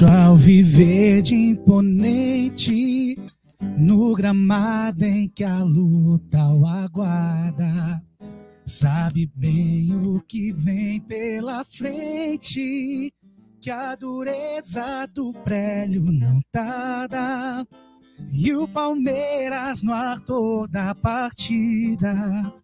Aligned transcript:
nosso 0.00 0.06
alviverde 0.06 1.34
imponente, 1.34 3.18
no 3.76 4.14
gramado 4.14 5.04
em 5.04 5.28
que 5.28 5.44
a 5.44 5.62
luta 5.62 6.48
o 6.48 6.66
aguarda. 6.66 8.02
Sabe 8.64 9.30
bem 9.36 9.94
o 9.94 10.20
que 10.20 10.52
vem 10.52 11.00
pela 11.00 11.64
frente, 11.64 13.12
que 13.60 13.70
a 13.70 13.94
dureza 13.94 15.06
do 15.12 15.32
prélio 15.32 16.02
não 16.02 16.40
tarda. 16.50 17.66
E 18.32 18.54
o 18.54 18.66
Palmeiras 18.68 19.82
no 19.82 19.92
ar 19.92 20.20
toda 20.20 20.90
a 20.90 20.94
partida, 20.94 22.54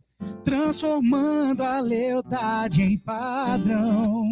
transformando 0.43 1.63
a 1.63 1.81
lealdade 1.81 2.83
em 2.83 2.99
padrão. 2.99 4.25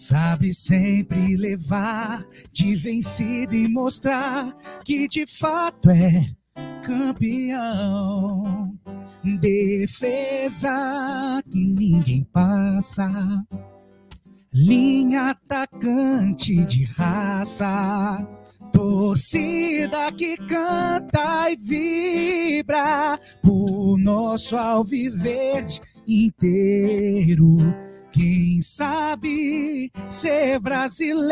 Sabe 0.00 0.54
sempre 0.54 1.36
levar 1.36 2.26
de 2.50 2.74
vencido 2.74 3.54
e 3.54 3.68
mostrar 3.68 4.56
que 4.82 5.06
de 5.06 5.26
fato 5.26 5.90
é 5.90 6.26
campeão. 6.82 8.74
Defesa 9.38 10.72
que 11.50 11.66
ninguém 11.66 12.24
passa. 12.32 13.44
Linha 14.54 15.32
atacante 15.32 16.64
de 16.64 16.84
raça. 16.84 18.26
Torcida 18.72 20.10
que 20.12 20.38
canta 20.38 21.50
e 21.50 21.56
vibra 21.56 23.20
por 23.42 23.98
nosso 23.98 24.56
alviverde 24.56 25.78
inteiro 26.08 27.89
quem 28.12 28.60
sabe 28.60 29.90
ser 30.10 30.58
brasileiro, 30.58 31.28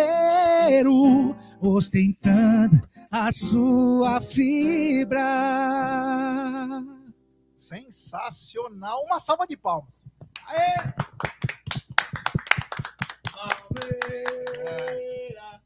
ostentando 1.60 2.80
a 3.10 3.32
sua 3.32 4.20
fibra. 4.20 5.20
Sensacional! 7.58 9.02
Uma 9.04 9.18
salva 9.18 9.46
de 9.46 9.56
palmas. 9.56 10.04
Aê! 10.46 10.92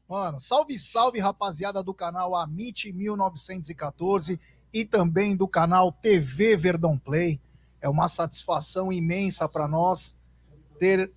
Mano, 0.07 0.39
salve, 0.39 0.77
salve, 0.77 1.19
rapaziada 1.19 1.81
do 1.81 1.93
canal 1.93 2.35
Amit 2.35 2.93
1914 2.93 4.39
e 4.71 4.85
também 4.85 5.35
do 5.35 5.47
canal 5.47 5.91
TV 5.91 6.55
Verdão 6.55 6.99
Play. 6.99 7.41
É 7.81 7.89
uma 7.89 8.07
satisfação 8.07 8.93
imensa 8.93 9.49
para 9.49 9.67
nós 9.67 10.15
ter. 10.83 11.09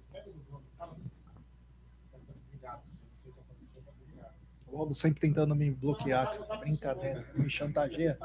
Logo 4.71 4.95
sempre 4.95 5.21
tentando 5.21 5.57
me 5.57 5.71
bloquear. 5.71 6.39
Brincadeira, 6.61 7.27
me 7.35 7.51
chantageia. 7.51 8.17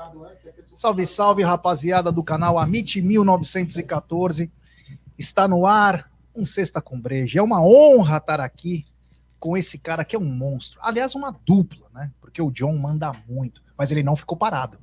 Salve, 0.75 1.07
salve, 1.07 1.43
rapaziada 1.43 2.11
do 2.11 2.23
canal 2.23 2.59
Amit 2.59 3.01
1914. 3.01 4.51
Está 5.17 5.47
no 5.47 5.65
ar 5.65 6.11
um 6.35 6.45
Sexta 6.45 6.79
com 6.79 6.99
Breja. 6.99 7.39
É 7.39 7.41
uma 7.41 7.63
honra 7.63 8.17
estar 8.17 8.39
aqui 8.39 8.85
com 9.39 9.57
esse 9.57 9.79
cara 9.79 10.05
que 10.05 10.15
é 10.15 10.19
um 10.19 10.25
monstro. 10.25 10.79
Aliás, 10.83 11.15
uma 11.15 11.31
dupla, 11.45 11.87
né? 11.91 12.11
Porque 12.21 12.41
o 12.41 12.51
John 12.51 12.77
manda 12.77 13.11
muito, 13.27 13.63
mas 13.77 13.89
ele 13.89 14.03
não 14.03 14.15
ficou 14.15 14.37
parado. 14.37 14.77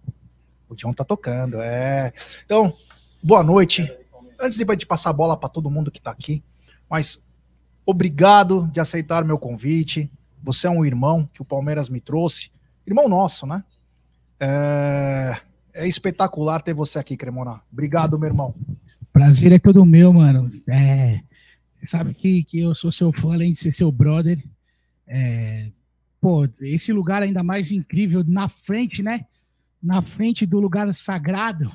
O 0.68 0.74
John 0.74 0.92
tá 0.92 1.04
tocando, 1.04 1.60
é. 1.60 2.12
Então, 2.44 2.74
boa 3.22 3.44
noite. 3.44 3.94
Antes 4.40 4.58
de 4.58 4.86
passar 4.86 5.10
a 5.10 5.12
bola 5.12 5.36
para 5.36 5.48
todo 5.48 5.70
mundo 5.70 5.90
que 5.90 6.00
tá 6.00 6.10
aqui, 6.10 6.42
mas 6.88 7.22
obrigado 7.84 8.68
de 8.72 8.80
aceitar 8.80 9.24
meu 9.24 9.38
convite. 9.38 10.10
Você 10.42 10.66
é 10.66 10.70
um 10.70 10.84
irmão 10.84 11.28
que 11.32 11.42
o 11.42 11.44
Palmeiras 11.44 11.88
me 11.88 12.00
trouxe, 12.00 12.50
irmão 12.86 13.08
nosso, 13.08 13.46
né? 13.46 13.64
É, 14.40 15.36
é 15.74 15.88
espetacular 15.88 16.62
ter 16.62 16.74
você 16.74 16.98
aqui, 16.98 17.16
Cremona. 17.16 17.60
Obrigado, 17.72 18.18
meu 18.18 18.28
irmão. 18.28 18.54
Prazer 19.12 19.52
é 19.52 19.58
todo 19.58 19.84
meu, 19.84 20.12
mano. 20.12 20.48
É, 20.68 21.20
sabe 21.82 22.14
que, 22.14 22.44
que 22.44 22.60
eu 22.60 22.74
sou 22.74 22.92
seu 22.92 23.12
fã, 23.12 23.32
além 23.32 23.52
de 23.52 23.58
ser 23.58 23.72
seu 23.72 23.90
brother. 23.90 24.42
É, 25.06 25.70
pô, 26.20 26.48
esse 26.60 26.92
lugar 26.92 27.22
ainda 27.22 27.42
mais 27.42 27.72
incrível, 27.72 28.24
na 28.26 28.48
frente, 28.48 29.02
né? 29.02 29.26
Na 29.82 30.02
frente 30.02 30.46
do 30.46 30.60
lugar 30.60 30.92
sagrado, 30.94 31.72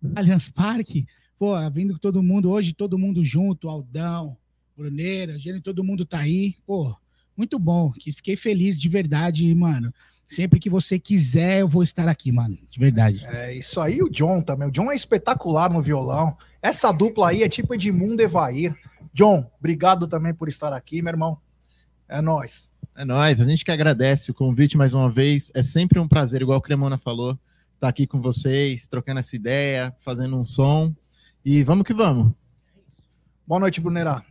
do 0.00 0.12
Allianz 0.18 0.48
Parque. 0.48 1.06
Pô, 1.42 1.56
vindo 1.70 1.98
todo 1.98 2.22
mundo, 2.22 2.52
hoje 2.52 2.72
todo 2.72 2.96
mundo 2.96 3.24
junto, 3.24 3.68
Aldão, 3.68 4.36
Bruneira, 4.76 5.36
Gênio, 5.36 5.60
todo 5.60 5.82
mundo 5.82 6.06
tá 6.06 6.20
aí. 6.20 6.54
Pô, 6.64 6.96
muito 7.36 7.58
bom. 7.58 7.90
Que 7.90 8.12
fiquei 8.12 8.36
feliz 8.36 8.80
de 8.80 8.88
verdade, 8.88 9.52
mano. 9.52 9.92
Sempre 10.24 10.60
que 10.60 10.70
você 10.70 11.00
quiser, 11.00 11.62
eu 11.62 11.66
vou 11.66 11.82
estar 11.82 12.06
aqui, 12.06 12.30
mano. 12.30 12.56
De 12.70 12.78
verdade. 12.78 13.26
É 13.26 13.52
isso 13.56 13.80
aí, 13.80 14.00
o 14.00 14.08
John 14.08 14.40
também. 14.40 14.68
O 14.68 14.70
John 14.70 14.92
é 14.92 14.94
espetacular 14.94 15.68
no 15.68 15.82
violão. 15.82 16.36
Essa 16.62 16.92
dupla 16.92 17.30
aí 17.30 17.42
é 17.42 17.48
tipo 17.48 17.74
Edmundo 17.74 18.22
Evair. 18.22 18.72
John, 19.12 19.44
obrigado 19.58 20.06
também 20.06 20.32
por 20.32 20.48
estar 20.48 20.72
aqui, 20.72 21.02
meu 21.02 21.10
irmão. 21.10 21.36
É 22.08 22.22
nós. 22.22 22.68
É 22.94 23.04
nós. 23.04 23.40
A 23.40 23.44
gente 23.44 23.64
que 23.64 23.72
agradece 23.72 24.30
o 24.30 24.34
convite 24.34 24.76
mais 24.76 24.94
uma 24.94 25.10
vez. 25.10 25.50
É 25.56 25.62
sempre 25.64 25.98
um 25.98 26.06
prazer, 26.06 26.40
igual 26.40 26.60
o 26.60 26.62
Cremona 26.62 26.98
falou, 26.98 27.32
estar 27.32 27.40
tá 27.80 27.88
aqui 27.88 28.06
com 28.06 28.20
vocês, 28.20 28.86
trocando 28.86 29.18
essa 29.18 29.34
ideia, 29.34 29.92
fazendo 29.98 30.38
um 30.38 30.44
som. 30.44 30.94
E 31.44 31.64
vamos 31.64 31.84
que 31.84 31.92
vamos. 31.92 32.32
Boa 33.44 33.58
noite, 33.58 33.80
Brunerá. 33.80 34.24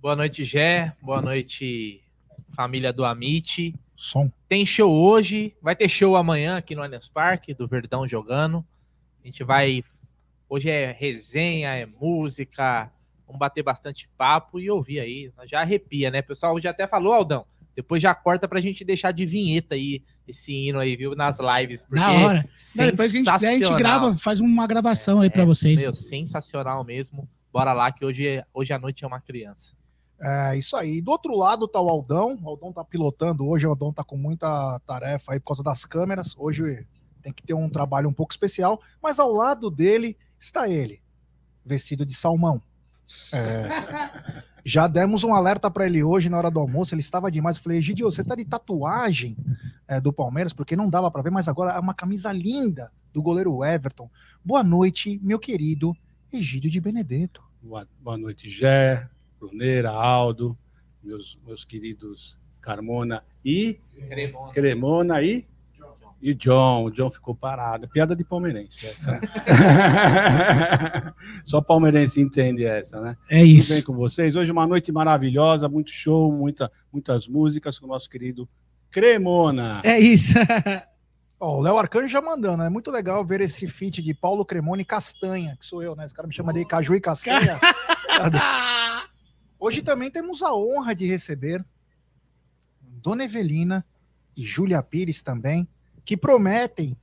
Boa 0.00 0.14
noite, 0.14 0.44
Gé. 0.44 0.94
Boa 1.02 1.20
noite, 1.20 2.00
família 2.54 2.92
do 2.92 3.04
Amit. 3.04 3.74
Som. 3.96 4.30
Tem 4.48 4.64
show 4.64 4.94
hoje, 4.94 5.56
vai 5.60 5.74
ter 5.74 5.88
show 5.88 6.14
amanhã 6.14 6.56
aqui 6.56 6.76
no 6.76 6.82
Allianz 6.82 7.08
Parque, 7.08 7.52
do 7.52 7.66
Verdão 7.66 8.06
jogando. 8.06 8.64
A 9.24 9.26
gente 9.26 9.42
vai. 9.42 9.82
Hoje 10.48 10.70
é 10.70 10.92
resenha, 10.92 11.74
é 11.74 11.84
música. 11.84 12.92
Vamos 13.26 13.40
bater 13.40 13.64
bastante 13.64 14.08
papo 14.16 14.60
e 14.60 14.70
ouvir 14.70 15.00
aí. 15.00 15.32
Já 15.46 15.62
arrepia, 15.62 16.12
né? 16.12 16.20
O 16.20 16.24
pessoal 16.24 16.60
já 16.60 16.70
até 16.70 16.86
falou, 16.86 17.12
Aldão. 17.12 17.44
Depois 17.74 18.00
já 18.00 18.14
corta 18.14 18.46
pra 18.46 18.60
gente 18.60 18.84
deixar 18.84 19.10
de 19.10 19.26
vinheta 19.26 19.74
aí, 19.74 20.04
esse 20.30 20.52
hino 20.52 20.78
aí, 20.78 20.96
viu? 20.96 21.14
Nas 21.14 21.38
lives. 21.38 21.84
Na 21.90 22.12
hora. 22.12 22.48
Não, 22.76 22.86
depois 22.86 23.10
a 23.10 23.16
gente, 23.16 23.28
a 23.28 23.38
gente, 23.38 23.74
grava, 23.74 24.14
faz 24.16 24.40
uma 24.40 24.66
gravação 24.66 25.20
é, 25.20 25.24
aí 25.24 25.30
pra 25.30 25.44
vocês. 25.44 25.80
Meu, 25.80 25.92
sensacional 25.92 26.84
mesmo. 26.84 27.28
Bora 27.52 27.72
lá, 27.72 27.90
que 27.90 28.04
hoje, 28.04 28.42
hoje 28.54 28.72
à 28.72 28.78
noite 28.78 29.04
é 29.04 29.06
uma 29.06 29.20
criança. 29.20 29.74
É 30.22 30.56
isso 30.56 30.76
aí. 30.76 31.00
Do 31.00 31.10
outro 31.10 31.36
lado 31.36 31.66
tá 31.66 31.80
o 31.80 31.88
Aldão. 31.88 32.38
O 32.42 32.48
Aldão 32.48 32.72
tá 32.72 32.84
pilotando 32.84 33.46
hoje. 33.46 33.66
O 33.66 33.70
Aldão 33.70 33.92
tá 33.92 34.04
com 34.04 34.16
muita 34.16 34.78
tarefa 34.86 35.32
aí 35.32 35.40
por 35.40 35.46
causa 35.46 35.62
das 35.62 35.84
câmeras. 35.84 36.34
Hoje 36.36 36.86
tem 37.22 37.32
que 37.32 37.42
ter 37.42 37.54
um 37.54 37.68
trabalho 37.68 38.08
um 38.08 38.12
pouco 38.12 38.32
especial. 38.32 38.80
Mas 39.02 39.18
ao 39.18 39.32
lado 39.32 39.70
dele 39.70 40.16
está 40.38 40.68
ele, 40.68 41.02
vestido 41.64 42.04
de 42.04 42.14
salmão. 42.14 42.62
É, 43.32 43.66
já 44.64 44.86
demos 44.86 45.24
um 45.24 45.34
alerta 45.34 45.70
para 45.70 45.86
ele 45.86 46.02
hoje 46.02 46.28
na 46.28 46.38
hora 46.38 46.50
do 46.50 46.60
almoço. 46.60 46.94
Ele 46.94 47.00
estava 47.00 47.30
demais. 47.30 47.56
Eu 47.56 47.62
falei, 47.62 47.78
Egidio, 47.78 48.10
você 48.10 48.24
tá 48.24 48.34
de 48.34 48.44
tatuagem 48.44 49.36
é, 49.88 50.00
do 50.00 50.12
Palmeiras? 50.12 50.52
Porque 50.52 50.76
não 50.76 50.90
dava 50.90 51.10
para 51.10 51.22
ver, 51.22 51.30
mas 51.30 51.48
agora 51.48 51.72
é 51.72 51.80
uma 51.80 51.94
camisa 51.94 52.32
linda 52.32 52.90
do 53.12 53.22
goleiro 53.22 53.64
Everton. 53.64 54.10
Boa 54.44 54.62
noite, 54.62 55.18
meu 55.22 55.38
querido 55.38 55.96
Egídio 56.32 56.70
de 56.70 56.80
Benedetto. 56.80 57.42
Boa, 57.62 57.86
boa 58.00 58.16
noite, 58.16 58.48
Gé. 58.48 59.08
Bruneira, 59.38 59.90
Aldo, 59.90 60.56
meus, 61.02 61.38
meus 61.46 61.64
queridos 61.64 62.38
Carmona 62.60 63.24
e 63.44 63.80
Cremona, 64.08 64.52
Cremona 64.52 65.22
e. 65.22 65.46
e 66.20 66.34
John. 66.34 66.84
O 66.84 66.90
John 66.90 67.10
ficou 67.10 67.34
parado. 67.34 67.88
Piada 67.88 68.14
de 68.14 68.24
palmeirense 68.24 68.86
essa. 68.86 69.12
Né? 69.12 69.20
Só 71.44 71.60
palmeirense 71.60 72.20
entende 72.20 72.64
essa, 72.64 73.00
né? 73.00 73.16
É 73.28 73.42
isso. 73.42 73.68
Tudo 73.68 73.76
bem 73.76 73.84
com 73.84 73.94
vocês? 73.94 74.36
Hoje 74.36 74.52
uma 74.52 74.66
noite 74.66 74.92
maravilhosa, 74.92 75.68
muito 75.68 75.90
show, 75.90 76.32
muita, 76.32 76.70
muitas 76.92 77.26
músicas 77.26 77.78
com 77.78 77.86
o 77.86 77.88
nosso 77.88 78.08
querido 78.08 78.48
Cremona. 78.90 79.80
É 79.84 79.98
isso. 79.98 80.34
Ó, 81.40 81.56
o 81.56 81.60
Léo 81.62 81.78
Arcanjo 81.78 82.08
já 82.08 82.20
mandando, 82.20 82.62
é 82.62 82.68
muito 82.68 82.90
legal 82.90 83.24
ver 83.24 83.40
esse 83.40 83.66
feat 83.66 84.02
de 84.02 84.12
Paulo 84.12 84.44
Cremona 84.44 84.82
e 84.82 84.84
Castanha, 84.84 85.56
que 85.58 85.64
sou 85.64 85.82
eu, 85.82 85.96
né? 85.96 86.04
Esse 86.04 86.12
cara 86.12 86.28
me 86.28 86.34
chama 86.34 86.52
de 86.52 86.66
Caju 86.66 86.94
e 86.94 87.00
Castanha. 87.00 87.58
Hoje 89.58 89.80
também 89.80 90.10
temos 90.10 90.42
a 90.42 90.54
honra 90.54 90.94
de 90.94 91.06
receber 91.06 91.64
Dona 92.82 93.24
Evelina 93.24 93.86
e 94.36 94.42
Júlia 94.42 94.82
Pires 94.82 95.22
também, 95.22 95.66
que 96.10 96.16
prometem 96.16 96.96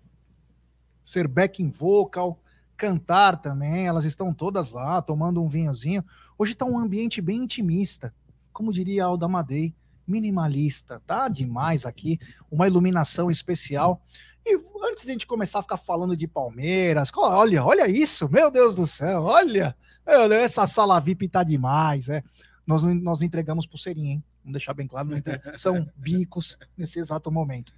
ser 1.02 1.30
backing 1.30 1.70
vocal, 1.70 2.42
cantar 2.76 3.38
também. 3.38 3.88
Elas 3.88 4.04
estão 4.04 4.34
todas 4.34 4.74
lá 4.74 5.02
tomando 5.02 5.42
um 5.42 5.48
vinhozinho. 5.48 6.04
Hoje 6.38 6.52
está 6.52 6.66
um 6.66 6.78
ambiente 6.78 7.22
bem 7.22 7.44
intimista, 7.44 8.14
como 8.52 8.70
diria 8.70 9.06
Alda 9.06 9.26
Madei, 9.26 9.74
minimalista. 10.06 11.02
Tá 11.08 11.30
demais 11.30 11.86
aqui, 11.86 12.20
uma 12.52 12.68
iluminação 12.68 13.32
especial. 13.32 14.02
E 14.46 14.60
antes 14.84 15.06
de 15.06 15.12
a 15.12 15.14
gente 15.14 15.26
começar 15.26 15.60
a 15.60 15.64
ficar 15.64 15.78
falando 15.78 16.18
de 16.18 16.28
Palmeiras, 16.28 17.10
olha, 17.16 17.64
olha 17.64 17.88
isso, 17.88 18.28
meu 18.28 18.52
Deus 18.52 18.76
do 18.76 18.86
céu, 18.86 19.24
olha, 19.24 19.74
essa 20.06 20.68
sala 20.68 21.00
VIP 21.00 21.30
tá 21.30 21.44
demais, 21.44 22.10
é 22.10 22.22
nós, 22.66 22.84
nós 22.84 23.22
entregamos 23.22 23.66
pulseirinha, 23.66 24.16
hein? 24.16 24.24
Vamos 24.44 24.60
deixar 24.60 24.74
bem 24.74 24.86
claro, 24.86 25.08
são 25.56 25.90
bicos 25.96 26.58
nesse 26.78 27.00
exato 27.00 27.32
momento. 27.32 27.72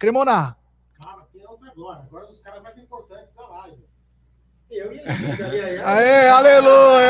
Cremona, 0.00 0.56
Calma, 0.94 1.28
tem 1.30 1.46
outra 1.46 1.68
agora. 1.70 2.00
Agora 2.00 2.26
os 2.26 2.40
caras 2.40 2.62
mais 2.62 2.78
importantes 2.78 3.34
da 3.34 3.46
live. 3.46 3.84
Eu 4.70 4.94
e 4.94 4.98
ele. 4.98 5.82
Aê, 5.84 6.28
aleluia! 6.28 7.06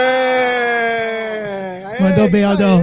Aê, 1.87 2.01
Mandou 2.03 2.29
bem, 2.29 2.43
Aldão. 2.43 2.81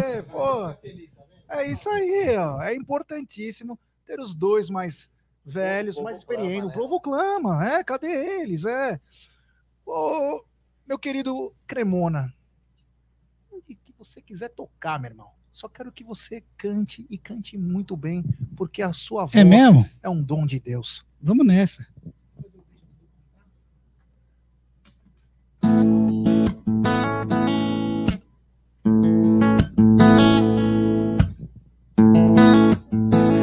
É 1.49 1.65
isso 1.67 1.89
aí, 1.89 2.37
ó. 2.37 2.61
É 2.61 2.73
importantíssimo 2.73 3.77
ter 4.05 4.17
os 4.21 4.33
dois 4.33 4.69
mais 4.69 5.11
velhos, 5.43 5.97
mais 5.97 6.23
clama, 6.23 6.41
experientes. 6.41 6.63
O 6.63 6.67
né? 6.67 6.73
povo 6.73 7.01
clama, 7.01 7.67
é? 7.67 7.83
Cadê 7.83 8.39
eles? 8.41 8.63
É. 8.63 9.01
Ô, 9.85 10.41
meu 10.87 10.97
querido 10.97 11.53
Cremona, 11.67 12.33
onde 13.51 13.75
que 13.75 13.91
você 13.97 14.21
quiser 14.21 14.47
tocar, 14.51 14.97
meu 15.01 15.11
irmão. 15.11 15.36
Só 15.57 15.67
quero 15.67 15.91
que 15.91 16.03
você 16.03 16.43
cante 16.55 17.07
e 17.09 17.17
cante 17.17 17.57
muito 17.57 17.97
bem, 17.97 18.23
porque 18.55 18.79
a 18.83 18.93
sua 18.93 19.23
voz 19.25 19.33
É 19.33 19.43
mesmo? 19.43 19.89
é 20.03 20.07
um 20.07 20.21
dom 20.21 20.45
de 20.45 20.59
Deus. 20.59 21.03
Vamos 21.19 21.47
nessa. 21.47 21.83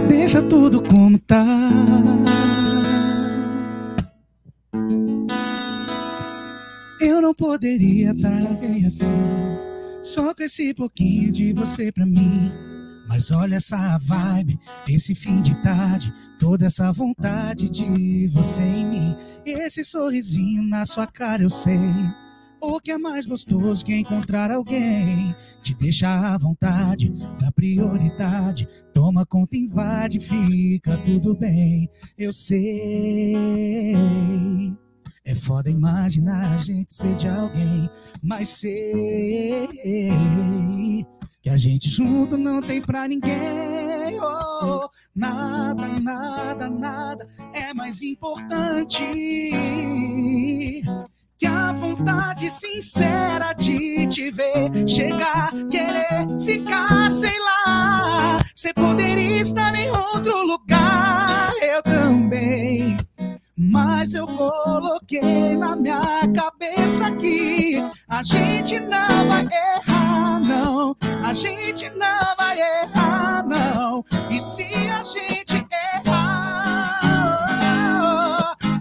Deixa 0.08 0.43
tudo 0.43 0.82
como 0.82 1.19
tá. 1.19 1.44
Eu 7.00 7.20
não 7.20 7.34
poderia 7.34 8.14
dar 8.14 8.43
alguém 8.46 8.87
assim. 8.87 9.05
Só 10.04 10.34
com 10.34 10.42
esse 10.42 10.74
pouquinho 10.74 11.32
de 11.32 11.54
você 11.54 11.90
pra 11.90 12.04
mim. 12.04 12.52
Mas 13.08 13.30
olha 13.30 13.56
essa 13.56 13.96
vibe, 13.96 14.60
esse 14.86 15.14
fim 15.14 15.40
de 15.40 15.56
tarde, 15.62 16.12
toda 16.38 16.66
essa 16.66 16.92
vontade 16.92 17.70
de 17.70 18.28
você 18.28 18.60
em 18.60 18.86
mim. 18.86 19.16
Esse 19.46 19.82
sorrisinho 19.82 20.62
na 20.62 20.84
sua 20.84 21.06
cara 21.06 21.42
eu 21.42 21.48
sei. 21.48 21.80
O 22.60 22.78
que 22.80 22.90
é 22.92 22.98
mais 22.98 23.24
gostoso 23.24 23.82
que 23.82 23.94
encontrar 23.94 24.50
alguém 24.50 25.34
te 25.62 25.74
deixar 25.74 26.34
à 26.34 26.38
vontade, 26.38 27.10
dá 27.40 27.50
prioridade, 27.50 28.68
toma 28.92 29.24
conta, 29.24 29.56
invade, 29.56 30.20
fica 30.20 30.98
tudo 30.98 31.34
bem. 31.34 31.88
Eu 32.18 32.30
sei. 32.30 33.94
É 35.26 35.34
foda 35.34 35.70
imaginar 35.70 36.54
a 36.54 36.58
gente 36.58 36.92
ser 36.92 37.14
de 37.14 37.26
alguém, 37.26 37.88
mas 38.22 38.50
sei 38.50 39.66
que 41.40 41.48
a 41.48 41.56
gente 41.56 41.88
junto 41.88 42.36
não 42.36 42.60
tem 42.60 42.82
pra 42.82 43.08
ninguém. 43.08 44.20
Oh, 44.20 44.86
nada, 45.16 45.88
nada, 45.98 46.68
nada 46.68 47.26
é 47.54 47.72
mais 47.72 48.02
importante 48.02 49.02
que 51.38 51.46
a 51.46 51.72
vontade 51.72 52.50
sincera 52.50 53.54
de 53.54 54.06
te 54.06 54.30
ver 54.30 54.86
chegar, 54.86 55.52
querer 55.70 56.38
ficar, 56.38 57.10
sei 57.10 57.38
lá. 57.38 58.44
Você 58.54 58.74
poderia 58.74 59.40
estar 59.40 59.74
em 59.74 59.90
outro 59.90 60.46
lugar. 60.46 61.33
Mas 63.56 64.14
eu 64.14 64.26
coloquei 64.26 65.56
na 65.56 65.76
minha 65.76 66.00
cabeça 66.34 67.08
que 67.12 67.76
a 68.08 68.20
gente 68.20 68.80
não 68.80 69.28
vai 69.28 69.46
errar, 69.46 70.40
não. 70.40 70.96
A 71.24 71.32
gente 71.32 71.88
não 71.90 72.34
vai 72.36 72.58
errar, 72.58 73.46
não. 73.46 74.04
E 74.28 74.40
se 74.40 74.64
a 74.64 75.04
gente 75.04 75.64
errar, 76.04 76.98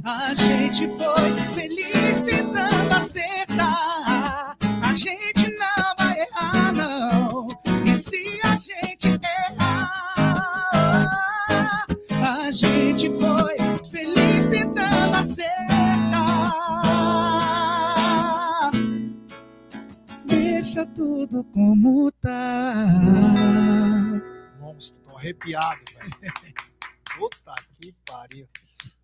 a 0.03 0.33
gente 0.33 0.89
foi 0.89 1.31
feliz 1.53 2.23
tentando 2.23 2.93
acertar. 2.93 4.57
A 4.81 4.93
gente 4.95 5.55
não 5.59 5.93
vai 5.99 6.19
errar, 6.19 6.73
não. 6.73 7.47
E 7.85 7.95
se 7.95 8.39
a 8.43 8.57
gente 8.57 9.19
errar, 9.51 9.91
a 12.21 12.49
gente 12.49 13.11
foi 13.11 13.62
Deixa 20.83 20.95
tudo 20.95 21.43
como 21.45 22.11
tá. 22.11 22.85
Monstro, 24.59 24.99
tô 25.01 25.15
arrepiado, 25.17 25.79
velho. 25.93 26.11
Puta 27.17 27.53
que 27.79 27.93
pariu. 28.05 28.47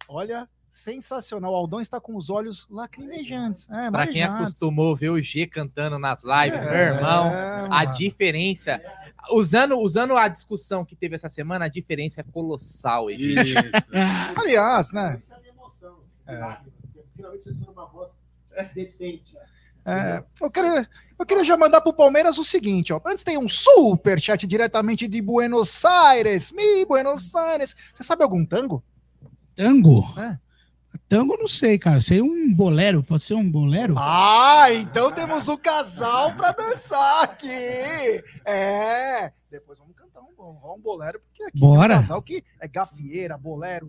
Olha, 0.08 0.50
sensacional. 0.70 1.54
O 1.54 1.56
Aldão 1.56 1.80
está 1.80 2.02
com 2.02 2.16
os 2.18 2.30
olhos 2.30 2.68
lacrimejantes. 2.70 3.70
É, 3.70 3.90
Pra 3.92 4.06
quem 4.08 4.22
marejados. 4.22 4.36
acostumou 4.42 4.94
ver 4.96 5.10
o 5.10 5.22
G 5.22 5.48
cantando 5.48 5.98
nas 5.98 6.22
lives, 6.24 6.60
meu 6.62 6.70
É, 6.74 6.88
irmão, 6.96 7.28
a 7.32 7.70
mano. 7.70 7.92
diferença. 7.94 8.82
Usando, 9.32 9.78
usando 9.78 10.18
a 10.18 10.28
discussão 10.28 10.84
que 10.84 10.96
teve 10.98 11.16
essa 11.16 11.30
semana, 11.30 11.66
a 11.66 11.70
diferença 11.70 12.20
é 12.22 12.24
colossal. 12.26 13.10
Isso. 13.10 13.54
Aliás, 14.36 14.92
né? 14.92 15.20
Isso 15.22 15.34
é 15.34 15.38
a 15.38 15.40
minha 15.40 15.54
emoção. 15.54 16.00
É. 16.28 16.38
Lágrimas, 16.40 16.74
que 16.92 17.00
Finalmente 17.16 17.44
você 17.44 17.54
tem 17.54 17.70
uma 17.70 17.86
voz 17.86 18.12
decente. 18.74 19.38
É, 19.86 20.24
eu, 20.42 20.52
queria, 20.52 20.88
eu 21.20 21.26
queria 21.26 21.44
já 21.44 21.58
mandar 21.58 21.82
pro 21.82 21.94
Palmeiras 21.94 22.38
o 22.38 22.44
seguinte, 22.44 22.94
ó. 22.94 23.00
Antes 23.06 23.24
tem 23.24 23.38
um 23.38 23.50
super 23.50 24.20
chat 24.20 24.48
diretamente 24.48 25.08
de 25.08 25.22
Buenos 25.22 25.84
Aires. 25.84 26.52
Mi 26.52 26.86
Buenos 26.86 27.36
Aires. 27.36 27.76
Você 27.94 28.04
sabe 28.04 28.24
algum 28.24 28.46
tango? 28.46 28.84
Tango? 29.54 30.06
É. 30.18 30.38
Tango 31.08 31.38
não 31.38 31.48
sei, 31.48 31.78
cara. 31.78 32.00
Sei 32.02 32.22
um 32.22 32.54
bolero. 32.54 33.04
Pode 33.04 33.24
ser 33.24 33.34
um 33.34 33.50
bolero? 33.50 33.96
Ah, 33.98 34.72
então 34.74 35.12
temos 35.12 35.48
o 35.48 35.58
casal 35.58 36.34
pra 36.36 36.52
dançar 36.52 37.24
aqui. 37.24 38.24
É. 38.46 39.32
Depois 39.52 39.78
vamos 39.78 39.96
cantar 39.96 40.22
um, 40.22 40.74
um 40.76 40.80
bolero, 40.80 41.20
porque 41.20 41.44
aqui 41.44 41.60
Bora. 41.60 41.90
tem 41.90 41.98
um 41.98 42.02
casal 42.02 42.22
que 42.22 42.44
é 42.60 42.68
gafieira, 42.68 43.38
bolero. 43.38 43.88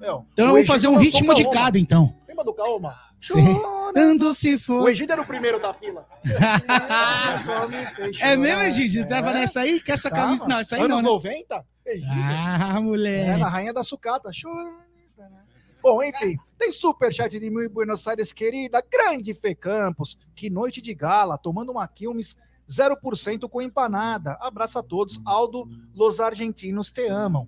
Meu, 0.00 0.26
Então 0.32 0.56
Egídio 0.56 0.66
fazer 0.66 0.88
um 0.88 0.96
ritmo 0.96 1.32
de 1.34 1.48
cada, 1.50 1.78
então. 1.78 2.16
Lembra 2.26 2.44
do 2.44 2.54
Kaoma? 2.54 2.96
Sei. 3.32 3.56
Ando 3.96 4.34
se 4.34 4.54
O 4.54 4.58
for. 4.58 4.88
Egídio 4.88 5.12
era 5.12 5.22
o 5.22 5.26
primeiro 5.26 5.60
da 5.60 5.72
fila. 5.72 6.06
É 8.20 8.36
mesmo. 8.36 8.62
Egídio? 8.62 9.02
Você 9.02 9.08
tava 9.08 9.30
É. 9.30 9.34
nessa 9.34 9.60
aí? 9.60 9.80
Que 9.80 9.92
essa 9.92 10.10
Tava. 10.10 10.22
camisa. 10.22 10.46
Não, 10.46 10.58
essa 10.58 10.76
aí 10.76 10.82
Anos 10.82 10.96
não. 10.96 11.02
Né? 11.02 11.08
90? 11.08 11.66
Egídio. 11.86 12.08
Ah, 12.12 12.74
É, 12.76 12.80
moleque. 12.80 13.40
na 13.40 13.48
Rainha 13.48 13.72
da 13.72 13.82
Sucata. 13.82 14.32
Choranista, 14.32 15.28
né? 15.30 15.42
Bom, 15.82 16.02
enfim, 16.02 16.36
tem 16.58 16.72
superchat 16.72 17.38
de 17.38 17.50
Mil 17.50 17.68
Buenos 17.70 18.06
Aires, 18.08 18.32
querida, 18.32 18.82
grande 18.90 19.34
Fê 19.34 19.54
Campos. 19.54 20.16
Que 20.34 20.48
noite 20.50 20.80
de 20.80 20.94
gala, 20.94 21.36
tomando 21.38 21.70
uma 21.72 21.86
Quilmes 21.86 22.36
0% 22.68 23.48
com 23.48 23.60
empanada. 23.60 24.36
Abraço 24.40 24.78
a 24.78 24.82
todos. 24.82 25.20
Aldo, 25.26 25.68
los 25.94 26.20
argentinos 26.20 26.90
te 26.90 27.06
amam. 27.08 27.46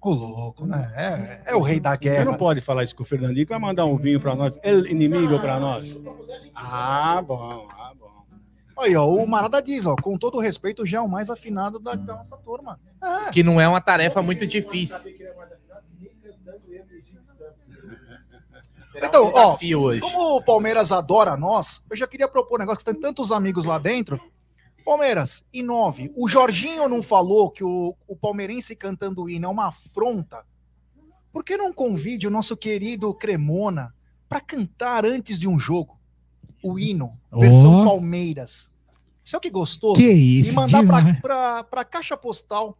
Ô, 0.00 0.10
louco, 0.10 0.66
né? 0.66 0.92
É, 0.94 1.52
é 1.52 1.54
o 1.56 1.60
rei 1.60 1.80
da 1.80 1.92
Você 1.92 1.98
guerra. 1.98 2.24
não 2.24 2.34
pode 2.34 2.60
falar 2.60 2.84
isso 2.84 2.94
com 2.94 3.02
o 3.02 3.06
Fernandinho, 3.06 3.44
que 3.44 3.50
vai 3.50 3.58
mandar 3.58 3.86
um 3.86 3.96
vinho 3.96 4.20
para 4.20 4.34
nós, 4.34 4.58
el 4.62 4.86
inimigo 4.86 5.38
para 5.40 5.58
nós. 5.58 5.98
Ah, 6.54 7.22
bom, 7.26 7.66
ah, 7.70 7.92
bom. 7.98 8.06
Aí, 8.78 8.94
ó, 8.94 9.08
o 9.08 9.26
Marada 9.26 9.60
diz, 9.62 9.86
ó, 9.86 9.96
com 9.96 10.18
todo 10.18 10.38
respeito, 10.38 10.84
já 10.84 10.98
é 10.98 11.00
o 11.00 11.08
mais 11.08 11.30
afinado 11.30 11.78
da, 11.78 11.94
da 11.94 12.16
nossa 12.16 12.36
turma. 12.36 12.78
É. 13.02 13.30
Que 13.30 13.42
não 13.42 13.60
é 13.60 13.66
uma 13.66 13.80
tarefa 13.80 14.22
muito 14.22 14.46
difícil. 14.46 14.98
Então, 19.02 19.28
hoje. 19.76 20.00
Como 20.00 20.36
o 20.36 20.42
Palmeiras 20.42 20.90
adora 20.92 21.36
nós, 21.36 21.82
eu 21.90 21.96
já 21.96 22.06
queria 22.06 22.28
propor 22.28 22.56
um 22.56 22.60
negócio 22.60 22.78
que 22.78 22.84
tem 22.84 23.00
tantos 23.00 23.30
amigos 23.32 23.64
lá 23.64 23.78
dentro. 23.78 24.20
Palmeiras, 24.86 25.44
inove. 25.52 26.12
O 26.14 26.28
Jorginho 26.28 26.88
não 26.88 27.02
falou 27.02 27.50
que 27.50 27.64
o, 27.64 27.96
o 28.06 28.14
palmeirense 28.14 28.76
cantando 28.76 29.24
o 29.24 29.28
hino 29.28 29.46
é 29.46 29.48
uma 29.48 29.66
afronta? 29.66 30.46
Por 31.32 31.44
que 31.44 31.56
não 31.56 31.72
convide 31.72 32.28
o 32.28 32.30
nosso 32.30 32.56
querido 32.56 33.12
Cremona 33.12 33.92
para 34.28 34.40
cantar 34.40 35.04
antes 35.04 35.40
de 35.40 35.48
um 35.48 35.58
jogo 35.58 35.98
o 36.62 36.78
hino, 36.78 37.18
versão 37.32 37.82
Ó. 37.82 37.84
Palmeiras? 37.84 38.70
Isso 39.24 39.34
é 39.34 39.38
o 39.38 39.40
que 39.40 39.50
gostoso. 39.50 39.96
Que 39.96 40.08
isso, 40.08 40.52
e 40.52 40.54
mandar 40.54 40.82
demais. 40.82 41.20
para 41.20 41.66
a 41.72 41.84
caixa 41.84 42.16
postal 42.16 42.78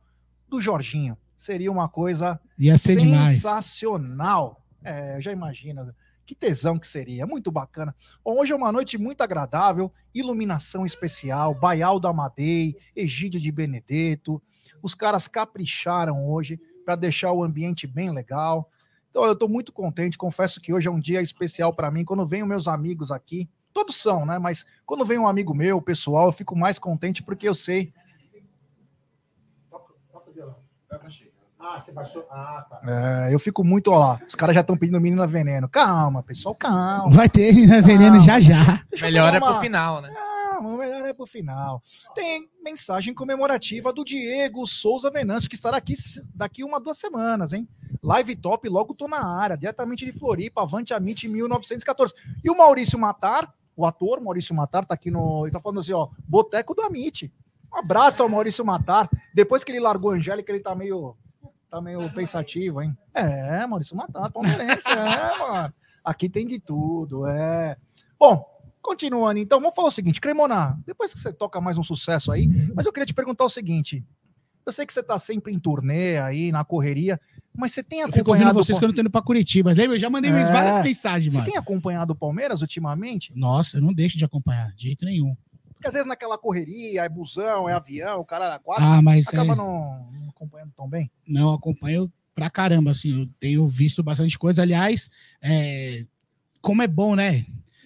do 0.49 0.61
Jorginho. 0.61 1.19
Seria 1.37 1.73
uma 1.73 1.89
coisa 1.89 2.41
Ia 2.57 2.79
ser 2.79 2.99
demais. 2.99 3.35
Sensacional. 3.35 4.63
É, 4.85 5.17
eu 5.17 5.21
já 5.21 5.33
imagino. 5.33 5.93
Que 6.27 6.35
tesão 6.35 6.79
que 6.79 6.87
seria. 6.87 7.27
Muito 7.27 7.51
bacana. 7.53 7.95
Hoje 8.25 8.53
é 8.53 8.57
uma 8.57 8.73
noite 8.73 8.99
muito 8.99 9.23
agradável. 9.23 9.93
Iluminação 10.13 10.85
especial. 10.85 11.55
Baial 11.55 12.01
da 12.01 12.11
Amadei, 12.11 12.77
Egídio 12.95 13.41
de 13.41 13.53
Benedetto. 13.53 14.43
Os 14.83 14.95
caras 14.95 15.29
capricharam 15.29 16.29
hoje 16.29 16.61
para 16.85 16.97
deixar 16.97 17.33
o 17.33 17.43
ambiente 17.43 17.87
bem 17.87 18.11
legal. 18.11 18.69
Então, 19.11 19.25
eu 19.25 19.33
estou 19.33 19.49
muito 19.49 19.73
contente. 19.73 20.19
Confesso 20.19 20.61
que 20.61 20.75
hoje 20.75 20.89
é 20.89 20.91
um 20.91 21.01
dia 21.01 21.23
especial 21.23 21.73
para 21.73 21.91
mim. 21.91 22.05
Quando 22.05 22.27
venho 22.27 22.47
meus 22.47 22.69
amigos 22.69 23.11
aqui, 23.11 23.49
Todos 23.77 23.97
são, 23.97 24.25
né? 24.25 24.39
Mas 24.39 24.65
quando 24.87 25.05
vem 25.05 25.19
um 25.19 25.29
amigo 25.29 25.55
meu, 25.55 25.83
pessoal, 25.83 26.29
eu 26.29 26.33
fico 26.33 26.57
mais 26.57 26.79
contente 26.79 27.23
porque 27.23 27.47
eu 27.47 27.55
sei. 27.55 27.93
Toca, 29.69 29.93
toca 30.11 30.31
o 30.31 30.33
violão. 30.33 30.65
Ah, 31.69 31.81
você 31.81 31.91
baixou. 31.91 32.25
Ah, 32.31 32.65
tá. 32.71 32.81
é, 33.29 33.35
eu 33.35 33.41
fico 33.41 33.65
muito, 33.65 33.91
ó. 33.91 34.17
Os 34.27 34.37
caras 34.37 34.55
já 34.55 34.61
estão 34.61 34.77
pedindo 34.77 35.01
menina 35.01 35.27
veneno. 35.27 35.69
Calma, 35.69 36.23
pessoal, 36.23 36.55
calma. 36.55 37.11
Vai 37.11 37.29
ter 37.29 37.53
né, 37.67 37.83
veneno 37.83 38.21
já 38.21 38.39
já. 38.39 38.85
Deixa 38.89 39.05
Melhor 39.05 39.35
é 39.35 39.41
pro 39.41 39.55
final, 39.55 40.01
né? 40.01 40.15
Calma, 40.15 40.77
melhor 40.79 41.05
é 41.05 41.13
pro 41.13 41.27
final. 41.27 41.83
Tem 42.15 42.49
mensagem 42.63 43.13
comemorativa 43.13 43.93
do 43.93 44.05
Diego 44.05 44.65
Souza 44.65 45.11
Venâncio, 45.11 45.49
que 45.49 45.57
estará 45.57 45.77
aqui 45.77 45.95
daqui 46.33 46.63
uma, 46.63 46.79
duas 46.79 46.99
semanas, 46.99 47.53
hein? 47.53 47.69
Live 48.01 48.37
top, 48.37 48.69
logo 48.69 48.95
tô 48.95 49.09
na 49.09 49.27
área, 49.27 49.57
diretamente 49.57 50.05
de 50.05 50.13
Floripa, 50.13 50.63
Avante 50.63 50.95
Amite 50.95 51.27
1914. 51.27 52.15
E 52.45 52.49
o 52.49 52.57
Maurício 52.57 52.97
Matar, 52.97 53.53
o 53.75 53.85
ator 53.85 54.21
Maurício 54.21 54.55
Matar, 54.55 54.85
tá 54.85 54.95
aqui 54.95 55.11
no. 55.11 55.45
Ele 55.45 55.53
tá 55.53 55.61
falando 55.61 55.81
assim, 55.81 55.93
ó, 55.93 56.09
Boteco 56.29 56.77
do 56.77 56.83
Amite. 56.83 57.33
Um 57.75 57.79
abraço 57.79 58.23
ao 58.23 58.29
Maurício 58.29 58.65
Matar. 58.65 59.11
Depois 59.35 59.65
que 59.65 59.73
ele 59.73 59.81
largou 59.81 60.13
a 60.13 60.15
Angélica, 60.15 60.53
ele 60.53 60.61
tá 60.61 60.75
meio. 60.75 61.17
Tá 61.77 61.81
meio 61.83 62.11
pensativo, 62.15 62.81
hein? 62.81 62.97
É, 63.13 63.67
Maurício 63.67 63.95
Matar, 63.95 64.31
palmeirense, 64.33 64.89
é, 64.89 64.95
mano. 65.39 65.75
Aqui 66.03 66.27
tem 66.27 66.47
de 66.47 66.59
tudo, 66.59 67.27
é. 67.27 67.77
Bom, 68.19 68.43
continuando, 68.81 69.39
então, 69.39 69.61
vamos 69.61 69.75
falar 69.75 69.89
o 69.89 69.91
seguinte, 69.91 70.19
Cremona, 70.19 70.79
depois 70.87 71.13
que 71.13 71.21
você 71.21 71.31
toca 71.35 71.61
mais 71.61 71.77
um 71.77 71.83
sucesso 71.83 72.33
aí, 72.33 72.47
mas 72.75 72.87
eu 72.87 72.93
queria 72.95 73.05
te 73.05 73.13
perguntar 73.13 73.45
o 73.45 73.51
seguinte. 73.51 74.03
Eu 74.65 74.73
sei 74.73 74.87
que 74.87 74.93
você 74.95 75.03
tá 75.03 75.19
sempre 75.19 75.53
em 75.53 75.59
turnê 75.59 76.17
aí, 76.19 76.51
na 76.51 76.65
correria, 76.65 77.21
mas 77.55 77.73
você 77.73 77.83
tem 77.85 78.01
Eu 78.01 78.07
fico 78.07 78.31
ouvindo 78.31 78.47
acompanhado. 78.47 78.65
vocês 78.65 78.79
o 78.79 78.81
quando 78.81 78.91
eu 78.93 78.95
tô 78.95 79.01
indo 79.03 79.11
pra 79.11 79.21
Curitiba. 79.23 79.73
Lembra? 79.75 79.97
Eu 79.97 80.01
já 80.01 80.09
mandei 80.09 80.31
É. 80.31 80.45
várias 80.45 80.83
mensagens, 80.83 81.33
Você 81.35 81.39
mano. 81.41 81.51
tem 81.51 81.59
acompanhado 81.61 82.15
o 82.15 82.17
Palmeiras 82.17 82.63
ultimamente? 82.63 83.33
Nossa, 83.37 83.77
eu 83.77 83.83
não 83.83 83.93
deixo 83.93 84.17
de 84.17 84.25
acompanhar, 84.25 84.73
de 84.75 84.85
jeito 84.85 85.05
nenhum. 85.05 85.37
Porque 85.87 85.89
às 85.89 85.93
vezes 85.95 86.07
naquela 86.09 86.37
correria, 86.39 87.03
é 87.03 87.09
busão, 87.09 87.69
é 87.69 87.73
avião, 87.73 88.21
o 88.21 88.25
cara 88.25 88.45
era 88.47 88.59
quatro, 88.59 88.85
Ah, 88.85 89.01
mas 89.03 89.27
acaba 89.29 89.53
é, 89.53 89.57
não, 89.57 90.11
não 90.13 90.29
acompanhando 90.29 90.73
tão 90.77 90.89
bem. 90.89 91.11
não 91.27 91.53
acompanho 91.53 92.13
pra 92.35 92.51
caramba, 92.51 92.91
assim. 92.91 93.21
Eu 93.21 93.29
tenho 93.41 93.67
visto 93.69 94.03
bastante 94.03 94.39
coisa. 94.39 94.63
Aliás, 94.63 95.09
é, 95.41 96.05
como 96.61 96.83
é 96.83 96.87
bom, 96.87 97.15
né? 97.15 97.45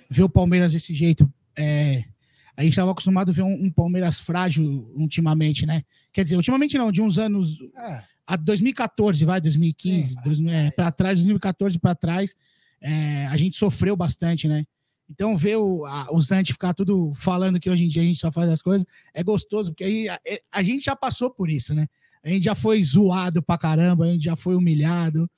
Ver 0.09 0.23
o 0.25 0.28
Palmeiras 0.28 0.73
desse 0.73 0.92
jeito. 0.92 1.33
É, 1.57 2.04
a 2.57 2.62
gente 2.62 2.73
estava 2.73 2.90
acostumado 2.90 3.30
a 3.30 3.33
ver 3.35 3.42
um, 3.42 3.64
um 3.66 3.71
Palmeiras 3.71 4.19
frágil 4.21 4.90
ultimamente, 4.97 5.64
né? 5.66 5.83
Quer 6.12 6.25
dizer, 6.25 6.37
ultimamente 6.37 6.76
não, 6.76 6.90
de 6.90 7.00
uns 7.00 7.16
anos 7.19 7.59
É, 7.76 8.02
a 8.26 8.37
2014, 8.37 9.25
vai, 9.25 9.40
2015, 9.40 10.14
dois- 10.25 10.40
é, 10.47 10.71
para 10.73 10.90
trás, 10.90 11.19
2014 11.19 11.78
para 11.78 11.95
trás, 11.95 12.35
é, 12.80 13.26
a 13.26 13.37
gente 13.37 13.57
sofreu 13.57 13.95
bastante, 13.97 14.49
né? 14.49 14.64
Então, 15.11 15.37
ver 15.37 15.57
o, 15.57 15.85
a, 15.85 16.07
o 16.12 16.21
Zante 16.21 16.52
ficar 16.52 16.73
tudo 16.73 17.12
falando 17.14 17.59
que 17.59 17.69
hoje 17.69 17.85
em 17.85 17.88
dia 17.88 18.00
a 18.00 18.05
gente 18.05 18.21
só 18.21 18.31
faz 18.31 18.49
as 18.49 18.62
coisas 18.62 18.87
é 19.12 19.25
gostoso, 19.25 19.73
porque 19.73 19.83
aí 19.83 20.09
a, 20.09 20.21
é- 20.25 20.40
a 20.52 20.62
gente 20.62 20.85
já 20.85 20.95
passou 20.95 21.29
por 21.31 21.50
isso, 21.50 21.75
né? 21.75 21.88
A 22.23 22.29
gente 22.29 22.45
já 22.45 22.55
foi 22.55 22.81
zoado 22.85 23.43
pra 23.43 23.59
caramba, 23.59 24.05
a 24.05 24.09
gente 24.09 24.25
já 24.25 24.37
foi 24.37 24.55
humilhado. 24.55 25.29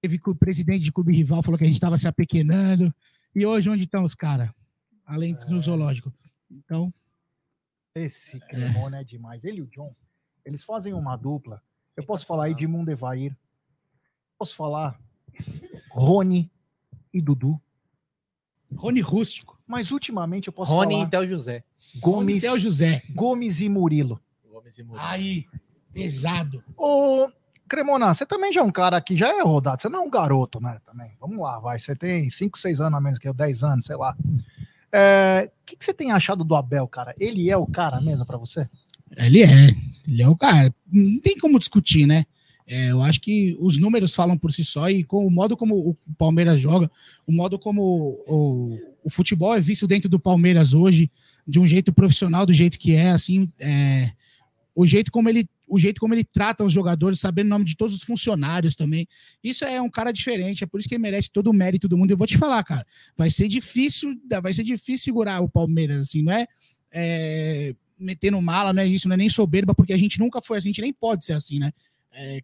Teve 0.00 0.18
que 0.18 0.30
o 0.30 0.34
presidente 0.34 0.84
de 0.84 0.92
clube 0.92 1.12
rival 1.14 1.42
falou 1.42 1.58
que 1.58 1.64
a 1.64 1.66
gente 1.66 1.80
tava 1.80 1.98
se 1.98 2.06
apequenando. 2.06 2.94
E 3.34 3.44
hoje, 3.44 3.68
onde 3.68 3.84
estão 3.84 4.04
os 4.04 4.14
caras? 4.14 4.50
Além 5.04 5.34
do 5.34 5.60
zoológico. 5.60 6.12
Então, 6.50 6.92
esse 7.94 8.38
Cremona 8.46 9.00
é 9.00 9.04
demais. 9.04 9.44
Ele 9.44 9.58
e 9.58 9.62
o 9.62 9.66
John, 9.66 9.94
eles 10.44 10.62
fazem 10.62 10.92
uma 10.92 11.16
dupla. 11.16 11.60
Eu 11.96 12.04
posso 12.04 12.24
falar 12.26 12.44
aí 12.44 12.54
de 12.54 12.66
Mundevair. 12.66 13.36
Posso 14.38 14.54
falar 14.54 15.00
Rony 15.90 16.50
e 17.12 17.20
Dudu. 17.20 17.60
Rony 18.74 19.00
Rústico. 19.00 19.58
Mas 19.66 19.90
ultimamente 19.90 20.48
eu 20.48 20.52
posso 20.52 20.72
Rony 20.72 20.94
e 20.94 20.98
falar 20.98 21.10
Théo 21.10 21.28
José. 21.28 21.64
Gomes, 22.00 22.44
o 22.44 22.58
José. 22.58 23.02
Gomes 23.14 23.60
e 23.60 23.68
Murilo. 23.68 24.20
Gomes 24.50 24.78
e 24.78 24.82
Murilo. 24.82 25.04
Aí, 25.06 25.46
pesado. 25.92 26.62
Ô, 26.76 27.28
Cremona, 27.68 28.12
você 28.12 28.26
também 28.26 28.52
já 28.52 28.60
é 28.60 28.64
um 28.64 28.70
cara 28.70 29.00
que 29.00 29.16
já 29.16 29.28
é 29.28 29.42
rodado. 29.42 29.80
Você 29.80 29.88
não 29.88 30.00
é 30.00 30.02
um 30.02 30.10
garoto, 30.10 30.60
né? 30.60 30.78
Também. 30.84 31.12
Vamos 31.20 31.38
lá, 31.38 31.58
vai. 31.58 31.78
Você 31.78 31.94
tem 31.94 32.28
5, 32.28 32.58
6 32.58 32.80
anos 32.80 32.98
a 32.98 33.00
menos 33.00 33.18
que 33.18 33.28
eu, 33.28 33.34
10 33.34 33.62
anos, 33.62 33.84
sei 33.86 33.96
lá. 33.96 34.16
É, 34.92 35.50
O 35.62 35.66
que, 35.66 35.76
que 35.76 35.84
você 35.84 35.94
tem 35.94 36.10
achado 36.10 36.42
do 36.42 36.54
Abel, 36.56 36.86
cara? 36.88 37.14
Ele 37.18 37.48
é 37.48 37.56
o 37.56 37.66
cara 37.66 38.00
mesmo 38.00 38.26
pra 38.26 38.36
você? 38.36 38.68
Ele 39.16 39.42
é. 39.42 39.68
Ele 40.06 40.22
é 40.22 40.28
o 40.28 40.36
cara. 40.36 40.74
Não 40.92 41.20
tem 41.20 41.38
como 41.38 41.58
discutir, 41.58 42.06
né? 42.06 42.26
É, 42.72 42.92
eu 42.92 43.02
acho 43.02 43.20
que 43.20 43.56
os 43.58 43.78
números 43.78 44.14
falam 44.14 44.38
por 44.38 44.52
si 44.52 44.64
só 44.64 44.88
e 44.88 45.02
com 45.02 45.26
o 45.26 45.30
modo 45.30 45.56
como 45.56 45.74
o 45.74 45.96
Palmeiras 46.16 46.60
joga, 46.60 46.88
o 47.26 47.32
modo 47.32 47.58
como 47.58 47.82
o, 48.28 48.78
o 49.02 49.10
futebol 49.10 49.52
é 49.52 49.60
visto 49.60 49.88
dentro 49.88 50.08
do 50.08 50.20
Palmeiras 50.20 50.72
hoje, 50.72 51.10
de 51.44 51.58
um 51.58 51.66
jeito 51.66 51.92
profissional, 51.92 52.46
do 52.46 52.52
jeito 52.52 52.78
que 52.78 52.94
é, 52.94 53.10
assim, 53.10 53.50
é, 53.58 54.12
o 54.72 54.86
jeito 54.86 55.10
como 55.10 55.28
ele 55.28 55.48
o 55.66 55.80
jeito 55.80 56.00
como 56.00 56.14
ele 56.14 56.22
trata 56.22 56.64
os 56.64 56.72
jogadores, 56.72 57.18
sabendo 57.18 57.46
o 57.46 57.50
nome 57.50 57.64
de 57.64 57.76
todos 57.76 57.94
os 57.94 58.02
funcionários 58.02 58.76
também. 58.76 59.06
Isso 59.42 59.64
é 59.64 59.80
um 59.80 59.90
cara 59.90 60.12
diferente, 60.12 60.62
é 60.62 60.66
por 60.66 60.78
isso 60.78 60.88
que 60.88 60.94
ele 60.94 61.02
merece 61.02 61.28
todo 61.28 61.48
o 61.48 61.52
mérito 61.52 61.88
do 61.88 61.96
mundo. 61.98 62.10
Eu 62.12 62.16
vou 62.16 62.26
te 62.26 62.38
falar, 62.38 62.62
cara, 62.62 62.86
vai 63.16 63.30
ser 63.30 63.48
difícil, 63.48 64.16
vai 64.42 64.52
ser 64.52 64.62
difícil 64.62 65.04
segurar 65.04 65.40
o 65.40 65.48
Palmeiras, 65.48 66.08
assim, 66.08 66.22
não 66.22 66.32
é, 66.32 66.46
é 66.92 67.74
metendo 67.98 68.40
mala, 68.40 68.72
não 68.72 68.82
é 68.82 68.86
isso, 68.86 69.08
não 69.08 69.14
é 69.14 69.16
nem 69.16 69.28
soberba, 69.28 69.74
porque 69.74 69.92
a 69.92 69.98
gente 69.98 70.20
nunca 70.20 70.40
foi 70.40 70.58
assim, 70.58 70.68
a 70.68 70.72
gente 70.72 70.82
nem 70.82 70.92
pode 70.92 71.24
ser 71.24 71.32
assim, 71.32 71.58
né? 71.58 71.72
É, 72.12 72.40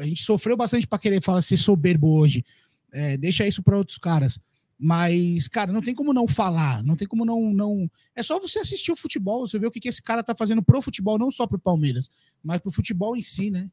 a 0.00 0.06
gente 0.06 0.22
sofreu 0.22 0.56
bastante 0.56 0.86
para 0.86 0.98
querer 0.98 1.22
falar 1.22 1.42
ser 1.42 1.56
soberbo 1.56 2.18
hoje. 2.18 2.44
É, 2.90 3.16
deixa 3.16 3.46
isso 3.46 3.62
para 3.62 3.76
outros 3.76 3.98
caras. 3.98 4.40
Mas, 4.78 5.46
cara, 5.46 5.70
não 5.70 5.82
tem 5.82 5.94
como 5.94 6.12
não 6.14 6.26
falar, 6.26 6.82
não 6.82 6.96
tem 6.96 7.06
como 7.06 7.24
não. 7.24 7.52
não... 7.52 7.90
É 8.16 8.22
só 8.22 8.40
você 8.40 8.60
assistir 8.60 8.90
o 8.90 8.96
futebol, 8.96 9.46
você 9.46 9.58
ver 9.58 9.66
o 9.66 9.70
que, 9.70 9.78
que 9.78 9.88
esse 9.88 10.02
cara 10.02 10.22
tá 10.22 10.34
fazendo 10.34 10.62
pro 10.62 10.80
futebol, 10.80 11.18
não 11.18 11.30
só 11.30 11.46
pro 11.46 11.58
Palmeiras, 11.58 12.10
mas 12.42 12.62
pro 12.62 12.70
futebol 12.70 13.14
em 13.14 13.22
si, 13.22 13.50
né? 13.50 13.70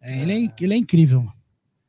É, 0.00 0.20
ele, 0.20 0.46
é, 0.46 0.64
ele 0.64 0.74
é 0.74 0.76
incrível. 0.76 1.20
mano. 1.20 1.36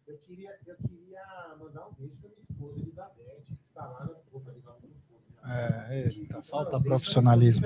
Eu 0.08 0.18
queria, 0.20 0.52
eu 0.68 0.76
queria 0.88 1.26
mandar 1.60 1.88
um 1.88 1.94
beijo 1.98 2.14
pra 2.22 2.30
minha 2.30 2.40
esposa 2.40 2.80
Elizabeth, 2.80 3.42
que 3.48 3.68
está 3.68 3.88
lá 3.88 4.06
no 4.06 4.14
Porto, 4.32 4.50
ali 4.52 4.62
lá 4.64 4.76
no 4.76 4.88
Porto. 4.88 5.50
É, 5.50 6.04
eita, 6.06 6.42
falta 6.44 6.80
profissionalismo. 6.80 7.66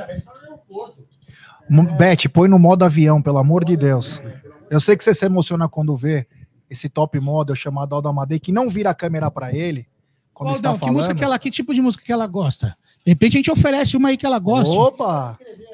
Beth, 1.98 2.30
põe 2.34 2.48
no 2.48 2.58
modo 2.58 2.86
avião, 2.86 3.22
pelo 3.22 3.40
amor 3.40 3.66
de 3.66 3.76
Deus. 3.76 4.22
Eu 4.70 4.80
sei 4.80 4.98
que 4.98 5.04
você 5.04 5.14
se 5.14 5.26
emociona 5.26 5.68
quando 5.68 5.96
vê 5.96 6.28
esse 6.70 6.90
top 6.90 7.20
model 7.20 7.56
chamado 7.56 7.96
Aldo 7.96 8.10
Amadei, 8.10 8.40
que 8.40 8.52
não 8.52 8.70
vira 8.70 8.90
a 8.90 8.96
câmera 8.96 9.32
pra 9.32 9.54
ele. 9.54 9.88
Quando 10.34 10.50
Ô, 10.50 10.54
está 10.54 10.70
Aldão, 10.70 10.88
que 10.88 10.94
música 10.94 11.16
que 11.16 11.24
ela, 11.24 11.40
que 11.40 11.50
tipo 11.50 11.74
de 11.74 11.82
música 11.82 12.04
que 12.04 12.12
ela 12.12 12.28
gosta? 12.28 12.78
De 13.06 13.12
repente 13.12 13.38
a 13.38 13.40
gente 13.40 13.52
oferece 13.52 13.96
uma 13.98 14.10
aí 14.10 14.18
que 14.18 14.26
ela. 14.26 14.38
Opa! 14.38 15.38
Gosta 15.38 15.44
de 15.44 15.68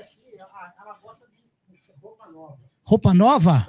roupa 2.83 3.13
nova. 3.13 3.67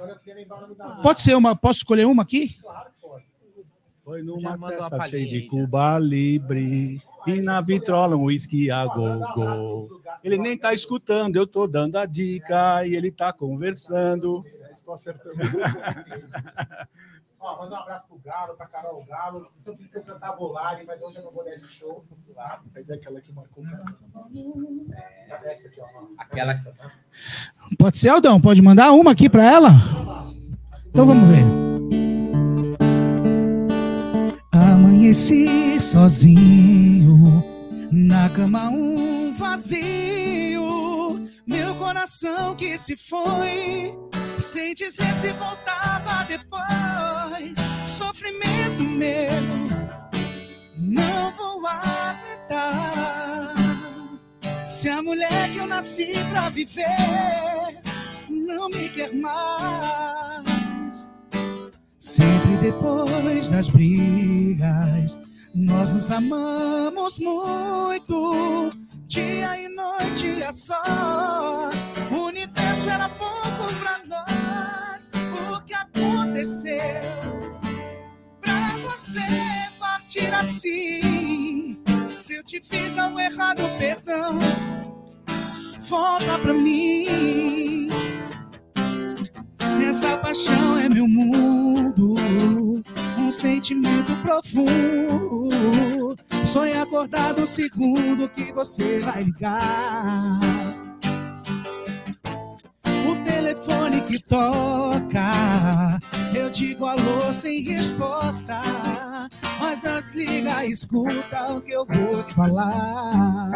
Pode 1.01 1.21
ser 1.21 1.35
uma, 1.35 1.55
posso 1.55 1.79
escolher 1.79 2.05
uma 2.05 2.21
aqui? 2.23 2.57
Claro 2.61 2.89
que 2.95 3.01
pode. 3.01 3.25
Foi 4.03 4.21
numa 4.21 4.57
festa 4.69 5.07
cheia 5.07 5.25
de. 5.25 5.47
Cuba 5.47 5.97
Libre 5.97 7.01
e 7.25 7.41
na 7.41 7.59
vitrola 7.61 8.15
um 8.15 8.25
uísque 8.25 8.69
a. 8.69 8.85
Ele 10.23 10.37
nem 10.37 10.57
tá 10.57 10.73
escutando, 10.73 11.35
eu 11.35 11.47
tô 11.47 11.65
dando 11.67 11.97
a 11.97 12.05
dica 12.05 12.85
e 12.85 12.95
ele 12.95 13.11
tá 13.11 13.33
conversando. 13.33 14.45
Estou 14.75 14.93
acertando. 14.93 15.35
Ó, 17.39 17.57
mandar 17.63 17.77
um 17.77 17.81
abraço 17.83 18.07
pro 18.07 18.17
Galo, 18.19 18.55
pra 18.55 18.65
Carol 18.67 19.03
Galo. 19.05 19.47
Eu 19.65 19.75
queria 19.77 20.01
cantar 20.01 20.35
Volare, 20.35 20.83
mas 20.85 21.01
hoje 21.01 21.17
eu 21.17 21.23
não 21.25 21.31
vou 21.31 21.43
dar 21.43 21.53
esse 21.53 21.67
show. 21.73 22.03
Tá? 22.33 22.61
Aí 22.75 22.83
daquela 22.83 23.21
que 23.21 23.31
marcou 23.31 23.63
o 23.63 23.67
cara. 23.67 23.83
Já 25.29 25.37
desce 25.37 25.67
aqui, 25.67 25.79
ó. 25.81 25.85
Aquela- 26.17 26.53
tá? 26.55 26.91
Pode 27.77 27.97
ser, 27.97 28.09
Aldão? 28.09 28.41
Pode 28.41 28.61
mandar 28.61 28.91
uma 28.91 29.11
aqui 29.11 29.29
pra 29.29 29.43
ela? 29.43 29.69
Então 30.87 31.05
vamos 31.05 31.27
ver. 31.29 31.43
Amanheci 34.51 35.79
sozinho, 35.79 37.43
na 37.91 38.29
cama 38.29 38.69
um 38.69 39.31
vazio, 39.33 41.19
meu 41.45 41.75
coração 41.75 42.55
que 42.55 42.77
se 42.77 42.95
foi, 42.97 43.93
sem 44.39 44.73
dizer 44.73 45.13
se 45.15 45.31
voltava 45.33 46.25
depois. 46.25 47.53
Sofrimento 47.87 48.83
meu, 48.83 49.41
não 50.77 51.31
vou 51.33 51.65
aguentar. 51.65 53.55
Se 54.67 54.89
a 54.89 55.01
mulher 55.01 55.51
que 55.51 55.57
eu 55.57 55.67
nasci 55.67 56.13
pra 56.31 56.49
viver 56.49 56.85
não 58.29 58.69
me 58.69 58.89
quer 58.89 59.13
mais. 59.13 61.11
Sempre 61.99 62.57
depois 62.57 63.49
das 63.49 63.69
brigas, 63.69 65.19
nós 65.53 65.93
nos 65.93 66.11
amamos 66.11 67.19
muito. 67.19 68.71
Dia 69.07 69.59
e 69.61 69.67
noite 69.69 70.43
a 70.43 70.51
sós, 70.51 71.85
o 72.11 72.25
universo 72.25 72.89
era 72.89 73.07
pouco 73.09 73.73
pra 73.79 73.99
nós. 73.99 74.04
Aconteceu 76.35 76.77
pra 78.41 78.77
você 78.83 79.21
partir 79.79 80.33
assim? 80.33 81.81
Se 82.09 82.33
eu 82.33 82.43
te 82.43 82.61
fiz 82.61 82.97
algo 82.97 83.17
errado, 83.17 83.61
perdão. 83.79 84.37
Volta 85.79 86.37
pra 86.39 86.53
mim. 86.53 87.87
Essa 89.87 90.17
paixão 90.17 90.77
é 90.77 90.89
meu 90.89 91.07
mundo. 91.07 92.15
Um 93.17 93.31
sentimento 93.31 94.13
profundo. 94.21 96.17
Sonho 96.43 96.81
acordado 96.81 97.43
um 97.43 97.45
segundo 97.45 98.27
que 98.27 98.51
você 98.51 98.99
vai 98.99 99.23
ligar. 99.23 100.41
O 103.07 103.23
telefone 103.23 104.01
que 104.01 104.19
toca, 104.19 105.99
digo 106.55 106.85
alô 106.85 107.33
sem 107.33 107.61
resposta. 107.63 108.61
Mas 109.59 109.83
não 109.83 109.99
desliga, 109.99 110.65
escuta 110.65 111.51
o 111.51 111.59
que 111.61 111.73
eu 111.73 111.85
vou 111.85 112.23
te 112.23 112.33
falar. 112.33 113.51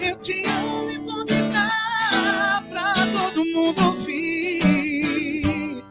Eu 0.00 0.16
te 0.16 0.42
amo 0.46 0.90
e 0.90 0.98
vou 0.98 1.22
gritar 1.26 2.64
pra 2.70 2.94
todo 2.94 3.44
mundo 3.44 3.84
ouvir. 3.84 5.82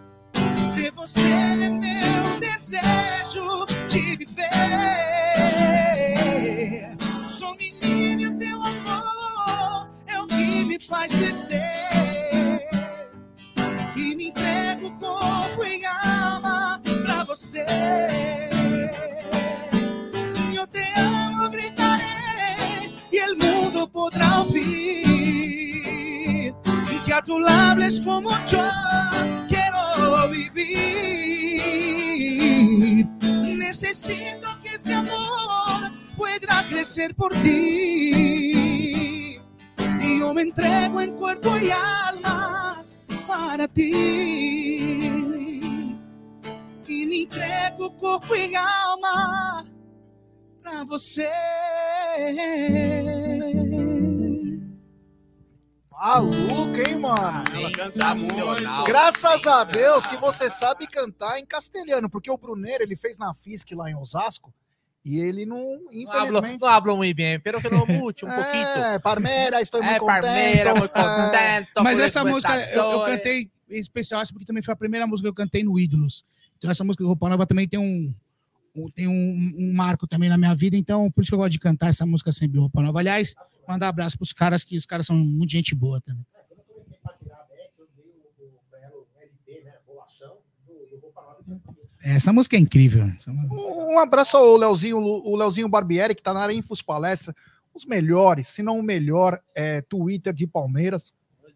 Ter 0.74 0.90
você 0.92 1.28
é 1.28 1.70
meu 1.70 2.40
desejo 2.40 3.68
de 3.88 4.18
viver. 4.18 4.48
Sou 7.28 7.56
menino 7.56 8.22
e 8.22 8.28
o 8.28 8.38
teu 8.40 8.60
amor 8.60 9.88
é 10.08 10.20
o 10.20 10.26
que 10.26 10.64
me 10.64 10.80
faz 10.80 11.14
crescer. 11.14 11.62
E 13.96 14.16
me 14.16 14.32
Eu 20.56 20.66
te 20.68 20.86
amo, 20.96 21.50
gritaré 21.50 22.96
y 23.12 23.18
el 23.18 23.36
mundo 23.36 23.90
podrá 23.90 24.40
oír 24.40 25.04
que 27.06 27.14
a 27.14 27.22
tu 27.22 27.38
lado 27.38 27.72
hables 27.72 28.00
como 28.00 28.30
yo 28.46 28.66
quiero 29.50 30.30
vivir. 30.30 30.66
Necesito 33.58 34.48
que 34.64 34.70
este 34.74 34.94
amor 34.94 35.92
pueda 36.16 36.66
crecer 36.70 37.16
por 37.16 37.34
ti. 37.42 39.42
Y 40.02 40.20
yo 40.20 40.34
me 40.34 40.44
entrego 40.44 41.02
en 41.02 41.18
cuerpo 41.18 41.58
y 41.58 41.70
alma 41.70 42.86
para 43.28 43.68
ti. 43.68 45.25
Me 47.06 47.22
entrego 47.24 47.96
corpo 47.98 48.36
y 48.36 48.54
alma 48.56 49.66
pra 50.64 50.84
você. 50.86 51.30
Maluco, 55.92 56.76
hein, 56.78 57.00
mano? 57.00 57.44
Sensacional. 57.92 58.84
Graças 58.86 59.48
a 59.48 59.64
Deus 59.64 60.06
que 60.06 60.18
você 60.18 60.50
sabe 60.50 60.88
cantar 60.88 61.40
em 61.40 61.46
castelhano, 61.46 62.10
porque 62.10 62.30
o 62.30 62.38
Bruneiro 62.38 62.84
ele 62.84 62.96
fez 62.96 63.18
na 63.18 63.34
FISC 63.34 63.74
lá 63.74 63.90
em 63.90 63.96
Osasco 63.96 64.54
e 65.04 65.20
ele 65.20 65.46
não, 65.46 65.58
Não 65.58 65.94
infelizmente. 65.94 66.60
não 66.60 66.68
hablo 66.68 66.98
muy 66.98 67.14
bien, 67.14 67.40
pero 67.40 67.62
que 67.62 67.70
no 67.70 67.86
mucho, 67.86 68.26
um 68.26 68.30
pouquinho. 68.32 68.66
É, 68.68 69.00
Palmeira, 69.00 69.62
estou 69.62 69.82
É, 69.82 69.86
muito 69.86 70.00
contente. 70.00 70.22
Palmeira, 70.24 70.76
muito 70.76 70.98
É, 70.98 71.04
contento. 71.04 71.84
Mas 71.84 72.00
essa 72.00 72.26
música 72.26 72.56
eu, 72.72 72.84
eu 72.92 73.06
cantei 73.06 73.50
em 73.70 73.80
especial 73.80 74.22
essa 74.22 74.34
porque 74.34 74.46
também 74.46 74.64
foi 74.64 74.74
a 74.74 74.78
primeira 74.78 75.06
música 75.08 75.28
que 75.28 75.30
eu 75.30 75.36
cantei 75.46 75.64
no 75.64 75.80
Ídolos. 75.80 76.26
Então 76.58 76.70
essa 76.72 76.84
música 76.84 77.04
do 77.04 77.08
Roupa 77.08 77.30
Nova 77.30 77.46
também 77.46 77.68
tem 77.68 77.80
um, 77.80 78.14
um- 78.76 78.90
tem 78.92 79.08
um, 79.08 79.54
um 79.58 79.74
marco 79.74 80.08
também 80.08 80.30
na 80.30 80.38
minha 80.38 80.56
vida, 80.56 80.76
então 80.78 81.12
por 81.12 81.22
isso 81.22 81.30
que 81.30 81.36
eu 81.36 81.40
gosto 81.40 81.52
de 81.52 81.60
cantar 81.60 81.90
essa 81.90 82.06
música 82.06 82.32
sempre 82.32 82.60
Roupa 82.60 82.82
Nova. 82.82 83.00
Aliás, 83.00 83.34
mandar 83.68 83.88
um 83.88 83.90
abraço 83.90 84.18
pros 84.18 84.34
caras 84.34 84.64
que 84.64 84.78
os 84.78 84.86
caras 84.86 85.06
são 85.06 85.16
muito 85.16 85.52
gente 85.52 85.74
boa 85.76 86.00
também. 86.02 86.26
Nova 91.48 91.56
e 92.04 92.10
essa 92.16 92.32
música. 92.34 92.56
É 92.56 92.60
incrível. 92.60 93.06
Música- 93.06 93.32
Um 93.32 94.00
abraço 94.00 94.38
ao 94.38 94.56
Leozinho, 94.58 94.98
o 95.00 95.36
Leozinho 95.36 95.70
Barbieri, 95.70 96.14
que 96.16 96.22
tá 96.22 96.34
na 96.34 96.42
área 96.42 96.54
Infos 96.54 96.82
Palestra. 96.82 97.36
Os 97.74 97.86
melhores, 97.86 98.48
se 98.48 98.62
não 98.64 98.80
o 98.80 98.84
melhor, 98.84 99.42
é, 99.54 99.82
Twitter 99.82 100.34
de 100.34 100.48
Palmeiras. 100.48 101.12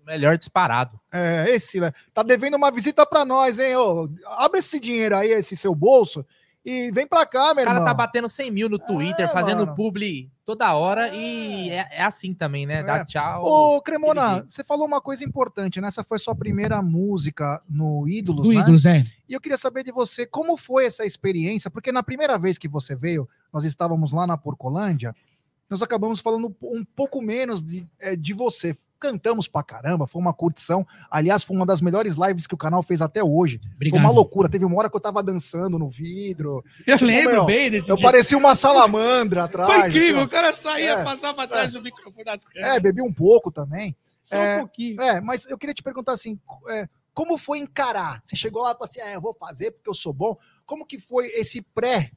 Melhor 0.09 0.37
disparado. 0.37 0.99
É, 1.11 1.45
esse, 1.49 1.79
né? 1.79 1.91
Tá 2.13 2.23
devendo 2.23 2.55
uma 2.57 2.71
visita 2.71 3.05
pra 3.05 3.23
nós, 3.23 3.59
hein? 3.59 3.75
Ô, 3.75 4.09
abre 4.37 4.59
esse 4.59 4.79
dinheiro 4.79 5.15
aí, 5.15 5.29
esse 5.31 5.55
seu 5.55 5.73
bolso, 5.75 6.25
e 6.65 6.91
vem 6.91 7.07
pra 7.07 7.25
cá, 7.25 7.53
meu 7.53 7.63
O 7.63 7.67
cara 7.67 7.77
irmão. 7.79 7.85
tá 7.85 7.93
batendo 7.93 8.27
100 8.27 8.51
mil 8.51 8.67
no 8.69 8.77
Twitter, 8.77 9.25
É, 9.25 9.27
fazendo 9.27 9.59
mano. 9.65 9.75
publi 9.75 10.29
toda 10.43 10.73
hora 10.75 11.07
e 11.15 11.69
é, 11.69 11.87
é 11.91 12.03
assim 12.03 12.33
também, 12.33 12.65
né? 12.65 12.83
Dá 12.83 12.97
É. 12.97 13.05
tchau. 13.05 13.43
Ô, 13.45 13.81
Cremona, 13.81 14.43
você 14.47 14.63
falou 14.63 14.85
uma 14.87 14.99
coisa 14.99 15.23
importante, 15.23 15.79
né? 15.79 15.87
Essa 15.87 16.03
foi 16.03 16.17
sua 16.19 16.35
primeira 16.35 16.81
música 16.81 17.61
no 17.69 18.07
Ídolos, 18.07 18.47
Do 18.47 18.53
né? 18.53 18.61
Ídolos, 18.61 18.85
é. 18.85 19.03
E 19.27 19.33
eu 19.33 19.39
queria 19.39 19.57
saber 19.57 19.83
de 19.83 19.91
você, 19.91 20.25
como 20.25 20.57
foi 20.57 20.85
essa 20.87 21.05
experiência? 21.05 21.69
Porque 21.71 21.91
na 21.91 22.03
primeira 22.03 22.37
vez 22.37 22.57
que 22.57 22.67
você 22.67 22.95
veio, 22.95 23.27
nós 23.53 23.63
estávamos 23.63 24.11
lá 24.11 24.25
na 24.27 24.37
Porcolândia, 24.37 25.15
nós 25.69 25.81
acabamos 25.81 26.19
falando 26.19 26.55
um 26.63 26.83
pouco 26.83 27.21
menos 27.21 27.63
de, 27.63 27.87
eh, 27.99 28.15
de 28.15 28.33
você. 28.33 28.75
Cantamos 28.99 29.47
pra 29.47 29.63
caramba, 29.63 30.07
foi 30.07 30.21
uma 30.21 30.33
curtição. 30.33 30.85
Aliás, 31.09 31.43
foi 31.43 31.55
uma 31.55 31.65
das 31.65 31.79
melhores 31.79 32.15
lives 32.15 32.47
que 32.47 32.53
o 32.53 32.57
canal 32.57 32.83
fez 32.83 33.01
até 33.01 33.23
hoje. 33.23 33.61
Obrigado. 33.75 33.99
Foi 34.01 34.09
uma 34.09 34.13
loucura. 34.13 34.49
Teve 34.49 34.65
uma 34.65 34.77
hora 34.77 34.89
que 34.89 34.95
eu 34.95 34.99
tava 34.99 35.23
dançando 35.23 35.77
no 35.79 35.87
vidro. 35.87 36.63
Eu 36.85 36.97
lembro 36.99 37.31
meu, 37.31 37.45
bem 37.45 37.71
desse 37.71 37.89
Eu 37.89 37.97
parecia 38.01 38.37
uma 38.37 38.55
salamandra 38.55 39.45
atrás. 39.45 39.71
Foi 39.71 39.87
incrível, 39.87 40.17
assim, 40.17 40.25
o 40.25 40.29
cara 40.29 40.53
saía, 40.53 40.91
É. 40.91 41.03
passava 41.03 41.33
pra 41.35 41.47
trás 41.47 41.71
do 41.71 41.81
microfone 41.81 42.25
das 42.25 42.43
câmeras. 42.43 42.75
É, 42.75 42.79
bebi 42.79 43.01
um 43.01 43.13
pouco 43.13 43.51
também. 43.51 43.95
Só 44.21 44.35
é. 44.35 44.57
um 44.57 44.59
pouquinho. 44.61 45.01
É, 45.01 45.21
mas 45.21 45.45
eu 45.45 45.57
queria 45.57 45.73
te 45.73 45.83
perguntar 45.83 46.13
assim, 46.13 46.37
é, 46.69 46.89
como 47.13 47.37
foi 47.37 47.59
encarar? 47.59 48.21
Você 48.25 48.35
chegou 48.35 48.63
lá 48.63 48.71
e 48.71 48.73
falou 48.73 48.89
assim, 48.89 49.01
é, 49.01 49.15
eu 49.15 49.21
vou 49.21 49.33
fazer 49.33 49.71
porque 49.71 49.89
eu 49.89 49.95
sou 49.95 50.11
bom. 50.11 50.37
Como 50.65 50.85
que 50.85 50.99
foi 50.99 51.27
esse 51.27 51.61
pré? 51.61 52.11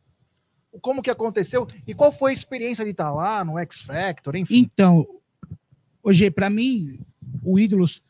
Como 0.80 1.02
que 1.02 1.11
aconteceu? 1.11 1.66
E 1.87 1.94
qual 1.94 2.11
foi 2.11 2.30
a 2.30 2.35
experiência 2.35 2.85
de 2.85 2.92
estar 2.92 3.11
lá 3.11 3.44
no 3.44 3.58
X 3.58 3.80
Factor, 3.80 4.37
enfim? 4.37 4.58
Então, 4.58 5.06
hoje, 6.02 6.30
para 6.30 6.48
mim, 6.48 6.98
o 7.42 7.58
Ídolos, 7.58 8.02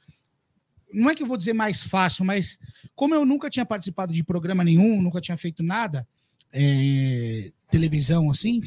não 0.92 1.10
é 1.10 1.14
que 1.14 1.22
eu 1.22 1.26
vou 1.26 1.36
dizer 1.36 1.52
mais 1.52 1.82
fácil, 1.82 2.24
mas 2.24 2.58
como 2.94 3.14
eu 3.14 3.24
nunca 3.24 3.50
tinha 3.50 3.66
participado 3.66 4.12
de 4.12 4.22
programa 4.22 4.62
nenhum, 4.62 5.02
nunca 5.02 5.20
tinha 5.20 5.36
feito 5.36 5.62
nada, 5.62 6.06
é, 6.52 7.50
televisão 7.70 8.30
assim, 8.30 8.62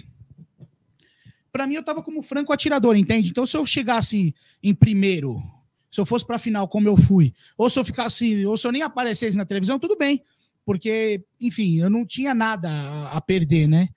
para 1.52 1.68
mim 1.68 1.76
eu 1.76 1.84
tava 1.84 2.04
como 2.04 2.22
franco 2.22 2.52
atirador, 2.52 2.98
entende? 2.98 3.30
Então, 3.30 3.46
se 3.46 3.56
eu 3.56 3.66
chegasse 3.66 4.36
em 4.62 4.74
primeiro, 4.74 5.42
se 5.90 6.02
eu 6.02 6.06
fosse 6.06 6.26
para 6.26 6.38
final 6.38 6.68
como 6.68 6.90
eu 6.90 6.98
fui, 6.98 7.34
ou 7.58 7.70
se 7.70 7.80
eu 7.80 7.86
ficasse, 7.86 8.46
ou 8.46 8.58
se 8.58 8.68
eu 8.68 8.72
nem 8.72 8.82
aparecesse 8.82 9.38
na 9.38 9.46
televisão, 9.46 9.80
tudo 9.80 9.96
bem, 9.96 10.22
porque, 10.66 11.24
enfim, 11.40 11.80
eu 11.80 11.90
não 11.90 12.06
tinha 12.06 12.34
nada 12.34 12.70
a, 13.12 13.22
perder, 13.22 13.68
né? 13.68 13.90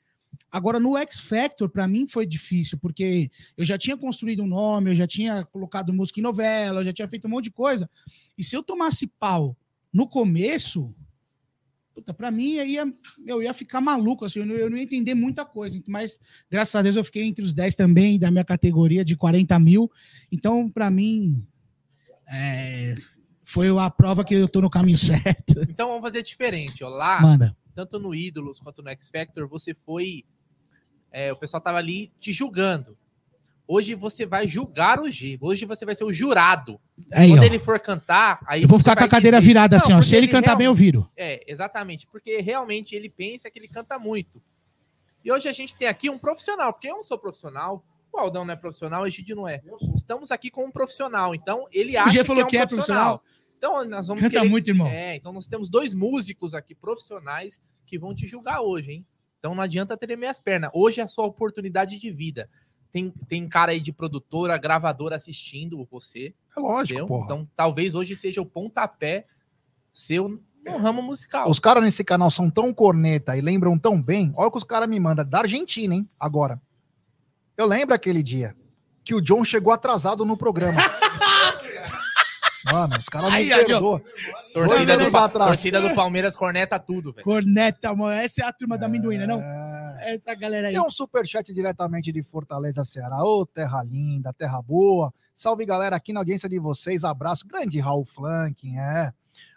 Agora, 0.50 0.78
no 0.78 0.96
X 0.98 1.20
Factor, 1.20 1.68
para 1.68 1.88
mim 1.88 2.06
foi 2.06 2.26
difícil, 2.26 2.78
porque 2.78 3.30
eu 3.56 3.64
já 3.64 3.78
tinha 3.78 3.96
construído 3.96 4.42
um 4.42 4.46
nome, 4.46 4.90
eu 4.90 4.94
já 4.94 5.06
tinha 5.06 5.44
colocado 5.46 5.92
música 5.92 6.20
em 6.20 6.22
novela, 6.22 6.80
eu 6.80 6.84
já 6.84 6.92
tinha 6.92 7.08
feito 7.08 7.26
um 7.26 7.30
monte 7.30 7.44
de 7.44 7.50
coisa. 7.50 7.88
E 8.36 8.44
se 8.44 8.54
eu 8.54 8.62
tomasse 8.62 9.06
pau 9.06 9.56
no 9.92 10.06
começo, 10.06 10.94
puta, 11.94 12.14
pra 12.14 12.30
mim 12.30 12.52
eu 12.52 12.66
ia, 12.66 12.92
eu 13.26 13.42
ia 13.42 13.52
ficar 13.52 13.80
maluco, 13.80 14.24
assim, 14.24 14.40
eu 14.40 14.46
não, 14.46 14.54
eu 14.54 14.70
não 14.70 14.76
ia 14.76 14.84
entender 14.84 15.14
muita 15.14 15.44
coisa. 15.44 15.82
Mas, 15.86 16.20
graças 16.50 16.74
a 16.74 16.82
Deus, 16.82 16.96
eu 16.96 17.04
fiquei 17.04 17.24
entre 17.24 17.44
os 17.44 17.52
10 17.54 17.74
também 17.74 18.18
da 18.18 18.30
minha 18.30 18.44
categoria 18.44 19.04
de 19.04 19.16
40 19.16 19.58
mil. 19.58 19.90
Então, 20.30 20.70
pra 20.70 20.90
mim, 20.90 21.46
é, 22.28 22.94
foi 23.50 23.68
a 23.78 23.88
prova 23.90 24.24
que 24.24 24.34
eu 24.34 24.46
tô 24.48 24.60
no 24.60 24.68
caminho 24.68 24.98
certo. 24.98 25.60
Então 25.68 25.88
vamos 25.88 26.02
fazer 26.02 26.22
diferente, 26.22 26.84
ó. 26.84 26.88
Lá, 26.88 27.20
Manda. 27.20 27.56
tanto 27.74 27.98
no 27.98 28.14
Ídolos 28.14 28.60
quanto 28.60 28.82
no 28.82 28.90
X 28.90 29.10
Factor, 29.10 29.48
você 29.48 29.72
foi. 29.74 30.24
é, 31.10 31.32
o 31.32 31.36
pessoal 31.36 31.60
tava 31.60 31.78
ali 31.78 32.12
te 32.20 32.30
julgando. 32.32 32.96
Hoje 33.66 33.94
você 33.94 34.24
vai 34.26 34.46
julgar 34.48 34.98
o 35.00 35.10
G. 35.10 35.38
Hoje 35.40 35.64
você 35.66 35.84
vai 35.84 35.94
ser 35.94 36.04
o 36.04 36.12
jurado. 36.12 36.78
Aí, 37.12 37.28
Quando 37.30 37.40
ó. 37.40 37.44
ele 37.44 37.58
for 37.58 37.78
cantar, 37.80 38.38
aí 38.46 38.62
Eu 38.62 38.68
vou 38.68 38.78
ficar 38.78 38.96
com 38.96 39.04
a 39.04 39.08
cadeira 39.08 39.38
dizer- 39.38 39.46
virada 39.48 39.76
assim, 39.76 39.92
ó. 39.92 40.00
Se 40.02 40.16
ele 40.16 40.26
cantar 40.28 40.56
bem, 40.56 40.66
eu 40.66 40.74
viro. 40.74 41.06
É, 41.16 41.42
exatamente. 41.46 42.06
Porque 42.06 42.40
realmente 42.40 42.94
ele 42.94 43.08
pensa 43.10 43.50
que 43.50 43.58
ele 43.58 43.68
canta 43.68 43.98
muito. 43.98 44.42
E 45.24 45.30
hoje 45.32 45.48
a 45.48 45.52
gente 45.52 45.74
tem 45.74 45.86
aqui 45.88 46.08
um 46.08 46.18
profissional, 46.18 46.72
porque 46.72 46.88
eu 46.88 46.94
não 46.96 47.02
sou 47.02 47.18
profissional, 47.18 47.84
o 48.12 48.18
Aldão 48.18 48.44
não 48.44 48.52
é 48.52 48.56
profissional, 48.56 49.02
o 49.02 49.06
Egídio 49.06 49.36
não 49.36 49.46
é. 49.46 49.60
Estamos 49.94 50.30
aqui 50.30 50.50
com 50.50 50.64
um 50.66 50.70
profissional, 50.70 51.34
então 51.34 51.66
ele 51.70 51.96
acha 51.96 52.10
G 52.10 52.18
que, 52.18 52.24
falou 52.24 52.42
é 52.42 52.44
um 52.44 52.48
que 52.48 52.56
é 52.56 52.66
profissional. 52.66 53.22
Então 53.56 53.84
nós 53.84 54.06
vamos 54.06 54.22
Canta 54.22 54.38
querer- 54.38 54.48
muito, 54.48 54.68
irmão. 54.68 54.86
É, 54.86 55.16
então 55.16 55.32
nós 55.32 55.46
temos 55.46 55.68
dois 55.68 55.92
músicos 55.94 56.54
aqui 56.54 56.74
profissionais 56.74 57.60
que 57.86 57.98
vão 57.98 58.14
te 58.14 58.26
julgar 58.26 58.60
hoje, 58.60 58.92
hein? 58.92 59.06
Então 59.38 59.54
não 59.54 59.62
adianta 59.62 59.96
ter 59.96 60.16
minhas 60.16 60.40
pernas. 60.40 60.70
Hoje 60.74 61.00
é 61.00 61.04
a 61.04 61.08
sua 61.08 61.24
oportunidade 61.26 61.98
de 61.98 62.10
vida. 62.10 62.48
Tem, 62.90 63.10
tem 63.28 63.48
cara 63.48 63.72
aí 63.72 63.80
de 63.80 63.92
produtora, 63.92 64.56
gravadora 64.56 65.16
assistindo 65.16 65.86
você. 65.90 66.34
É 66.56 66.60
lógico. 66.60 67.20
Então 67.24 67.48
talvez 67.54 67.94
hoje 67.94 68.16
seja 68.16 68.40
o 68.40 68.46
pontapé 68.46 69.26
seu 69.92 70.40
no 70.64 70.76
ramo 70.78 71.02
musical. 71.02 71.48
Os 71.50 71.58
caras 71.58 71.82
nesse 71.82 72.04
canal 72.04 72.30
são 72.30 72.50
tão 72.50 72.72
corneta 72.74 73.36
e 73.36 73.40
lembram 73.40 73.78
tão 73.78 74.00
bem. 74.00 74.32
Olha 74.36 74.48
o 74.48 74.50
que 74.50 74.58
os 74.58 74.64
caras 74.64 74.88
me 74.88 74.98
mandam 75.00 75.24
da 75.24 75.40
Argentina, 75.40 75.94
hein? 75.94 76.08
Agora. 76.18 76.60
Eu 77.58 77.66
lembro 77.66 77.92
aquele 77.92 78.22
dia 78.22 78.54
que 79.04 79.12
o 79.16 79.20
John 79.20 79.44
chegou 79.44 79.72
atrasado 79.72 80.24
no 80.24 80.36
programa. 80.36 80.80
Mano, 82.70 82.96
os 82.98 83.08
caras 83.08 83.32
não 83.32 83.38
perdoam. 83.38 84.00
Torcida 84.52 84.96
do, 84.96 85.00
anos 85.00 85.12
Pa- 85.12 85.24
atrás. 85.24 85.48
torcida 85.48 85.80
do 85.80 85.94
Palmeiras 85.94 86.36
corneta 86.36 86.78
tudo, 86.78 87.12
velho. 87.12 87.24
Corneta, 87.24 87.94
mano. 87.94 88.10
Essa 88.10 88.42
é 88.42 88.44
a 88.44 88.52
turma 88.52 88.76
da 88.76 88.86
amendoim, 88.86 89.16
né, 89.16 89.26
não? 89.26 89.40
É. 89.40 90.12
Essa 90.12 90.34
galera 90.34 90.68
aí. 90.68 90.74
Tem 90.74 90.82
um 90.82 90.90
superchat 90.90 91.52
diretamente 91.54 92.12
de 92.12 92.22
Fortaleza, 92.22 92.84
Ceará. 92.84 93.22
Ô, 93.24 93.46
terra 93.46 93.82
linda, 93.82 94.34
terra 94.34 94.60
boa. 94.60 95.12
Salve, 95.34 95.64
galera, 95.64 95.96
aqui 95.96 96.12
na 96.12 96.20
audiência 96.20 96.48
de 96.48 96.58
vocês. 96.58 97.04
Abraço. 97.04 97.46
Grande 97.46 97.80
Raul 97.80 98.04
Flanking, 98.04 98.76
é. 98.76 99.12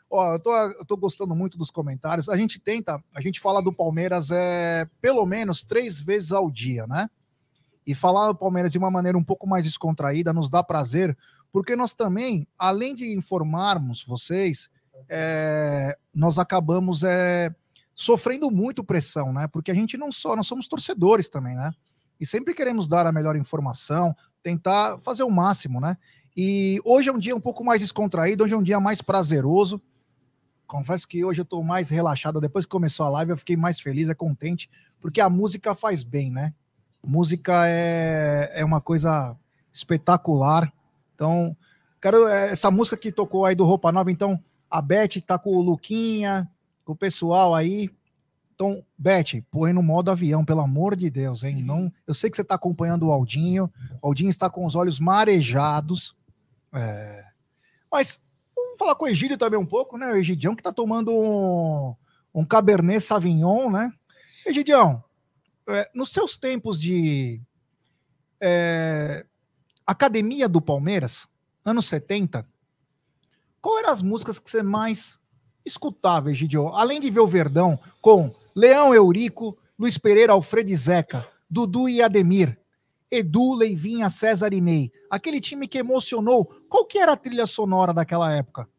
Ó, 0.10 0.34
eu 0.34 0.40
tô, 0.40 0.56
eu 0.56 0.86
tô 0.86 0.96
gostando 0.96 1.36
muito 1.36 1.58
dos 1.58 1.70
comentários. 1.70 2.30
A 2.30 2.38
gente 2.38 2.60
tenta, 2.60 3.04
a 3.14 3.22
gente 3.22 3.40
fala 3.42 3.62
do 3.62 3.74
Palmeiras 3.74 4.32
é, 4.32 4.88
pelo 5.02 5.26
menos 5.26 5.64
três 5.64 6.02
vezes 6.02 6.32
ao 6.32 6.50
dia, 6.50 6.88
né? 6.88 7.10
E 7.86 7.96
falar 7.96 8.28
do 8.28 8.36
Palmeiras 8.36 8.72
de 8.72 8.78
uma 8.78 8.92
maneira 8.92 9.18
um 9.18 9.24
pouco 9.24 9.48
mais 9.48 9.66
descontraída 9.66 10.32
nos 10.32 10.50
dá 10.50 10.64
prazer, 10.64 11.18
porque 11.52 11.76
nós 11.76 11.94
também, 11.94 12.48
além 12.58 12.96
de 12.96 13.16
informarmos 13.16 14.06
vocês, 14.06 14.70
é, 15.10 15.98
nós 16.14 16.40
acabamos 16.40 17.04
é, 17.04 17.54
sofrendo 17.96 18.50
muito 18.50 18.84
pressão, 18.84 19.34
né? 19.34 19.48
Porque 19.48 19.72
a 19.72 19.74
gente 19.74 19.98
não 19.98 20.12
só, 20.12 20.36
nós 20.36 20.48
somos 20.48 20.68
torcedores 20.68 21.28
também, 21.28 21.56
né? 21.56 21.72
E 22.20 22.26
sempre 22.26 22.54
queremos 22.54 22.88
dar 22.88 23.06
a 23.06 23.12
melhor 23.12 23.36
informação, 23.36 24.16
tentar 24.44 25.00
fazer 25.00 25.24
o 25.24 25.30
máximo, 25.30 25.80
né? 25.80 25.98
E 26.36 26.80
hoje 26.86 27.10
é 27.10 27.12
um 27.12 27.20
dia 27.20 27.36
um 27.36 27.42
pouco 27.42 27.64
mais 27.64 27.82
descontraído, 27.82 28.44
hoje 28.44 28.54
é 28.54 28.58
um 28.58 28.64
dia 28.64 28.80
mais 28.80 29.02
prazeroso. 29.02 29.82
Confesso 30.66 31.08
que 31.08 31.26
hoje 31.26 31.42
eu 31.42 31.46
tô 31.46 31.62
mais 31.62 31.90
relaxado. 31.90 32.40
Depois 32.40 32.66
que 32.66 32.72
começou 32.72 33.06
a 33.06 33.10
live, 33.10 33.32
eu 33.32 33.38
fiquei 33.38 33.58
mais 33.58 33.80
feliz, 33.80 34.08
é 34.08 34.14
contente, 34.14 34.70
porque 35.02 35.20
a 35.20 35.30
música 35.30 35.76
faz 35.76 36.04
bem, 36.04 36.32
né? 36.32 36.54
Música 37.04 37.68
é, 37.68 38.52
é 38.56 38.66
uma 38.66 38.80
coisa 38.80 39.36
espetacular. 39.74 40.72
Então, 41.14 41.56
quero 42.02 42.28
é, 42.28 42.52
essa 42.52 42.70
música 42.70 42.98
que 42.98 43.12
tocou 43.12 43.46
aí 43.46 43.56
do 43.56 43.66
Roupa 43.66 43.92
Nova, 43.92 44.12
então 44.12 44.40
a 44.70 44.82
Beth 44.82 45.22
tá 45.26 45.38
com 45.38 45.56
o 45.56 45.62
Luquinha, 45.62 46.50
com 46.86 46.94
o 46.94 46.96
pessoal 46.96 47.54
aí. 47.54 47.90
Então, 48.54 48.84
Beth, 48.98 49.44
põe 49.50 49.74
no 49.74 49.82
modo 49.82 50.12
avião, 50.12 50.46
pelo 50.46 50.62
amor 50.62 50.96
de 50.96 51.10
Deus, 51.10 51.44
hein? 51.44 51.64
Não, 51.64 51.92
eu 52.06 52.14
sei 52.14 52.30
que 52.30 52.36
você 52.36 52.44
está 52.44 52.56
acompanhando 52.56 53.08
o 53.08 53.12
Aldinho. 53.12 53.72
O 54.02 54.08
Aldinho 54.08 54.30
está 54.30 54.50
com 54.50 54.66
os 54.66 54.76
olhos 54.76 55.00
marejados. 55.00 56.16
É, 56.72 57.26
Mas 57.92 58.22
vamos 58.56 58.78
falar 58.78 58.96
com 58.96 59.06
o 59.06 59.08
Egídio 59.08 59.38
também 59.38 59.60
um 59.60 59.66
pouco, 59.66 59.98
né? 59.98 60.12
O 60.12 60.16
Egidião 60.16 60.56
que 60.56 60.62
está 60.62 60.72
tomando 60.72 61.12
um, 61.12 61.96
um 62.34 62.46
Cabernet 62.46 63.02
Sauvignon, 63.02 63.72
né? 63.72 63.92
Egidião, 64.46 65.04
é, 65.74 65.90
nos 65.94 66.10
seus 66.10 66.38
tempos 66.38 66.80
de 66.80 67.42
é, 68.40 69.26
academia 69.86 70.48
do 70.48 70.62
Palmeiras, 70.62 71.28
anos 71.66 71.86
70, 71.88 72.48
qual 73.62 73.80
eram 73.80 73.92
as 73.92 74.02
músicas 74.02 74.40
que 74.40 74.50
você 74.50 74.64
mais 74.64 75.20
escutava, 75.66 76.32
Egidio? 76.32 76.70
Além 76.70 77.00
de 77.00 77.10
ver 77.10 77.20
o 77.20 77.28
Verdão 77.28 77.80
com 78.02 78.34
Leão 78.56 78.94
Eurico, 78.94 79.58
Luiz 79.78 79.98
Pereira, 79.98 80.34
Alfredo 80.34 80.72
e 80.72 80.76
Zeca, 80.76 81.28
Dudu 81.50 81.88
e 81.88 82.02
Ademir, 82.02 82.58
Edu, 83.10 83.54
Leivinha, 83.54 84.10
César 84.10 84.54
e 84.54 84.62
Ney. 84.62 84.92
Aquele 85.10 85.42
time 85.42 85.68
que 85.68 85.78
emocionou. 85.78 86.46
Qual 86.70 86.86
que 86.86 86.98
era 86.98 87.12
a 87.12 87.18
trilha 87.18 87.46
sonora 87.46 87.94
daquela 87.94 88.32
época? 88.32 88.70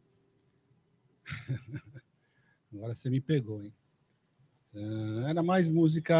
Agora 2.73 2.95
você 2.95 3.09
me 3.09 3.21
pegou, 3.21 3.63
hein? 3.63 3.71
Ah, 4.75 5.29
Era 5.29 5.43
mais 5.43 5.67
música. 5.67 6.15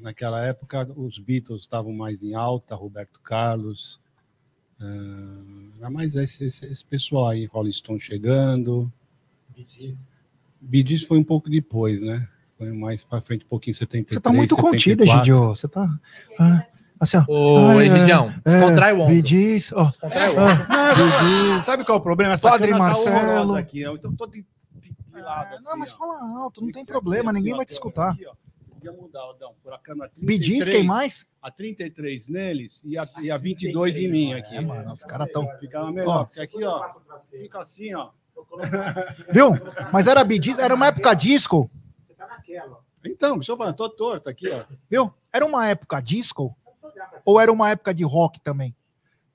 Naquela 0.00 0.44
época, 0.44 0.88
os 0.96 1.18
Beatles 1.18 1.60
estavam 1.60 1.92
mais 1.92 2.22
em 2.22 2.34
alta, 2.34 2.74
Roberto 2.74 3.20
Carlos. 3.22 4.00
Ah, 4.80 4.84
Era 5.78 5.90
mais 5.90 6.14
esse, 6.14 6.44
esse- 6.44 6.66
esse 6.66 6.84
pessoal 6.84 7.28
aí, 7.28 7.46
Rolling 7.46 7.72
Stone 7.72 8.00
chegando. 8.00 8.90
Bee 10.60 10.84
Gees 10.86 11.04
foi 11.04 11.18
um 11.18 11.24
pouco 11.24 11.48
depois, 11.50 12.00
né? 12.00 12.26
Foi 12.56 12.72
mais 12.72 13.02
para 13.04 13.20
frente, 13.20 13.44
um 13.44 13.48
pouquinho, 13.48 13.74
73. 13.74 14.16
Você 14.16 14.20
tá 14.20 14.32
muito 14.32 14.56
contido, 14.56 15.02
74. 15.04 15.20
Egidio. 15.32 15.48
Você 15.48 15.68
tá. 15.68 16.00
ah, 16.40 16.64
assim, 16.98 17.16
ó. 17.18 17.24
Ô, 17.28 17.68
Ai, 17.68 17.88
é, 17.88 17.92
Egidião, 17.92 18.32
descontrai 18.44 18.92
o 18.92 19.00
ombro. 19.00 19.14
Me 19.14 19.20
diz, 19.22 19.72
ó. 19.72 19.84
Descontrai 19.84 20.28
o 20.30 20.32
ombro. 20.32 20.66
Ah, 20.70 21.62
Sabe 21.62 21.84
qual 21.84 21.98
é 21.98 22.00
o 22.00 22.02
problema? 22.02 22.34
Essa 22.34 22.48
Padre 22.50 22.70
tá 22.72 22.78
Marcelo. 22.78 23.16
horrorosa 23.16 23.58
aqui, 23.58 23.80
eu 23.80 23.98
tô 23.98 24.12
de, 25.14 25.22
lado, 25.22 25.54
assim, 25.56 25.64
não, 25.64 25.76
mas 25.78 25.92
ó. 25.92 25.96
fala 25.96 26.38
alto, 26.42 26.60
não 26.60 26.70
tem 26.70 26.82
Isso 26.82 26.90
problema, 26.90 27.30
aqui, 27.30 27.38
ninguém 27.38 27.52
assim, 27.52 27.56
vai 27.58 27.64
ó, 27.64 27.66
te 27.66 27.72
escutar. 27.72 28.10
aqui, 28.12 28.26
ó. 28.26 28.34
Podia 28.70 28.92
mudar, 28.92 29.20
Aldão, 29.20 29.54
por 29.62 29.72
a 29.72 29.78
câmera 29.78 30.10
Me 30.18 30.36
diz 30.36 30.58
33, 30.58 30.68
quem 30.76 30.86
mais? 30.86 31.26
A 31.40 31.50
33 31.50 32.28
neles 32.28 32.82
e 32.84 32.98
a, 32.98 33.08
e 33.20 33.30
a 33.30 33.38
22 33.38 33.96
em 33.96 34.10
mim 34.10 34.34
aqui. 34.34 34.56
É, 34.56 34.60
mano, 34.60 34.92
os 34.92 35.02
caras 35.04 35.30
tão. 35.32 35.48
Ficava 35.58 35.90
melhor, 35.90 36.26
porque 36.26 36.40
aqui, 36.40 36.62
ó, 36.64 36.86
fica 37.30 37.60
assim, 37.60 37.94
ó. 37.94 38.10
Viu? 39.32 39.52
Mas 39.92 40.06
era 40.06 40.22
Bidis, 40.24 40.58
era 40.58 40.74
uma 40.74 40.88
época 40.88 41.14
disco, 41.14 41.70
Você 42.06 42.14
tá 42.14 42.26
naquela. 42.26 42.72
ó. 42.72 42.84
Então, 43.06 43.36
deixa 43.36 43.52
eu 43.52 43.56
falar, 43.56 43.72
tô 43.72 43.88
torto 43.88 44.28
aqui, 44.28 44.48
ó. 44.50 44.64
viu? 44.90 45.12
Era 45.32 45.44
uma 45.46 45.66
época 45.66 46.00
disco 46.00 46.56
ou 47.24 47.40
era 47.40 47.50
uma 47.52 47.70
época 47.70 47.92
de 47.94 48.04
rock 48.04 48.40
também? 48.40 48.74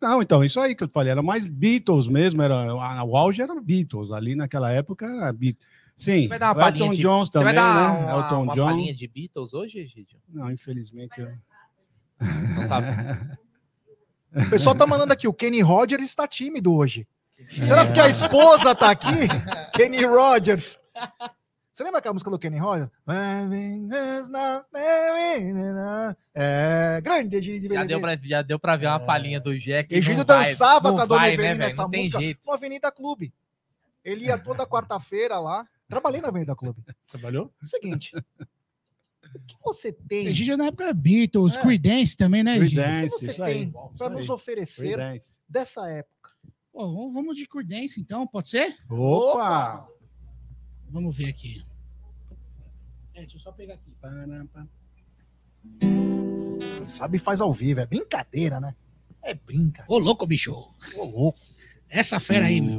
Não, 0.01 0.21
então, 0.21 0.43
isso 0.43 0.59
aí 0.59 0.73
que 0.75 0.83
eu 0.83 0.89
falei, 0.89 1.12
era 1.12 1.21
mais 1.21 1.45
Beatles 1.47 2.07
mesmo, 2.07 2.41
era, 2.41 2.55
a- 2.55 3.03
o 3.03 3.17
auge 3.17 3.41
era 3.41 3.53
Beatles, 3.59 4.12
ali 4.12 4.33
naquela 4.35 4.71
época 4.71 5.05
era 5.05 5.31
Beatles. 5.33 5.65
Sim, 5.97 6.21
Você 6.21 6.27
vai 6.29 6.39
dar 6.39 6.55
uma 6.55 6.69
Elton 6.69 6.93
de, 6.93 7.03
você 7.03 7.31
também, 7.31 7.45
vai 7.53 7.55
dar 7.55 7.93
né? 7.93 8.03
uma, 8.05 8.12
Elton 8.23 8.43
uma 8.43 8.55
John. 8.55 8.65
palhinha 8.67 8.95
de 8.95 9.07
Beatles 9.07 9.53
hoje, 9.53 9.79
Egidio? 9.79 10.17
Não, 10.29 10.49
infelizmente. 10.49 11.19
eu- 11.19 11.27
Então 12.21 12.67
tá. 12.67 12.79
O 14.31 14.49
pessoal 14.49 14.75
tá 14.75 14.85
mandando 14.85 15.12
aqui, 15.12 15.27
o 15.27 15.33
Kenny 15.33 15.59
Rogers 15.59 16.03
está 16.03 16.27
tímido 16.27 16.71
hoje. 16.73 17.07
Será 17.49 17.83
porque 17.83 17.99
a 17.99 18.07
esposa 18.09 18.75
tá 18.75 18.91
aqui? 18.91 19.07
Kenny 19.73 20.05
Rogers. 20.05 20.77
Você 21.79 21.83
lembra 21.85 21.99
aquela 21.99 22.11
música 22.11 22.29
do 22.29 22.37
Kenny 22.37 22.57
Rogers? 22.57 22.89
É, 26.35 26.99
grande 26.99 27.37
Egídio 27.37 27.69
de 27.69 27.73
Já 27.73 27.85
deu, 27.85 28.01
Belém. 28.01 28.17
pra, 28.19 28.27
já 28.27 28.41
deu 28.41 28.59
pra 28.59 28.75
ver 28.75 28.87
uma 28.87 28.99
palhinha 28.99 29.39
do 29.39 29.57
Jack. 29.57 29.95
Egídio 29.95 30.25
vai- 30.25 30.45
dançava 30.49 30.89
não 30.89 30.97
com 30.97 31.03
a 31.03 31.05
Dona 31.05 31.21
vai, 31.21 31.33
Evelina 31.35 31.53
né, 31.53 31.57
velho? 31.59 31.67
essa 31.71 31.81
Não 31.83 31.89
tem 31.89 31.99
música 32.01 32.19
jeito. 32.19 32.39
no 32.45 32.51
Avenida 32.51 32.91
Clube. 32.91 33.33
Ele 34.03 34.25
ia 34.25 34.37
toda 34.37 34.67
quarta-feira 34.67 35.39
lá. 35.39 35.65
Trabalhei 35.87 36.19
na 36.19 36.27
Avenida 36.27 36.53
Clube. 36.53 36.83
Trabalhou? 37.07 37.49
Seguinte. 37.63 38.11
O 39.33 39.39
que 39.47 39.55
você 39.63 39.93
tem? 39.93 40.27
Egídio 40.27 40.57
na 40.57 40.65
época 40.65 40.91
Beatles, 40.93 41.55
É. 41.55 41.61
Creedence 41.61 42.17
também, 42.17 42.43
né, 42.43 42.57
Egídio? 42.57 42.83
O 42.83 43.03
que 43.03 43.09
você 43.09 43.33
tem 43.35 43.73
para 43.97 44.09
nos 44.09 44.29
oferecer 44.29 44.95
Creedence. 44.95 45.37
dessa 45.47 45.87
época? 45.89 46.31
Pô, 46.73 46.85
vamos- 46.93 47.13
vamos 47.13 47.37
de 47.37 47.47
Creedence 47.47 48.01
então, 48.01 48.27
pode 48.27 48.49
ser? 48.49 48.75
Opa! 48.89 49.87
Vamos 50.91 51.15
ver 51.17 51.29
aqui. 51.29 51.63
É, 53.19 53.23
deixa 53.23 53.36
eu 53.36 53.41
só 53.41 53.51
pegar 53.51 53.73
aqui. 53.73 53.93
Sabe 56.88 57.19
faz 57.19 57.41
ao 57.41 57.53
vivo, 57.53 57.82
é 57.82 57.86
brincadeira, 57.86 58.62
né? 58.62 58.73
É 59.21 59.34
brinca. 59.34 59.84
Ô, 59.89 59.97
louco, 59.97 60.25
bicho. 60.25 60.53
Ô, 60.95 61.03
louco. 61.03 61.39
Essa 61.89 62.17
fera 62.19 62.45
aí, 62.45 62.62
meu. 62.62 62.77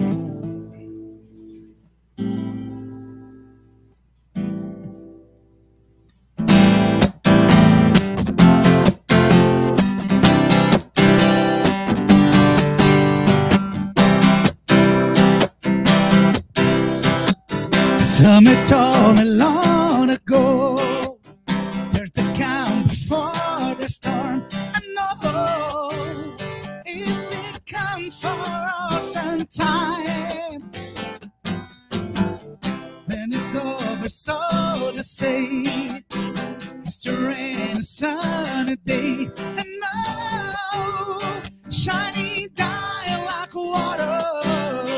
Somebody 18.01 18.65
told 18.65 19.17
me 19.19 19.25
long 19.25 19.70
time. 29.51 30.71
When 33.07 33.33
it's 33.33 33.55
over, 33.55 34.09
so 34.09 34.93
to 34.95 35.03
say. 35.03 36.03
It's 36.85 37.01
to 37.03 37.13
rain 37.13 37.79
a 37.79 37.83
sunny 37.83 38.77
day. 38.77 39.29
And 39.37 39.67
now 39.81 41.43
Shining 41.71 42.49
down 42.55 43.25
like 43.27 43.55
water 43.55 44.90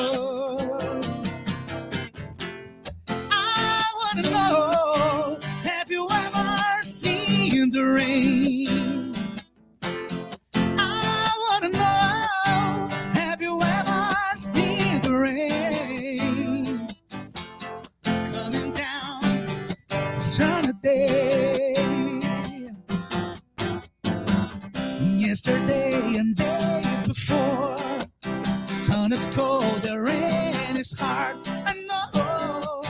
is 29.13 29.27
cold, 29.29 29.83
the 29.83 30.01
rain 30.01 30.77
is 30.77 30.93
hard. 30.99 31.37
I 31.47 31.75
know, 31.89 32.83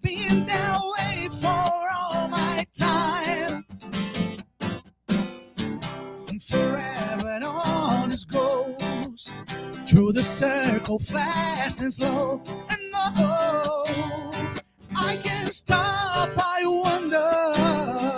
been 0.00 0.46
that 0.46 0.80
way 0.96 1.28
for 1.28 1.88
all 1.92 2.28
my 2.28 2.64
time. 2.72 3.64
And 6.28 6.42
forever 6.42 7.28
and 7.28 7.44
on 7.44 8.10
this 8.10 8.24
goes 8.24 9.30
through 9.86 10.12
the 10.12 10.22
circle, 10.22 10.98
fast 10.98 11.80
and 11.80 11.92
slow. 11.92 12.42
And 12.70 12.80
no, 12.92 13.84
I 14.94 15.16
can't 15.22 15.52
stop. 15.52 16.30
I 16.36 16.62
wonder. 16.64 18.11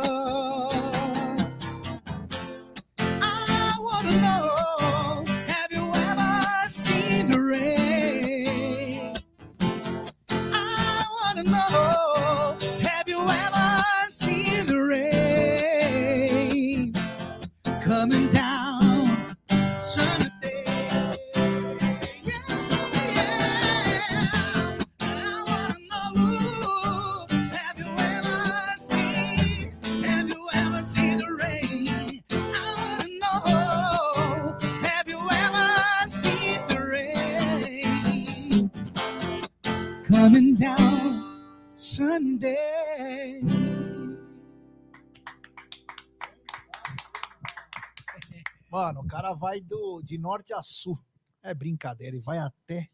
Mano, 48.75 49.03
o 49.03 49.07
cara 49.07 49.33
vai 49.35 49.61
do, 49.61 50.03
de 50.03 50.19
norte 50.19 50.53
a 50.53 50.61
sul. 50.61 50.99
É 51.41 51.55
brincadeira, 51.55 52.17
e 52.17 52.19
vai 52.19 52.39
até 52.39 52.91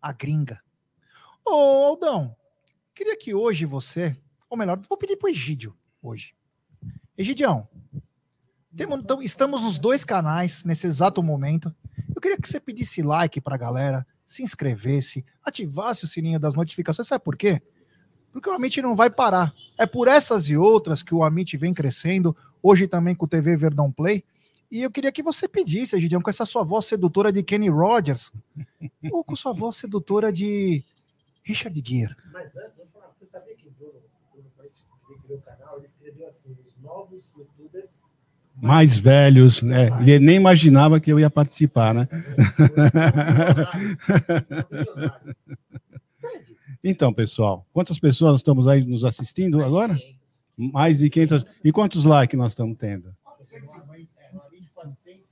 a 0.00 0.12
gringa. 0.12 0.62
Ô, 1.44 1.86
Aldão, 1.86 2.36
queria 2.94 3.18
que 3.18 3.34
hoje 3.34 3.66
você, 3.66 4.16
ou 4.48 4.56
melhor, 4.56 4.80
vou 4.88 4.96
pedir 4.96 5.16
pro 5.16 5.28
Egídio 5.28 5.76
hoje. 6.00 6.36
Egidião, 7.18 7.68
temos, 8.76 9.00
então, 9.00 9.20
estamos 9.20 9.60
nos 9.60 9.76
dois 9.80 10.04
canais 10.04 10.62
nesse 10.62 10.86
exato 10.86 11.20
momento. 11.20 11.74
Eu 12.14 12.22
queria 12.22 12.38
que 12.38 12.46
você 12.46 12.60
pedisse 12.60 13.02
like 13.02 13.40
pra 13.40 13.56
galera, 13.56 14.06
se 14.24 14.44
inscrevesse, 14.44 15.26
ativasse 15.42 16.04
o 16.04 16.08
sininho 16.08 16.38
das 16.38 16.54
notificações. 16.54 17.08
Sabe 17.08 17.24
por 17.24 17.36
quê? 17.36 17.60
Porque 18.30 18.48
o 18.48 18.52
Amit 18.52 18.80
não 18.80 18.94
vai 18.94 19.10
parar. 19.10 19.52
É 19.76 19.84
por 19.84 20.06
essas 20.06 20.48
e 20.48 20.56
outras 20.56 21.02
que 21.02 21.12
o 21.12 21.24
Amit 21.24 21.56
vem 21.56 21.74
crescendo, 21.74 22.36
hoje 22.62 22.86
também 22.86 23.16
com 23.16 23.24
o 23.24 23.28
TV 23.28 23.56
Verdão 23.56 23.90
Play. 23.90 24.24
E 24.74 24.82
eu 24.82 24.90
queria 24.90 25.12
que 25.12 25.22
você 25.22 25.46
pedisse, 25.46 26.00
Gideon, 26.00 26.20
com 26.20 26.28
essa 26.28 26.44
sua 26.44 26.64
voz 26.64 26.86
sedutora 26.86 27.30
de 27.30 27.44
Kenny 27.44 27.68
Rogers, 27.68 28.32
ou 29.08 29.22
com 29.22 29.36
sua 29.36 29.52
voz 29.52 29.76
sedutora 29.76 30.32
de 30.32 30.82
Richard 31.44 31.80
Gere. 31.80 32.16
Mas 32.32 32.56
antes, 32.56 32.76
vou 32.76 32.86
falar, 32.92 33.14
você 33.16 33.24
sabia 33.24 33.54
que 33.54 33.68
o 33.68 33.70
Bruno, 33.78 34.00
que 35.06 35.22
criou 35.22 35.38
o 35.38 35.42
canal, 35.42 35.76
ele 35.76 35.86
escreveu 35.86 36.26
assim, 36.26 36.56
os 36.66 36.74
novos 36.82 37.32
youtubers 37.38 38.00
Mais 38.60 38.98
velhos, 38.98 39.62
né? 39.62 39.90
Ele 40.00 40.18
nem 40.18 40.34
imaginava 40.34 40.98
que 40.98 41.12
eu 41.12 41.20
ia 41.20 41.30
participar, 41.30 41.94
né? 41.94 42.08
Então, 46.86 47.14
pessoal, 47.14 47.66
quantas 47.72 47.98
pessoas 47.98 48.40
estamos 48.40 48.68
aí 48.68 48.84
nos 48.84 49.06
assistindo 49.06 49.64
agora? 49.64 49.98
Mais 50.54 50.98
de 50.98 51.08
500. 51.08 51.42
E 51.64 51.72
quantos 51.72 52.04
likes 52.04 52.38
nós 52.38 52.52
estamos 52.52 52.76
tendo? 52.76 53.10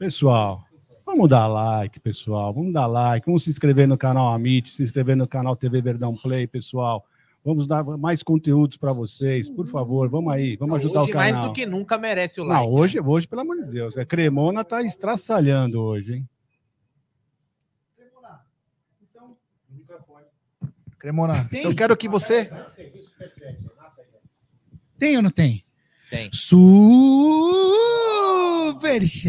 Pessoal, 0.03 0.65
vamos 1.07 1.31
dar 1.31 1.47
like, 1.47 2.01
pessoal. 2.01 2.53
Vamos 2.53 2.73
dar 2.73 2.88
like. 2.88 3.25
Vamos 3.25 3.45
se 3.45 3.51
inscrever 3.51 3.87
no 3.87 3.97
canal 3.97 4.33
Amit, 4.33 4.69
se 4.69 4.83
inscrever 4.83 5.17
no 5.17 5.29
canal 5.29 5.55
TV 5.55 5.81
Verdão 5.81 6.17
Play, 6.17 6.45
pessoal. 6.45 7.07
Vamos 7.45 7.69
dar 7.69 7.85
mais 7.85 8.21
conteúdos 8.21 8.77
para 8.77 8.93
vocês, 8.93 9.49
por 9.49 9.69
favor. 9.69 10.09
Vamos 10.09 10.33
aí, 10.33 10.57
vamos 10.57 10.75
ajudar 10.79 11.03
Hoje, 11.03 11.11
o 11.11 11.12
canal. 11.12 11.31
mais 11.31 11.38
do 11.38 11.53
que 11.53 11.65
nunca 11.65 11.97
merece 11.97 12.41
o 12.41 12.45
like. 12.45 12.67
Não, 12.67 12.73
hoje, 12.73 12.99
hoje, 12.99 13.29
pelo 13.29 13.43
amor 13.43 13.57
de 13.59 13.71
Deus. 13.71 13.97
A 13.97 14.05
Cremona 14.05 14.65
tá 14.65 14.83
estraçalhando 14.83 15.81
hoje, 15.81 16.15
hein? 16.15 16.29
Cremona, 20.99 21.45
Tem? 21.45 21.62
eu 21.62 21.77
quero 21.77 21.97
que 21.97 22.09
você. 22.09 22.51
Tem 24.99 25.17
ou 25.17 25.23
não 25.23 25.31
tem? 25.31 25.65
Tem. 26.12 26.29
Superchat. 26.31 26.68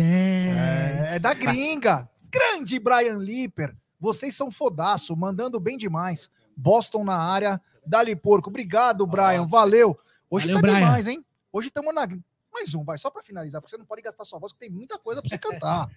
É, 0.01 1.15
é 1.15 1.19
da 1.19 1.33
gringa. 1.33 2.09
Grande 2.29 2.77
Brian 2.77 3.19
Lipper. 3.19 3.73
Vocês 3.97 4.35
são 4.35 4.51
fodaço, 4.51 5.15
mandando 5.15 5.61
bem 5.61 5.77
demais. 5.77 6.29
Boston 6.57 7.05
na 7.05 7.17
área, 7.17 7.61
Dali 7.85 8.17
Porco. 8.17 8.49
Obrigado, 8.49 9.07
Brian. 9.07 9.45
Valeu. 9.45 9.97
Hoje 10.29 10.47
Valeu, 10.47 10.61
tá 10.61 10.67
Brian. 10.67 10.75
demais, 10.75 11.07
hein? 11.07 11.25
Hoje 11.53 11.69
estamos 11.69 11.95
na. 11.95 12.05
Mais 12.53 12.75
um, 12.75 12.83
vai, 12.83 12.97
só 12.97 13.09
para 13.09 13.23
finalizar, 13.23 13.61
porque 13.61 13.73
você 13.73 13.77
não 13.77 13.85
pode 13.85 14.01
gastar 14.01 14.25
sua 14.25 14.37
voz, 14.37 14.51
que 14.51 14.59
tem 14.59 14.69
muita 14.69 14.99
coisa 14.99 15.21
para 15.21 15.29
você 15.29 15.37
cantar. 15.37 15.87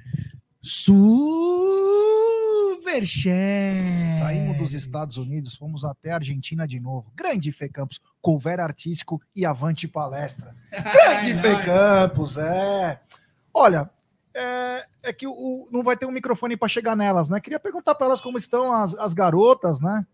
Superchat. 3.04 4.18
Saímos 4.18 4.56
dos 4.58 4.72
Estados 4.72 5.16
Unidos, 5.16 5.54
fomos 5.56 5.84
até 5.84 6.12
a 6.12 6.16
Argentina 6.16 6.66
de 6.66 6.80
novo. 6.80 7.12
Grande 7.14 7.52
Fê 7.52 7.68
Campos, 7.68 8.00
cover 8.20 8.60
artístico 8.60 9.20
e 9.34 9.44
avante 9.44 9.86
palestra. 9.86 10.54
Grande 10.70 11.34
Fê. 11.40 11.62
Campos, 11.64 12.36
é. 12.38 13.00
Olha, 13.52 13.90
é, 14.34 14.86
é 15.02 15.12
que 15.12 15.26
o, 15.26 15.32
o- 15.32 15.68
não 15.70 15.82
vai 15.82 15.96
ter 15.96 16.06
um 16.06 16.10
microfone 16.10 16.56
para 16.56 16.68
chegar 16.68 16.96
nelas, 16.96 17.28
né? 17.28 17.40
Queria 17.40 17.60
perguntar 17.60 17.94
para 17.94 18.06
elas 18.06 18.20
como 18.20 18.38
estão 18.38 18.72
as, 18.72 18.94
as 18.94 19.14
garotas, 19.14 19.80
né? 19.80 20.06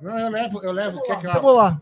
Não, 0.00 0.18
eu 0.18 0.28
levo, 0.30 0.62
eu 0.62 0.72
levo. 0.72 1.00
Que 1.02 1.12
Eu 1.26 1.42
vou 1.42 1.52
lá. 1.54 1.80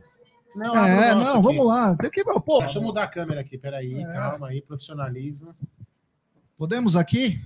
Não, 0.54 0.74
eu 0.74 0.80
abro 0.82 1.04
É, 1.04 1.12
o 1.12 1.16
nosso 1.18 1.30
não, 1.32 1.40
aqui. 1.40 1.42
vamos 1.56 1.66
lá. 1.66 1.96
Tem 1.96 2.10
que, 2.10 2.24
pô, 2.24 2.58
Deixa 2.60 2.78
eu 2.78 2.82
mudar 2.82 3.02
a 3.04 3.08
câmera 3.08 3.40
aqui, 3.40 3.58
peraí, 3.58 4.02
É. 4.02 4.06
calma 4.12 4.48
aí, 4.48 4.62
profissionalismo. 4.62 5.54
podemos 6.56 6.96
aqui? 6.96 7.40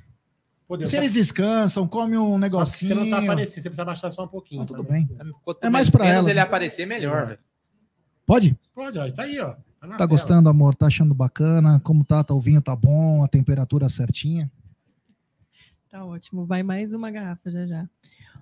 Podemos. 0.70 0.88
Se 0.90 0.96
eles 0.96 1.12
descansam, 1.12 1.84
come 1.88 2.16
um 2.16 2.38
negocinho. 2.38 2.94
Você 2.94 3.00
não 3.00 3.10
tá 3.10 3.18
aparecendo, 3.24 3.54
você 3.54 3.70
precisa 3.70 3.84
baixar 3.84 4.08
só 4.12 4.22
um 4.22 4.28
pouquinho. 4.28 4.62
Ah, 4.62 4.66
tudo 4.66 4.84
tá? 4.84 4.92
bem. 4.92 5.08
Quanto 5.44 5.64
É 5.64 5.68
mais 5.68 5.90
pra 5.90 6.04
menos 6.04 6.14
elas, 6.18 6.26
ele 6.28 6.36
né? 6.36 6.42
aparecer, 6.42 6.86
melhor, 6.86 7.26
velho. 7.26 7.38
Pode? 8.24 8.56
Pode, 8.72 8.96
ó, 8.96 9.10
tá 9.10 9.24
aí, 9.24 9.40
ó. 9.40 9.56
Tá 9.80 9.88
tela. 9.96 10.06
gostando, 10.06 10.48
amor? 10.48 10.76
Tá 10.76 10.86
achando 10.86 11.12
bacana? 11.12 11.80
Como 11.80 12.04
tá? 12.04 12.22
Tá 12.22 12.32
o 12.34 12.40
vinho 12.40 12.62
tá 12.62 12.76
bom? 12.76 13.24
A 13.24 13.26
temperatura 13.26 13.88
certinha? 13.88 14.48
Tá 15.90 16.04
ótimo. 16.04 16.46
Vai 16.46 16.62
mais 16.62 16.92
uma 16.92 17.10
garrafa 17.10 17.50
já 17.50 17.66
já. 17.66 17.88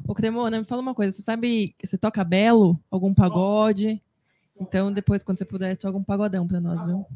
Ô, 0.06 0.14
Cremona, 0.14 0.58
me 0.58 0.64
fala 0.66 0.82
uma 0.82 0.94
coisa. 0.94 1.12
Você 1.12 1.22
sabe, 1.22 1.74
você 1.82 1.96
toca 1.96 2.22
belo? 2.24 2.78
Algum 2.90 3.14
pagode? 3.14 4.02
Então, 4.60 4.92
depois, 4.92 5.22
quando 5.22 5.38
você 5.38 5.46
puder, 5.46 5.74
toca 5.78 5.96
um 5.96 6.04
pagodão 6.04 6.46
pra 6.46 6.60
nós, 6.60 6.84
viu? 6.84 7.06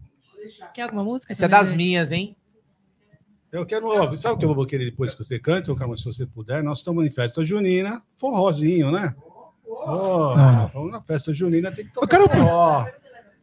Quer 0.73 0.83
alguma 0.85 1.05
música? 1.05 1.35
Essa 1.35 1.45
é 1.45 1.49
também, 1.49 1.61
das 1.61 1.69
Zé? 1.69 1.77
minhas, 1.77 2.13
hein? 2.13 2.35
Eu 3.53 3.67
quero. 3.67 3.87
ó, 3.87 4.17
Sabe 4.17 4.35
o 4.35 4.39
que 4.39 4.45
eu 4.47 4.55
vou 4.55 4.67
querer 4.67 4.87
depois 4.87 5.15
que 5.15 5.23
você 5.23 5.39
cante, 5.39 5.71
ô 5.71 5.77
Carlos, 5.77 6.01
se 6.01 6.07
você 6.07 6.25
puder? 6.27 6.63
Nós 6.63 6.79
estamos 6.79 7.05
em 7.05 7.11
festa 7.11 7.45
junina, 7.45 8.03
forrozinho, 8.17 8.91
né? 8.91 9.15
Ó, 9.69 10.35
Não. 10.35 10.69
Vamos 10.69 10.93
na 10.93 11.01
festa 11.03 11.35
junina, 11.35 11.71
tem 11.71 11.85
que 11.85 11.93
tocar 11.93 12.19
Eu 12.21 12.29
quero- 12.29 12.41
forró. 12.45 12.87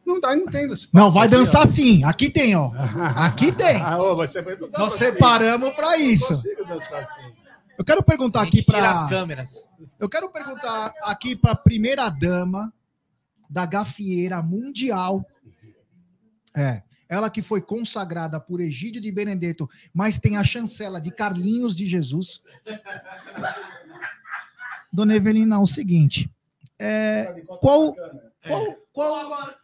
Não 0.04 0.18
dá, 0.18 0.34
não 0.34 0.46
tem. 0.46 0.66
Não, 0.92 1.10
vai 1.10 1.26
Aqui, 1.28 1.36
ó. 1.36 1.38
dançar 1.38 1.66
sim. 1.68 2.02
Aqui 2.02 2.28
tem, 2.28 2.56
ó. 2.56 2.72
Aqui 3.16 3.52
tem. 3.52 3.76
Ah, 3.82 4.02
ô, 4.02 4.16
você 4.16 4.42
vai- 4.42 4.56
Nós 4.56 4.88
assim. 4.94 4.96
separamos 4.98 5.70
para 5.74 5.96
isso. 5.98 6.26
consigo 6.34 6.64
dançar 6.64 7.02
assim. 7.02 7.32
Eu 7.78 7.84
quero 7.84 8.02
perguntar 8.02 8.42
aqui 8.42 8.62
tirar 8.64 8.90
as 8.90 8.98
para 9.00 9.08
câmeras. 9.08 9.70
Eu 9.98 10.08
quero 10.08 10.28
perguntar 10.30 10.92
aqui 11.04 11.36
para 11.36 11.52
a 11.52 11.56
primeira 11.56 12.08
dama 12.08 12.72
da 13.48 13.64
gafieira 13.64 14.42
mundial. 14.42 15.24
É, 16.56 16.82
ela 17.10 17.28
que 17.28 17.42
foi 17.42 17.60
consagrada 17.60 18.40
por 18.40 18.60
Egídio 18.60 19.00
de 19.00 19.10
Benedetto, 19.10 19.68
mas 19.92 20.18
tem 20.18 20.36
a 20.36 20.44
chancela 20.44 21.00
de 21.00 21.10
Carlinhos 21.10 21.76
de 21.76 21.86
Jesus. 21.86 22.40
Dona 24.92 25.16
Evelina, 25.16 25.58
o 25.58 25.66
seguinte, 25.66 26.30
é, 26.78 27.42
qual, 27.60 27.94
qual, 28.46 28.76
qual, 28.92 29.54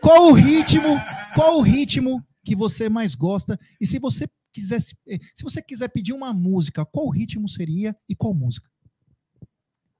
qual 0.00 0.28
o 0.28 0.32
ritmo, 0.34 0.96
qual 1.34 1.58
o 1.58 1.62
ritmo 1.62 2.24
que 2.44 2.54
você 2.54 2.88
mais 2.88 3.14
gosta? 3.14 3.58
E 3.80 3.86
se 3.86 3.98
você 3.98 4.28
quisesse, 4.52 4.96
eh, 5.06 5.18
se 5.34 5.42
você 5.42 5.62
quiser 5.62 5.88
pedir 5.88 6.12
uma 6.12 6.32
música, 6.32 6.84
qual 6.84 7.08
ritmo 7.08 7.48
seria 7.48 7.96
e 8.08 8.14
qual 8.14 8.34
música? 8.34 8.70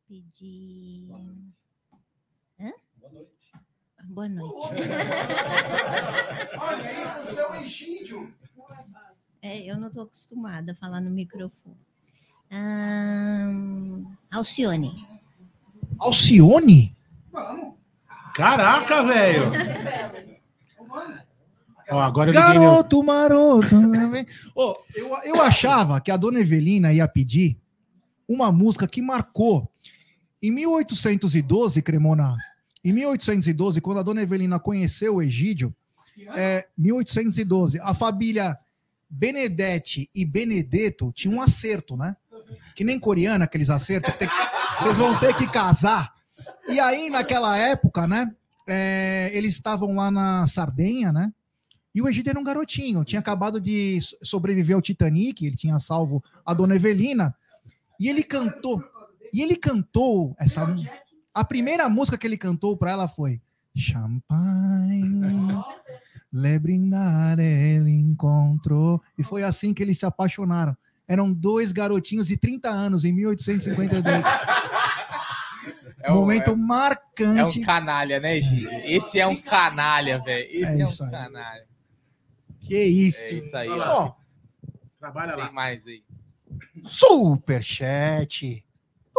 Pedir. 0.07 1.09
Boa 4.09 4.27
noite. 4.27 4.65
Olha 6.59 6.93
isso, 7.05 7.35
seu 7.35 7.55
Egídio. 7.57 8.33
É, 9.43 9.59
eu 9.71 9.77
não 9.79 9.89
estou 9.89 10.05
acostumada 10.05 10.73
a 10.73 10.75
falar 10.75 11.01
no 11.01 11.11
microfone. 11.11 11.77
Ahn, 12.51 14.05
Alcione. 14.31 14.95
Alcione? 15.99 16.97
Caraca, 18.35 19.03
velho. 19.03 19.43
Ó, 21.91 22.01
agora 22.01 22.31
eu 22.31 22.35
liguei 22.35 22.59
meu... 22.59 22.71
Garoto 22.71 23.03
maroto. 23.03 23.77
Ô, 24.55 24.75
eu, 24.95 25.09
eu 25.25 25.43
achava 25.43 26.01
que 26.01 26.11
a 26.11 26.17
dona 26.17 26.41
Evelina 26.41 26.93
ia 26.93 27.07
pedir 27.07 27.59
uma 28.27 28.51
música 28.51 28.87
que 28.87 29.03
marcou. 29.03 29.71
Em 30.43 30.51
1812, 30.51 31.83
Cremona, 31.83 32.37
em 32.89 32.93
1812, 32.93 33.81
quando 33.81 33.99
a 34.01 34.03
dona 34.03 34.23
Evelina 34.23 34.59
conheceu 34.59 35.17
o 35.17 35.23
Egídio, 35.23 35.75
é, 36.37 36.67
1812, 36.77 37.79
a 37.81 37.95
família 37.95 38.59
Benedetti 39.09 40.09
e 40.15 40.25
Benedetto 40.25 41.13
tinham 41.15 41.37
um 41.39 41.43
acerto, 41.43 41.97
né? 41.97 42.17
Que 42.75 42.85
nem 42.85 42.99
coreana, 42.99 43.45
aqueles 43.45 43.71
acertos, 43.71 44.15
que 44.17 44.27
que- 44.27 44.33
vocês 44.83 44.97
vão 44.99 45.19
ter 45.19 45.35
que 45.35 45.47
casar. 45.49 46.13
E 46.69 46.79
aí, 46.79 47.11
naquela 47.11 47.57
época, 47.57 48.07
né? 48.07 48.31
é, 48.71 49.31
eles 49.33 49.55
estavam 49.55 49.95
lá 49.95 50.11
na 50.11 50.47
Sardenha, 50.47 51.11
né? 51.11 51.33
E 51.95 52.03
o 52.03 52.09
Egídio 52.09 52.29
era 52.29 52.39
um 52.39 52.45
garotinho, 52.45 53.03
tinha 53.03 53.19
acabado 53.19 53.59
de 53.59 53.99
so- 53.99 54.15
sobreviver 54.23 54.77
ao 54.77 54.83
Titanic, 54.83 55.43
ele 55.47 55.57
tinha 55.57 55.79
salvo 55.79 56.23
a 56.45 56.53
dona 56.53 56.77
Evelina, 56.77 57.35
e 57.99 58.11
ele 58.11 58.23
cantou, 58.23 58.85
e 59.33 59.41
ele 59.41 59.57
cantou 59.57 60.37
essa 60.39 60.67
a 61.39 61.45
primeira 61.45 61.89
música 61.89 62.19
que 62.19 62.27
ele 62.27 62.37
cantou 62.37 62.77
para 62.77 62.91
ela 62.91 63.07
foi 63.07 63.41
Champagne, 63.77 65.21
le 66.33 66.59
brindar 66.59 67.39
ele 67.39 67.93
encontrou, 67.93 69.01
e 69.17 69.23
foi 69.23 69.45
assim 69.45 69.73
que 69.73 69.81
eles 69.81 69.99
se 70.01 70.05
apaixonaram. 70.05 70.77
Eram 71.07 71.33
dois 71.33 71.71
garotinhos 71.71 72.27
de 72.27 72.37
30 72.37 72.69
anos 72.69 73.05
em 73.05 73.13
1852. 73.13 74.25
É 76.01 76.13
um, 76.13 76.17
Momento 76.17 76.51
é, 76.51 76.55
é 76.55 76.57
marcante. 76.57 77.61
um 77.61 77.65
canalha, 77.65 78.19
né, 78.19 78.41
Gil? 78.41 78.69
Esse 78.85 79.21
é 79.21 79.27
um 79.27 79.37
canalha, 79.37 80.21
velho. 80.21 80.49
Esse 80.51 80.79
É 80.79 80.81
é, 80.81 80.85
um 80.85 80.89
aí. 81.05 81.11
canalha. 81.11 81.67
Que 82.61 82.83
isso. 82.83 83.21
É 83.21 83.33
isso 83.35 83.57
aí, 83.57 83.69
ó. 83.69 83.77
lá. 83.77 83.97
Ó, 83.97 84.15
Trabalha 84.99 85.37
lá. 85.37 85.47
Tem 85.47 85.55
mais 85.55 85.87
aí. 85.87 86.03
Superchat 86.85 88.65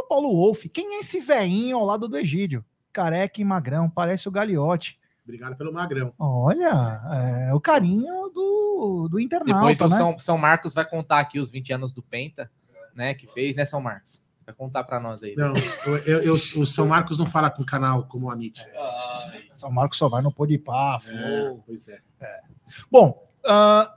do 0.02 0.08
Paulo 0.08 0.30
Wolff. 0.30 0.68
Quem 0.70 0.96
é 0.96 1.00
esse 1.00 1.20
veinho 1.20 1.78
ao 1.78 1.86
lado 1.86 2.08
do 2.08 2.18
Egídio? 2.18 2.64
Careca 2.94 3.40
e 3.42 3.46
magrão, 3.46 3.90
parece 3.90 4.28
o 4.28 4.32
Galiote. 4.32 5.00
Obrigado 5.24 5.56
pelo 5.56 5.72
magrão. 5.72 6.14
Olha, 6.18 7.02
é 7.48 7.54
o 7.54 7.60
carinho 7.60 8.30
do, 8.34 9.08
do 9.12 9.20
internauta, 9.20 9.54
Depois 9.60 9.80
o 9.82 9.88
né? 9.88 9.96
São, 9.98 10.18
São 10.18 10.38
Marcos 10.38 10.74
vai 10.74 10.84
contar 10.90 11.20
aqui 11.20 11.40
os 11.40 11.52
20 11.52 11.74
anos 11.74 11.94
do 11.94 12.02
Penta, 12.02 12.50
né? 12.96 13.14
Que 13.14 13.28
fez, 13.28 13.56
né, 13.56 13.64
São 13.64 13.80
Marcos? 13.80 14.26
Vai 14.44 14.56
contar 14.56 14.84
pra 14.84 15.00
nós 15.00 15.22
aí. 15.22 15.36
Não, 15.36 15.54
eu, 15.86 15.98
eu- 16.08 16.22
eu- 16.24 16.34
o 16.34 16.66
São 16.66 16.88
Marcos 16.88 17.20
não 17.20 17.28
fala 17.28 17.52
com 17.52 17.62
o 17.62 17.66
canal 17.66 18.06
como 18.08 18.26
o 18.26 18.32
Amit. 18.32 18.66
São 19.56 19.72
Marcos 19.72 19.98
só 20.00 20.10
vai 20.10 20.24
no 20.24 20.34
pôr 20.34 20.48
de 20.48 20.58
pá, 20.58 21.00
É, 21.10 21.56
pois 21.66 21.88
é. 21.88 22.00
Bom, 22.90 23.30
ah, 23.46 23.94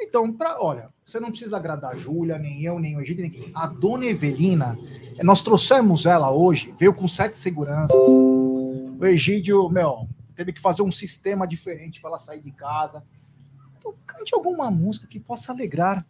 então, 0.00 0.32
pra, 0.32 0.62
olha, 0.62 0.90
você 1.06 1.20
não 1.20 1.30
precisa 1.30 1.56
agradar 1.56 1.92
a 1.92 1.96
Júlia, 1.96 2.36
nem 2.36 2.62
eu, 2.62 2.80
nem 2.80 2.96
o 2.96 3.00
Egídio, 3.00 3.22
ninguém. 3.22 3.50
A 3.54 3.68
dona 3.68 4.06
Evelina, 4.06 4.76
nós 5.22 5.40
trouxemos 5.40 6.04
ela 6.04 6.32
hoje, 6.32 6.74
veio 6.76 6.92
com 6.92 7.06
sete 7.06 7.38
seguranças. 7.38 7.94
O 7.94 8.98
Egídio, 9.02 9.68
meu, 9.68 10.08
teve 10.34 10.52
que 10.52 10.60
fazer 10.60 10.82
um 10.82 10.90
sistema 10.90 11.46
diferente 11.46 12.00
para 12.00 12.10
ela 12.10 12.18
sair 12.18 12.40
de 12.40 12.50
casa. 12.50 13.04
Então, 13.78 13.94
cante 14.04 14.34
alguma 14.34 14.68
música 14.68 15.06
que 15.06 15.20
possa 15.20 15.52
alegrar 15.52 16.04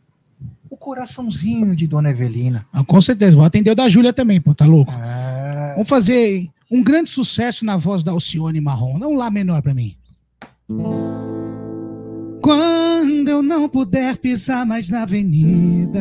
o 0.70 0.78
coraçãozinho 0.78 1.76
de 1.76 1.87
dona 1.87 2.11
Evelina. 2.11 2.66
Ah, 2.72 2.82
com 2.82 3.00
certeza, 3.02 3.37
vou 3.37 3.44
atender 3.44 3.70
o 3.70 3.74
da 3.74 3.90
Júlia 3.90 4.14
também, 4.14 4.40
pô, 4.40 4.54
tá 4.54 4.64
louco? 4.64 4.92
É, 4.92 5.72
Vamos 5.74 5.88
fazer 5.90 6.50
um 6.70 6.82
grande 6.82 7.11
sucesso 7.11 7.66
na 7.66 7.76
voz 7.76 8.02
da 8.02 8.12
Alcione 8.12 8.62
Marrom. 8.62 8.98
Um 8.98 9.14
lá 9.14 9.30
menor 9.30 9.61
pra 9.61 9.74
mim. 9.74 9.94
Quando 12.46 13.28
eu 13.28 13.42
não 13.42 13.68
puder 13.68 14.18
pisar 14.18 14.64
mais 14.64 14.88
na 14.88 15.02
avenida, 15.02 16.00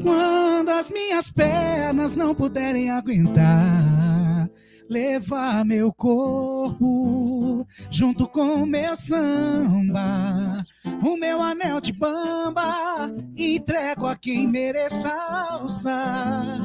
quando 0.00 0.68
as 0.68 0.88
minhas 0.88 1.28
pernas 1.28 2.14
não 2.14 2.32
puderem 2.36 2.88
aguentar, 2.88 4.48
levar 4.88 5.64
meu 5.64 5.92
corpo 5.92 7.66
junto 7.90 8.28
com 8.28 8.62
o 8.62 8.66
meu 8.66 8.94
samba, 8.94 10.62
o 11.02 11.16
meu 11.16 11.42
anel 11.42 11.80
de 11.80 11.92
bamba, 11.92 13.12
entrego 13.36 14.06
a 14.06 14.14
quem 14.14 14.46
mereça 14.46 15.12
alçar. 15.50 16.60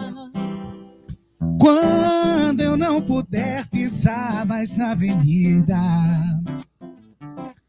Quando 1.59 2.61
eu 2.61 2.77
não 2.77 3.01
puder 3.01 3.67
pisar 3.67 4.45
mais 4.45 4.75
na 4.75 4.91
avenida, 4.91 5.75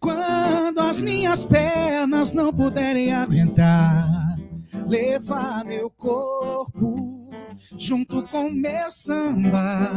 quando 0.04 0.80
as 0.80 1.00
minhas 1.00 1.46
pernas 1.46 2.30
não 2.34 2.52
puderem 2.52 3.10
aguentar, 3.10 4.36
levar 4.86 5.64
meu 5.64 5.88
corpo 5.88 7.26
junto 7.78 8.22
com 8.24 8.50
meu 8.50 8.90
samba, 8.90 9.90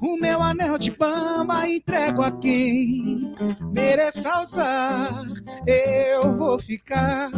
o 0.00 0.16
meu 0.16 0.42
anel 0.42 0.76
de 0.76 0.90
bamba 0.90 1.68
entrego 1.68 2.22
a 2.22 2.32
quem 2.32 3.32
mereça 3.72 4.42
usar. 4.42 5.24
Eu 5.64 6.34
vou 6.34 6.58
ficar 6.58 7.30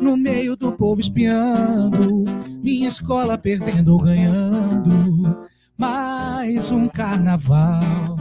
no 0.00 0.16
meio 0.16 0.56
do 0.56 0.72
povo 0.72 1.02
espiando, 1.02 2.24
minha 2.62 2.88
escola 2.88 3.36
perdendo 3.36 3.92
ou 3.92 4.00
ganhando, 4.00 5.46
mais 5.76 6.70
um 6.70 6.88
carnaval. 6.88 8.16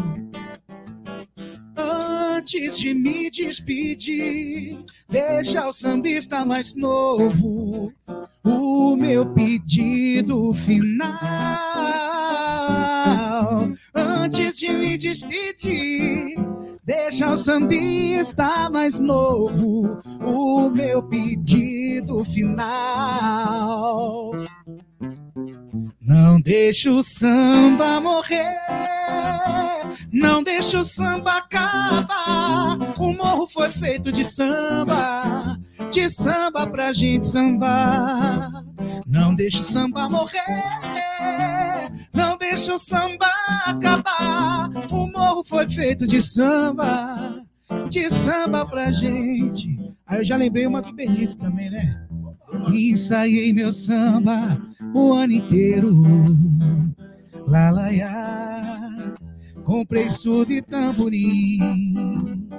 Antes 2.45 2.77
de 2.77 2.93
me 2.93 3.27
despedir, 3.31 4.77
deixa 5.10 5.67
o 5.67 5.73
sambista 5.73 6.45
mais 6.45 6.75
novo 6.75 7.91
o 8.43 8.95
meu 8.95 9.25
pedido 9.34 10.53
final. 10.53 11.10
Antes 13.95 14.60
de 14.60 14.69
me 14.69 14.95
despedir, 14.95 16.36
deixa 16.84 17.31
o 17.31 17.36
sambista 17.36 18.69
mais 18.69 18.99
novo 18.99 19.99
o 20.21 20.69
meu 20.69 21.01
pedido 21.01 22.23
final. 22.23 24.34
Não 26.06 26.39
deixa 26.39 26.91
o 26.91 27.02
samba 27.02 28.00
morrer, 28.00 28.60
não 30.13 30.44
deixa 30.44 30.78
o 30.78 30.86
samba 30.86 31.38
acabar. 31.38 32.78
O 33.00 33.12
morro 33.12 33.48
foi 33.48 33.72
feito 33.72 34.12
de 34.12 34.24
samba, 34.24 35.58
de 35.92 36.08
samba 36.08 36.67
pra 36.67 36.94
gente 36.94 37.25
sambar. 37.25 38.63
Não 39.08 39.34
deixa 39.34 39.62
o 39.62 39.63
samba 39.63 40.08
morrer, 40.08 40.44
não 42.13 42.38
deixa 42.38 42.75
o 42.75 42.77
samba 42.77 43.25
acabar. 43.65 44.69
O 44.92 45.08
morro 45.08 45.44
foi 45.44 45.67
feito 45.67 46.06
de 46.06 46.21
samba, 46.21 47.42
de 47.90 48.12
samba 48.12 48.63
pra 48.63 48.92
gente. 48.92 49.75
Aí 50.06 50.19
eu 50.19 50.25
já 50.25 50.38
lembrei 50.38 50.67
uma 50.67 50.84
do 50.84 50.94
Benito 50.94 51.36
também, 51.36 51.71
né? 51.71 52.04
Ensaiei 52.73 53.54
meu 53.54 53.71
samba 53.71 54.62
o 54.93 55.13
ano 55.13 55.33
inteiro. 55.33 55.93
Lá. 57.48 57.71
Comprei 59.63 60.10
surdo 60.10 60.54
e 60.54 60.62
tamborim. 60.62 62.50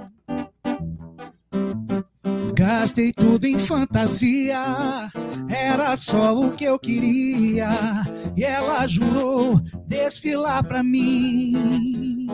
Gastei 2.55 3.13
tudo 3.13 3.47
em 3.47 3.59
fantasia, 3.59 5.11
era 5.49 5.95
só 5.95 6.37
o 6.37 6.53
que 6.53 6.65
eu 6.65 6.79
queria. 6.79 7.69
E 8.37 8.43
ela 8.43 8.87
jurou 8.87 9.61
desfilar 9.87 10.65
pra 10.65 10.83
mim. 10.83 12.27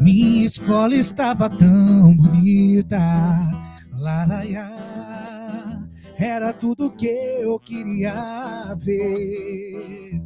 Minha 0.00 0.46
escola 0.46 0.94
estava 0.94 1.50
tão 1.50 2.16
bonita. 2.16 2.96
Lá. 3.92 4.24
Era 6.20 6.52
tudo 6.52 6.90
que 6.90 7.06
eu 7.06 7.58
queria 7.58 8.74
ver. 8.76 10.20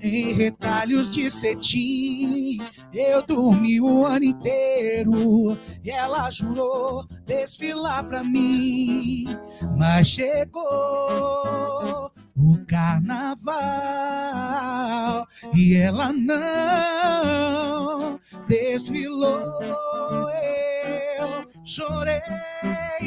Em 0.00 0.32
retalhos 0.32 1.10
de 1.10 1.28
cetim, 1.28 2.58
eu 2.92 3.20
dormi 3.26 3.80
o 3.80 4.06
ano 4.06 4.26
inteiro. 4.26 5.58
E 5.82 5.90
ela 5.90 6.30
jurou 6.30 7.04
desfilar 7.26 8.04
pra 8.04 8.22
mim. 8.22 9.24
Mas 9.76 10.06
chegou 10.06 10.62
o 12.36 12.64
carnaval 12.64 13.56
e 15.52 15.74
ela 15.74 16.12
não 16.12 18.20
desfilou. 18.46 19.58
Eu 21.24 21.46
chorei 21.64 22.20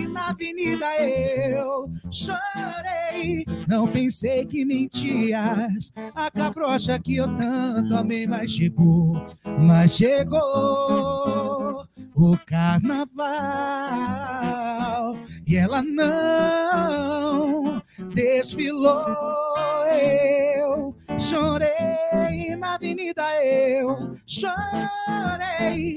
na 0.09 0.29
avenida, 0.29 0.85
eu 1.05 1.91
chorei. 2.11 3.45
Não 3.67 3.87
pensei 3.87 4.45
que 4.45 4.65
mentias, 4.65 5.91
a 6.15 6.31
cabrocha 6.31 6.99
que 6.99 7.17
eu 7.17 7.27
tanto 7.37 7.95
amei, 7.95 8.25
mas 8.25 8.51
chegou, 8.51 9.27
mas 9.59 9.95
chegou 9.97 11.85
o 12.15 12.37
carnaval 12.45 12.97
e 15.45 15.55
ela 15.55 15.83
não 15.83 17.81
desfilou. 18.13 19.05
Eu 19.91 20.95
chorei 21.19 22.55
na 22.57 22.75
avenida, 22.75 23.23
eu 23.43 24.15
chorei. 24.25 25.95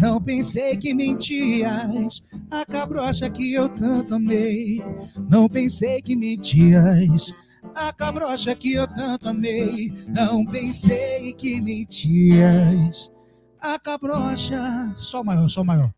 Não 0.00 0.20
pensei 0.20 0.76
que 0.76 0.94
mentias, 0.94 2.22
a 2.50 2.64
cabrocha 2.64 3.28
que 3.28 3.52
eu 3.52 3.68
tanto 3.68 4.14
amei. 4.14 4.82
Não 5.28 5.48
pensei 5.48 6.00
que 6.00 6.16
mentias. 6.16 7.32
A 7.74 7.92
cabrocha 7.92 8.54
que 8.54 8.72
eu 8.72 8.86
tanto 8.86 9.28
amei, 9.28 9.92
não 10.08 10.44
pensei 10.44 11.32
que 11.34 11.60
mentias. 11.60 13.12
A 13.60 13.78
cabrocha. 13.78 14.94
Só 14.96 15.22
maior, 15.22 15.48
só 15.48 15.62
maior. 15.62 15.92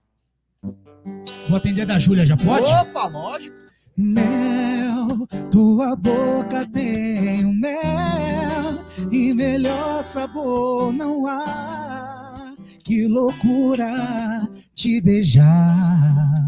Vou 1.48 1.56
atender 1.56 1.86
da 1.86 1.98
Júlia, 1.98 2.26
já 2.26 2.36
pode? 2.36 2.64
Opa, 2.64 3.06
lógico. 3.06 3.61
Mel, 4.02 5.26
tua 5.50 5.94
boca 5.96 6.68
tem 6.72 7.44
um 7.44 7.54
mel 7.54 8.84
e 9.10 9.32
melhor 9.32 10.02
sabor 10.02 10.92
não 10.92 11.26
há. 11.26 12.54
Que 12.84 13.06
loucura 13.06 14.48
te 14.74 15.00
beijar. 15.00 16.42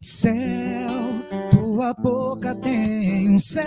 Céu, 0.00 0.90
tua 1.50 1.94
boca 1.94 2.54
tem 2.54 3.30
um 3.30 3.38
céu 3.38 3.64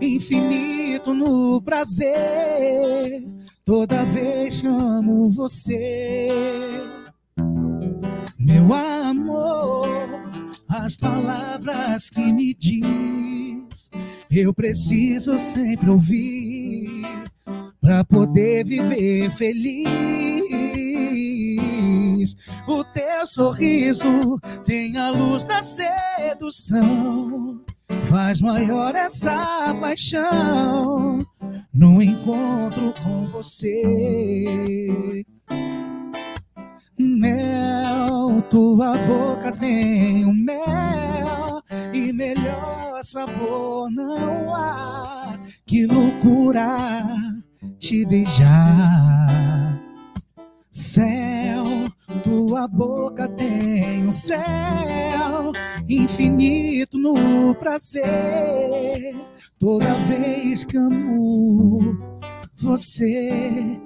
infinito 0.00 1.14
no 1.14 1.60
prazer. 1.62 3.24
Toda 3.64 4.04
vez 4.04 4.60
que 4.60 4.66
amo 4.66 5.30
você, 5.30 6.28
meu 8.60 8.72
amor, 8.72 9.86
as 10.66 10.96
palavras 10.96 12.08
que 12.08 12.32
me 12.32 12.54
diz, 12.54 13.90
eu 14.30 14.54
preciso 14.54 15.36
sempre 15.36 15.90
ouvir 15.90 17.02
para 17.80 18.02
poder 18.04 18.64
viver 18.64 19.30
feliz. 19.30 19.86
O 22.66 22.82
teu 22.82 23.26
sorriso 23.26 24.40
tem 24.64 24.96
a 24.96 25.10
luz 25.10 25.44
da 25.44 25.60
sedução, 25.60 27.60
faz 28.08 28.40
maior 28.40 28.96
essa 28.96 29.74
paixão 29.80 31.18
no 31.74 32.02
encontro 32.02 32.94
com 33.02 33.26
você. 33.28 35.24
Mel, 36.98 38.42
tua 38.48 38.96
boca 38.96 39.52
tem 39.52 40.24
um 40.24 40.32
mel 40.32 41.62
e 41.92 42.12
melhor 42.12 43.02
sabor 43.02 43.90
não 43.90 44.54
há. 44.54 45.38
Que 45.66 45.86
loucura 45.86 47.06
te 47.78 48.06
beijar. 48.06 49.78
Céu, 50.70 51.64
tua 52.24 52.66
boca 52.66 53.28
tem 53.28 54.06
um 54.06 54.10
céu 54.10 55.52
infinito 55.88 56.98
no 56.98 57.54
prazer. 57.56 59.16
Toda 59.58 59.94
vez 60.00 60.64
que 60.64 60.76
amo 60.76 61.98
você, 62.54 63.78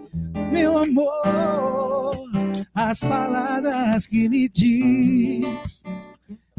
meu 0.53 0.79
amor, 0.79 2.40
as 2.75 3.01
palavras 3.01 4.07
que 4.07 4.29
me 4.29 4.49
diz, 4.49 5.83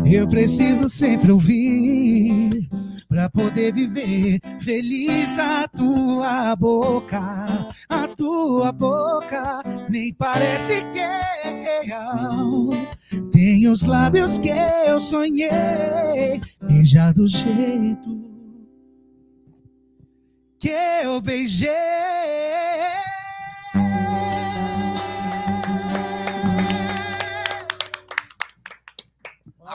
eu 0.06 0.28
preciso 0.28 0.89
sempre 0.89 1.32
ouvir 1.32 2.70
para 3.08 3.30
poder 3.30 3.74
viver 3.74 4.39
feliz 4.60 5.38
a 5.38 5.68
tua 5.68 6.56
boca, 6.56 7.20
a 7.89 8.08
tua 8.08 8.72
boca 8.72 9.62
nem 9.89 10.14
parece 10.14 10.84
que 10.91 10.99
é 10.99 11.84
real. 11.84 12.70
Tem 13.32 13.68
os 13.68 13.84
lábios 13.84 14.39
que 14.39 14.49
eu 14.88 14.99
sonhei 14.99 16.41
beijar 16.62 17.14
do 17.14 17.28
jeito 17.28 18.32
que 20.62 20.70
eu 21.04 21.20
beijei. 21.20 21.70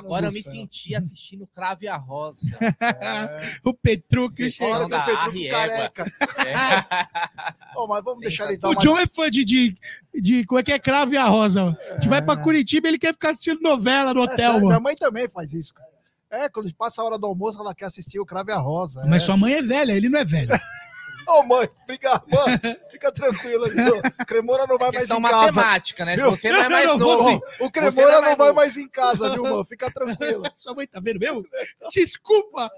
Agora 0.06 0.26
eu 0.26 0.32
me 0.32 0.42
senti 0.42 0.94
assistindo 0.94 1.46
Crave 1.48 1.88
a 1.88 1.96
Rosa. 1.96 2.56
O 3.64 3.74
Petruc. 3.74 4.32
Sessão 4.32 4.70
Olha 4.70 4.84
que 4.84 4.90
da 4.90 5.02
o 5.02 5.04
Petruc 5.04 5.28
Arriégua. 5.28 5.58
careca. 5.58 6.04
É. 6.46 7.78
Ô, 7.78 7.86
mas 7.86 8.02
vamos 8.04 8.20
deixar 8.20 8.44
ele 8.48 8.58
dar 8.58 8.68
O 8.68 8.70
uma... 8.72 8.80
John 8.80 8.98
é 8.98 9.06
fã 9.06 9.28
de, 9.28 9.44
de, 9.44 9.74
de. 10.14 10.44
Como 10.46 10.60
é 10.60 10.62
que 10.62 10.72
é? 10.72 10.78
Cravo 10.78 11.12
e 11.12 11.16
a 11.16 11.24
Rosa. 11.24 11.76
A 11.90 11.94
gente 11.94 12.08
vai 12.08 12.22
pra 12.22 12.36
Curitiba 12.36 12.88
ele 12.88 12.98
quer 12.98 13.12
ficar 13.12 13.30
assistindo 13.30 13.60
novela 13.60 14.14
no 14.14 14.20
É 14.20 14.24
hotel, 14.24 14.52
sério, 14.52 14.66
minha 14.66 14.80
mãe 14.80 14.94
também 14.94 15.28
faz 15.28 15.52
isso, 15.52 15.74
cara. 15.74 15.88
É, 16.30 16.48
quando 16.48 16.72
passa 16.74 17.02
a 17.02 17.04
hora 17.04 17.18
do 17.18 17.26
almoço, 17.26 17.60
ela 17.60 17.74
quer 17.74 17.86
assistir 17.86 18.18
o 18.18 18.26
Crave 18.26 18.52
a 18.52 18.58
Rosa. 18.58 19.04
Mas 19.06 19.22
é. 19.22 19.26
sua 19.26 19.36
mãe 19.36 19.54
é 19.54 19.62
velha, 19.62 19.92
ele 19.92 20.08
não 20.08 20.18
é 20.18 20.24
velho. 20.24 20.50
Ô, 21.28 21.42
mãe, 21.42 21.68
obrigado, 21.82 22.24
mãe. 22.28 22.58
Fica 22.90 23.10
ô. 23.10 24.24
Cremora 24.26 24.66
não 24.66 24.78
vai 24.78 24.90
mais 24.90 25.00
Questão 25.04 25.18
em 25.18 25.22
casa. 25.22 25.60
matemática, 25.60 26.04
né? 26.04 26.16
Se 26.16 26.22
você 26.22 26.48
não 26.50 26.58
é 26.58 26.62
Não, 26.64 26.70
mais 26.70 26.88
não, 26.88 26.98
novo. 26.98 27.28
sim. 27.28 27.40
O 27.64 27.70
Cremora 27.70 27.92
não 27.96 28.18
é 28.18 28.20
não 28.20 28.22
mais 28.22 28.36
vai 28.38 28.52
mais 28.52 28.76
em 28.76 28.88
casa, 28.88 29.28
viu, 29.30 29.42
mano? 29.42 29.64
Fica 29.64 29.90
tranquilo. 29.92 30.42
sua 30.54 30.74
mãe 30.74 30.86
tá 30.86 31.00
vendo 31.00 31.18
mesmo? 31.20 31.44
Desculpa. 31.92 32.70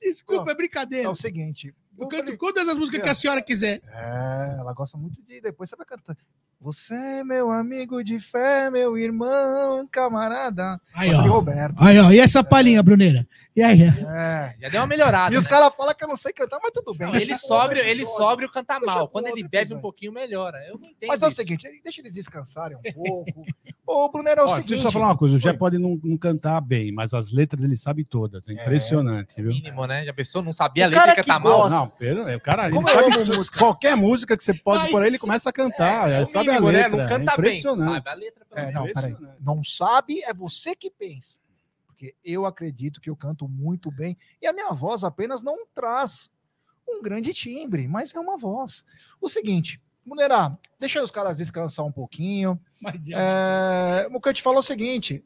Desculpa, 0.00 0.50
é 0.50 0.54
brincadeira. 0.54 1.06
É 1.06 1.10
o 1.10 1.14
seguinte. 1.14 1.74
Eu 1.98 2.04
eu 2.04 2.08
canto 2.08 2.22
falei- 2.24 2.38
todas 2.38 2.68
as 2.68 2.78
músicas 2.78 3.02
que 3.02 3.08
a 3.08 3.14
senhora 3.14 3.42
quiser. 3.42 3.80
É, 3.86 4.56
ela 4.58 4.72
gosta 4.72 4.96
muito 4.96 5.20
de. 5.22 5.40
Depois 5.40 5.68
você 5.68 5.76
vai 5.76 5.84
cantar. 5.86 6.16
Você 6.62 6.94
é 6.94 7.24
meu 7.24 7.50
amigo 7.50 8.04
de 8.04 8.20
fé, 8.20 8.68
meu 8.68 8.98
irmão, 8.98 9.88
camarada. 9.90 10.78
Aí, 10.92 11.08
de 11.08 11.16
ó. 11.16 11.22
Roberto. 11.22 11.74
Aí, 11.78 11.98
ó. 11.98 12.10
E 12.10 12.20
essa 12.20 12.44
palhinha, 12.44 12.82
Bruneira? 12.82 13.26
E 13.56 13.62
aí? 13.62 13.82
É. 13.82 14.54
Já 14.60 14.68
deu 14.68 14.82
uma 14.82 14.86
melhorada. 14.86 15.34
E 15.34 15.38
os 15.38 15.46
né? 15.46 15.50
caras 15.50 15.74
falam 15.74 15.94
que 15.94 16.04
eu 16.04 16.08
não 16.08 16.16
sei 16.16 16.34
cantar, 16.34 16.58
mas 16.62 16.70
tudo 16.72 16.94
bem. 16.94 17.08
Não, 17.08 17.16
ele 17.16 17.34
sóbrio, 17.34 17.82
ele 17.82 18.04
sóbrio 18.04 18.50
canta 18.50 18.78
mal. 18.78 19.08
Quando 19.08 19.28
ele 19.28 19.42
bebe 19.42 19.56
episódio. 19.56 19.78
um 19.78 19.80
pouquinho, 19.80 20.12
melhora. 20.12 20.58
Eu 20.68 20.78
não 20.78 20.86
entendo 20.90 21.08
Mas 21.08 21.22
é 21.22 21.28
o 21.28 21.30
seguinte, 21.30 21.66
deixa 21.82 22.02
eles 22.02 22.12
descansarem 22.12 22.76
um 22.76 22.92
pouco. 22.92 23.42
Ô, 23.86 24.08
Bruneiro, 24.10 24.42
é 24.42 24.44
o 24.44 24.46
Ó, 24.46 24.54
seguinte. 24.56 24.68
deixa 24.68 24.80
eu 24.80 24.90
só 24.90 24.92
falar 24.92 25.06
uma 25.06 25.16
coisa. 25.16 25.36
O 25.36 25.38
Jé 25.38 25.54
pode 25.54 25.78
não, 25.78 25.98
não 26.04 26.16
cantar 26.18 26.60
bem, 26.60 26.92
mas 26.92 27.14
as 27.14 27.32
letras 27.32 27.64
ele 27.64 27.76
sabe 27.76 28.04
todas. 28.04 28.46
É 28.46 28.52
impressionante, 28.52 29.32
viu? 29.36 29.46
Mínimo, 29.46 29.86
né? 29.86 30.04
Já 30.04 30.12
pensou? 30.12 30.42
Não 30.42 30.52
sabia 30.52 30.84
a 30.84 30.88
letra 30.88 31.14
que 31.14 31.24
tá 31.24 31.38
mal. 31.38 31.70
Não, 31.70 31.88
Pedro, 31.88 32.28
é, 32.28 32.36
o 32.36 32.40
cara 32.40 32.66
ele 32.66 32.74
Como 32.74 32.88
sabe 32.88 33.36
música. 33.36 33.58
qualquer 33.58 33.96
música 33.96 34.36
que 34.36 34.44
você 34.44 34.52
pode 34.52 34.84
Ai, 34.84 34.90
pôr 34.90 35.02
aí, 35.02 35.08
ele 35.08 35.18
começa 35.18 35.48
a 35.48 35.52
cantar. 35.52 36.10
É, 36.10 36.26
sabe 36.26 36.49
mínimo, 36.50 36.72
né? 36.72 36.88
Não 36.88 37.00
é 37.00 37.08
canta 37.08 37.36
bem, 37.36 37.58
impressionante. 37.58 37.94
sabe? 37.94 38.08
A 38.08 38.14
letra 38.14 38.44
pelo 38.44 38.60
É, 38.60 38.66
menos. 38.66 38.74
não, 38.74 38.94
peraí. 38.94 39.16
Não 39.40 39.64
sabe, 39.64 40.22
é 40.22 40.32
você 40.34 40.74
que 40.74 40.90
pensa. 40.90 41.38
Porque 41.86 42.14
eu 42.24 42.46
acredito 42.46 43.00
que 43.00 43.10
eu 43.10 43.16
canto 43.16 43.46
muito 43.48 43.90
bem. 43.90 44.16
E 44.40 44.46
a 44.46 44.52
minha 44.52 44.72
voz 44.72 45.04
apenas 45.04 45.42
não 45.42 45.66
traz 45.74 46.30
um 46.88 47.02
grande 47.02 47.32
timbre, 47.34 47.86
mas 47.86 48.14
é 48.14 48.18
uma 48.18 48.36
voz. 48.38 48.84
O 49.20 49.28
seguinte, 49.28 49.80
mulherada, 50.04 50.58
deixa 50.78 51.02
os 51.02 51.10
caras 51.10 51.36
descansar 51.36 51.84
um 51.84 51.92
pouquinho. 51.92 52.58
Mas 52.80 53.08
É, 53.10 54.08
o 54.12 54.20
que 54.20 54.28
eu 54.28 54.34
te 54.34 54.42
falo 54.42 54.56
é 54.56 54.60
o 54.60 54.62
seguinte: 54.62 55.24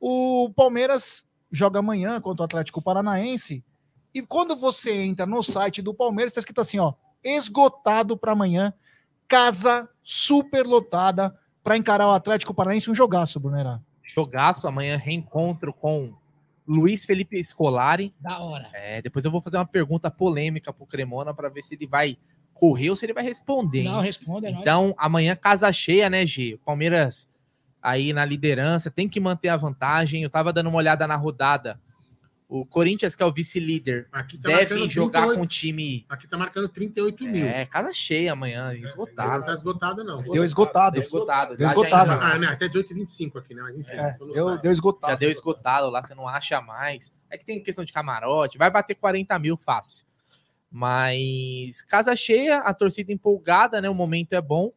o 0.00 0.50
Palmeiras 0.56 1.26
joga 1.50 1.78
amanhã 1.78 2.20
contra 2.20 2.42
o 2.42 2.44
Atlético 2.44 2.82
Paranaense. 2.82 3.64
E 4.12 4.22
quando 4.22 4.56
você 4.56 4.92
entra 4.92 5.24
no 5.26 5.42
site 5.42 5.80
do 5.80 5.94
Palmeiras, 5.94 6.32
está 6.32 6.40
escrito 6.40 6.60
assim: 6.60 6.78
ó, 6.78 6.94
esgotado 7.22 8.16
para 8.18 8.32
amanhã, 8.32 8.74
casa 9.28 9.88
super 10.02 10.66
lotada 10.66 11.36
para 11.62 11.76
encarar 11.76 12.08
o 12.08 12.12
Atlético 12.12 12.54
Paranaense 12.54 12.90
um 12.90 12.94
jogaço, 12.94 13.38
Brunerá. 13.38 13.78
Jogaço, 14.02 14.66
amanhã 14.66 14.96
reencontro 14.96 15.72
com 15.72 16.14
Luiz 16.66 17.04
Felipe 17.04 17.42
Scolari. 17.44 18.14
Da 18.18 18.38
hora. 18.38 18.68
É, 18.72 19.02
depois 19.02 19.24
eu 19.24 19.30
vou 19.30 19.42
fazer 19.42 19.58
uma 19.58 19.66
pergunta 19.66 20.10
polêmica 20.10 20.72
pro 20.72 20.86
Cremona 20.86 21.34
para 21.34 21.50
ver 21.50 21.62
se 21.62 21.74
ele 21.74 21.86
vai 21.86 22.16
correr 22.54 22.90
ou 22.90 22.96
se 22.96 23.04
ele 23.04 23.12
vai 23.12 23.22
responder. 23.22 23.84
Não, 23.84 24.00
responda, 24.00 24.48
é 24.48 24.50
nóis. 24.50 24.62
Então, 24.62 24.94
amanhã 24.96 25.36
casa 25.36 25.70
cheia, 25.70 26.08
né, 26.08 26.26
G? 26.26 26.54
O 26.54 26.58
Palmeiras 26.58 27.30
aí 27.82 28.12
na 28.12 28.24
liderança, 28.24 28.90
tem 28.90 29.08
que 29.08 29.20
manter 29.20 29.48
a 29.48 29.56
vantagem. 29.56 30.22
Eu 30.22 30.30
tava 30.30 30.52
dando 30.52 30.68
uma 30.68 30.78
olhada 30.78 31.06
na 31.06 31.16
rodada. 31.16 31.80
O 32.48 32.64
Corinthians, 32.64 33.14
que 33.14 33.22
é 33.22 33.26
o 33.26 33.30
vice-líder, 33.30 34.08
Aqui 34.10 34.38
tá 34.38 34.48
deve 34.48 34.88
jogar 34.88 35.20
38 35.20 35.38
com 35.38 35.42
o 35.42 35.46
time. 35.46 36.06
Aqui 36.08 36.26
tá 36.26 36.38
marcando 36.38 36.66
38 36.66 37.24
mil. 37.24 37.44
É, 37.44 37.66
casa 37.66 37.92
cheia 37.92 38.32
amanhã, 38.32 38.68
Não 38.68 38.72
esgotado. 38.72 39.44
tá 39.44 39.52
esgotado, 39.52 40.02
não. 40.02 40.22
Deu 40.22 40.42
esgotado. 40.42 40.98
Esgotado. 40.98 41.58
Deu 41.58 41.66
Lá 41.66 41.74
já 41.74 41.78
esgotado. 41.80 42.12
Ah, 42.12 42.38
né? 42.38 42.46
Até 42.46 42.66
18 42.66 42.90
e 42.90 42.94
25 42.94 43.38
aqui, 43.38 43.54
né? 43.54 43.60
Mas 43.60 43.78
enfim, 43.78 43.92
É, 43.92 44.16
deu, 44.32 44.56
deu 44.56 44.72
esgotado. 44.72 45.12
Já 45.12 45.18
deu 45.18 45.30
esgotado 45.30 45.90
lá, 45.90 46.02
você 46.02 46.14
não 46.14 46.26
acha 46.26 46.58
mais. 46.62 47.14
É 47.28 47.36
que 47.36 47.44
tem 47.44 47.62
questão 47.62 47.84
de 47.84 47.92
camarote, 47.92 48.56
vai 48.56 48.70
bater 48.70 48.94
40 48.94 49.38
mil 49.38 49.58
fácil. 49.58 50.06
Mas 50.70 51.82
casa 51.82 52.16
cheia, 52.16 52.60
a 52.60 52.72
torcida 52.72 53.12
empolgada, 53.12 53.78
né? 53.82 53.90
O 53.90 53.94
momento 53.94 54.32
é 54.32 54.40
bom. 54.40 54.72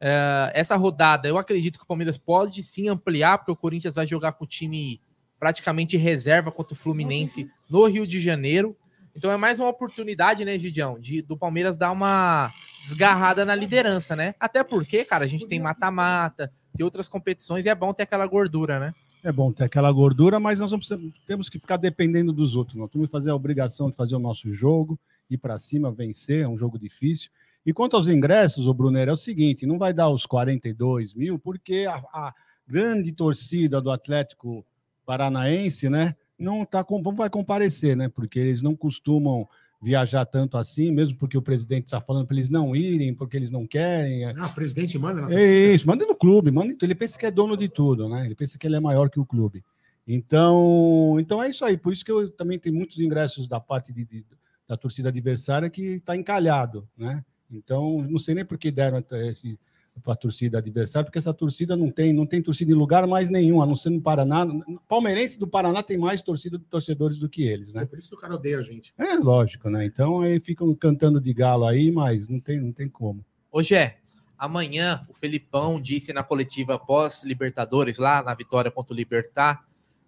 É, 0.00 0.50
essa 0.52 0.74
rodada, 0.74 1.28
eu 1.28 1.38
acredito 1.38 1.78
que 1.78 1.84
o 1.84 1.86
Palmeiras 1.86 2.18
pode 2.18 2.60
sim 2.64 2.88
ampliar, 2.88 3.38
porque 3.38 3.52
o 3.52 3.56
Corinthians 3.56 3.94
vai 3.94 4.06
jogar 4.06 4.32
com 4.32 4.44
o 4.44 4.48
time 4.48 5.00
praticamente 5.38 5.96
reserva 5.96 6.50
contra 6.50 6.74
o 6.74 6.76
Fluminense 6.76 7.50
no 7.68 7.86
Rio 7.86 8.06
de 8.06 8.20
Janeiro. 8.20 8.76
Então 9.16 9.30
é 9.30 9.36
mais 9.36 9.60
uma 9.60 9.68
oportunidade, 9.68 10.44
né, 10.44 10.58
Gidião, 10.58 10.98
de, 10.98 11.22
do 11.22 11.36
Palmeiras 11.36 11.76
dar 11.76 11.92
uma 11.92 12.50
desgarrada 12.82 13.44
na 13.44 13.54
liderança, 13.54 14.16
né? 14.16 14.34
Até 14.40 14.64
porque, 14.64 15.04
cara, 15.04 15.24
a 15.24 15.28
gente 15.28 15.46
tem 15.46 15.60
mata-mata, 15.60 16.52
tem 16.76 16.84
outras 16.84 17.08
competições 17.08 17.64
e 17.64 17.68
é 17.68 17.74
bom 17.74 17.92
ter 17.94 18.02
aquela 18.02 18.26
gordura, 18.26 18.80
né? 18.80 18.92
É 19.22 19.32
bom 19.32 19.52
ter 19.52 19.64
aquela 19.64 19.90
gordura, 19.90 20.38
mas 20.38 20.60
nós 20.60 20.70
não 20.70 20.78
precisamos- 20.78 21.12
temos 21.26 21.48
que 21.48 21.58
ficar 21.58 21.76
dependendo 21.78 22.32
dos 22.32 22.56
outros. 22.56 22.76
Nós 22.76 22.90
temos 22.90 23.06
que 23.08 23.12
fazer 23.12 23.30
a 23.30 23.34
obrigação 23.34 23.88
de 23.88 23.96
fazer 23.96 24.16
o 24.16 24.18
nosso 24.18 24.52
jogo, 24.52 24.98
ir 25.30 25.38
para 25.38 25.58
cima, 25.58 25.90
vencer, 25.90 26.42
é 26.44 26.48
um 26.48 26.58
jogo 26.58 26.78
difícil. 26.78 27.30
E 27.64 27.72
quanto 27.72 27.96
aos 27.96 28.06
ingressos, 28.06 28.66
o 28.66 28.74
Brunner, 28.74 29.08
é 29.08 29.12
o 29.12 29.16
seguinte: 29.16 29.64
não 29.64 29.78
vai 29.78 29.94
dar 29.94 30.10
os 30.10 30.26
42 30.26 31.14
mil, 31.14 31.38
porque 31.38 31.86
a, 31.88 31.94
a 32.12 32.34
grande 32.66 33.12
torcida 33.12 33.80
do 33.80 33.90
Atlético 33.90 34.66
Paranaense, 35.04 35.88
né, 35.88 36.14
não, 36.38 36.64
tá, 36.64 36.82
com- 36.82 37.00
não 37.00 37.14
vai 37.14 37.30
comparecer, 37.30 37.96
né? 37.96 38.08
Porque 38.08 38.38
eles 38.38 38.60
não 38.62 38.74
costumam 38.74 39.46
viajar 39.80 40.24
tanto 40.24 40.56
assim, 40.56 40.90
mesmo 40.90 41.16
porque 41.18 41.36
o 41.36 41.42
presidente 41.42 41.84
está 41.84 42.00
falando 42.00 42.26
para 42.26 42.36
eles 42.36 42.48
não 42.48 42.74
irem, 42.74 43.14
porque 43.14 43.36
eles 43.36 43.50
não 43.50 43.66
querem. 43.66 44.24
Ah, 44.24 44.46
o 44.46 44.54
presidente 44.54 44.98
manda 44.98 45.20
na 45.22 45.30
É 45.32 45.74
isso, 45.74 45.86
manda 45.86 46.06
no 46.06 46.14
clube, 46.16 46.50
manda. 46.50 46.74
Ele 46.80 46.94
pensa 46.94 47.18
que 47.18 47.26
é 47.26 47.30
dono 47.30 47.56
de 47.56 47.68
tudo, 47.68 48.08
né? 48.08 48.24
Ele 48.24 48.34
pensa 48.34 48.58
que 48.58 48.66
ele 48.66 48.76
é 48.76 48.80
maior 48.80 49.10
que 49.10 49.20
o 49.20 49.26
clube. 49.26 49.62
Então, 50.06 51.16
então 51.20 51.42
é 51.42 51.50
isso 51.50 51.64
aí. 51.64 51.76
Por 51.76 51.92
isso 51.92 52.04
que 52.04 52.10
eu 52.10 52.30
também 52.30 52.58
tenho 52.58 52.74
muitos 52.74 52.98
ingressos 52.98 53.46
da 53.46 53.60
parte 53.60 53.92
de- 53.92 54.04
de- 54.04 54.24
da 54.66 54.76
torcida 54.76 55.10
adversária 55.10 55.68
que 55.68 55.82
está 55.96 56.16
encalhado, 56.16 56.88
né? 56.96 57.22
Então, 57.50 58.02
não 58.08 58.18
sei 58.18 58.34
nem 58.34 58.44
por 58.44 58.56
que 58.56 58.70
deram 58.70 58.98
até 58.98 59.28
esse 59.28 59.58
para 60.02 60.12
a 60.12 60.16
torcida 60.16 60.58
adversária, 60.58 61.04
porque 61.04 61.18
essa 61.18 61.32
torcida 61.32 61.76
não 61.76 61.90
tem, 61.90 62.12
não 62.12 62.26
tem 62.26 62.42
torcida 62.42 62.70
em 62.70 62.74
lugar 62.74 63.06
mais 63.06 63.30
nenhum, 63.30 63.62
a 63.62 63.66
não 63.66 63.76
ser 63.76 63.90
no 63.90 64.00
Paraná. 64.00 64.46
Palmeirense 64.88 65.38
do 65.38 65.46
Paraná 65.46 65.82
tem 65.82 65.96
mais 65.96 66.20
torcida 66.20 66.58
de 66.58 66.64
torcedores 66.64 67.18
do 67.18 67.28
que 67.28 67.42
eles, 67.42 67.72
né? 67.72 67.84
Por 67.86 67.98
isso 67.98 68.08
que 68.08 68.14
o 68.14 68.18
cara 68.18 68.34
odeia 68.34 68.58
a 68.58 68.62
gente. 68.62 68.92
É 68.98 69.14
lógico, 69.16 69.70
né? 69.70 69.84
Então 69.84 70.20
aí 70.20 70.40
ficam 70.40 70.74
cantando 70.74 71.20
de 71.20 71.32
galo 71.32 71.64
aí, 71.66 71.90
mas 71.90 72.28
não 72.28 72.40
tem, 72.40 72.60
não 72.60 72.72
tem 72.72 72.88
como. 72.88 73.24
Hoje 73.50 73.74
é. 73.74 73.98
Amanhã, 74.36 75.06
o 75.08 75.14
Felipão 75.14 75.80
disse 75.80 76.12
na 76.12 76.24
coletiva 76.24 76.78
pós-Libertadores, 76.78 77.98
lá 77.98 78.22
na 78.22 78.34
vitória 78.34 78.70
contra 78.70 78.92
o 78.92 78.96
Libertar, 78.96 79.64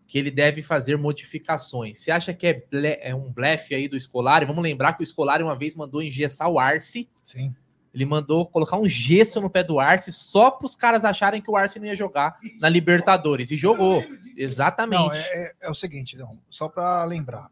que 0.07 0.19
ele 0.19 0.31
deve 0.31 0.63
fazer 0.63 0.97
modificações. 0.99 1.99
Você 2.01 2.11
acha 2.11 2.35
que 2.35 2.47
é, 2.47 2.53
ble- 2.71 2.99
é 3.01 3.15
um 3.15 3.33
blefe 3.33 3.75
aí 3.75 3.89
do 3.89 3.99
Scolari? 3.99 4.45
Vamos 4.45 4.63
lembrar 4.63 4.95
que 4.95 5.03
o 5.03 5.07
Scolari 5.07 5.43
uma 5.43 5.57
vez 5.57 5.75
mandou 5.75 6.03
engessar 6.03 6.49
o 6.51 6.59
Arce. 6.59 7.09
Sim. 7.23 7.55
Ele 7.97 8.05
mandou 8.05 8.45
colocar 8.47 8.77
um 8.79 8.87
gesso 8.87 9.41
no 9.41 9.49
pé 9.49 9.65
do 9.65 9.81
Arce 9.81 10.13
só 10.13 10.51
para 10.51 10.67
os 10.67 10.77
caras 10.77 11.03
acharem 11.03 11.41
que 11.41 11.51
o 11.51 11.57
Arce 11.57 11.79
não 11.79 11.87
ia 11.87 11.97
jogar 11.97 12.39
na 12.61 12.69
Libertadores. 12.69 13.51
E 13.51 13.57
jogou. 13.57 14.05
Exatamente. 14.37 15.01
Não, 15.03 15.13
é, 15.13 15.19
é- 15.45 15.53
é 15.63 15.71
o 15.71 15.75
seguinte, 15.75 16.15
não, 16.17 16.39
só 16.51 16.69
para 16.69 17.03
lembrar. 17.05 17.51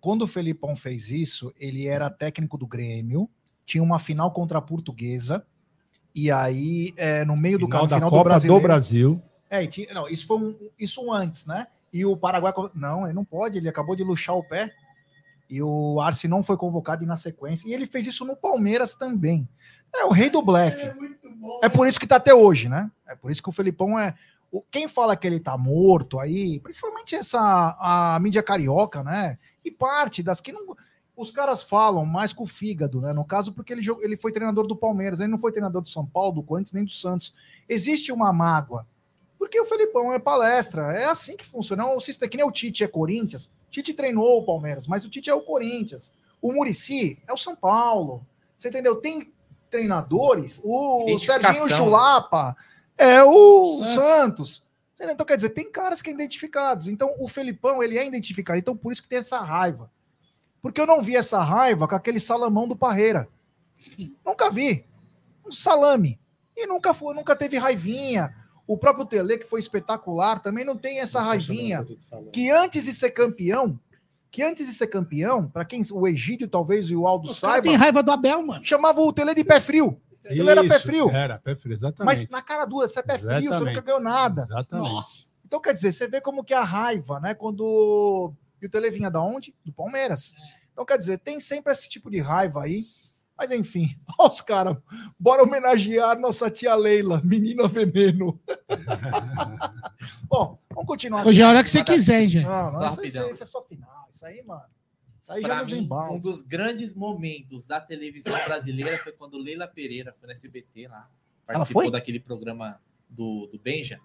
Quando 0.00 0.22
o 0.22 0.26
Felipão 0.28 0.74
fez 0.76 1.10
isso, 1.10 1.52
ele 1.58 1.86
era 1.88 2.08
técnico 2.08 2.56
do 2.56 2.66
Grêmio, 2.66 3.28
tinha 3.64 3.82
uma 3.82 3.98
final 3.98 4.30
contra 4.32 4.58
a 4.58 4.62
Portuguesa, 4.62 5.44
e 6.14 6.30
aí, 6.30 6.92
é, 6.96 7.24
no 7.24 7.36
meio 7.36 7.58
do 7.58 7.66
Final 7.66 7.80
campo, 7.82 7.90
da 7.90 7.96
final 7.96 8.10
Copa 8.10 8.22
do 8.22 8.24
Brasileiro. 8.24 8.60
do 8.62 8.66
Brasil. 8.66 9.22
É, 9.50 9.62
e 9.64 9.66
tinha- 9.68 9.92
não, 9.92 10.08
isso 10.08 10.26
foi 10.26 10.36
um, 10.38 10.56
isso 10.78 11.12
antes, 11.12 11.46
né? 11.46 11.66
E 11.92 12.04
o 12.06 12.16
Paraguai. 12.16 12.52
Não, 12.74 13.04
ele 13.04 13.12
não 13.12 13.24
pode, 13.24 13.58
ele 13.58 13.68
acabou 13.68 13.94
de 13.96 14.02
luxar 14.04 14.34
o 14.36 14.42
pé. 14.42 14.72
E 15.52 15.62
o 15.62 16.00
Arce 16.00 16.26
não 16.26 16.42
foi 16.42 16.56
convocado 16.56 17.04
e 17.04 17.06
na 17.06 17.14
sequência. 17.14 17.68
E 17.68 17.74
ele 17.74 17.84
fez 17.84 18.06
isso 18.06 18.24
no 18.24 18.34
Palmeiras 18.34 18.94
também. 18.94 19.46
É 19.94 20.02
o 20.06 20.10
rei 20.10 20.30
do 20.30 20.40
blefe. 20.40 20.82
É 21.62 21.68
por 21.68 21.86
isso 21.86 22.00
que 22.00 22.06
tá 22.06 22.16
até 22.16 22.32
hoje, 22.32 22.70
né? 22.70 22.90
É 23.06 23.14
por 23.14 23.30
isso 23.30 23.42
que 23.42 23.50
o 23.50 23.52
Felipão 23.52 23.98
é. 23.98 24.14
Quem 24.70 24.88
fala 24.88 25.14
que 25.14 25.26
ele 25.26 25.38
tá 25.38 25.58
morto 25.58 26.18
aí, 26.18 26.58
principalmente 26.60 27.14
essa 27.14 27.76
a 27.78 28.18
mídia 28.18 28.42
carioca, 28.42 29.02
né? 29.04 29.36
E 29.62 29.70
parte 29.70 30.22
das 30.22 30.40
que 30.40 30.52
não. 30.52 30.74
Os 31.14 31.30
caras 31.30 31.62
falam 31.62 32.06
mais 32.06 32.32
com 32.32 32.44
o 32.44 32.46
fígado, 32.46 33.02
né? 33.02 33.12
No 33.12 33.22
caso, 33.22 33.52
porque 33.52 33.74
ele, 33.74 33.82
jogou- 33.82 34.02
ele 34.02 34.16
foi 34.16 34.32
treinador 34.32 34.66
do 34.66 34.74
Palmeiras, 34.74 35.20
ele 35.20 35.30
não 35.30 35.38
foi 35.38 35.52
treinador 35.52 35.82
do 35.82 35.88
São 35.90 36.06
Paulo, 36.06 36.36
do 36.36 36.42
Corinthians, 36.42 36.72
nem 36.72 36.84
do 36.84 36.90
Santos. 36.92 37.34
Existe 37.68 38.10
uma 38.10 38.32
mágoa. 38.32 38.86
Porque 39.38 39.60
o 39.60 39.66
Felipão 39.66 40.10
é 40.14 40.18
palestra, 40.18 40.94
é 40.94 41.04
assim 41.04 41.36
que 41.36 41.44
funciona. 41.44 41.86
O 41.86 42.00
sistema, 42.00 42.30
que 42.30 42.38
nem 42.38 42.46
o 42.46 42.50
Tite 42.50 42.82
é 42.82 42.88
Corinthians. 42.88 43.52
Tite 43.72 43.94
treinou 43.94 44.38
o 44.38 44.44
Palmeiras, 44.44 44.86
mas 44.86 45.04
o 45.04 45.08
Tite 45.08 45.30
é 45.30 45.34
o 45.34 45.40
Corinthians. 45.40 46.12
O 46.40 46.52
Murici 46.52 47.18
é 47.26 47.32
o 47.32 47.38
São 47.38 47.56
Paulo. 47.56 48.24
Você 48.56 48.68
entendeu? 48.68 48.96
Tem 48.96 49.32
treinadores, 49.70 50.60
o. 50.62 51.18
Serginho 51.18 51.68
Chulapa 51.68 52.54
é 52.98 53.24
o 53.24 53.78
Santos. 53.78 53.94
Santos. 53.94 54.62
Então, 55.00 55.26
quer 55.26 55.36
dizer, 55.36 55.48
tem 55.48 55.68
caras 55.68 56.00
que 56.00 56.10
são 56.10 56.14
identificados. 56.14 56.86
Então, 56.86 57.12
o 57.18 57.26
Felipão, 57.26 57.82
ele 57.82 57.98
é 57.98 58.06
identificado. 58.06 58.58
Então, 58.58 58.76
por 58.76 58.92
isso 58.92 59.02
que 59.02 59.08
tem 59.08 59.18
essa 59.18 59.40
raiva. 59.40 59.90
Porque 60.60 60.80
eu 60.80 60.86
não 60.86 61.02
vi 61.02 61.16
essa 61.16 61.42
raiva 61.42 61.88
com 61.88 61.96
aquele 61.96 62.20
salamão 62.20 62.68
do 62.68 62.76
Parreira. 62.76 63.28
Nunca 64.24 64.48
vi. 64.48 64.84
Um 65.44 65.50
salame. 65.50 66.20
E 66.56 66.68
nunca 66.68 66.94
foi, 66.94 67.14
nunca 67.14 67.34
teve 67.34 67.58
raivinha. 67.58 68.32
O 68.66 68.76
próprio 68.78 69.04
Tele, 69.04 69.38
que 69.38 69.44
foi 69.46 69.60
espetacular, 69.60 70.40
também 70.40 70.64
não 70.64 70.76
tem 70.76 71.00
essa 71.00 71.20
raivinha. 71.20 71.84
Que 72.32 72.50
antes 72.50 72.84
de 72.84 72.92
ser 72.92 73.10
campeão, 73.10 73.78
que 74.30 74.42
antes 74.42 74.66
de 74.66 74.72
ser 74.72 74.86
campeão, 74.86 75.48
para 75.48 75.64
quem 75.64 75.82
o 75.92 76.06
Egídio 76.06 76.48
talvez 76.48 76.88
e 76.88 76.96
o 76.96 77.06
Aldo 77.06 77.28
Os 77.28 77.38
saiba, 77.38 77.62
têm 77.62 77.76
raiva 77.76 78.02
do 78.02 78.10
Abel, 78.10 78.46
mano. 78.46 78.64
chamava 78.64 79.00
o 79.00 79.12
Tele 79.12 79.34
de 79.34 79.44
pé 79.44 79.60
frio. 79.60 80.00
Ele 80.24 80.48
era 80.48 80.62
pé 80.62 80.76
Isso, 80.76 80.86
frio. 80.86 81.10
Era 81.10 81.38
pé 81.38 81.56
frio, 81.56 81.72
Mas 81.72 81.82
exatamente. 81.82 82.30
na 82.30 82.40
cara 82.40 82.64
dura, 82.64 82.86
você 82.86 83.00
é 83.00 83.02
pé 83.02 83.18
frio, 83.18 83.28
você 83.30 83.44
Exatamente. 83.46 83.74
nunca 83.74 83.80
ganhou 83.80 84.00
nada. 84.00 84.42
Exatamente. 84.42 85.32
Então, 85.44 85.60
quer 85.60 85.74
dizer, 85.74 85.92
você 85.92 86.06
vê 86.06 86.20
como 86.20 86.44
que 86.44 86.54
é 86.54 86.56
a 86.56 86.62
raiva, 86.64 87.18
né? 87.20 87.34
Quando. 87.34 88.32
E 88.62 88.66
o 88.66 88.70
Tele 88.70 88.90
vinha 88.90 89.10
da 89.10 89.20
onde? 89.20 89.54
Do 89.64 89.72
Palmeiras. 89.72 90.32
Então, 90.72 90.84
quer 90.86 90.96
dizer, 90.96 91.18
tem 91.18 91.40
sempre 91.40 91.72
esse 91.72 91.88
tipo 91.90 92.08
de 92.10 92.20
raiva 92.20 92.62
aí. 92.62 92.86
Mas 93.36 93.50
enfim, 93.50 93.96
olha 94.18 94.28
os 94.28 94.40
caras. 94.40 94.76
Bora 95.18 95.42
homenagear 95.42 96.18
nossa 96.18 96.50
tia 96.50 96.74
Leila, 96.74 97.20
menina 97.24 97.66
veneno. 97.66 98.40
Bom, 100.28 100.58
vamos 100.70 100.86
continuar. 100.86 101.26
Hoje 101.26 101.42
é 101.42 101.44
a 101.44 101.48
hora 101.48 101.62
que 101.64 101.70
você 101.70 101.82
quiser, 101.84 102.22
hein, 102.22 102.28
gente. 102.28 102.46
Não, 102.46 102.70
não, 102.72 102.86
isso, 102.86 103.04
isso, 103.04 103.28
isso 103.30 103.42
é 103.42 103.46
só 103.46 103.62
final. 103.64 104.08
Isso 104.12 104.24
aí, 104.24 104.42
mano. 104.42 104.62
Isso 105.20 105.32
aí 105.32 105.42
já 105.42 105.48
Pra 105.48 105.60
nos 105.60 105.72
mim, 105.72 105.88
um 106.10 106.18
dos 106.18 106.42
grandes 106.42 106.94
momentos 106.94 107.64
da 107.64 107.80
televisão 107.80 108.32
brasileira 108.44 108.98
foi 108.98 109.12
quando 109.12 109.38
Leila 109.38 109.66
Pereira 109.66 110.14
foi 110.18 110.26
no 110.26 110.32
SBT 110.32 110.88
lá. 110.88 111.08
Ela 111.46 111.58
Participou 111.58 111.82
foi? 111.82 111.90
daquele 111.92 112.20
programa 112.20 112.80
do, 113.08 113.46
do 113.46 113.58
Benja. 113.58 114.00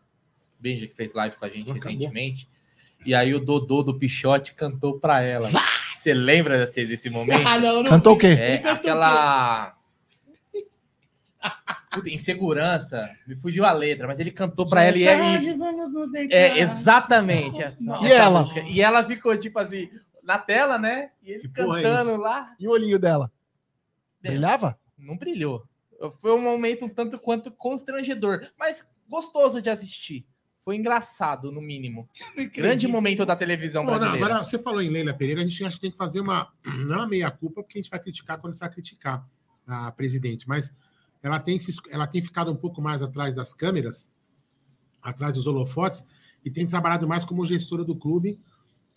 Benja 0.60 0.88
que 0.88 0.96
fez 0.96 1.14
live 1.14 1.36
com 1.36 1.46
a 1.46 1.50
gente 1.50 1.70
Acabou. 1.72 1.76
recentemente. 1.76 2.48
E 3.06 3.14
aí 3.14 3.34
o 3.34 3.40
Dodô 3.40 3.84
do 3.84 3.98
Pichote 3.98 4.54
cantou 4.54 5.00
pra 5.00 5.22
ela. 5.22 5.48
Você 5.98 6.14
lembra 6.14 6.60
desse, 6.60 6.86
desse 6.86 7.10
momento? 7.10 7.46
Ah, 7.48 7.58
não, 7.58 7.82
não. 7.82 7.90
Cantou 7.90 8.14
o 8.14 8.18
quê? 8.18 8.28
É 8.28 8.70
aquela. 8.70 9.76
Puta, 11.92 12.10
insegurança. 12.12 13.10
Me 13.26 13.36
fugiu 13.36 13.66
a 13.66 13.72
letra, 13.72 14.06
mas 14.06 14.20
ele 14.20 14.30
cantou 14.30 14.68
pra 14.68 14.84
ela 14.84 14.96
e, 14.96 15.04
e, 15.04 15.54
Vamos 15.56 15.94
nos 15.96 16.12
deitar. 16.12 16.36
é 16.36 16.60
exatamente 16.60 17.62
essa. 17.62 17.84
E 17.84 18.06
essa 18.06 18.14
ela? 18.14 18.40
música. 18.42 18.60
E 18.62 18.80
ela 18.80 19.04
ficou 19.04 19.36
tipo 19.36 19.58
assim, 19.58 19.90
na 20.22 20.38
tela, 20.38 20.78
né? 20.78 21.10
E 21.24 21.32
ele 21.32 21.50
Que 21.50 21.62
é 21.62 21.66
cantando 21.66 22.18
lá. 22.18 22.54
E 22.60 22.68
o 22.68 22.72
olhinho 22.72 23.00
dela? 23.00 23.32
É. 24.24 24.30
Brilhava? 24.30 24.78
Não 24.98 25.18
brilhou. 25.18 25.64
Foi 26.22 26.32
um 26.32 26.42
momento 26.42 26.86
um 26.86 26.90
tanto 26.90 27.18
quanto 27.18 27.50
constrangedor, 27.50 28.48
mas 28.56 28.88
gostoso 29.10 29.60
de 29.60 29.70
assistir. 29.70 30.28
Foi 30.68 30.76
engraçado, 30.76 31.50
no 31.50 31.62
mínimo. 31.62 32.10
Grande 32.54 32.90
momento 32.90 33.26
da 33.26 33.38
televisão 33.38 33.86
Pô, 33.86 33.92
não, 33.92 34.00
brasileira. 34.00 34.26
agora 34.26 34.44
você 34.44 34.60
falou 34.60 34.82
em 34.82 34.90
Leila 34.90 35.14
Pereira, 35.14 35.40
a 35.40 35.48
gente 35.48 35.64
acha 35.64 35.78
que 35.78 35.82
tem 35.84 35.92
que 35.92 35.96
fazer 35.96 36.20
uma. 36.20 36.52
Não 36.66 36.94
é 36.94 36.98
uma 36.98 37.08
meia-culpa, 37.08 37.64
porque 37.64 37.80
a 37.80 37.82
gente 37.82 37.90
vai 37.90 38.02
criticar 38.02 38.38
quando 38.38 38.54
você 38.54 38.60
vai 38.60 38.74
criticar 38.74 39.26
a 39.66 39.90
presidente, 39.94 40.46
mas 40.46 40.76
ela 41.24 41.40
tem, 41.40 41.58
se, 41.58 41.72
ela 41.90 42.06
tem 42.06 42.22
ficado 42.22 42.52
um 42.52 42.56
pouco 42.58 42.82
mais 42.82 43.02
atrás 43.02 43.34
das 43.34 43.54
câmeras, 43.54 44.12
atrás 45.02 45.38
dos 45.38 45.48
holofotes, 45.48 46.04
e 46.44 46.52
tem 46.52 46.68
trabalhado 46.68 47.08
mais 47.08 47.24
como 47.24 47.46
gestora 47.46 47.86
do 47.86 47.96
clube. 47.96 48.38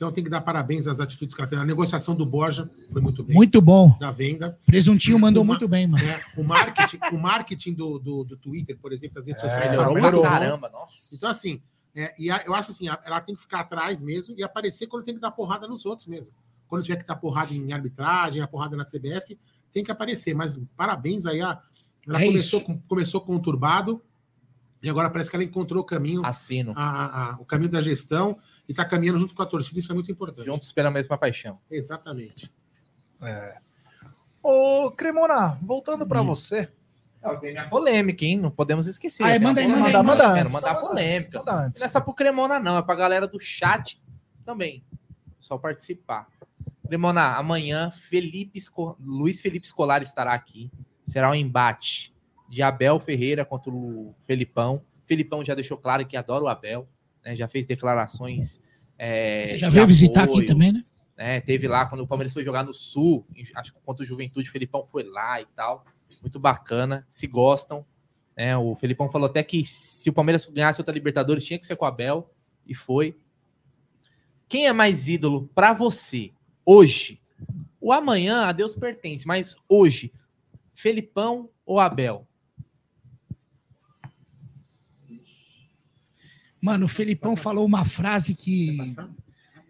Então 0.01 0.11
tem 0.11 0.25
que 0.25 0.31
dar 0.31 0.41
parabéns 0.41 0.87
às 0.87 0.99
atitudes 0.99 1.35
que 1.35 1.41
ela 1.43 1.47
fez. 1.47 1.61
A 1.61 1.65
negociação 1.65 2.15
do 2.15 2.25
Borja 2.25 2.71
foi 2.91 3.03
muito 3.03 3.23
bem. 3.23 3.37
Muito 3.37 3.61
bom. 3.61 3.95
Da 4.01 4.11
venda. 4.11 4.59
Presuntinho 4.65 5.19
mandou 5.19 5.43
Uma- 5.43 5.53
muito 5.53 5.69
bem, 5.69 5.87
mano. 5.87 6.03
né? 6.03 6.19
O 6.39 6.43
marketing, 6.43 6.99
o 7.13 7.19
marketing 7.19 7.75
do, 7.75 7.99
do, 7.99 8.25
do 8.25 8.35
Twitter, 8.39 8.79
por 8.79 8.95
exemplo, 8.95 9.17
das 9.17 9.27
redes 9.27 9.43
É, 9.45 9.47
sociais. 9.47 9.73
Melhorou 9.73 10.23
bom. 10.23 10.29
caramba, 10.29 10.71
nossa. 10.71 11.15
Então, 11.15 11.29
assim, 11.29 11.61
É, 11.95 12.15
e 12.19 12.31
a- 12.31 12.43
eu 12.47 12.55
acho 12.55 12.71
assim, 12.71 12.89
a- 12.89 12.99
ela 13.05 13.21
tem 13.21 13.35
que 13.35 13.41
ficar 13.43 13.61
atrás 13.61 14.01
mesmo 14.01 14.33
e 14.39 14.45
aparecer 14.45 14.87
quando 14.87 15.03
tem 15.05 15.13
que 15.13 15.21
dar 15.21 15.33
porrada 15.33 15.67
nos 15.67 15.85
outros 15.85 16.07
mesmo. 16.07 16.33
Quando 16.69 16.85
tiver 16.85 16.97
que 16.99 17.05
dar 17.07 17.17
porrada 17.17 17.53
em 17.53 17.73
arbitragem, 17.73 18.41
a 18.41 18.47
porrada 18.47 18.77
na 18.77 18.85
CBF, 18.85 19.37
tem 19.73 19.83
que 19.83 19.91
aparecer. 19.91 20.33
Mas 20.33 20.57
parabéns 20.77 21.27
aí, 21.27 21.41
a, 21.43 21.61
ela 22.07 22.23
É 22.23 22.27
começou, 22.27 22.61
com- 22.61 22.79
começou 22.89 23.21
conturbado 23.21 24.01
e 24.83 24.89
agora 24.89 25.11
parece 25.11 25.29
que 25.31 25.37
ela 25.37 25.45
encontrou 25.45 25.83
o 25.83 25.85
caminho, 25.87 26.25
Assino. 26.25 26.73
a- 26.77 26.83
a- 26.83 27.31
a- 27.33 27.37
o 27.39 27.45
caminho 27.45 27.71
da 27.71 27.81
gestão 27.81 28.39
e 28.69 28.73
está 28.73 28.85
caminhando 28.85 29.19
junto 29.19 29.35
com 29.35 29.43
a 29.43 29.47
torcida, 29.47 29.79
isso 29.79 29.91
é 29.93 29.95
muito 29.95 30.11
importante. 30.11 30.47
Juntos 30.47 30.73
pela 30.73 30.91
mesma 30.91 31.17
paixão. 31.19 31.59
Exatamente. 31.71 32.51
Ô, 34.43 34.91
Cremona, 34.93 35.59
voltando 35.63 36.07
pra 36.07 36.23
você. 36.23 36.71
Não, 37.23 37.39
tem 37.39 37.53
minha 37.53 37.69
polêmica, 37.69 38.25
hein? 38.25 38.39
Não 38.39 38.51
podemos 38.51 38.87
esquecer. 38.87 39.23
Ah, 39.23 39.31
é, 39.31 39.39
manda 39.39 39.61
a 39.61 39.65
aí, 39.65 39.69
manda 39.71 39.87
aí, 39.89 39.93
manda 40.05 40.23
Quero 40.25 40.41
antes, 40.41 40.53
mandar 40.55 40.75
manda 40.75 40.87
polêmica. 40.87 41.39
Manda 41.39 41.53
antes. 41.67 41.81
Não 41.81 41.85
é 41.87 41.89
só 41.89 42.01
pro 42.01 42.15
Cremona, 42.15 42.59
não. 42.59 42.79
É 42.79 42.83
pra 42.83 42.95
galera 42.95 43.27
do 43.29 43.39
chat 43.39 44.01
também. 44.45 44.83
Só 45.39 45.59
participar. 45.59 46.27
Cremona, 46.87 47.37
amanhã 47.37 47.91
Felipe 47.91 48.57
Esco- 48.59 48.97
Luiz 48.99 49.41
Felipe 49.43 49.67
Scolari 49.69 50.05
estará 50.05 50.33
aqui. 50.33 50.71
Será 51.05 51.31
um 51.31 51.35
embate 51.35 52.15
de 52.51 52.63
Abel 52.63 52.99
Ferreira 52.99 53.45
contra 53.45 53.71
o 53.71 54.15
Felipão. 54.21 54.83
Felipão 55.05 55.45
já 55.45 55.55
deixou 55.55 55.79
claro 55.79 56.05
que 56.07 56.17
adora 56.17 56.45
o 56.45 56.49
Abel. 56.49 56.89
né? 57.25 57.35
Já 57.37 57.47
fez 57.49 57.65
declarações. 57.65 58.63
é, 58.99 59.57
Já 59.57 59.69
de 59.69 59.75
veio 59.75 59.87
visitar 59.87 60.25
apoio, 60.25 60.39
aqui 60.41 60.47
também, 60.47 60.73
né? 60.73 60.85
né? 61.17 61.41
Teve 61.41 61.69
lá 61.69 61.87
quando 61.87 62.01
o 62.03 62.07
Palmeiras 62.07 62.33
foi 62.35 62.43
jogar 62.45 62.65
no 62.65 62.75
Sul, 62.75 63.25
acho 63.55 63.73
que 63.73 63.81
contra 63.81 64.03
o 64.03 64.07
Juventude, 64.07 64.49
o 64.49 64.53
Felipão 64.53 64.85
foi 64.85 65.05
lá 65.05 65.41
e 65.41 65.47
tal. 65.55 65.85
Muito 66.21 66.39
bacana, 66.41 67.05
se 67.09 67.27
gostam. 67.27 67.87
né? 68.37 68.57
o 68.57 68.75
Felipão 68.75 69.09
falou 69.09 69.27
até 69.29 69.43
que 69.43 69.65
se 69.65 70.11
o 70.11 70.13
Palmeiras 70.13 70.45
ganhasse 70.47 70.81
outra 70.81 70.93
Libertadores, 70.93 71.45
tinha 71.45 71.59
que 71.59 71.65
ser 71.67 71.77
com 71.77 71.85
o 71.85 71.89
Abel, 71.89 72.31
e 72.67 72.75
foi. 72.75 73.17
Quem 74.49 74.67
é 74.67 74.73
mais 74.73 75.09
ídolo 75.09 75.49
pra 75.55 75.73
você 75.73 76.33
hoje? 76.65 77.21
O 77.81 77.93
amanhã 77.93 78.43
a 78.43 78.53
Deus 78.53 78.75
pertence, 78.77 79.27
mas 79.27 79.57
hoje, 79.69 80.13
Felipão 80.75 81.49
ou 81.65 81.79
Abel? 81.79 82.27
Mano, 86.61 86.85
o 86.85 86.89
Felipão 86.89 87.35
falou 87.37 87.65
uma 87.65 87.85
frase 87.85 88.35
que 88.35 88.77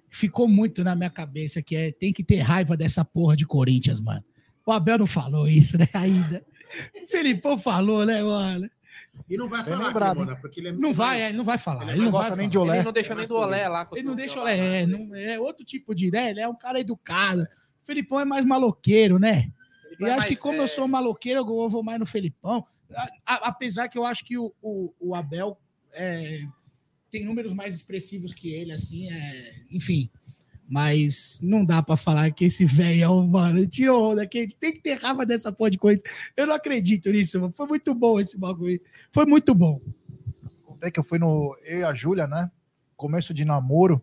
ficou 0.09 0.49
muito 0.49 0.82
na 0.82 0.95
minha 0.97 1.11
cabeça, 1.11 1.62
que 1.62 1.76
é 1.76 1.93
tem 1.93 2.12
que 2.12 2.24
ter 2.24 2.38
raiva 2.41 2.76
dessa 2.76 3.05
porra 3.05 3.36
de 3.36 3.47
Corinthians, 3.47 4.01
mano. 4.01 4.24
O 4.66 4.72
Abel 4.72 4.99
não 4.99 5.07
falou 5.07 5.49
isso, 5.49 5.78
né, 5.78 5.86
ainda. 5.95 6.45
O 7.03 7.07
Felipão 7.07 7.59
falou, 7.59 8.05
né, 8.05 8.22
mano? 8.22 8.68
E 9.28 9.36
não 9.36 9.49
vai 9.49 9.62
Bem 9.62 9.72
falar, 9.74 9.86
lembrado, 9.88 10.16
Cremona, 10.16 10.36
porque 10.36 10.61
ele 10.61 10.68
é 10.68 10.72
Não 10.72 10.93
vai, 10.93 11.22
é, 11.22 11.28
ele 11.28 11.36
não 11.38 11.45
vai 11.45 11.59
falar. 11.59 11.82
Ele 11.84 11.93
Ele 11.93 12.03
não 12.05 12.11
gosta 12.11 12.30
nem 12.36 12.38
falar. 12.38 12.51
de 12.51 12.59
olé. 12.59 12.76
Ele 12.76 12.84
não 12.84 12.93
deixou 12.93 13.16
nem 13.16 13.26
do 13.26 13.34
Olé 13.36 13.68
lá. 13.68 13.88
Ele 13.93 14.03
não 14.07 14.14
deixa, 14.14 14.41
Olé. 14.41 14.82
é, 14.82 14.86
não, 14.86 15.14
é 15.14 15.38
outro 15.41 15.64
tipo 15.64 15.95
de, 15.95 16.11
né? 16.11 16.30
Ele 16.30 16.41
é 16.41 16.49
um 16.49 16.55
cara 16.55 16.78
educado. 16.80 17.43
O 17.43 17.86
Felipão 17.86 18.20
é 18.20 18.24
mais 18.24 18.45
maloqueiro, 18.45 19.18
né? 19.18 19.51
E 19.99 20.05
acho 20.05 20.26
que 20.26 20.36
como 20.36 20.59
eu 20.62 20.68
sou 20.68 20.86
maloqueiro, 20.88 21.41
eu 21.41 21.68
vou 21.68 21.82
mais 21.82 21.99
no 21.99 22.07
Felipão. 22.07 22.64
A- 22.95 23.09
a- 23.26 23.49
apesar 23.49 23.88
que 23.88 23.99
eu 23.99 24.05
acho 24.05 24.24
que 24.24 24.36
o, 24.38 24.53
o, 24.62 24.93
o 25.01 25.14
Abel 25.14 25.59
é, 25.93 26.43
tem 27.11 27.25
números 27.25 27.53
mais 27.53 27.75
expressivos 27.75 28.33
que 28.33 28.53
ele, 28.53 28.73
assim, 28.73 29.11
é, 29.11 29.55
enfim. 29.71 30.11
Mas 30.69 31.41
não 31.43 31.65
dá 31.65 31.83
pra 31.83 31.97
falar 31.97 32.31
que 32.31 32.45
esse 32.45 32.65
velho, 32.65 33.27
mano, 33.27 33.67
tirou 33.67 34.13
onda, 34.13 34.27
que 34.27 34.39
a 34.39 34.43
gente 34.43 34.57
tem 34.57 34.73
que 34.73 34.81
ter 34.81 34.95
raiva 34.95 35.27
dessa 35.27 35.51
porra 35.51 35.71
de 35.71 35.79
coisa. 35.79 36.01
Eu 36.37 36.47
não 36.47 36.55
acredito 36.55 37.11
nisso, 37.11 37.41
mano. 37.41 37.53
Foi 37.53 37.67
muito 37.67 37.93
bom 37.93 38.21
esse 38.21 38.39
bagulho. 38.39 38.81
Foi 39.11 39.27
muito 39.27 39.53
bom. 39.53 39.81
Até 40.77 40.91
que 40.91 41.01
eu 41.01 41.05
fui 41.05 41.19
no. 41.19 41.57
Eu 41.65 41.81
e 41.81 41.85
a 41.85 41.93
Júlia, 41.93 42.29
né? 42.29 42.51
Começo 42.97 43.35
de 43.35 43.45
namoro. 43.45 44.01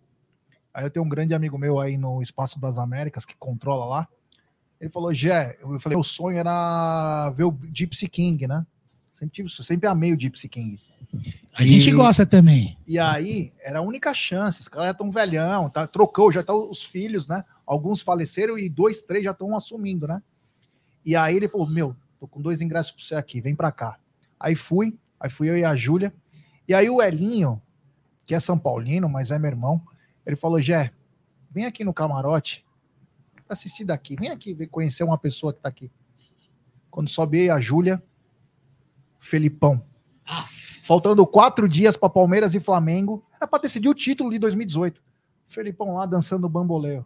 Aí 0.74 0.84
eu 0.84 0.92
tenho 0.92 1.06
um 1.06 1.10
grande 1.10 1.34
amigo 1.34 1.58
meu 1.58 1.80
aí 1.80 1.98
no 1.98 2.22
Espaço 2.22 2.60
das 2.60 2.78
Américas 2.78 3.26
que 3.26 3.36
controla 3.38 3.86
lá. 3.86 4.08
Ele 4.80 4.92
falou, 4.92 5.14
Gé, 5.14 5.58
eu 5.62 5.80
falei, 5.80 5.96
meu 5.96 6.04
sonho 6.04 6.38
era 6.38 7.32
ver 7.32 7.46
o 7.46 7.60
Gypsy 7.74 8.08
King, 8.08 8.46
né? 8.46 8.66
Sempre 9.14 9.34
tive 9.34 9.50
sempre 9.50 9.88
amei 9.88 10.14
o 10.14 10.20
Gypsy 10.20 10.48
King. 10.48 10.80
A 11.54 11.66
gente 11.66 11.90
E- 11.90 11.94
gosta 11.94 12.26
também. 12.26 12.78
E 12.86 13.00
aí, 13.00 13.52
era 13.62 13.80
a 13.80 13.82
única 13.82 14.14
chance. 14.14 14.62
Os 14.62 14.68
caras 14.68 14.88
já 14.90 14.92
estão 14.92 15.10
velhão, 15.10 15.70
tá? 15.70 15.88
Trocou, 15.88 16.32
já 16.32 16.42
estão 16.42 16.70
os 16.70 16.84
filhos, 16.84 17.28
né? 17.28 17.44
Alguns 17.66 18.02
faleceram 18.02 18.58
e 18.58 18.70
dois, 18.70 19.02
três 19.02 19.24
já 19.24 19.32
estão 19.32 19.56
assumindo, 19.56 20.08
né? 20.08 20.22
E 21.06 21.16
aí 21.16 21.36
ele 21.36 21.48
falou: 21.48 21.68
Meu, 21.68 21.96
tô 22.20 22.28
com 22.28 22.42
dois 22.42 22.62
ingressos 22.62 22.92
pra 22.92 23.04
você 23.04 23.16
aqui, 23.16 23.42
vem 23.42 23.56
pra 23.56 23.72
cá. 23.72 23.98
Aí 24.40 24.56
fui, 24.56 24.98
aí 25.20 25.30
fui 25.30 25.50
eu 25.50 25.58
e 25.58 25.64
a 25.66 25.76
Júlia. 25.76 26.14
E 26.68 26.74
aí 26.74 26.90
o 26.90 27.02
Elinho, 27.02 27.62
que 28.26 28.36
é 28.36 28.40
São 28.40 28.58
Paulino, 28.60 29.10
mas 29.10 29.32
é 29.32 29.40
meu 29.40 29.50
irmão, 29.50 29.82
ele 30.26 30.36
falou: 30.36 30.62
Jé, 30.62 30.92
vem 31.50 31.66
aqui 31.66 31.84
no 31.84 31.94
camarote 31.94 32.64
assistir 33.50 33.86
daqui. 33.86 34.16
Vem 34.20 34.30
aqui 34.30 34.54
ver, 34.54 34.68
conhecer 34.68 35.04
uma 35.04 35.18
pessoa 35.18 35.54
que 35.54 35.62
tá 35.62 35.70
aqui. 35.70 35.90
Quando 36.92 37.10
sobe 37.10 37.50
a 37.50 37.60
Júlia, 37.60 38.04
Felipão. 39.20 39.82
Faltando 40.88 41.28
quatro 41.28 41.68
dias 41.68 41.98
para 41.98 42.10
Palmeiras 42.10 42.56
e 42.56 42.62
Flamengo, 42.62 43.22
era 43.36 43.46
para 43.46 43.64
decidir 43.64 43.90
o 43.90 43.94
título 43.94 44.30
de 44.30 44.40
2018. 44.40 45.04
Felipão 45.46 45.96
lá 45.96 46.06
dançando 46.06 46.48
bamboleo. 46.48 47.06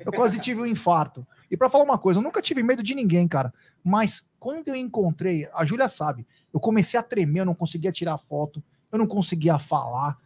Eu 0.00 0.10
quase 0.10 0.40
tive 0.40 0.60
um 0.60 0.66
infarto. 0.66 1.24
E 1.48 1.56
para 1.56 1.70
falar 1.70 1.84
uma 1.84 1.98
coisa, 1.98 2.18
eu 2.18 2.22
nunca 2.24 2.42
tive 2.42 2.64
medo 2.64 2.82
de 2.82 2.96
ninguém, 2.96 3.28
cara. 3.28 3.54
Mas 3.84 4.28
quando 4.40 4.66
eu 4.66 4.74
encontrei, 4.74 5.48
a 5.54 5.64
Júlia 5.64 5.86
sabe, 5.86 6.26
eu 6.52 6.58
comecei 6.58 6.98
a 6.98 7.02
tremer, 7.02 7.42
eu 7.42 7.46
não 7.46 7.54
conseguia 7.54 7.92
tirar 7.92 8.18
foto, 8.18 8.60
eu 8.90 8.98
não 8.98 9.06
conseguia 9.06 9.56
falar. 9.56 10.18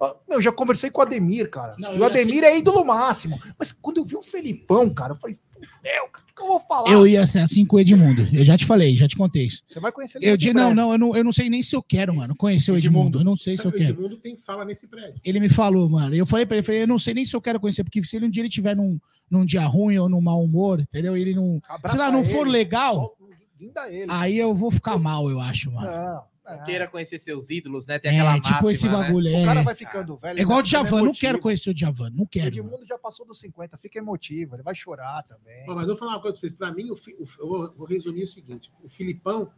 Ah, 0.00 0.14
Eu 0.28 0.40
já 0.40 0.52
conversei 0.52 0.92
com 0.92 1.00
o 1.00 1.02
Ademir, 1.02 1.50
cara. 1.50 1.74
Não, 1.76 1.92
e 1.92 1.96
o 1.96 1.98
já 1.98 2.06
Ademir 2.06 2.44
é 2.44 2.56
ídolo 2.56 2.84
máximo. 2.84 3.36
Mas 3.58 3.72
quando 3.72 3.96
eu 3.96 4.04
vi 4.04 4.14
o 4.14 4.22
Felipão, 4.22 4.88
cara, 4.90 5.14
eu 5.14 5.16
falei, 5.18 5.36
fudeu, 5.66 6.04
o 6.04 6.34
que 6.36 6.42
eu 6.42 6.46
vou 6.46 6.60
falar? 6.60 6.90
Eu 6.90 7.06
ia 7.06 7.26
ser 7.26 7.40
assim 7.40 7.64
com 7.64 7.76
o 7.76 7.80
Edmundo. 7.80 8.28
Eu 8.32 8.44
já 8.44 8.56
te 8.56 8.64
falei, 8.64 8.96
já 8.96 9.08
te 9.08 9.16
contei 9.16 9.46
isso. 9.46 9.62
Você 9.68 9.80
vai 9.80 9.90
conhecer 9.92 10.18
ele 10.18 10.30
Eu 10.30 10.36
disse, 10.36 10.52
não, 10.52 10.74
não 10.74 10.92
eu, 10.92 10.98
não, 10.98 11.16
eu 11.16 11.24
não 11.24 11.32
sei 11.32 11.48
nem 11.50 11.62
se 11.62 11.74
eu 11.74 11.82
quero, 11.82 12.14
mano, 12.14 12.34
conhecer 12.36 12.70
o 12.72 12.76
Edmundo. 12.76 13.20
Eu 13.20 13.24
não 13.24 13.36
sei 13.36 13.56
se 13.56 13.64
eu 13.64 13.70
O 13.70 13.74
quero. 13.74 13.90
Edmundo 13.90 14.16
tem 14.18 14.36
sala 14.36 14.64
nesse 14.64 14.86
prédio. 14.86 15.20
Ele 15.24 15.40
me 15.40 15.48
falou, 15.48 15.88
mano. 15.88 16.14
Eu 16.14 16.24
falei 16.26 16.46
pra 16.46 16.56
ele, 16.56 16.62
falei, 16.62 16.82
eu 16.82 16.86
não 16.88 16.98
sei 16.98 17.14
nem 17.14 17.24
se 17.24 17.34
eu 17.34 17.40
quero 17.40 17.58
conhecer, 17.60 17.82
porque 17.84 18.02
se 18.02 18.16
ele 18.16 18.26
um 18.26 18.30
dia 18.30 18.42
ele 18.42 18.48
tiver 18.48 18.76
num, 18.76 18.98
num 19.30 19.44
dia 19.44 19.64
ruim 19.66 19.98
ou 19.98 20.08
num 20.08 20.20
mau 20.20 20.42
humor, 20.42 20.80
entendeu? 20.80 21.16
Ele 21.16 21.34
não. 21.34 21.60
Abraça 21.68 21.96
se 21.96 22.02
lá 22.02 22.10
não 22.10 22.22
for 22.24 22.42
ele, 22.46 22.50
legal, 22.50 22.94
solta- 22.94 23.18
guinda 23.58 23.92
ele. 23.92 24.06
aí 24.10 24.38
eu 24.38 24.54
vou 24.54 24.70
ficar 24.70 24.96
mal, 24.98 25.28
eu 25.30 25.40
acho, 25.40 25.70
mano. 25.72 25.90
Não, 25.90 26.22
é. 26.54 26.64
Queira 26.64 26.88
conhecer 26.88 27.18
seus 27.18 27.50
ídolos, 27.50 27.86
né? 27.86 27.98
Tem 27.98 28.10
aquela 28.18 28.36
É, 28.36 28.40
tipo 28.40 28.50
máxima, 28.52 28.72
esse 28.72 28.86
né? 28.86 28.92
bagulho. 28.92 29.28
O 29.40 29.44
cara 29.44 29.60
É, 29.60 29.64
vai 29.64 29.74
ficando 29.74 30.16
velho. 30.16 30.38
é 30.38 30.42
igual 30.42 30.58
o 30.58 30.62
Djavan, 30.62 31.02
não 31.02 31.12
quero 31.12 31.38
conhecer 31.38 31.70
o 31.70 31.74
Djavan, 31.74 32.10
não 32.10 32.24
O 32.24 32.26
quero. 32.26 32.56
mano. 32.56 32.68
Edmundo 32.68 32.86
já 32.86 32.98
passou 32.98 33.26
dos 33.26 33.38
50, 33.40 33.76
fica 33.76 33.98
emotivo, 33.98 34.54
ele 34.56 34.62
vai 34.62 34.74
chorar 34.74 35.22
também. 35.24 35.64
Mas 35.66 35.80
eu 35.82 35.86
vou 35.88 35.96
falar 35.96 36.12
uma 36.12 36.20
coisa 36.20 36.34
pra 36.34 36.40
vocês. 36.40 36.54
Pra 36.54 36.72
mim, 36.72 36.90
o 36.90 36.96
Fi- 36.96 37.14
o 37.18 37.24
eu 37.40 37.48
vou, 37.48 37.74
vou 37.76 37.86
resumir 37.86 38.22
o 38.24 38.26
seguinte: 38.28 38.70
o 38.82 38.88
Filipão, 38.88 39.50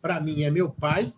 pra 0.00 0.20
mim, 0.20 0.42
é 0.42 0.50
meu 0.50 0.70
pai. 0.70 1.12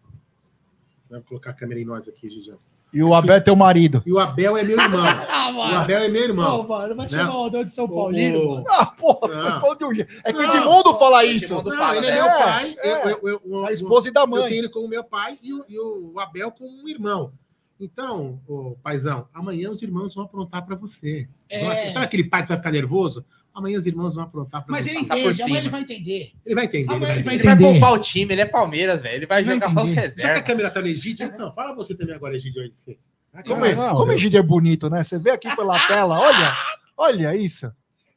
Vou 1.10 1.20
colocar 1.22 1.50
a 1.50 1.54
câmera 1.54 1.80
em 1.80 1.84
nós 1.84 2.08
aqui, 2.08 2.28
Gigião. 2.28 2.58
E 2.95 3.03
o 3.03 3.12
Abel 3.12 3.34
é 3.36 3.40
teu 3.40 3.57
marido. 3.57 4.03
E 4.07 4.12
o 4.12 4.18
Abel 4.18 4.57
é 4.57 4.62
meu 4.62 4.78
irmão. 4.80 5.05
Ah, 5.45 5.51
o 5.51 5.62
Abel 5.62 5.99
é 5.99 6.09
meu 6.09 6.22
irmão. 6.22 6.66
mano, 6.66 6.97
vai 6.97 7.07
chamar 7.09 7.36
o 7.38 7.45
Adão 7.45 7.64
de 7.64 7.70
São 7.72 7.84
O- 7.84 8.11
o- 8.11 8.64
Ah, 8.68 8.86
porra, 8.86 9.28
Não. 9.51 9.61
foi 9.61 9.76
de 9.76 9.84
um 9.84 9.95
jeito. 9.95 10.11
É 10.24 10.32
que 10.32 10.38
o 10.38 10.47
Não, 10.47 10.57
Edmundo 10.57 10.95
fala 10.99 11.22
isso. 11.24 11.47
Edmundo 11.53 11.70
Não, 11.70 11.76
fala, 11.76 11.97
ele 11.99 12.07
é 12.07 12.11
né? 12.11 12.16
meu 12.16 12.24
É, 12.24 12.42
pai. 12.42 12.76
é. 12.78 13.05
Eu, 13.12 13.18
eu, 13.28 13.40
eu, 13.45 13.66
A 13.66 13.72
esposa 13.72 14.09
e 14.09 14.11
da 14.11 14.22
eu 14.22 14.26
mãe. 14.26 14.45
tenho 14.49 14.61
ele 14.61 14.68
como 14.70 14.88
meu 14.88 15.05
pai 15.05 15.38
e 15.42 15.53
o, 15.53 15.64
e 15.68 15.78
o 15.78 16.18
Abel 16.18 16.51
como 16.51 16.70
um 16.82 16.88
irmão. 16.88 17.30
Então, 17.78 18.40
ô, 18.49 18.76
paizão, 18.82 19.28
amanhã 19.34 19.70
os 19.70 19.82
irmãos 19.82 20.14
vão 20.14 20.24
aprontar 20.24 20.64
pra 20.64 20.76
você. 20.76 21.28
É. 21.49 21.90
Sabe 21.90 22.05
aquele 22.07 22.24
pai 22.24 22.42
que 22.42 22.49
vai 22.49 22.57
ficar 22.57 22.70
nervoso? 22.72 23.24
Amanhã 23.55 23.78
os 23.78 23.86
irmãos 23.86 24.14
vão 24.16 24.24
aprontar 24.24 24.64
pra 24.64 24.72
Mas 24.72 24.84
ele 24.86 24.98
Passar 24.98 25.14
por 25.14 25.20
entende, 25.20 25.34
cima. 25.36 25.46
amanhã 25.46 25.61
ele 25.62 25.68
vai 25.70 25.80
entender. 25.82 26.32
Ele 26.44 26.55
vai 26.57 26.64
entender. 26.64 26.82
Ele 26.84 26.92
Amanhã 26.92 27.07
vai 27.09 27.16
ele 27.16 27.22
vai 27.24 27.34
entender. 27.34 27.34
Ele 27.34 27.42
vai 27.44 27.55
entender. 27.55 27.80
poupar 27.80 27.92
o 27.92 28.02
time, 28.02 28.34
ele 28.34 28.40
é 28.40 28.46
Palmeiras, 28.46 29.00
velho. 29.00 29.14
Ele 29.14 29.26
vai 29.26 29.44
Vai 29.44 29.55
jogar 29.55 29.72
só 29.72 29.84
os 29.84 29.92
entender. 29.92 30.07
Já 30.09 30.11
que 30.12 30.20
a 30.20 30.26
reservas. 30.26 30.46
câmera 30.46 30.70
tá 30.70 30.80
no 30.80 30.86
Egídio, 30.88 31.38
não, 31.38 31.52
fala 31.52 31.74
você 31.74 31.94
também 31.94 32.14
agora, 32.16 32.34
Egídio, 32.34 32.62
aí 32.62 32.72
você. 32.74 32.98
Como, 33.46 33.64
é, 33.64 33.74
Não, 33.74 33.94
como 33.96 34.12
Egídio 34.12 34.38
é 34.38 34.42
bonito, 34.42 34.90
né? 34.90 35.02
Você 35.05 35.18
vê 35.18 35.30
aqui 35.30 35.55
pela 35.55 35.78
tela, 35.86 36.18
olha, 36.18 36.57
olha 36.96 37.36
isso. 37.36 37.72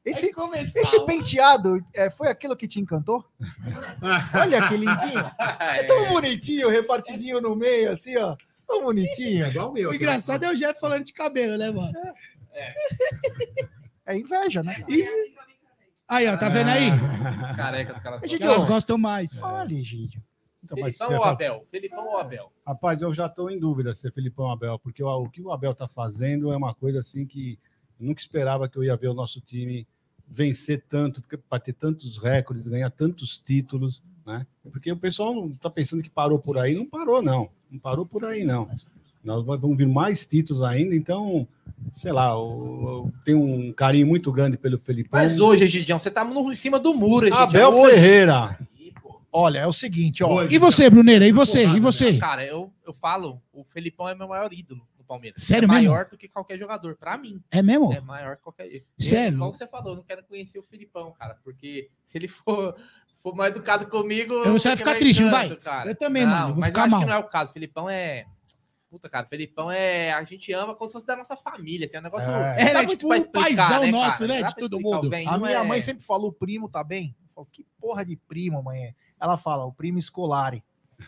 Esse, 0.06 0.32
esse 0.76 1.06
penteado 1.06 1.84
é, 1.94 2.10
foi 2.10 2.30
aquilo 2.30 2.56
que 2.56 2.68
te 2.68 2.80
encantou? 2.80 3.26
Olha 4.34 4.66
que 4.70 4.78
lindinho. 4.78 5.32
É 5.60 5.84
tão 5.84 6.08
bonitinho, 6.08 6.70
repartidinho 6.70 7.42
no 7.42 7.58
meio, 7.58 7.92
assim, 7.92 8.16
ó. 8.16 8.36
Tão 8.66 8.84
bonitinho. 8.84 9.46
É 9.46 9.50
igual 9.50 9.70
o 9.70 9.74
meu. 9.74 9.90
O 9.90 9.94
engraçado 9.94 10.46
é 10.46 10.50
o 10.50 10.56
Jeff 10.56 10.80
falando 10.80 11.04
de 11.04 11.12
cabelo, 11.12 11.58
né, 11.58 11.70
mano? 11.72 11.92
É 12.54 12.74
inveja, 14.16 14.62
né? 14.64 14.76
Aí, 16.08 16.28
ó, 16.28 16.38
tá 16.38 16.48
vendo 16.48 16.70
aí? 16.70 16.90
Os 17.44 17.56
carecas, 17.56 18.00
caras. 18.00 18.24
Egídio, 18.24 18.46
Elas 18.48 18.64
gostam 18.64 18.98
mais. 18.98 19.42
Olha, 19.44 19.74
Egídio. 19.76 20.24
Então, 20.64 20.78
mas 20.80 20.98
Felipão 20.98 21.18
ou 21.18 21.22
fala- 21.24 21.34
Abel? 21.34 21.68
Felipão 21.70 22.08
ou 22.08 22.18
Abel? 22.18 22.52
Rapaz, 22.66 23.02
eu 23.02 23.14
já 23.14 23.26
estou 23.26 23.50
em 23.50 23.60
dúvida 23.60 23.94
se 23.94 24.08
é 24.08 24.12
Felipão 24.12 24.46
ou 24.46 24.52
Abel, 24.52 24.80
porque 24.80 25.04
o, 25.04 25.08
o 25.10 25.30
que 25.30 25.42
o 25.42 25.52
Abel 25.52 25.72
está 25.72 25.88
fazendo 25.88 26.52
é 26.52 26.58
uma 26.58 26.74
coisa 26.74 27.00
assim 27.00 27.26
que 27.26 27.60
eu 28.00 28.06
nunca 28.08 28.22
esperava 28.22 28.68
que 28.70 28.78
eu 28.78 28.84
ia 28.84 28.96
ver 28.96 29.08
o 29.08 29.14
nosso 29.14 29.42
time 29.42 29.88
vencer 30.28 30.84
tanto, 30.90 31.22
para 31.50 31.60
ter 31.60 31.74
tantos 31.74 32.18
recordes, 32.18 32.68
ganhar 32.68 32.90
tantos 32.90 33.40
títulos, 33.40 34.04
né? 34.26 34.46
Porque 34.72 34.92
o 34.92 34.98
pessoal 34.98 35.48
está 35.48 35.70
pensando 35.70 36.04
que 36.04 36.10
parou 36.10 36.38
por 36.38 36.58
aí, 36.58 36.74
não 36.76 36.86
parou 36.86 37.22
não, 37.22 37.50
não 37.72 37.80
parou 37.80 38.06
por 38.06 38.26
aí 38.26 38.44
não. 38.44 38.70
Nós 39.28 39.46
vamos 39.46 39.78
vir 39.78 39.88
mais 39.88 40.26
títulos 40.26 40.64
ainda, 40.64 40.96
então, 40.96 41.46
sei 41.98 42.14
lá, 42.14 42.30
eu, 42.30 42.80
eu 43.06 43.14
tenho 43.26 43.44
um 43.44 43.74
carinho 43.74 44.08
muito 44.08 44.32
grande 44.32 44.56
pelo 44.58 44.80
Felipão. 44.80 45.20
Mas 45.20 45.38
hoje, 45.38 45.66
Egidião, 45.66 46.00
você 46.00 46.10
tá 46.10 46.24
no, 46.24 46.50
em 46.50 46.56
cima 46.56 46.80
do 46.80 46.94
muro, 46.94 47.26
Egidião. 47.28 47.44
Abel 47.44 47.70
hoje. 47.78 47.96
Ferreira. 47.96 48.58
Olha, 49.30 49.60
é 49.60 49.68
o 49.68 49.74
seguinte, 49.74 50.24
ó. 50.24 50.34
Hoje, 50.34 50.56
E 50.56 50.58
você, 50.58 50.90
Bruneira? 50.90 51.28
E 51.28 51.32
você? 51.34 51.68
E 51.68 51.80
você? 51.80 52.18
Cara, 52.18 52.46
eu, 52.46 52.72
eu 52.86 52.94
falo, 52.94 53.42
o 53.54 53.66
Felipão 53.66 54.08
é 54.08 54.16
meu 54.16 54.30
maior 54.30 54.52
ídolo 54.52 54.82
no 54.98 55.04
Palmeiras. 55.04 55.44
Sério 55.44 55.66
é 55.66 55.68
mesmo? 55.68 55.90
maior 55.92 56.08
do 56.10 56.18
que 56.18 56.30
qualquer 56.30 56.58
jogador, 56.58 56.96
pra 56.96 57.18
mim. 57.18 57.42
É 57.52 57.62
mesmo? 57.62 57.92
É 57.94 58.00
maior 58.00 58.38
que 58.38 58.44
qualquer. 58.44 58.82
Sério? 58.98 59.36
Igual 59.36 59.54
você 59.54 59.68
falou, 59.68 59.92
eu 59.92 59.96
não 59.98 60.04
quero 60.04 60.24
conhecer 60.24 60.58
o 60.58 60.64
Felipão, 60.64 61.12
cara, 61.20 61.38
porque 61.44 61.90
se 62.06 62.18
ele 62.18 62.30
for, 62.30 62.76
for 63.22 63.36
mal 63.36 63.48
educado 63.48 63.86
comigo. 63.88 64.34
Eu- 64.34 64.54
você 64.54 64.70
vai 64.70 64.78
ficar 64.78 64.96
triste, 64.96 65.22
não 65.22 65.30
vai? 65.32 65.54
Cara. 65.58 65.92
Eu 65.92 65.96
também, 65.96 66.26
Não, 66.26 66.32
mano, 66.32 66.48
vou 66.54 66.60
mas 66.62 66.70
ficar 66.70 66.80
eu 66.82 66.86
acho 66.86 66.92
mal. 66.92 67.00
que 67.02 67.06
não 67.06 67.14
é 67.14 67.20
o 67.20 67.24
caso. 67.26 67.50
O 67.52 67.54
Felipão 67.54 67.90
é. 67.90 68.26
Puta, 68.98 69.10
cara, 69.10 69.28
o 69.28 69.30
Felipão 69.30 69.70
é. 69.70 70.12
A 70.12 70.24
gente 70.24 70.52
ama 70.54 70.74
como 70.74 70.88
se 70.88 70.94
fosse 70.94 71.06
da 71.06 71.16
nossa 71.16 71.38
família. 71.38 71.86
Assim, 71.86 71.98
é 71.98 72.00
um 72.00 72.04
negócio. 72.04 72.32
É. 72.32 72.72
É, 72.72 72.74
muito 72.74 72.98
tipo 72.98 73.10
um 73.10 73.14
explicar, 73.14 73.44
paizão 73.44 73.82
né, 73.82 73.92
nosso, 73.92 74.28
cara? 74.28 74.42
né, 74.42 74.44
de 74.44 74.56
todo 74.56 74.80
mundo. 74.80 75.12
A 75.28 75.38
minha 75.38 75.52
é- 75.52 75.64
mãe 75.64 75.80
sempre 75.82 76.04
falou, 76.04 76.30
o 76.30 76.34
primo 76.34 76.68
tá 76.68 76.84
bem? 76.84 77.16
Eu 77.22 77.30
falo, 77.36 77.48
que 77.52 77.64
porra 77.80 78.04
de 78.04 78.16
primo, 78.16 78.64
mãe? 78.64 78.96
Ela 79.22 79.38
fala, 79.38 79.66
o 79.66 79.72
primo 79.72 80.00
escolare. 80.00 80.64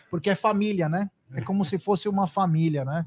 Porque 0.08 0.30
é 0.30 0.36
família, 0.36 0.88
né? 0.88 1.10
É 1.34 1.40
como 1.42 1.64
se 1.64 1.78
fosse 1.78 2.08
uma 2.08 2.28
família, 2.28 2.84
né? 2.84 3.04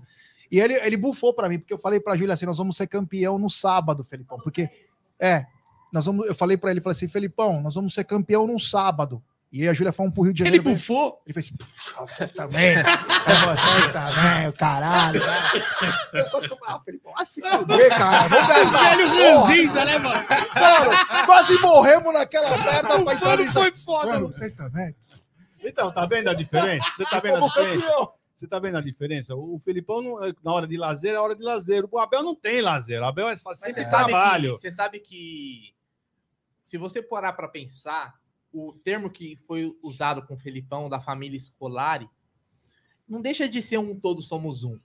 E 0.51 0.59
ele, 0.59 0.73
ele 0.73 0.97
bufou 0.97 1.33
pra 1.33 1.47
mim, 1.47 1.59
porque 1.59 1.73
eu 1.73 1.79
falei 1.79 2.01
pra 2.01 2.17
Júlia 2.17 2.33
assim, 2.33 2.45
nós 2.45 2.57
vamos 2.57 2.75
ser 2.75 2.87
campeão 2.87 3.39
no 3.39 3.49
sábado, 3.49 4.03
Felipão. 4.03 4.37
Porque, 4.37 4.69
é, 5.17 5.45
nós 5.91 6.05
vamos, 6.05 6.27
eu 6.27 6.35
falei 6.35 6.57
pra 6.57 6.71
ele, 6.71 6.81
falei 6.81 6.95
assim, 6.95 7.07
Felipão, 7.07 7.61
nós 7.61 7.75
vamos 7.75 7.93
ser 7.93 8.03
campeão 8.03 8.45
no 8.45 8.59
sábado. 8.59 9.23
E 9.53 9.61
aí 9.61 9.69
a 9.69 9.73
Júlia 9.73 9.93
foi 9.93 10.09
pro 10.09 10.23
Rio 10.23 10.33
de 10.33 10.41
Ele 10.41 10.57
Janeiro. 10.57 10.63
bufou? 10.77 11.21
Ele 11.27 11.33
fez, 11.35 11.51
"Pff, 11.51 11.93
vocês 11.99 12.31
também, 12.31 12.73
vocês 12.75 13.93
também, 13.93 14.47
o 14.49 14.53
caralho. 14.53 15.19
né?" 15.19 15.41
Eu 16.13 16.29
quase 16.31 16.47
que 16.47 16.53
eu 16.53 16.57
falei, 16.57 16.75
ah, 16.75 16.79
Felipão, 16.83 17.13
vai 17.13 17.25
se 17.27 17.41
fuder, 17.41 17.89
cara, 17.89 18.27
vamos 18.29 18.49
essa 18.55 18.79
Velho 18.95 19.07
ranzinza, 19.07 19.85
né, 19.85 19.99
mano? 19.99 20.25
Mano, 20.27 21.25
quase 21.27 21.57
morremos 21.59 22.13
naquela 22.13 22.49
merda. 22.49 22.87
pra 22.87 22.97
entrar 23.13 23.15
Fano 23.17 23.51
foi 23.51 23.71
foda, 23.73 24.07
Mano, 24.07 24.27
vocês 24.29 24.55
também. 24.55 24.95
Então, 25.63 25.91
tá 25.93 26.05
vendo 26.07 26.29
a 26.29 26.33
diferença? 26.33 26.89
Você 26.97 27.05
tá 27.05 27.19
vendo 27.19 27.37
a 27.45 27.47
diferença? 27.47 27.87
Você 28.35 28.47
tá 28.47 28.59
vendo 28.59 28.77
a 28.77 28.81
diferença? 28.81 29.35
O 29.35 29.61
Felipão, 29.63 30.01
não- 30.01 30.19
na 30.43 30.51
hora 30.51 30.67
de 30.67 30.75
lazer, 30.77 31.13
é 31.13 31.19
hora 31.19 31.35
de 31.35 31.43
lazer. 31.43 31.85
O 31.89 31.99
Abel 31.99 32.23
não 32.23 32.33
tem 32.35 32.59
lazer. 32.59 32.99
O 33.01 33.05
Abel 33.05 33.29
é 33.29 33.35
só 33.35 33.53
sempre 33.53 33.73
você 33.75 33.83
sabe, 33.83 34.05
que, 34.05 34.09
trabalho. 34.09 34.49
você 34.55 34.71
sabe 34.71 34.99
que 34.99 35.73
se 36.63 36.75
você 36.77 37.01
parar 37.03 37.33
para 37.33 37.47
pensar, 37.47 38.15
o 38.53 38.73
termo 38.83 39.09
que 39.09 39.35
foi 39.35 39.75
usado 39.81 40.21
com 40.25 40.35
o 40.35 40.37
Felipão 40.37 40.87
da 40.87 40.99
família 40.99 41.37
Scolari 41.39 42.07
não 43.07 43.21
deixa 43.21 43.47
de 43.49 43.61
ser 43.61 43.77
um 43.79 43.99
todos 43.99 44.27
somos 44.27 44.63
um. 44.63 44.79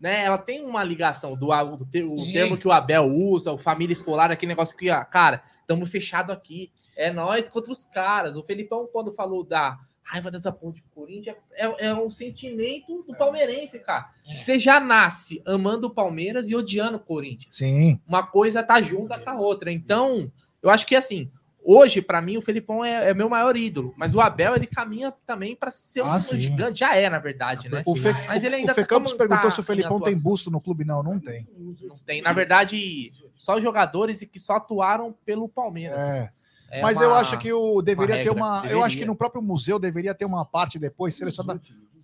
Né? 0.00 0.24
Ela 0.24 0.38
tem 0.38 0.64
uma 0.64 0.82
ligação 0.84 1.36
do, 1.36 1.50
a- 1.52 1.62
do 1.64 1.84
ter- 1.84 2.04
o 2.04 2.18
Sim. 2.24 2.32
termo 2.32 2.56
que 2.56 2.66
o 2.68 2.72
Abel 2.72 3.04
usa, 3.06 3.52
o 3.52 3.58
família 3.58 3.92
escolar, 3.92 4.30
aquele 4.30 4.50
negócio 4.50 4.76
que, 4.76 4.88
ah, 4.90 5.04
cara, 5.04 5.42
estamos 5.60 5.90
fechado 5.90 6.30
aqui. 6.32 6.70
É 6.96 7.12
nós 7.12 7.48
contra 7.48 7.70
os 7.72 7.84
caras. 7.84 8.36
O 8.36 8.42
Felipão, 8.42 8.88
quando 8.92 9.12
falou 9.12 9.44
da 9.44 9.78
raiva 10.02 10.30
dessa 10.30 10.50
ponte 10.50 10.80
do 10.82 10.88
Corinthians, 10.88 11.36
é, 11.52 11.86
é 11.88 11.94
um 11.94 12.10
sentimento 12.10 13.02
do 13.02 13.14
palmeirense, 13.16 13.80
cara. 13.84 14.08
Você 14.34 14.58
já 14.58 14.80
nasce 14.80 15.42
amando 15.46 15.86
o 15.88 15.90
Palmeiras 15.94 16.48
e 16.48 16.56
odiando 16.56 16.96
o 16.96 17.00
Corinthians 17.00 17.54
Sim. 17.56 18.00
uma 18.06 18.26
coisa 18.26 18.62
tá 18.62 18.80
junta 18.80 19.18
com 19.18 19.30
a 19.30 19.38
outra. 19.38 19.70
Então, 19.70 20.32
eu 20.62 20.70
acho 20.70 20.86
que 20.86 20.96
assim, 20.96 21.30
hoje, 21.62 22.00
pra 22.02 22.20
mim, 22.22 22.36
o 22.36 22.42
Felipão 22.42 22.84
é, 22.84 23.10
é 23.10 23.14
meu 23.14 23.28
maior 23.28 23.56
ídolo. 23.56 23.92
Mas 23.96 24.14
o 24.14 24.20
Abel, 24.20 24.54
ele 24.56 24.66
caminha 24.66 25.12
também 25.26 25.54
pra 25.54 25.70
ser 25.70 26.02
um 26.02 26.12
Ah, 26.12 26.18
gigante. 26.18 26.80
Já 26.80 26.94
é, 26.96 27.08
na 27.10 27.18
verdade, 27.18 27.68
né? 27.68 27.82
O 27.86 27.94
Fê, 27.96 28.12
Mas 28.26 28.44
ele 28.44 28.56
o 28.56 28.58
ainda 28.58 28.74
Fê 28.74 28.82
tá 28.82 28.86
Campos 28.86 29.12
perguntou 29.12 29.42
tá 29.44 29.50
se 29.50 29.60
o 29.60 29.62
Felipão 29.62 30.00
tem 30.00 30.18
busto 30.20 30.50
no 30.50 30.60
clube. 30.60 30.84
Não, 30.84 31.02
não 31.02 31.18
tem. 31.18 31.46
Não 31.82 31.98
tem. 32.06 32.22
Na 32.22 32.32
verdade, 32.32 33.12
só 33.36 33.60
jogadores 33.60 34.20
que 34.30 34.38
só 34.38 34.56
atuaram 34.56 35.14
pelo 35.24 35.48
Palmeiras. 35.48 36.02
É. 36.04 36.32
É 36.70 36.82
Mas 36.82 36.98
uma- 36.98 37.04
eu 37.06 37.14
acho 37.14 37.38
que 37.38 37.50
o 37.50 37.80
deveria 37.80 38.16
ter 38.16 38.24
regra, 38.24 38.34
uma. 38.34 38.56
Eu 38.56 38.62
deveria. 38.62 38.84
acho 38.84 38.96
que 38.98 39.04
no 39.06 39.16
próprio 39.16 39.40
museu 39.40 39.78
deveria 39.78 40.14
ter 40.14 40.26
uma 40.26 40.44
parte 40.44 40.78
depois 40.78 41.14
selecionada 41.14 41.60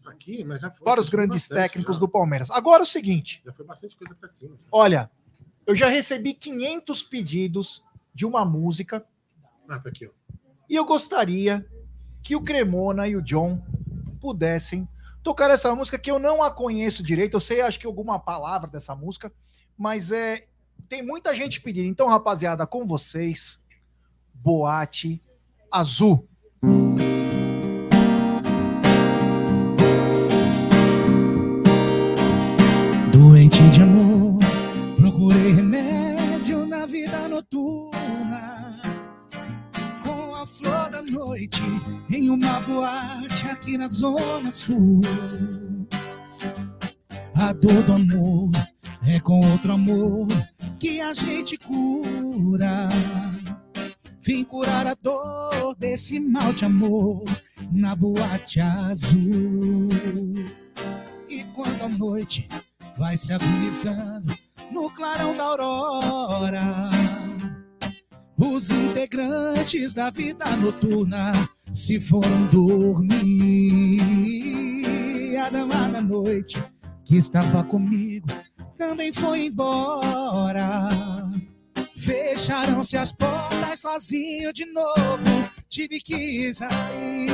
Aqui, 0.06 0.42
mas 0.44 0.60
já 0.60 0.70
foi, 0.70 0.84
para 0.84 1.00
os 1.00 1.08
grandes 1.10 1.48
técnicos 1.48 1.96
já. 1.96 2.00
do 2.00 2.08
Palmeiras. 2.08 2.50
Agora 2.50 2.82
o 2.82 2.86
seguinte, 2.86 3.42
Já 3.44 3.52
foi 3.52 3.64
bastante 3.66 3.94
coisa 3.96 4.14
pra 4.14 4.26
cima. 4.28 4.54
olha, 4.72 5.10
eu 5.66 5.74
já 5.74 5.88
recebi 5.88 6.32
500 6.34 7.02
pedidos 7.02 7.82
de 8.14 8.24
uma 8.26 8.44
música 8.44 9.04
Ah, 9.68 9.78
tá 9.78 9.88
aqui, 9.88 10.06
ó. 10.06 10.10
e 10.68 10.74
eu 10.76 10.84
gostaria 10.84 11.66
que 12.22 12.36
o 12.36 12.42
Cremona 12.42 13.06
e 13.08 13.16
o 13.16 13.22
John 13.22 13.62
pudessem 14.20 14.88
tocar 15.22 15.50
essa 15.50 15.74
música 15.74 15.98
que 15.98 16.10
eu 16.10 16.18
não 16.18 16.42
a 16.42 16.50
conheço 16.50 17.02
direito. 17.02 17.34
Eu 17.34 17.40
sei, 17.40 17.60
acho 17.60 17.78
que 17.78 17.86
alguma 17.86 18.18
palavra 18.18 18.68
dessa 18.68 18.94
música, 18.94 19.32
mas 19.76 20.12
é 20.12 20.46
tem 20.88 21.02
muita 21.02 21.34
gente 21.34 21.60
pedindo. 21.60 21.88
Então, 21.88 22.08
rapaziada, 22.08 22.66
com 22.66 22.86
vocês, 22.86 23.60
Boate 24.34 25.22
Azul. 25.70 26.28
Noite 41.34 41.62
em 42.08 42.30
uma 42.30 42.60
boate 42.60 43.46
aqui 43.48 43.76
na 43.76 43.88
Zona 43.88 44.52
Sul. 44.52 45.00
A 47.34 47.52
dor 47.52 47.82
do 47.82 47.92
amor 47.92 48.50
é 49.04 49.18
com 49.18 49.40
outro 49.50 49.72
amor 49.72 50.28
que 50.78 51.00
a 51.00 51.12
gente 51.12 51.56
cura. 51.56 52.88
Vim 54.20 54.44
curar 54.44 54.86
a 54.86 54.94
dor 54.94 55.74
desse 55.76 56.20
mal 56.20 56.52
de 56.52 56.64
amor 56.64 57.24
na 57.72 57.96
boate 57.96 58.60
azul. 58.60 59.88
E 61.28 61.42
quando 61.52 61.82
a 61.82 61.88
noite 61.88 62.48
vai 62.96 63.16
se 63.16 63.32
agonizando 63.32 64.32
no 64.70 64.88
clarão 64.88 65.36
da 65.36 65.42
aurora. 65.42 66.60
Os 68.36 68.70
integrantes 68.70 69.94
da 69.94 70.10
vida 70.10 70.44
noturna 70.56 71.32
se 71.72 72.00
foram 72.00 72.46
dormir. 72.46 73.14
A 75.38 75.50
dama 75.50 75.88
da 75.88 76.00
noite 76.00 76.60
que 77.04 77.16
estava 77.16 77.62
comigo 77.62 78.26
também 78.76 79.12
foi 79.12 79.46
embora. 79.46 80.88
Fecharam-se 81.96 82.96
as 82.96 83.12
portas 83.12 83.80
sozinho 83.80 84.52
de 84.52 84.66
novo. 84.66 85.48
Tive 85.68 86.00
que 86.00 86.52
sair. 86.52 87.30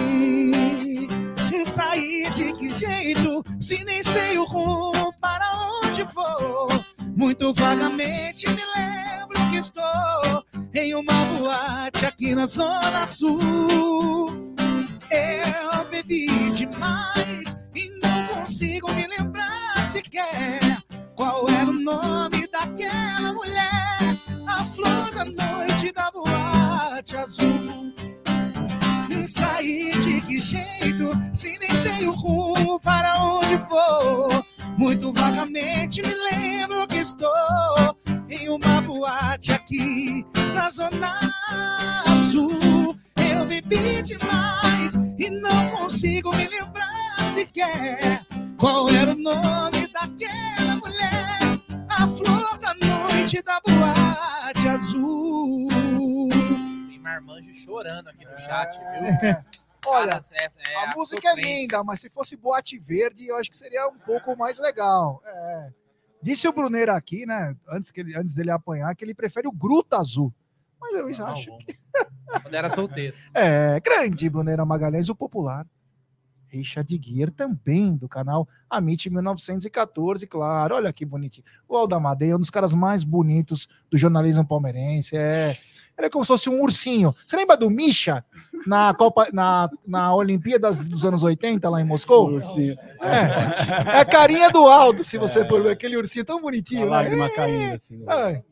Sair 1.65 2.31
de 2.33 2.53
que 2.55 2.69
jeito? 2.71 3.45
Se 3.61 3.85
nem 3.85 4.03
sei 4.03 4.39
o 4.39 4.45
rumo 4.45 5.15
para 5.21 5.47
onde 5.85 6.03
vou. 6.05 6.69
Muito 7.17 7.53
vagamente 7.55 8.47
me 8.49 8.63
lembro 8.77 9.51
que 9.51 9.59
estou 9.59 10.45
em 10.75 10.95
uma 10.95 11.25
boate 11.25 12.07
aqui 12.07 12.35
na 12.35 12.47
Zona 12.47 13.07
Sul. 13.07 13.39
Eu 15.11 15.85
bebi 15.91 16.51
demais 16.51 17.57
e 17.75 17.91
não 18.03 18.27
consigo 18.29 18.93
me 18.95 19.07
lembrar 19.07 19.85
sequer 19.85 20.61
qual 21.15 21.49
era 21.49 21.71
o 21.71 21.73
nome 21.73 22.47
daquela 22.49 23.33
mulher. 23.33 24.17
A 24.47 24.65
flor 24.65 25.11
da 25.13 25.25
noite 25.25 25.93
da 25.93 26.11
boate 26.11 27.17
azul. 27.17 27.91
Sair 29.27 29.93
de 30.01 30.21
que 30.23 30.41
jeito? 30.41 31.13
Se 31.33 31.57
nem 31.59 31.73
sei 31.73 32.09
o 32.09 32.13
rumo 32.13 32.81
para 32.81 33.23
onde 33.23 33.57
vou. 33.59 34.29
Muito 34.77 35.13
vagamente 35.13 36.03
me 36.03 36.13
lembro 36.13 36.85
que 36.89 36.97
estou 36.97 37.31
em 38.31 38.49
uma 38.49 38.81
boate 38.81 39.53
aqui 39.53 40.25
na 40.55 40.71
Zona 40.71 41.19
Sul. 42.31 42.97
Eu 43.17 43.47
bebi 43.47 44.03
demais 44.03 44.95
e 45.19 45.31
não 45.31 45.71
consigo 45.71 46.35
me 46.37 46.47
lembrar 46.49 47.19
sequer 47.25 48.23
qual 48.59 48.89
era 48.91 49.13
o 49.13 49.19
nome 49.19 49.87
daquela 49.89 50.77
mulher. 50.77 51.59
A 51.89 52.07
flor 52.09 52.59
da 52.59 52.75
noite 52.75 53.43
da 53.43 53.61
boate 53.61 54.69
azul. 54.69 55.69
Tem 56.89 56.99
marmanjo 56.99 57.55
chorando 57.55 58.09
aqui 58.09 58.25
no 58.25 58.39
chat, 58.39 58.79
viu? 58.79 59.31
É. 59.31 59.45
Olha, 59.87 60.21
é- 60.35 60.45
é 60.73 60.85
a 60.85 60.95
música 60.95 61.27
é 61.27 61.31
sofrência. 61.31 61.61
linda, 61.63 61.83
mas 61.83 62.01
se 62.01 62.11
fosse 62.11 62.37
Boate 62.37 62.79
Verde, 62.79 63.27
eu 63.29 63.37
acho 63.37 63.51
que 63.51 63.57
seria 63.57 63.89
um 63.89 63.97
pouco 63.99 64.37
mais 64.37 64.59
legal. 64.59 65.23
É. 65.25 65.71
Disse 66.23 66.47
o 66.47 66.53
Bruneiro 66.53 66.93
aqui, 66.93 67.25
né, 67.27 67.57
antes, 67.69 67.91
que 67.91 68.01
ele, 68.01 68.17
antes 68.17 68.35
dele 68.35 68.51
apanhar, 68.51 68.95
que 68.95 69.05
ele 69.05 69.15
prefere 69.15 69.49
o 69.49 69.53
Gruta 69.53 69.97
Azul. 69.97 70.33
Mas 70.81 70.95
eu 70.95 71.09
acho 71.09 71.51
Não, 71.51 71.59
que... 71.59 71.77
Quando 72.43 72.55
era 72.55 72.71
solteiro. 72.71 73.17
É, 73.35 73.81
grande 73.81 74.31
Bruneiro 74.31 74.65
Magalhães, 74.67 75.09
o 75.09 75.15
popular. 75.15 75.67
Richard 76.49 76.99
Guier 76.99 77.31
também, 77.31 77.97
do 77.97 78.09
canal 78.09 78.49
Amit 78.69 79.09
1914, 79.09 80.27
claro. 80.27 80.75
Olha 80.75 80.93
que 80.93 81.05
bonitinho. 81.05 81.45
O 81.69 81.77
Aldamadei 81.77 82.33
é 82.33 82.37
um 82.37 82.41
dos 82.41 82.51
caras 82.51 82.75
mais 82.75 83.05
bonitos 83.05 83.69
do 83.89 83.97
jornalismo 83.97 84.45
palmeirense. 84.45 85.17
É, 85.17 85.57
ele 85.97 86.07
é 86.07 86.11
como 86.11 86.25
se 86.25 86.29
fosse 86.29 86.51
um 86.51 86.61
ursinho. 86.61 87.15
Você 87.27 87.37
lembra 87.37 87.57
do 87.57 87.71
Misha 87.71 88.25
na 88.67 88.93
Copa, 88.95 89.29
na, 89.33 89.71
na 89.87 90.15
Olimpíadas 90.15 90.79
dos 90.79 91.05
anos 91.05 91.23
80, 91.23 91.69
lá 91.69 91.81
em 91.81 91.85
Moscou? 91.85 92.31
Ursinho. 92.31 92.77
É, 93.01 93.97
é 93.97 94.01
a 94.01 94.05
carinha 94.05 94.51
do 94.51 94.67
Aldo, 94.67 95.03
se 95.03 95.17
você 95.17 95.47
for 95.47 95.63
ver 95.63 95.71
aquele 95.71 95.97
ursinho 95.97 96.25
tão 96.25 96.39
A 96.39 96.43
bonitinho. 96.43 96.85
né? 96.85 96.91
lágrima 96.91 97.31
caindo 97.35 97.75
assim. 97.75 97.97
né? 97.97 98.43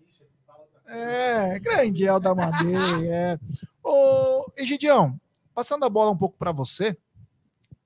É, 0.87 1.55
é, 1.55 1.59
grande 1.59 2.07
Elda 2.07 2.35
Madei. 2.35 3.09
É. 3.11 3.39
Ô, 3.85 4.51
Egidião, 4.57 5.21
passando 5.55 5.85
a 5.85 5.91
bola 5.91 6.11
um 6.11 6.17
pouco 6.17 6.37
para 6.39 6.51
você, 6.51 6.97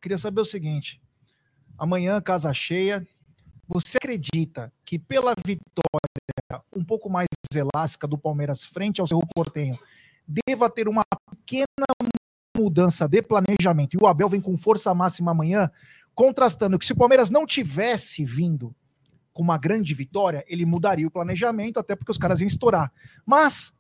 queria 0.01 0.19
saber 0.19 0.41
o 0.41 0.45
seguinte: 0.45 1.03
amanhã, 1.77 2.21
casa 2.21 2.53
cheia, 2.55 3.07
você 3.67 3.97
acredita 3.97 4.73
que 4.85 4.99
pela 4.99 5.35
vitória 5.45 6.63
um 6.75 6.85
pouco 6.85 7.09
mais 7.11 7.27
elástica 7.55 8.07
do 8.07 8.19
Palmeiras 8.19 8.65
frente 8.65 9.01
ao 9.01 9.07
Cerro 9.07 9.27
Portenho, 9.35 9.79
deva 10.27 10.71
ter 10.71 10.89
uma 10.89 11.03
pequena 11.31 11.87
mudança 12.57 13.09
de 13.09 13.23
planejamento 13.23 13.95
e 13.95 13.99
o 14.03 14.07
Abel 14.07 14.29
vem 14.29 14.41
com 14.41 14.57
força 14.57 14.95
máxima 14.95 15.31
amanhã, 15.31 15.71
contrastando 16.15 16.79
que 16.79 16.87
se 16.87 16.93
o 16.93 16.97
Palmeiras 16.97 17.31
não 17.31 17.47
tivesse 17.47 18.25
vindo 18.25 18.75
com 19.33 19.43
uma 19.43 19.57
grande 19.57 19.95
vitória, 19.95 20.45
ele 20.47 20.67
mudaria 20.67 21.07
o 21.07 21.11
planejamento, 21.11 21.79
até 21.79 21.97
porque 21.97 22.11
os 22.11 22.19
caras 22.19 22.41
iam 22.41 22.47
estourar. 22.47 22.93
Mas, 23.25 23.73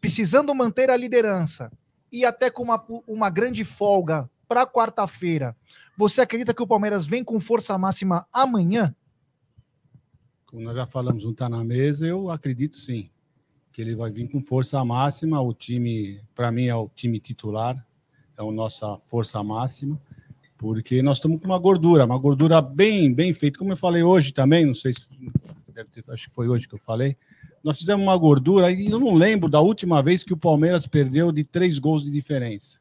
precisando 0.00 0.54
manter 0.54 0.90
a 0.90 0.96
liderança 0.96 1.70
e 2.10 2.24
até 2.24 2.50
com 2.50 2.62
uma, 2.62 2.84
uma 3.06 3.30
grande 3.30 3.64
folga 3.64 4.28
para 4.48 4.66
quarta-feira, 4.66 5.56
você 5.96 6.20
acredita 6.20 6.52
que 6.52 6.62
o 6.62 6.66
Palmeiras 6.66 7.06
vem 7.06 7.22
com 7.22 7.38
força 7.38 7.78
máxima 7.78 8.26
amanhã? 8.32 8.94
Como 10.46 10.62
nós 10.62 10.74
já 10.74 10.86
falamos, 10.86 11.24
não 11.24 11.32
está 11.32 11.48
na 11.48 11.64
mesa, 11.64 12.06
eu 12.06 12.30
acredito 12.30 12.76
sim. 12.76 13.10
Que 13.72 13.80
ele 13.80 13.94
vai 13.94 14.10
vir 14.10 14.28
com 14.30 14.40
força 14.40 14.84
máxima. 14.84 15.40
O 15.40 15.52
time, 15.52 16.20
para 16.34 16.52
mim, 16.52 16.66
é 16.66 16.74
o 16.74 16.88
time 16.88 17.18
titular, 17.18 17.76
é 18.38 18.42
a 18.42 18.52
nossa 18.52 18.96
força 19.06 19.42
máxima, 19.42 20.00
porque 20.58 21.02
nós 21.02 21.18
estamos 21.18 21.40
com 21.40 21.46
uma 21.46 21.58
gordura, 21.58 22.04
uma 22.04 22.18
gordura 22.18 22.60
bem, 22.62 23.12
bem 23.12 23.32
feita. 23.34 23.58
Como 23.58 23.72
eu 23.72 23.76
falei 23.76 24.02
hoje 24.02 24.32
também, 24.32 24.64
não 24.64 24.74
sei 24.74 24.94
se. 24.94 25.06
Deve 25.74 25.88
ter, 25.90 26.04
acho 26.08 26.28
que 26.28 26.34
foi 26.34 26.48
hoje 26.48 26.68
que 26.68 26.74
eu 26.74 26.78
falei. 26.78 27.16
Nós 27.62 27.78
fizemos 27.78 28.02
uma 28.06 28.16
gordura 28.16 28.70
e 28.70 28.86
eu 28.90 29.00
não 29.00 29.14
lembro 29.14 29.48
da 29.48 29.60
última 29.60 30.02
vez 30.02 30.22
que 30.22 30.32
o 30.32 30.36
Palmeiras 30.36 30.86
perdeu 30.86 31.32
de 31.32 31.42
três 31.42 31.78
gols 31.78 32.04
de 32.04 32.10
diferença. 32.10 32.78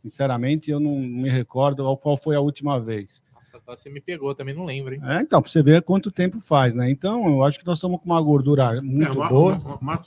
Sinceramente, 0.00 0.70
eu 0.70 0.78
não 0.80 0.98
me 0.98 1.28
recordo 1.28 1.96
qual 1.98 2.16
foi 2.16 2.36
a 2.36 2.40
última 2.40 2.78
vez. 2.80 3.22
Nossa, 3.34 3.60
você 3.66 3.90
me 3.90 4.00
pegou, 4.00 4.34
também 4.34 4.54
não 4.54 4.64
lembro, 4.64 4.94
hein? 4.94 5.00
É, 5.04 5.20
então, 5.20 5.42
para 5.42 5.50
você 5.50 5.62
ver 5.62 5.82
quanto 5.82 6.10
tempo 6.10 6.40
faz, 6.40 6.74
né? 6.74 6.88
Então, 6.90 7.26
eu 7.26 7.42
acho 7.44 7.58
que 7.58 7.66
nós 7.66 7.76
estamos 7.78 7.98
com 8.00 8.06
uma 8.06 8.20
gordura 8.22 8.80
muito 8.80 9.08
É, 9.08 9.12
o 9.12 9.18
Mar- 9.18 9.28
boa. 9.30 9.54
o 9.80 9.84
Mar- 9.84 10.02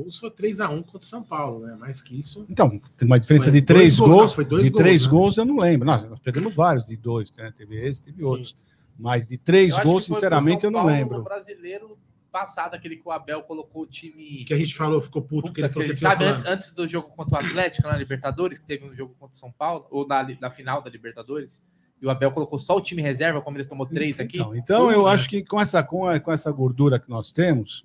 o 0.00 0.04
Marco 0.04 0.10
Marcos 0.10 0.18
foi 0.18 0.30
3x1 0.30 0.82
contra 0.84 0.98
o 0.98 1.04
São 1.04 1.22
Paulo, 1.22 1.66
né? 1.66 1.76
Mais 1.76 2.00
que 2.00 2.18
isso. 2.18 2.44
Então, 2.48 2.80
tem 2.96 3.06
uma 3.06 3.18
diferença 3.20 3.44
Foi 3.46 3.52
de 3.52 3.62
três 3.62 3.96
gols, 3.98 4.08
gols. 4.10 4.22
não, 4.22 4.28
foi 4.30 4.44
dois 4.44 4.64
de 4.64 4.70
gols, 4.70 4.82
três 4.82 5.02
né? 5.04 5.08
gols 5.10 5.36
eu 5.36 5.44
não 5.44 5.56
lembro. 5.58 5.86
Não, 5.86 6.08
nós 6.10 6.18
perdemos 6.20 6.54
vários 6.54 6.86
de 6.86 6.96
dois, 6.96 7.30
né? 7.36 7.52
Teve 7.56 7.76
esse, 7.88 8.02
teve 8.02 8.18
Sim. 8.18 8.24
outros. 8.24 8.56
Mas 8.98 9.26
de 9.26 9.36
três 9.38 9.76
Eu 9.76 9.84
gols, 9.84 10.04
que 10.04 10.08
foi 10.08 10.16
sinceramente, 10.16 10.64
eu 10.64 10.70
não 10.70 10.80
Paulo 10.80 10.92
lembro. 10.94 11.18
No 11.18 11.24
brasileiro 11.24 11.98
passado, 12.32 12.74
aquele 12.74 12.96
que 12.96 13.02
o 13.08 13.10
Abel 13.10 13.42
colocou 13.42 13.82
o 13.82 13.86
time. 13.86 14.44
Que 14.44 14.52
a 14.52 14.58
gente 14.58 14.74
falou, 14.74 15.00
ficou 15.00 15.22
puto, 15.22 15.52
que 15.52 15.60
Puta, 15.60 15.60
ele 15.66 15.68
falou 15.72 15.88
que- 15.88 15.94
que 15.94 15.98
tinha 16.00 16.10
sabe, 16.10 16.24
antes, 16.24 16.44
antes 16.44 16.74
do 16.74 16.86
jogo 16.86 17.08
contra 17.08 17.36
o 17.42 17.46
Atlético 17.46 17.88
na 17.88 17.96
Libertadores, 17.96 18.58
que 18.58 18.66
teve 18.66 18.84
um 18.84 18.94
jogo 18.94 19.14
contra 19.18 19.34
o 19.34 19.38
São 19.38 19.50
Paulo, 19.52 19.86
ou 19.90 20.06
na, 20.06 20.26
na 20.40 20.50
final 20.50 20.82
da 20.82 20.90
Libertadores, 20.90 21.66
e 22.00 22.06
o 22.06 22.10
Abel 22.10 22.30
colocou 22.30 22.58
só 22.58 22.76
o 22.76 22.80
time 22.80 23.00
reserva, 23.02 23.40
como 23.40 23.56
eles 23.56 23.66
tomou 23.66 23.86
três 23.86 24.20
aqui. 24.20 24.36
Então, 24.38 24.54
então 24.56 24.92
eu 24.92 25.06
acho 25.06 25.28
que 25.28 25.42
com 25.44 25.60
essa, 25.60 25.82
com, 25.82 26.06
a- 26.06 26.20
com 26.20 26.30
essa 26.32 26.50
gordura 26.52 26.98
que 26.98 27.08
nós 27.08 27.32
temos, 27.32 27.84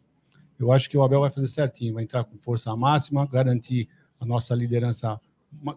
eu 0.64 0.72
acho 0.72 0.89
que 0.89 0.97
o 0.97 1.03
Abel 1.03 1.22
vai 1.22 1.30
fazer 1.30 1.47
certinho, 1.47 1.93
vai 1.93 2.03
entrar 2.03 2.24
com 2.24 2.38
força 2.38 2.76
máxima, 2.76 3.28
garantir 3.28 3.88
a 4.20 4.26
nossa 4.26 4.55
liderança 4.55 5.20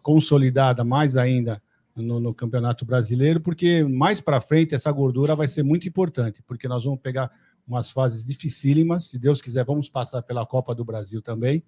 consolidada 0.03 0.85
mais 0.85 1.17
ainda 1.17 1.61
no, 1.95 2.21
no 2.21 2.33
Campeonato 2.33 2.85
Brasileiro, 2.85 3.41
porque 3.41 3.83
mais 3.83 4.21
para 4.21 4.41
frente 4.41 4.75
essa 4.75 4.91
gordura 4.93 5.35
vai 5.35 5.49
ser 5.49 5.63
muito 5.63 5.89
importante, 5.89 6.43
porque 6.47 6.69
nós 6.69 6.85
vamos 6.85 7.01
pegar 7.01 7.31
umas 7.67 7.91
fases 7.91 8.25
dificílimas, 8.25 9.07
se 9.07 9.19
Deus 9.19 9.43
quiser, 9.43 9.65
vamos 9.65 9.89
passar 9.89 10.23
pela 10.23 10.47
Copa 10.47 10.75
do 10.75 10.85
Brasil 10.85 11.21
também. 11.21 11.65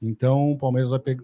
Então, 0.00 0.52
o 0.52 0.56
Palmeiras 0.56 0.90
vai 0.90 0.98
ter 0.98 1.18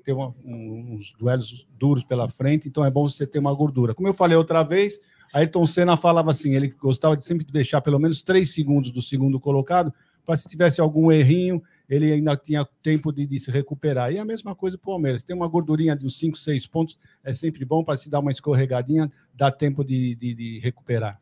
uns 0.45 1.15
duelos 1.19 1.67
duros 1.79 2.05
pela 2.05 2.29
frente, 2.29 2.69
então 2.69 2.85
é 2.85 2.91
bom 2.91 3.09
você 3.09 3.27
ter 3.27 3.39
uma 3.39 3.55
gordura. 3.55 3.95
Como 3.95 4.09
eu 4.09 4.13
falei 4.13 4.37
outra 4.37 4.63
vez, 4.63 5.01
Ayrton 5.33 5.67
Senna 5.67 5.97
falava 5.97 6.31
assim, 6.31 6.55
ele 6.55 6.69
gostava 6.69 7.17
de 7.17 7.25
sempre 7.25 7.47
deixar 7.47 7.81
pelo 7.81 7.99
menos 7.99 8.21
três 8.21 8.53
segundos 8.53 8.91
do 8.91 9.01
segundo 9.01 9.41
colocado, 9.41 9.95
para 10.27 10.37
se 10.37 10.49
tivesse 10.49 10.81
algum 10.81 11.11
errinho, 11.11 11.63
ele 11.89 12.13
ainda 12.13 12.37
tinha 12.37 12.67
tempo 12.83 13.13
de, 13.13 13.27
de 13.27 13.39
se 13.39 13.51
recuperar. 13.51 14.13
E 14.13 14.19
a 14.19 14.25
mesma 14.25 14.55
coisa 14.55 14.77
para 14.77 14.89
o 14.91 14.93
Palmeiras. 14.93 15.23
Tem 15.23 15.35
uma 15.35 15.47
gordurinha 15.47 15.97
de 15.97 16.05
uns 16.05 16.19
5, 16.19 16.37
6 16.37 16.67
pontos, 16.67 16.99
é 17.23 17.33
sempre 17.33 17.65
bom 17.65 17.85
para 17.85 17.97
se 17.97 18.11
dar 18.11 18.19
uma 18.19 18.33
escorregadinha, 18.33 19.11
dá 19.33 19.51
tempo 19.53 19.85
de, 19.85 20.17
de, 20.17 20.35
de 20.35 20.59
recuperar. 20.59 21.21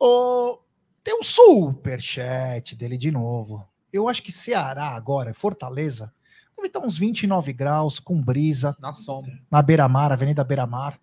Ô, 0.00 0.58
tem 1.04 1.18
um 1.18 1.22
superchat 1.22 2.74
dele 2.74 2.96
de 2.96 3.10
novo. 3.10 3.68
Eu 3.92 4.08
acho 4.08 4.22
que 4.22 4.32
Ceará 4.32 4.88
agora, 4.88 5.32
Fortaleza, 5.32 6.12
deve 6.56 6.68
estar 6.68 6.80
uns 6.80 6.98
29 6.98 7.52
graus, 7.52 8.00
com 8.00 8.20
brisa, 8.20 8.76
Na 8.80 8.92
sombra. 8.92 9.32
na 9.50 9.62
beira-mar, 9.62 10.10
Avenida 10.10 10.42
Beira-Mar. 10.42 10.98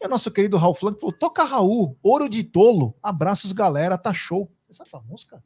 E 0.00 0.06
o 0.06 0.08
nosso 0.08 0.30
querido 0.30 0.56
Raul 0.56 0.74
Flanco 0.74 1.00
falou: 1.00 1.14
toca 1.14 1.44
Raul, 1.44 1.98
ouro 2.02 2.28
de 2.28 2.44
tolo, 2.44 2.94
abraços 3.02 3.52
galera, 3.52 3.96
tá 3.96 4.12
show. 4.12 4.50
Essa, 4.68 4.82
essa 4.82 5.00
música? 5.00 5.42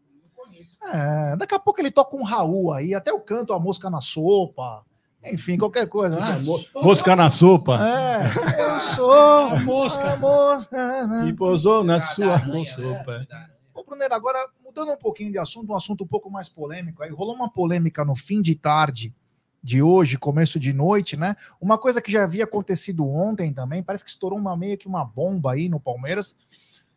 É, 0.92 1.36
daqui 1.36 1.54
a 1.54 1.58
pouco 1.58 1.80
ele 1.80 1.90
toca 1.90 2.16
um 2.16 2.22
Raul 2.22 2.72
aí, 2.72 2.94
até 2.94 3.10
eu 3.10 3.20
canto 3.20 3.52
a 3.52 3.60
música 3.60 3.90
na 3.90 4.00
sopa, 4.00 4.84
enfim, 5.24 5.58
qualquer 5.58 5.86
coisa. 5.88 6.18
né? 6.18 6.40
Mosca 6.74 7.14
na 7.16 7.28
sopa. 7.28 7.78
É, 7.86 8.62
eu 8.62 8.80
sou 8.80 9.12
A 9.12 9.60
mosca. 9.60 10.12
a 10.12 10.16
mosca. 10.16 11.06
né? 11.06 11.28
E 11.28 11.32
pousou 11.32 11.82
na 11.84 12.00
sua 12.00 12.34
aranha, 12.34 12.64
né? 12.64 12.70
sopa. 12.74 13.26
Ô, 13.74 13.84
Brunera, 13.84 14.14
agora 14.14 14.38
mudando 14.64 14.92
um 14.92 14.96
pouquinho 14.96 15.30
de 15.32 15.38
assunto, 15.38 15.72
um 15.72 15.76
assunto 15.76 16.04
um 16.04 16.06
pouco 16.06 16.30
mais 16.30 16.48
polêmico. 16.48 17.02
Aí 17.02 17.10
rolou 17.10 17.34
uma 17.34 17.50
polêmica 17.50 18.04
no 18.04 18.14
fim 18.16 18.40
de 18.40 18.54
tarde 18.54 19.14
de 19.62 19.82
hoje, 19.82 20.16
começo 20.16 20.58
de 20.58 20.72
noite, 20.72 21.16
né? 21.16 21.34
Uma 21.60 21.76
coisa 21.76 22.00
que 22.00 22.12
já 22.12 22.22
havia 22.22 22.44
acontecido 22.44 23.06
ontem 23.06 23.52
também, 23.52 23.82
parece 23.82 24.04
que 24.04 24.10
estourou 24.10 24.38
uma 24.38 24.56
meio 24.56 24.78
que 24.78 24.86
uma 24.86 25.04
bomba 25.04 25.52
aí 25.52 25.68
no 25.68 25.80
Palmeiras 25.80 26.34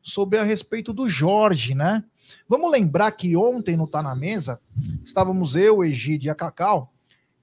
sobre 0.01 0.38
a 0.38 0.43
respeito 0.43 0.93
do 0.93 1.07
Jorge, 1.09 1.74
né? 1.76 2.03
Vamos 2.47 2.71
lembrar 2.71 3.11
que 3.11 3.36
ontem 3.36 3.75
no 3.75 3.88
Tá 3.88 4.01
na 4.01 4.15
Mesa, 4.15 4.59
estávamos 5.03 5.55
eu, 5.55 5.84
Egide 5.84 6.27
e 6.27 6.29
a 6.29 6.36
Cacau, 6.36 6.93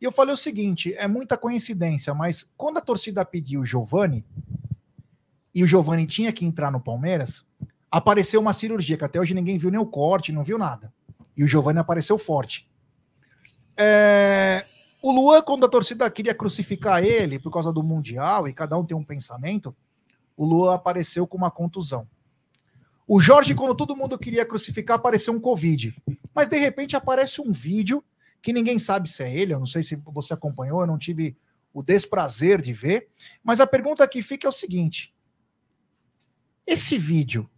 e 0.01 0.05
eu 0.05 0.13
falei 0.13 0.35
o 0.35 0.39
seguinte: 0.39 0.95
é 0.95 1.09
muita 1.09 1.37
coincidência, 1.37 2.15
mas 2.15 2.53
quando 2.57 2.79
a 2.79 2.83
torcida 2.83 3.25
pediu 3.25 3.61
o 3.61 3.65
Giovani, 3.65 4.25
e 5.55 5.65
o 5.65 5.67
Giovani 5.67 6.07
tinha 6.07 6.33
que 6.33 6.45
entrar 6.45 6.71
no 6.71 6.81
Palmeiras, 6.81 7.47
apareceu 7.91 8.41
uma 8.41 8.53
cirurgia, 8.53 8.97
que 8.97 9.05
até 9.05 9.19
hoje 9.19 9.35
ninguém 9.35 9.59
viu 9.59 9.71
nem 9.71 9.81
o 9.81 9.87
corte, 9.87 10.33
não 10.33 10.45
viu 10.45 10.59
nada. 10.59 10.93
E 11.37 11.43
o 11.43 11.47
Giovani 11.47 11.79
apareceu 11.79 12.19
forte. 12.19 12.71
É, 13.77 14.65
O 15.01 15.13
Luan, 15.13 15.41
quando 15.43 15.65
a 15.65 15.69
torcida 15.69 16.11
queria 16.11 16.35
crucificar 16.35 17.05
ele 17.05 17.39
por 17.39 17.53
causa 17.53 17.73
do 17.73 17.85
Mundial, 17.85 18.49
e 18.49 18.53
cada 18.53 18.77
um 18.77 18.85
tem 18.85 18.97
um 18.97 19.05
pensamento, 19.05 19.75
o 20.37 20.45
Luan 20.45 20.75
apareceu 20.75 21.27
com 21.27 21.37
uma 21.37 21.51
contusão. 21.51 22.07
O 23.11 23.21
Jorge, 23.21 23.55
quando 23.55 23.75
todo 23.75 23.97
mundo 23.97 24.19
queria 24.19 24.45
crucificar, 24.45 24.97
apareceu 24.97 25.33
um 25.33 25.41
Covid. 25.41 25.97
Mas 26.35 26.47
de 26.47 26.59
repente 26.59 26.95
aparece 26.95 27.41
um 27.41 27.51
vídeo 27.51 28.05
que 28.43 28.53
ninguém 28.53 28.79
sabe 28.79 29.09
se 29.09 29.23
é 29.23 29.35
ele, 29.35 29.55
eu 29.55 29.59
não 29.59 29.67
sei 29.67 29.83
se 29.83 29.97
você 29.97 30.35
acompanhou, 30.35 30.83
eu 30.83 30.87
não 30.87 30.99
tive 30.99 31.35
o 31.73 31.83
desprazer 31.83 32.61
de 32.61 32.75
ver. 32.75 33.09
Mas 33.43 33.61
a 33.61 33.67
pergunta 33.67 34.07
que 34.07 34.21
fica 34.21 34.47
é 34.47 34.51
o 34.51 34.53
seguinte: 34.53 35.15
esse 36.67 36.99
vídeo, 36.99 37.49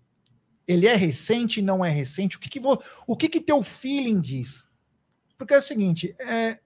ele 0.68 0.86
é 0.86 0.94
recente, 0.94 1.60
não 1.60 1.84
é 1.84 1.90
recente? 1.90 2.36
O 2.36 2.40
que, 2.40 2.48
que, 2.48 2.60
vo- 2.60 2.80
o 3.04 3.16
que, 3.16 3.28
que 3.28 3.40
teu 3.40 3.60
feeling 3.60 4.20
diz? 4.20 4.68
Porque 5.36 5.52
é 5.52 5.58
o 5.58 5.62
seguinte, 5.62 6.14
é, 6.20 6.60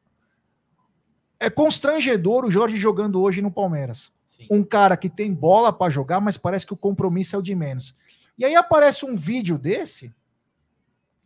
é 1.40 1.48
constrangedor 1.48 2.44
o 2.44 2.50
Jorge 2.50 2.78
jogando 2.78 3.20
hoje 3.22 3.40
no 3.40 3.50
Palmeiras. 3.50 4.12
Sim. 4.24 4.46
Um 4.50 4.62
cara 4.62 4.96
que 4.96 5.08
tem 5.08 5.32
bola 5.32 5.72
para 5.72 5.90
jogar, 5.90 6.20
mas 6.20 6.36
parece 6.36 6.66
que 6.66 6.74
o 6.74 6.76
compromisso 6.76 7.34
é 7.34 7.38
o 7.38 7.42
de 7.42 7.54
menos. 7.54 7.96
E 8.36 8.44
aí 8.44 8.54
aparece 8.54 9.04
um 9.04 9.16
vídeo 9.16 9.56
desse 9.58 10.14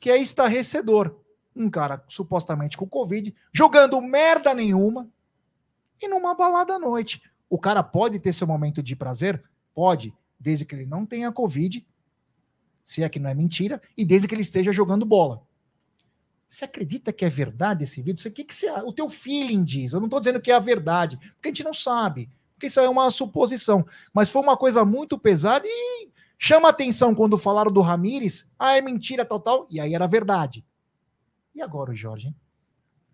que 0.01 0.11
é 0.11 0.17
estarrecedor. 0.17 1.19
Um 1.55 1.69
cara 1.69 2.05
supostamente 2.09 2.77
com 2.77 2.87
Covid, 2.87 3.35
jogando 3.53 4.01
merda 4.01 4.55
nenhuma 4.55 5.09
e 6.01 6.07
numa 6.07 6.35
balada 6.35 6.75
à 6.75 6.79
noite. 6.79 7.23
O 7.51 7.59
cara 7.59 7.83
pode 7.83 8.19
ter 8.21 8.33
seu 8.33 8.47
momento 8.47 8.83
de 8.83 8.95
prazer? 8.95 9.43
Pode, 9.75 10.15
desde 10.39 10.65
que 10.65 10.75
ele 10.75 10.87
não 10.87 11.05
tenha 11.05 11.33
Covid, 11.33 11.85
se 12.85 13.03
é 13.03 13.09
que 13.09 13.19
não 13.19 13.31
é 13.31 13.35
mentira, 13.35 13.83
e 13.97 14.05
desde 14.05 14.29
que 14.29 14.35
ele 14.35 14.43
esteja 14.43 14.73
jogando 14.73 15.05
bola. 15.05 15.43
Você 16.49 16.65
acredita 16.65 17.13
que 17.13 17.25
é 17.25 17.29
verdade 17.29 17.85
esse 17.85 18.01
vídeo? 18.01 18.27
O 18.27 18.33
que, 18.33 18.45
que 18.45 18.55
você, 18.55 18.71
o 18.71 18.93
teu 18.93 19.11
feeling 19.11 19.63
diz? 19.63 19.93
Eu 19.93 20.01
não 20.01 20.07
estou 20.07 20.21
dizendo 20.21 20.41
que 20.41 20.51
é 20.51 20.55
a 20.55 20.61
verdade, 20.61 21.19
porque 21.35 21.49
a 21.49 21.51
gente 21.51 21.65
não 21.65 21.75
sabe. 21.75 22.31
Porque 22.55 22.67
isso 22.67 22.81
é 22.81 22.89
uma 22.89 23.11
suposição. 23.11 23.87
Mas 24.13 24.31
foi 24.31 24.43
uma 24.43 24.57
coisa 24.57 24.85
muito 24.85 25.19
pesada 25.19 25.65
e 25.67 26.09
chama 26.39 26.69
atenção 26.69 27.15
quando 27.15 27.37
falaram 27.37 27.73
do 27.73 27.81
Ramires. 27.81 28.51
Ah, 28.59 28.77
é 28.77 28.81
mentira, 28.81 29.25
tal, 29.25 29.41
tal. 29.41 29.67
E 29.71 29.81
aí 29.81 29.95
era 29.95 30.07
verdade. 30.07 30.65
E 31.55 31.61
agora 31.61 31.91
o 31.91 31.97
Jorge? 31.97 32.29
hein? 32.29 32.37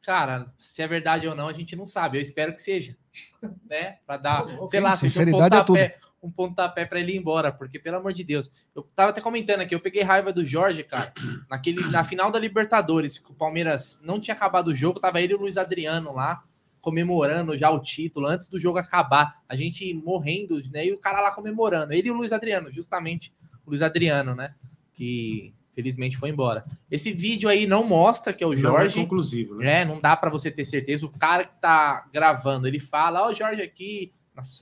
Cara, 0.03 0.45
se 0.59 0.83
é 0.83 0.87
verdade 0.87 1.27
ou 1.27 1.35
não, 1.35 1.49
a 1.49 1.53
gente 1.53 1.75
não 1.75 1.87
sabe. 1.87 2.19
Eu 2.19 2.23
espero 2.23 2.55
que 2.55 2.61
seja. 2.61 2.97
Né? 3.69 3.99
Pra 4.07 4.17
dar, 4.17 4.43
Ok, 4.43 4.69
sei 4.69 4.81
lá, 4.81 4.97
seja 4.97 5.07
um 5.07 5.11
sinceridade 5.11 5.57
é 5.57 5.59
pontapé, 5.59 5.99
um 6.23 6.31
pontapé 6.31 6.87
pra 6.87 6.99
ele 6.99 7.13
ir 7.13 7.19
embora. 7.19 7.53
Porque, 7.53 7.79
pelo 7.79 7.99
amor 7.99 8.13
de 8.13 8.25
Deus, 8.25 8.51
eu 8.75 8.83
tava 8.95 9.11
até 9.11 9.21
comentando 9.21 9.61
aqui, 9.61 9.75
eu 9.75 9.81
peguei 9.81 10.03
raiva 10.03 10.33
do 10.33 10.45
Jorge, 10.47 10.83
cara, 10.83 11.13
naquele, 11.49 11.85
na 11.91 12.03
final 12.05 12.31
da 12.31 12.39
Libertadores, 12.39 13.19
que 13.19 13.31
o 13.31 13.35
Palmeiras 13.35 14.01
não 14.03 14.19
tinha 14.19 14.35
acabado 14.35 14.69
o 14.69 14.75
jogo, 14.75 14.99
tava 14.99 15.21
ele 15.21 15.35
e 15.35 15.37
o 15.37 15.41
Luiz 15.41 15.59
Adriano 15.59 16.13
lá, 16.13 16.43
comemorando 16.85 17.57
já 17.59 17.71
o 17.71 17.81
título, 17.81 18.27
antes 18.27 18.49
do 18.49 18.61
jogo 18.61 18.79
acabar. 18.79 19.43
A 19.49 19.57
gente 19.57 19.93
morrendo, 19.95 20.61
né? 20.71 20.87
E 20.87 20.93
o 20.93 20.99
cara 20.99 21.21
lá 21.23 21.33
comemorando. 21.33 21.93
Ele 21.95 22.09
e 22.09 22.11
o 22.11 22.15
Luiz 22.15 22.31
Adriano, 22.31 22.71
justamente. 22.71 23.33
O 23.67 23.71
Luiz 23.71 23.81
Adriano, 23.81 24.35
né? 24.35 24.55
Que 24.93 25.55
felizmente 25.75 26.17
foi 26.17 26.29
embora. 26.29 26.65
Esse 26.91 27.13
vídeo 27.13 27.49
aí 27.49 27.67
não 27.67 27.83
mostra 27.85 28.33
que 28.33 28.45
é 28.45 28.47
o 28.47 28.51
Não 28.51 28.57
é 28.57 28.61
Jorge. 28.61 29.01
conclusivo, 29.01 29.57
né? 29.57 29.81
É, 29.81 29.85
não 29.85 30.01
dá 30.01 30.15
pra 30.15 30.31
você 30.31 30.51
ter 30.51 30.65
certeza. 30.65 31.05
O 31.07 31.11
cara 31.11 31.45
que 31.45 31.59
tá 31.61 32.07
gravando, 32.13 32.69
ele 32.69 32.79
fala, 32.79 33.27
ó, 33.27 33.33
o 33.33 33.35
Jorge 33.35 33.63
aqui, 33.63 34.13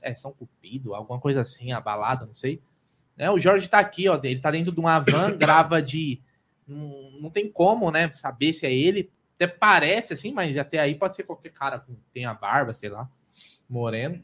é 0.02 0.14
São 0.14 0.32
Cupido, 0.32 0.94
alguma 0.94 1.18
coisa 1.20 1.40
assim, 1.40 1.72
a 1.72 1.80
balada, 1.80 2.24
não 2.24 2.34
sei. 2.34 2.62
É, 3.18 3.30
o 3.30 3.38
Jorge 3.38 3.68
tá 3.68 3.78
aqui, 3.78 4.08
ó, 4.08 4.18
ele 4.22 4.40
tá 4.40 4.50
dentro 4.50 4.72
de 4.72 4.80
uma 4.80 4.98
van, 5.00 5.32
grava 5.36 5.82
de. 5.82 6.20
Não, 6.66 7.10
não 7.20 7.30
tem 7.30 7.50
como, 7.50 7.90
né, 7.90 8.10
saber 8.12 8.52
se 8.52 8.64
é 8.64 8.72
ele. 8.72 9.10
Até 9.42 9.46
parece 9.46 10.12
assim, 10.12 10.32
mas 10.32 10.56
até 10.56 10.78
aí 10.78 10.94
pode 10.94 11.14
ser 11.16 11.24
qualquer 11.24 11.50
cara 11.50 11.78
com 11.78 11.96
tem 12.12 12.24
a 12.24 12.34
barba, 12.34 12.72
sei 12.72 12.90
lá, 12.90 13.08
moreno. 13.68 14.22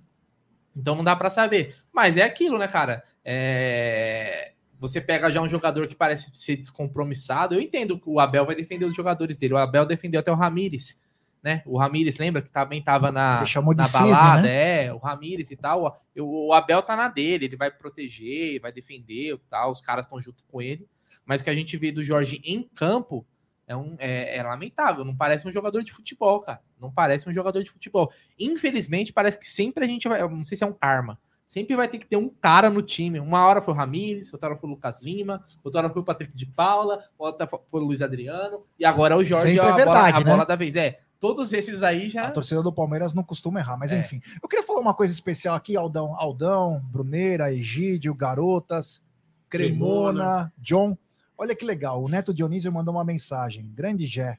Então 0.76 0.94
não 0.94 1.02
dá 1.02 1.16
pra 1.16 1.28
saber. 1.30 1.74
Mas 1.92 2.16
é 2.16 2.22
aquilo, 2.22 2.56
né, 2.56 2.68
cara? 2.68 3.02
É, 3.24 4.52
Você 4.78 5.00
pega 5.00 5.30
já 5.30 5.40
um 5.40 5.48
jogador 5.48 5.88
que 5.88 5.96
parece 5.96 6.30
ser 6.34 6.56
descompromissado. 6.56 7.54
Eu 7.54 7.60
entendo 7.60 7.98
que 7.98 8.08
o 8.08 8.20
Abel 8.20 8.46
vai 8.46 8.54
defender 8.54 8.84
os 8.84 8.94
jogadores 8.94 9.36
dele. 9.36 9.54
O 9.54 9.58
Abel 9.58 9.84
defendeu 9.84 10.20
até 10.20 10.30
o 10.30 10.36
Ramires, 10.36 11.02
né? 11.42 11.62
O 11.66 11.76
Ramires, 11.76 12.16
lembra 12.18 12.42
que 12.42 12.48
também 12.50 12.80
tava 12.80 13.10
na, 13.10 13.38
Ele 13.38 13.46
chamou 13.46 13.74
de 13.74 13.78
na 13.78 13.84
cisne, 13.84 14.10
balada, 14.12 14.42
né? 14.42 14.84
é, 14.86 14.94
o 14.94 14.98
Ramires 14.98 15.50
e 15.50 15.56
tal. 15.56 16.00
O, 16.16 16.48
o 16.48 16.52
Abel 16.52 16.80
tá 16.80 16.94
na 16.94 17.08
dele, 17.08 17.46
ele 17.46 17.56
vai 17.56 17.72
proteger, 17.72 18.60
vai 18.60 18.70
defender 18.70 19.34
e 19.34 19.38
tal. 19.50 19.72
Os 19.72 19.80
caras 19.80 20.06
estão 20.06 20.20
junto 20.20 20.44
com 20.44 20.62
ele. 20.62 20.86
Mas 21.26 21.40
o 21.40 21.44
que 21.44 21.50
a 21.50 21.54
gente 21.54 21.76
vê 21.76 21.90
do 21.90 22.04
Jorge 22.04 22.40
em 22.44 22.62
campo 22.62 23.26
é, 23.68 23.76
um, 23.76 23.94
é, 23.98 24.38
é 24.38 24.42
lamentável. 24.42 25.04
Não 25.04 25.14
parece 25.14 25.46
um 25.46 25.52
jogador 25.52 25.84
de 25.84 25.92
futebol, 25.92 26.40
cara. 26.40 26.60
Não 26.80 26.90
parece 26.90 27.28
um 27.28 27.32
jogador 27.32 27.62
de 27.62 27.70
futebol. 27.70 28.10
Infelizmente, 28.40 29.12
parece 29.12 29.38
que 29.38 29.48
sempre 29.48 29.84
a 29.84 29.86
gente 29.86 30.08
vai. 30.08 30.26
Não 30.26 30.44
sei 30.44 30.56
se 30.56 30.64
é 30.64 30.66
um 30.66 30.72
karma. 30.72 31.20
Sempre 31.46 31.76
vai 31.76 31.88
ter 31.88 31.98
que 31.98 32.06
ter 32.06 32.16
um 32.16 32.28
cara 32.28 32.68
no 32.68 32.82
time. 32.82 33.20
Uma 33.20 33.46
hora 33.46 33.62
foi 33.62 33.72
o 33.72 33.76
Ramires, 33.76 34.32
outra 34.32 34.50
hora 34.50 34.58
foi 34.58 34.68
o 34.68 34.72
Lucas 34.72 35.00
Lima, 35.00 35.44
outra 35.62 35.80
hora 35.80 35.90
foi 35.90 36.02
o 36.02 36.04
Patrick 36.04 36.34
de 36.34 36.44
Paula, 36.44 37.02
outra 37.16 37.46
foi 37.46 37.60
o 37.70 37.78
Luiz 37.84 38.02
Adriano, 38.02 38.64
e 38.78 38.84
agora 38.84 39.14
é 39.14 39.16
o 39.16 39.24
Jorge, 39.24 39.52
Sempre 39.52 39.60
é 39.60 39.62
a, 39.62 39.64
bola, 39.64 39.76
verdade, 39.76 40.18
a 40.18 40.24
bola 40.24 40.38
né? 40.38 40.44
da 40.44 40.56
vez. 40.56 40.76
É, 40.76 41.00
todos 41.18 41.54
esses 41.54 41.82
aí 41.82 42.10
já. 42.10 42.24
A 42.24 42.30
torcida 42.30 42.62
do 42.62 42.70
Palmeiras 42.70 43.14
não 43.14 43.22
costuma 43.22 43.60
errar, 43.60 43.78
mas 43.78 43.92
É. 43.92 43.98
enfim. 43.98 44.20
Eu 44.42 44.48
queria 44.48 44.64
falar 44.64 44.80
uma 44.80 44.92
coisa 44.92 45.12
especial 45.12 45.54
aqui, 45.54 45.74
Aldão, 45.74 46.14
Aldão, 46.18 46.82
Bruneira, 46.90 47.50
Egídio, 47.50 48.14
Garotas, 48.14 49.02
Cremona, 49.48 50.52
John. 50.58 50.96
Olha 51.40 51.54
que 51.54 51.64
legal, 51.64 52.02
o 52.02 52.08
Neto 52.08 52.34
Dionísio 52.34 52.72
mandou 52.72 52.92
uma 52.92 53.04
mensagem. 53.04 53.70
Grande 53.72 54.06
Gé. 54.06 54.38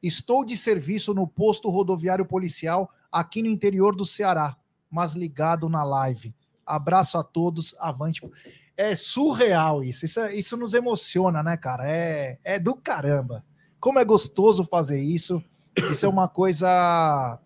Estou 0.00 0.44
de 0.44 0.56
serviço 0.56 1.12
no 1.12 1.26
posto 1.26 1.68
rodoviário 1.68 2.24
policial 2.24 2.88
aqui 3.10 3.42
no 3.42 3.48
interior 3.48 3.96
do 3.96 4.06
Ceará, 4.06 4.56
mas 4.88 5.14
ligado 5.14 5.68
na 5.68 5.82
live. 5.82 6.32
Abraço 6.64 7.18
a 7.18 7.24
todos, 7.24 7.74
avante. 7.80 8.22
É 8.76 8.94
surreal 8.94 9.82
isso. 9.82 10.04
Isso, 10.04 10.20
é- 10.20 10.34
isso 10.36 10.56
nos 10.56 10.72
emociona, 10.72 11.42
né, 11.42 11.56
cara? 11.56 11.82
É, 11.90 12.38
é 12.44 12.58
do 12.60 12.76
caramba. 12.76 13.44
Como 13.80 13.98
é 13.98 14.04
gostoso 14.04 14.64
fazer 14.64 15.00
isso. 15.02 15.42
Isso 15.90 16.06
é 16.06 16.08
uma 16.08 16.28
coisa 16.28 17.40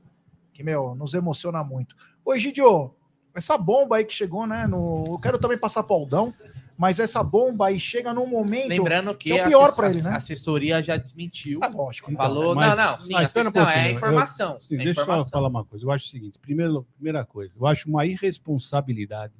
que, 0.52 0.62
meu, 0.62 0.94
nos 0.94 1.14
emociona 1.14 1.64
muito. 1.64 1.96
Ô, 2.24 2.34
Egidio, 2.34 2.94
essa 3.34 3.56
bomba 3.56 3.96
aí 3.96 4.04
que 4.04 4.12
chegou, 4.12 4.46
né? 4.46 4.66
No... 4.66 5.04
Eu 5.06 5.18
quero 5.18 5.38
também 5.38 5.56
passar 5.56 5.82
pro 5.84 5.94
Aldão, 5.94 6.34
mas 6.80 6.98
essa 6.98 7.22
bomba 7.22 7.66
aí 7.66 7.78
chega 7.78 8.14
num 8.14 8.26
momento. 8.26 8.68
Lembrando 8.68 9.14
que 9.14 9.30
que 9.30 9.38
é 9.38 9.42
o 9.42 9.44
a 9.44 9.48
pior 9.48 9.76
pra 9.76 9.90
ele, 9.90 10.00
a 10.00 10.04
né? 10.04 10.16
assessoria 10.16 10.82
já 10.82 10.96
desmentiu. 10.96 11.60
Ah, 11.62 11.68
lógico. 11.68 12.10
Falou, 12.12 12.54
Mas- 12.54 12.78
não, 12.78 12.92
não, 12.92 13.00
sim, 13.02 13.14
um 13.14 13.18
não, 13.18 13.22
é 13.22 13.50
pouquinho, 13.52 13.86
eu- 13.86 13.92
informação. 13.92 14.58
Sim, 14.58 14.76
é 14.76 14.78
deixa 14.78 15.00
eu 15.00 15.02
informação. 15.02 15.30
falar 15.30 15.48
uma 15.48 15.62
coisa. 15.62 15.84
Eu 15.84 15.90
acho 15.90 16.06
o 16.06 16.08
seguinte: 16.08 16.38
primeiro, 16.38 16.86
primeira 16.94 17.22
coisa, 17.22 17.54
eu 17.60 17.66
acho 17.66 17.86
uma 17.86 18.06
irresponsabilidade 18.06 19.34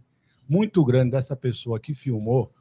muito 0.46 0.84
grande 0.84 1.12
dessa 1.12 1.34
pessoa 1.34 1.80
que 1.80 1.94
filmou, 1.94 2.52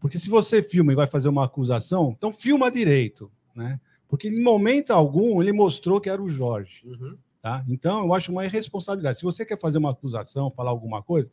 porque 0.00 0.18
se 0.18 0.30
você 0.30 0.62
filma 0.62 0.92
e 0.92 0.96
vai 0.96 1.06
fazer 1.06 1.28
uma 1.28 1.44
acusação, 1.44 2.14
então 2.16 2.32
filma 2.32 2.70
direito, 2.70 3.30
né? 3.54 3.78
Porque 4.08 4.28
em 4.28 4.42
momento 4.42 4.92
algum 4.92 5.42
ele 5.42 5.52
mostrou 5.52 6.00
que 6.00 6.08
era 6.08 6.22
o 6.22 6.30
Jorge. 6.30 6.80
Uhum. 6.86 7.18
Tá? 7.42 7.64
Então, 7.68 8.04
eu 8.06 8.14
acho 8.14 8.30
uma 8.30 8.44
irresponsabilidade. 8.46 9.18
Se 9.18 9.24
você 9.24 9.44
quer 9.44 9.58
fazer 9.58 9.76
uma 9.76 9.90
acusação, 9.90 10.48
falar 10.48 10.70
alguma 10.70 11.02
coisa, 11.02 11.28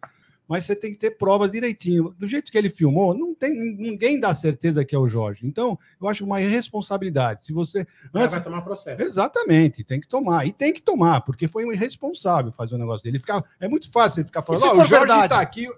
mas 0.50 0.66
você 0.66 0.76
tem 0.76 0.92
que 0.92 0.98
ter 0.98 1.12
provas 1.12 1.52
direitinho. 1.52 2.16
Do 2.18 2.28
jeito 2.28 2.52
que 2.52 2.58
ele 2.58 2.72
filmou, 2.72 3.14
não 3.14 3.36
tem 3.36 3.54
ninguém 3.54 4.20
dá 4.20 4.34
certeza 4.34 4.84
que 4.84 4.96
é 4.96 4.98
o 4.98 5.08
Jorge. 5.08 5.46
Então, 5.46 5.78
eu 6.02 6.08
acho 6.08 6.26
uma 6.26 6.42
irresponsabilidade. 6.42 7.46
Se 7.46 7.54
você 7.54 7.86
O 8.12 8.18
antes 8.18 8.32
vai 8.32 8.44
tomar 8.44 8.62
processo. 8.64 9.00
Exatamente, 9.00 9.84
tem 9.84 10.00
que 10.02 10.08
tomar. 10.08 10.48
E 10.48 10.52
tem 10.52 10.74
que 10.74 10.82
tomar, 10.82 11.22
porque 11.22 11.48
foi 11.48 11.66
um 11.66 11.72
irresponsável 11.72 12.52
fazer 12.52 12.74
um 12.74 12.80
negócio 12.80 13.04
dele. 13.04 13.18
Ele 13.18 13.20
fica, 13.20 13.44
é 13.60 13.68
muito 13.68 13.92
fácil 13.92 14.22
ele 14.22 14.26
ficar 14.26 14.42
falando, 14.42 14.64
"Ah, 14.64 14.72
o 14.74 14.76
Jorge 14.78 14.90
verdade? 14.92 15.30
tá 15.30 15.40
aqui. 15.40 15.70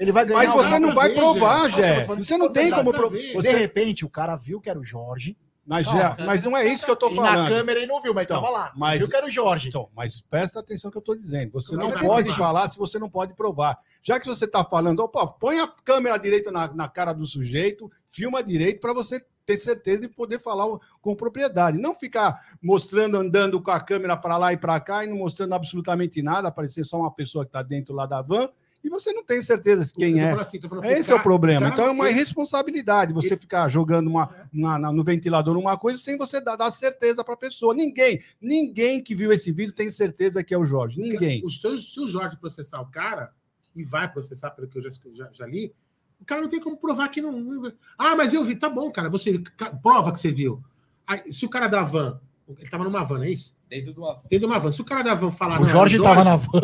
Ele 0.00 0.10
vai 0.10 0.24
ganhar. 0.26 0.38
Mas 0.38 0.50
o 0.50 0.56
você 0.56 0.78
não 0.80 0.92
vai 0.94 1.10
provar, 1.14 1.70
Jé. 1.70 2.02
Você 2.04 2.36
não 2.36 2.52
tem 2.52 2.70
como 2.72 2.90
provar. 2.92 3.16
De 3.16 3.52
repente, 3.52 4.04
o 4.04 4.08
cara 4.08 4.34
viu 4.34 4.60
que 4.60 4.68
era 4.68 4.78
o 4.78 4.84
Jorge. 4.84 5.36
Mas, 5.64 5.86
Não, 5.86 5.92
Jé, 5.92 6.16
mas 6.26 6.42
não 6.42 6.56
é 6.56 6.66
isso 6.66 6.84
que 6.84 6.90
eu 6.90 6.96
tô 6.96 7.08
e 7.08 7.14
na 7.14 7.22
falando. 7.22 7.48
câmera 7.48 7.78
ele 7.78 7.86
não 7.86 8.02
viu, 8.02 8.12
mas 8.12 8.24
Então, 8.24 8.40
tava 8.42 8.52
lá. 8.52 8.72
mas- 8.74 8.98
Viu 8.98 9.08
que 9.08 9.14
era 9.16 9.26
o 9.26 9.30
Jorge. 9.30 9.68
Então, 9.68 9.88
mas 9.94 10.20
presta 10.20 10.58
atenção 10.58 10.90
que 10.90 10.96
eu 10.96 11.00
estou 11.00 11.14
dizendo. 11.16 11.52
Você 11.52 11.76
não 11.76 11.90
vai 11.90 12.02
pode 12.04 12.28
provar? 12.30 12.38
falar 12.46 12.68
se 12.68 12.76
você 12.76 12.98
não 12.98 13.08
pode 13.08 13.34
provar. 13.34 13.78
Já 14.02 14.18
que 14.18 14.26
você 14.26 14.44
está 14.44 14.64
falando, 14.64 14.98
opa, 15.00 15.24
põe 15.26 15.60
a 15.60 15.68
câmera 15.84 16.18
direita 16.18 16.50
na, 16.50 16.72
na 16.74 16.88
cara 16.88 17.12
do 17.12 17.24
sujeito, 17.24 17.88
filma 18.08 18.42
direito 18.42 18.80
para 18.80 18.92
você 18.92 19.24
ter 19.46 19.56
certeza 19.58 20.04
e 20.04 20.08
poder 20.08 20.40
falar 20.40 20.66
com 21.00 21.14
propriedade. 21.14 21.78
Não 21.78 21.94
ficar 21.94 22.40
mostrando, 22.60 23.16
andando 23.16 23.60
com 23.62 23.70
a 23.70 23.80
câmera 23.80 24.16
para 24.16 24.36
lá 24.36 24.52
e 24.52 24.56
para 24.56 24.78
cá 24.80 25.04
e 25.04 25.08
não 25.08 25.16
mostrando 25.16 25.52
absolutamente 25.54 26.20
nada, 26.22 26.48
aparecer 26.48 26.84
só 26.84 26.98
uma 26.98 27.10
pessoa 27.12 27.44
que 27.44 27.50
está 27.50 27.62
dentro 27.62 27.94
lá 27.94 28.04
da 28.06 28.20
van 28.20 28.48
e 28.84 28.88
você 28.88 29.12
não 29.12 29.24
tem 29.24 29.42
certeza 29.42 29.90
quem 29.94 30.20
é. 30.20 30.32
assim, 30.32 30.60
falando, 30.60 30.84
Esse 30.86 31.08
cara- 31.08 31.18
é 31.18 31.20
o 31.20 31.22
problema. 31.22 31.60
cara 31.62 31.72
Então 31.74 31.86
é 31.86 31.90
uma 31.90 32.10
irresponsabilidade 32.10 33.12
você 33.12 33.36
ficar 33.36 33.68
jogando 33.68 34.08
uma, 34.08 34.28
na- 34.52 34.78
na- 34.78 34.92
no 34.92 35.04
ventilador 35.04 35.56
uma 35.56 35.76
coisa 35.76 35.98
sem 35.98 36.16
você 36.18 36.40
dar, 36.40 36.56
dar 36.56 36.70
certeza 36.70 37.22
para 37.24 37.34
a 37.34 37.36
pessoa. 37.36 37.74
Ninguém, 37.74 38.22
ninguém 38.40 39.02
que 39.02 39.14
viu 39.14 39.32
esse 39.32 39.52
vídeo 39.52 39.72
tem 39.72 39.90
certeza 39.90 40.42
que 40.42 40.52
é 40.52 40.58
o 40.58 40.66
Jorge. 40.66 41.00
Ninguém. 41.00 41.42
O, 41.44 41.50
se, 41.50 41.66
o- 41.66 41.78
se 41.78 42.00
o 42.00 42.08
Jorge 42.08 42.36
processar 42.36 42.80
o 42.80 42.86
cara, 42.86 43.30
e 43.74 43.82
vai 43.84 44.10
processar, 44.10 44.50
pelo 44.50 44.68
que 44.68 44.78
eu 44.78 44.82
já, 44.82 44.90
já, 45.14 45.28
já 45.32 45.46
li, 45.46 45.72
o 46.20 46.24
cara 46.24 46.42
não 46.42 46.48
tem 46.48 46.60
como 46.60 46.76
provar 46.76 47.08
que 47.08 47.22
não. 47.22 47.72
Ah, 47.96 48.14
mas 48.14 48.34
eu 48.34 48.44
vi, 48.44 48.54
tá 48.54 48.68
bom, 48.68 48.90
cara. 48.92 49.08
Você 49.08 49.42
prova 49.82 50.12
que 50.12 50.18
você 50.18 50.30
viu. 50.30 50.62
Aí, 51.06 51.32
se 51.32 51.44
o 51.46 51.48
cara 51.48 51.68
da 51.68 51.82
van, 51.82 52.20
ele 52.48 52.68
tava 52.70 52.84
numa 52.84 53.02
van, 53.02 53.16
não 53.18 53.24
é 53.24 53.30
isso? 53.30 53.56
Dentro 53.68 53.92
de 53.94 53.98
uma. 53.98 54.14
Dentro 54.28 54.38
de 54.40 54.44
uma 54.44 54.58
van. 54.60 54.70
Se 54.70 54.80
o 54.80 54.84
cara 54.84 55.02
da 55.02 55.14
van 55.14 55.32
falar. 55.32 55.58
O 55.58 55.64
não, 55.64 55.70
Jorge 55.70 55.94
era 55.94 56.04
tava 56.04 56.22
na 56.24 56.36
van. 56.36 56.60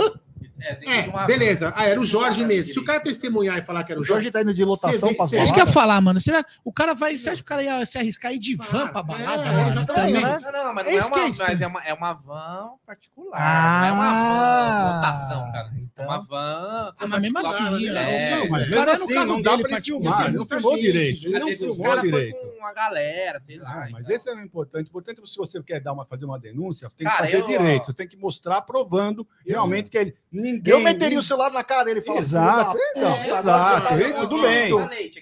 É, 0.61 1.01
É, 1.01 1.09
uma- 1.09 1.25
beleza. 1.27 1.73
Ah, 1.77 1.85
era 1.87 2.01
o 2.01 2.05
Jorge 2.05 2.45
mesmo. 2.45 2.73
Se 2.73 2.79
o 2.79 2.85
cara 2.85 3.01
testemunhar 3.01 3.59
e 3.59 3.63
falar 3.63 3.85
que 3.85 3.93
era 3.93 4.01
O 4.01 4.03
o 4.03 4.05
Jorge. 4.05 4.25
Jorge 4.25 4.33
tá 4.33 4.43
indo 4.43 4.55
de 4.55 4.65
lotação 4.65 5.15
para 5.15 5.27
você- 5.27 5.37
É 5.37 5.45
isso 5.45 5.53
que 5.55 5.61
eu 5.61 5.67
ia 5.67 5.71
falar, 5.73 6.01
mano. 6.01 6.19
Será 6.21 6.45
o 6.65 6.73
cara 6.73 6.95
vai. 6.95 7.17
Você 7.17 7.31
acha 7.31 7.37
que 7.43 7.47
o 7.47 7.49
cara 7.49 7.63
ia 7.63 7.87
se 7.87 7.97
arriscar 7.99 8.33
ir 8.33 8.39
de 8.39 8.57
van 8.57 8.65
Claro, 8.65 8.93
pra 8.93 9.03
balada, 9.03 9.43
é, 9.43 9.53
mano? 9.53 9.75
né? 10.21 10.39
Não, 10.43 10.53
não, 10.65 10.75
mas 10.75 10.87
É 10.87 10.91
não 10.91 10.99
é, 10.99 11.03
que 11.03 11.19
é 11.19 11.23
uma, 11.23 11.29
isso 11.31 11.43
mas 11.47 11.61
é 11.61 11.67
uma, 11.67 11.85
é 11.85 11.95
uma 11.95 12.13
van 12.13 12.71
particular. 12.87 13.39
Ah, 13.41 13.81
não 13.81 13.87
é 13.89 13.93
uma 13.93 14.13
van 14.13 14.95
lotação, 14.97 15.53
cara. 15.53 15.69
É 15.69 15.81
então. 15.81 16.05
uma 16.05 16.19
van. 16.23 16.95
Ah, 16.99 17.07
mas 17.07 17.21
mesmo 17.23 17.39
assim, 17.39 17.91
né? 17.91 18.31
É, 18.33 18.37
não, 18.37 18.49
mas 18.49 18.67
o 18.67 18.71
mesmo 18.71 18.75
cara 18.85 18.91
é 18.93 18.99
no 18.99 19.05
assim, 19.05 19.15
carro 19.15 19.27
não 19.27 19.43
dá 19.43 19.51
dele 19.51 19.63
para 19.63 19.71
ele 19.73 19.77
particular, 19.81 20.17
filmar. 20.25 20.33
Não 20.33 20.47
filmou 20.47 20.77
direito. 20.77 21.31
não 21.31 21.49
filmou 21.49 22.01
direito. 22.01 22.37
com 22.37 22.59
uma 22.59 22.73
galera, 22.73 23.41
sei 23.41 23.59
lá. 23.59 23.85
Ah, 23.85 23.89
mas 23.93 24.09
esse 24.09 24.29
é 24.29 24.35
o 24.35 24.41
importante. 24.41 24.89
Importante 24.89 25.21
se 25.25 25.37
você 25.37 25.63
quer 25.63 25.81
dar 25.81 25.93
uma, 25.93 26.05
fazer 26.05 26.25
uma 26.25 26.39
denúncia, 26.39 26.91
tem 26.97 27.07
Cara, 27.07 27.27
que 27.27 27.33
fazer 27.33 27.47
direito. 27.47 27.87
Você 27.87 27.93
tem 27.95 28.09
que 28.09 28.17
mostrar 28.17 28.61
provando 28.63 29.27
realmente 29.47 29.91
que 29.91 29.99
ele, 29.99 30.15
ninguém. 30.53 30.73
Eu 30.75 30.81
meteria 30.81 31.19
o 31.19 31.23
celular 31.23 31.51
na 31.53 31.63
cara 31.65 31.85
dele 31.85 32.01
e 32.01 32.03
falaria. 32.03 32.25
Exato, 32.27 32.79
então, 32.97 33.25
exato. 33.25 33.95
E 33.95 34.13
tudo 34.15 34.43
bem. 34.43 34.73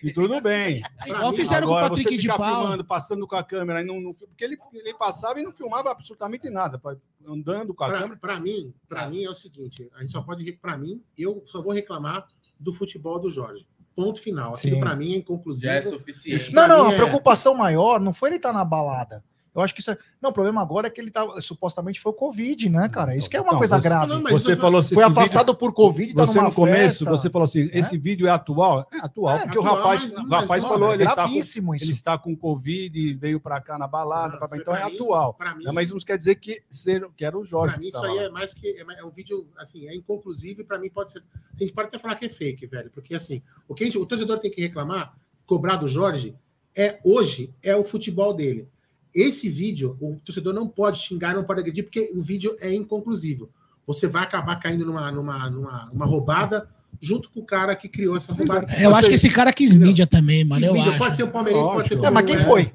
E 0.03 0.13
tudo 0.13 0.41
bem. 0.41 0.83
Igual 1.07 1.33
fizeram 1.33 1.67
com 1.69 1.75
o 1.75 1.81
Patrick 1.81 2.03
você 2.11 2.17
de 2.17 2.23
ficar 2.23 2.37
Paula. 2.39 2.59
filmando, 2.61 2.85
passando 2.85 3.27
com 3.27 3.37
a 3.37 3.43
câmera, 3.43 3.83
não, 3.85 4.01
não- 4.01 4.15
porque 4.15 4.45
ele, 4.45 4.57
ele 4.73 4.95
passava 4.95 5.39
e 5.41 5.43
não 5.43 5.53
filmava 5.53 5.91
absolutamente 5.91 6.49
nada, 6.51 6.81
andando 7.27 7.75
com 7.75 7.85
a 7.85 7.89
Pra, 7.89 7.99
câmera. 7.99 8.21
pra 8.21 8.41
mim, 8.41 8.73
para 8.89 9.09
mim 9.09 9.25
é 9.25 9.29
o 9.31 9.35
seguinte, 9.35 9.91
a 9.97 10.01
gente 10.01 10.13
só 10.13 10.23
pode, 10.23 10.51
para 10.55 10.77
mim, 10.79 11.03
eu 11.19 11.43
só 11.47 11.61
vou 11.63 11.73
reclamar 11.73 12.27
do 12.59 12.73
futebol 12.73 13.19
do 13.19 13.29
Jorge. 13.31 13.67
Ponto 13.95 14.21
final. 14.21 14.53
Aquilo 14.55 14.79
para 14.79 14.95
mim 14.95 15.15
é 15.15 15.17
inconclusivo. 15.17 15.65
Já 15.65 15.73
é 15.75 15.81
suficiente. 15.83 16.53
Não, 16.53 16.69
não, 16.69 16.89
a 16.89 16.93
é- 16.93 16.97
preocupação 16.97 17.55
maior 17.55 17.99
não 17.99 18.13
foi 18.13 18.29
ele 18.29 18.37
estar 18.37 18.53
na 18.53 18.63
balada. 18.65 19.25
Eu 19.57 19.63
acho 19.63 19.75
que 19.75 19.81
isso 19.81 19.91
é... 19.91 19.99
Não, 20.21 20.31
o 20.31 20.33
problema 20.33 20.61
agora 20.61 20.87
é 20.87 20.91
que 20.91 21.01
ele 21.01 21.11
tá. 21.11 21.27
Supostamente 21.41 22.01
foi 22.01 22.13
o 22.13 22.15
Covid, 22.15 22.69
né, 22.69 22.89
cara? 22.89 23.17
Isso 23.17 23.29
que 23.31 23.37
é 23.37 23.41
uma 23.41 23.49
Então, 23.49 23.59
coisa 23.59 23.77
você- 23.77 23.83
grave. 23.83 24.13
Não, 24.13 24.23
Você 24.31 24.55
não- 24.55 24.61
falou 24.61 24.81
assim, 24.81 24.95
Foi 24.95 25.05
afastado 25.05 25.55
por 25.55 25.73
Covid, 25.73 26.15
tá 26.15 26.27
Você 26.27 26.37
numa 26.39 26.49
no 26.49 26.55
começo, 26.55 27.05
festa. 27.05 27.11
você 27.11 27.31
falou 27.31 27.47
assim, 27.47 27.69
esse 27.73 27.97
vídeo 27.97 28.27
é 28.27 28.31
atual? 28.31 28.87
É 28.93 28.99
atual, 28.99 29.37
É, 29.37 29.43
porque 29.45 29.59
o 29.59 29.63
atual, 29.63 29.77
rapaz, 29.77 30.03
mas- 30.03 30.25
o 30.25 30.29
rapaz 30.29 30.63
não, 30.63 30.69
falou, 30.69 30.91
é 30.91 30.95
ele 30.95 31.03
está, 31.05 31.15
com, 31.15 31.21
gravíssimo 31.23 31.75
isso. 31.75 31.85
ele 31.85 31.93
está 31.93 32.19
com 32.19 32.37
Covid 32.37 32.99
e 32.99 33.15
veio 33.15 33.41
para 33.41 33.61
cá 33.61 33.79
na 33.79 33.87
balada, 33.87 34.37
Não, 34.39 34.47
isso 34.47 34.57
então 34.57 34.75
é 34.75 34.81
pra 34.81 34.89
mim- 34.91 34.95
atual. 34.95 35.35
pra 35.35 35.55
mim- 35.55 35.65
Né, 35.65 35.73
Mas 35.73 35.91
não 35.91 35.99
quer 35.99 36.19
dizer 36.19 36.35
que, 36.37 36.63
ser, 36.71 37.09
que 37.17 37.25
era 37.25 37.39
o 37.39 37.45
Jorge. 37.45 37.73
Pra 37.75 37.81
mim, 37.81 37.89
isso 37.89 38.05
aí 38.05 38.17
lá. 38.17 38.23
é 38.25 38.29
mais 38.29 38.53
que. 38.53 38.69
É, 38.69 38.85
é 39.01 39.05
um 39.05 39.11
vídeo, 39.11 39.49
assim, 39.57 39.89
é 39.89 39.95
inconclusivo 39.95 40.61
e 40.61 40.65
pra 40.65 40.79
mim 40.79 40.91
pode 40.91 41.13
ser. 41.13 41.23
A 41.55 41.59
gente 41.59 41.73
pode 41.73 41.89
até 41.89 41.99
falar 41.99 42.17
que 42.17 42.27
é 42.27 42.29
fake, 42.29 42.67
velho. 42.67 42.91
Porque, 42.91 43.15
assim, 43.15 43.43
o 43.67 43.75
que 43.75 43.85
a 43.85 43.87
gente- 43.87 43.99
o 43.99 44.05
torcedor 44.07 44.39
tem 44.39 44.51
que 44.51 44.61
reclamar, 44.61 45.15
cobrar 45.47 45.77
do 45.77 45.89
Jorge, 45.89 46.37
é 46.75 46.99
hoje 47.05 47.55
é 47.63 47.75
o 47.75 47.83
futebol 47.85 48.35
dele. 48.35 48.69
Esse 49.17 49.49
vídeo, 49.49 49.97
o 49.99 50.21
torcedor 50.23 50.53
não 50.53 50.69
pode 50.69 50.99
xingar, 50.99 51.35
não 51.35 51.43
pode 51.43 51.61
agredir, 51.61 51.85
porque 51.85 52.13
o 52.15 52.21
vídeo 52.21 52.55
é 52.61 52.73
inconclusivo. 52.75 53.49
Você 53.87 54.07
vai 54.07 54.23
acabar 54.23 54.57
caindo 54.57 54.85
numa, 54.85 55.11
numa, 55.11 55.49
numa, 55.49 55.87
numa 55.87 56.05
roubada 56.05 56.69
junto 57.01 57.31
com 57.31 57.41
o 57.41 57.45
cara 57.45 57.75
que 57.75 57.89
criou 57.89 58.15
essa 58.17 58.33
roubada. 58.33 58.67
Eu 58.79 58.95
acho 58.95 59.09
que 59.09 59.15
esse 59.15 59.31
cara 59.31 59.53
quis 59.53 59.75
mídia 59.75 60.07
também, 60.07 60.45
mano. 60.45 60.65
Eu 60.65 60.75
Vídeo 60.75 60.91
acho. 60.91 60.99
Pode 60.99 61.17
ser 61.17 61.25
um 61.25 61.31
palmeirense, 61.31 61.65
pode 61.71 61.89
ser 61.89 61.95
Lógico. 61.95 62.07
É, 62.07 62.11
mas 62.11 62.27
quem 62.27 62.39
foi? 62.39 62.73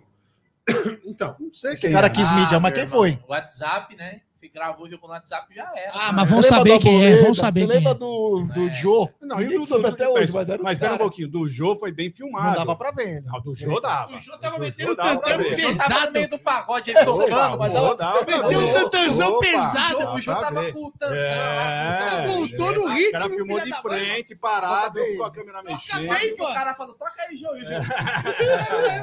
Então, 1.05 1.35
Não 1.39 1.53
sei 1.53 1.73
Esse 1.73 1.87
quem 1.87 1.91
cara 1.91 2.07
é. 2.07 2.09
quis 2.09 2.31
mídia, 2.31 2.59
mas 2.59 2.73
quem 2.73 2.83
irmão, 2.83 2.99
foi? 2.99 3.19
WhatsApp, 3.27 3.95
né? 3.95 4.21
Gravou 4.49 4.85
o 4.85 4.89
jogo 4.89 5.07
no 5.07 5.13
WhatsApp 5.13 5.53
já 5.53 5.71
era. 5.75 5.91
Ah, 5.93 6.11
mas 6.11 6.29
vão 6.29 6.41
saber 6.41 6.79
quem 6.79 7.05
é. 7.05 7.17
Vão 7.23 7.33
saber 7.33 7.61
Você 7.61 7.67
quem 7.67 7.75
lembra 7.77 7.91
é. 7.91 7.95
do, 7.95 8.47
do 8.53 8.67
É. 8.69 8.73
Joe? 8.73 9.07
Não, 9.21 9.37
Ninguém 9.37 9.55
e 9.55 9.59
do, 9.59 9.65
soube 9.65 9.87
até 9.87 10.07
hoje, 10.09 10.33
mas 10.33 10.49
era 10.49 10.61
Mas 10.61 10.77
pera 10.79 10.95
um 10.95 10.97
pouquinho, 10.97 11.27
do 11.27 11.47
Jô 11.47 11.75
foi 11.75 11.91
bem 11.91 12.09
filmado. 12.11 12.47
Não 12.47 12.53
dava 12.55 12.75
pra 12.75 12.91
ver. 12.91 13.21
né? 13.21 13.23
Não, 13.25 13.39
do 13.41 13.55
Jô 13.55 13.79
dava. 13.79 14.13
O 14.15 14.19
Jô 14.19 14.37
tava 14.37 14.55
Do 14.55 14.61
metendo 14.61 14.89
Jô 14.89 14.95
dava 14.95 15.19
tantão. 15.19 15.39
O 15.39 15.43
Jô 15.43 15.57
tava 15.57 15.69
no 15.71 15.77
pesado. 15.77 16.11
meio 16.13 16.29
do 16.29 16.39
pagode, 16.39 16.89
ele 16.91 17.05
tocando, 17.05 17.57
mas 17.57 17.71
Jô 17.73 17.95
ver. 17.95 18.57
um 18.57 18.73
tantanzão 18.73 19.39
pesado. 19.39 20.13
O 20.13 20.21
Jô 20.21 20.35
tava 20.35 20.71
com 20.71 20.85
o 20.85 20.91
tantã 20.91 21.15
lá. 21.15 21.71
É, 21.71 22.27
Voltou 22.27 22.73
no 22.73 22.81
O 22.83 22.87
ritmo, 22.87 23.11
cara 23.11 23.29
filmou 23.29 23.59
de 23.59 23.81
frente, 23.81 24.35
parado, 24.35 24.99
com 25.17 25.23
a 25.23 25.31
câmera 25.31 25.63
mexendo. 25.63 26.09
bem. 26.09 26.33
O 26.33 26.53
cara 26.53 26.73
falou, 26.75 26.93
toca 26.95 27.13
aí, 27.29 27.37
Jô. 27.37 27.55
E 27.55 27.61
o 27.63 27.65
Jô... 27.65 27.73
É 27.73 29.01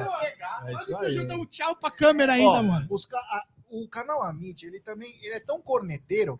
Olha 0.95 1.07
o. 1.07 1.11
Jô 1.11 1.21
um 1.33 1.45
tchau 1.45 1.75
pra 1.75 1.89
câmera 1.91 2.33
ainda, 2.33 2.61
mano. 2.61 2.87
O 3.69 3.87
canal 3.87 4.21
Amit, 4.23 4.65
ele 4.65 4.79
também 4.79 5.17
ele 5.21 5.33
é 5.35 5.39
tão 5.39 5.61
corneteiro 5.61 6.39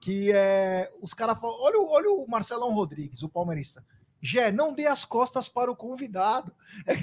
que 0.00 0.30
é, 0.32 0.90
os 1.02 1.12
caras 1.14 1.40
falam. 1.40 1.56
Olha, 1.60 1.78
o- 1.80 1.90
olha 1.90 2.10
o 2.10 2.26
Marcelão 2.28 2.72
Rodrigues, 2.72 3.22
o 3.22 3.28
palmeirista. 3.28 3.84
Gé, 4.20 4.50
não 4.50 4.74
dê 4.74 4.86
as 4.86 5.04
costas 5.04 5.48
para 5.48 5.70
o 5.70 5.76
convidado. 5.76 6.52
É 6.86 6.94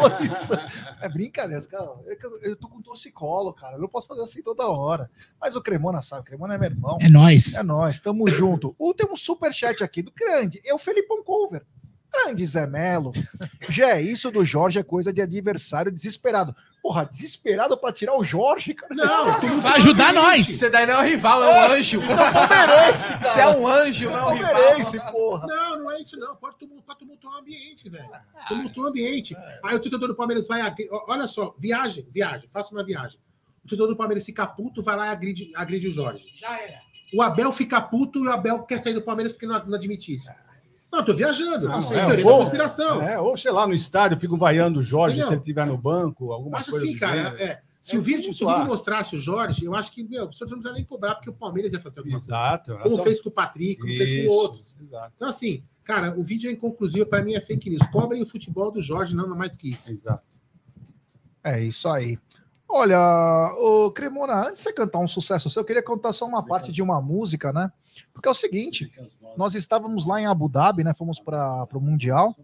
posição. 0.00 0.56
É 1.00 1.08
brincadeira, 1.08 1.58
os 1.60 1.66
caras. 1.66 1.88
Eu, 2.06 2.40
eu 2.42 2.56
tô 2.56 2.68
com 2.68 2.82
torcicolo, 2.82 3.52
cara. 3.52 3.76
Eu 3.76 3.80
não 3.80 3.88
posso 3.88 4.06
fazer 4.08 4.22
assim 4.22 4.42
toda 4.42 4.68
hora. 4.68 5.08
Mas 5.40 5.54
o 5.54 5.62
Cremona 5.62 6.02
sabe, 6.02 6.22
o 6.22 6.24
Cremona 6.24 6.54
é 6.54 6.58
meu 6.58 6.70
irmão. 6.70 6.98
É 7.00 7.08
nóis. 7.08 7.54
É 7.54 7.62
nós, 7.62 8.00
tamo 8.00 8.26
junto. 8.28 8.74
O, 8.78 8.92
tem 8.92 9.08
um 9.10 9.16
superchat 9.16 9.82
aqui 9.84 10.02
do 10.02 10.12
grande, 10.12 10.60
é 10.64 10.74
o 10.74 10.78
Felipão 10.78 11.22
Cover. 11.22 11.64
Grande 12.12 12.44
Zé 12.46 12.66
Melo. 12.66 13.10
Já 13.68 14.00
isso 14.00 14.30
do 14.30 14.44
Jorge 14.44 14.78
é 14.78 14.82
coisa 14.84 15.12
de 15.12 15.20
adversário 15.22 15.90
desesperado. 15.92 16.54
Porra, 16.84 17.06
desesperado 17.10 17.78
pra 17.78 17.90
tirar 17.90 18.14
o 18.14 18.22
Jorge, 18.22 18.74
cara. 18.74 18.94
não, 18.94 19.40
tu 19.40 19.46
não 19.46 19.58
Vai 19.58 19.76
ajudar 19.78 20.12
nós. 20.12 20.46
Você 20.46 20.68
daí 20.68 20.84
não 20.84 20.96
é 20.96 20.98
o 20.98 21.08
rival, 21.08 21.42
é 21.42 21.48
um 21.48 21.72
anjo. 21.72 21.98
Isso 22.02 22.12
é 22.12 22.30
palmeirense, 22.30 23.08
cara. 23.08 23.22
Você 23.22 23.40
é 23.40 23.48
um 23.48 23.66
anjo, 23.66 24.02
Isso 24.02 24.10
não 24.10 24.18
é 24.18 24.20
é 24.20 24.74
um 24.76 24.78
rival. 24.82 25.12
porra. 25.12 25.46
Não, 25.46 25.78
não 25.78 25.90
é 25.90 26.02
isso, 26.02 26.18
não. 26.18 26.36
Pode 26.36 26.58
tumultuar, 26.58 26.98
tumultuar 26.98 27.36
o 27.36 27.38
ambiente, 27.38 27.88
velho. 27.88 28.10
Tumultua 28.48 28.84
o 28.84 28.88
ambiente. 28.88 29.34
Aí 29.64 29.74
o 29.74 29.80
torcedor 29.80 30.08
do 30.08 30.14
Palmeiras 30.14 30.46
vai. 30.46 30.60
agri- 30.60 30.90
Olha 31.08 31.26
só, 31.26 31.54
viagem, 31.58 32.06
viagem, 32.12 32.50
faça 32.52 32.74
uma 32.74 32.84
viagem. 32.84 33.18
O 33.64 33.68
torcedor 33.68 33.88
do 33.88 33.96
Palmeiras 33.96 34.26
fica 34.26 34.46
puto, 34.46 34.82
vai 34.82 34.94
lá 34.94 35.06
e 35.06 35.08
agride, 35.08 35.52
agride 35.56 35.88
o 35.88 35.92
Jorge. 35.94 36.26
Já 36.34 36.60
era. 36.60 36.80
O 37.14 37.22
Abel 37.22 37.50
fica 37.50 37.80
puto 37.80 38.18
e 38.22 38.28
o 38.28 38.30
Abel 38.30 38.62
quer 38.64 38.82
sair 38.82 38.92
do 38.92 39.00
Palmeiras 39.00 39.32
porque 39.32 39.46
não, 39.46 39.58
não 39.64 39.74
admite 39.74 40.12
isso. 40.12 40.28
Não, 40.94 41.00
eu 41.00 41.04
tô 41.04 41.12
viajando. 41.14 41.66
Não, 41.66 41.74
Não, 41.74 41.80
sei, 41.82 41.98
é, 41.98 42.06
teoria 42.06 42.24
ou- 42.24 42.32
da 42.32 42.38
conspiração. 42.38 43.02
É, 43.02 43.18
ou 43.18 43.36
sei 43.36 43.50
lá, 43.50 43.66
no 43.66 43.74
estádio, 43.74 44.16
fico 44.18 44.36
vaiando 44.38 44.78
o 44.78 44.82
Jorge 44.82 45.14
Entendeu? 45.16 45.26
se 45.28 45.34
ele 45.34 45.40
estiver 45.40 45.66
no 45.66 45.76
banco, 45.76 46.30
alguma 46.32 46.58
Acho 46.58 46.70
coisa 46.70 46.86
assim, 46.86 46.94
do 46.94 47.00
cara. 47.00 47.18
é, 47.42 47.60
se, 47.82 47.96
É 47.96 47.98
o 47.98 48.02
vídeo, 48.02 48.32
se 48.32 48.44
o 48.44 48.48
vídeo 48.48 48.64
mostrasse 48.66 49.16
o 49.16 49.18
Jorge, 49.20 49.64
eu 49.64 49.74
acho 49.74 49.90
que, 49.90 50.04
meu, 50.04 50.28
o 50.28 50.32
senhor 50.32 50.48
não 50.50 50.58
precisa 50.58 50.72
nem 50.72 50.84
cobrar, 50.84 51.16
porque 51.16 51.28
o 51.28 51.32
Palmeiras 51.34 51.72
ia 51.72 51.80
fazer 51.80 51.98
alguma 52.00 52.18
coisa. 52.18 52.32
Exato. 52.32 52.72
era 52.72 52.82
Como 52.82 52.96
só- 52.96 53.02
fez 53.02 53.20
com 53.20 53.28
o 53.28 53.32
Patrick, 53.32 53.80
como 53.80 53.92
fez 53.96 54.10
Isso, 54.10 54.28
com 54.28 54.34
outros. 54.34 54.76
Exato, 54.80 55.12
Então, 55.16 55.28
assim, 55.28 55.64
cara, 55.82 56.14
o 56.16 56.22
vídeo 56.22 56.48
é 56.48 56.52
inconclusivo, 56.52 57.06
pra 57.06 57.22
mim 57.24 57.34
é 57.34 57.40
fake 57.40 57.68
news. 57.70 57.82
Cobrem 57.90 58.22
o 58.22 58.26
futebol 58.26 58.70
do 58.70 58.80
Jorge, 58.80 59.16
não 59.16 59.28
mais 59.36 59.56
que 59.56 59.70
isso. 59.70 59.90
exato. 59.92 60.22
É 61.42 61.60
isso 61.62 61.88
aí. 61.88 62.18
Olha, 62.68 62.98
o 63.58 63.90
Cremona, 63.90 64.48
antes 64.48 64.58
de 64.62 64.68
você 64.68 64.72
cantar 64.72 64.98
um 64.98 65.06
sucesso 65.06 65.50
seu, 65.50 65.60
eu 65.60 65.66
queria 65.66 65.82
contar 65.82 66.12
só 66.14 66.24
uma 66.26 66.42
parte 66.44 66.72
de 66.72 66.80
uma 66.82 67.00
música, 67.02 67.52
né? 67.52 67.70
Porque 68.12 68.28
é 68.28 68.30
o 68.30 68.34
seguinte, 68.34 68.90
nós 69.36 69.54
estávamos 69.54 70.06
lá 70.06 70.20
em 70.20 70.26
Abu 70.26 70.48
Dhabi, 70.48 70.84
né? 70.84 70.94
Fomos 70.94 71.20
para 71.20 71.66
o 71.72 71.80
Mundial. 71.80 72.36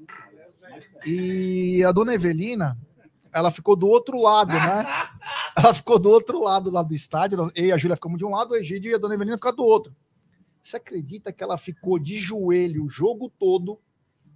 E 1.07 1.83
a 1.85 1.93
dona 1.93 2.15
Evelina, 2.15 2.79
ela 3.33 3.51
ficou 3.51 3.77
do 3.77 3.87
outro 3.87 4.21
lado, 4.21 4.53
né? 4.53 4.85
Ela 5.57 5.75
ficou 5.75 5.99
do 5.99 6.09
outro 6.09 6.41
lado 6.41 6.71
lá 6.71 6.83
do 6.83 6.95
estádio. 6.95 7.51
Eu 7.55 7.67
e 7.67 7.73
a 7.73 7.77
Júlia 7.77 7.97
ficamos 7.97 8.19
de 8.19 8.25
um 8.25 8.31
lado, 8.31 8.53
o 8.53 8.57
Egídio 8.57 8.91
e 8.91 8.95
a 8.95 8.99
dona 8.99 9.15
Evelina 9.15 9.37
ficaram 9.37 9.57
do 9.57 9.65
outro. 9.65 9.95
Você 10.63 10.77
acredita 10.77 11.33
que 11.33 11.43
ela 11.43 11.59
ficou 11.59 11.99
de 11.99 12.17
joelho 12.17 12.85
o 12.85 12.89
jogo 12.89 13.29
todo, 13.29 13.81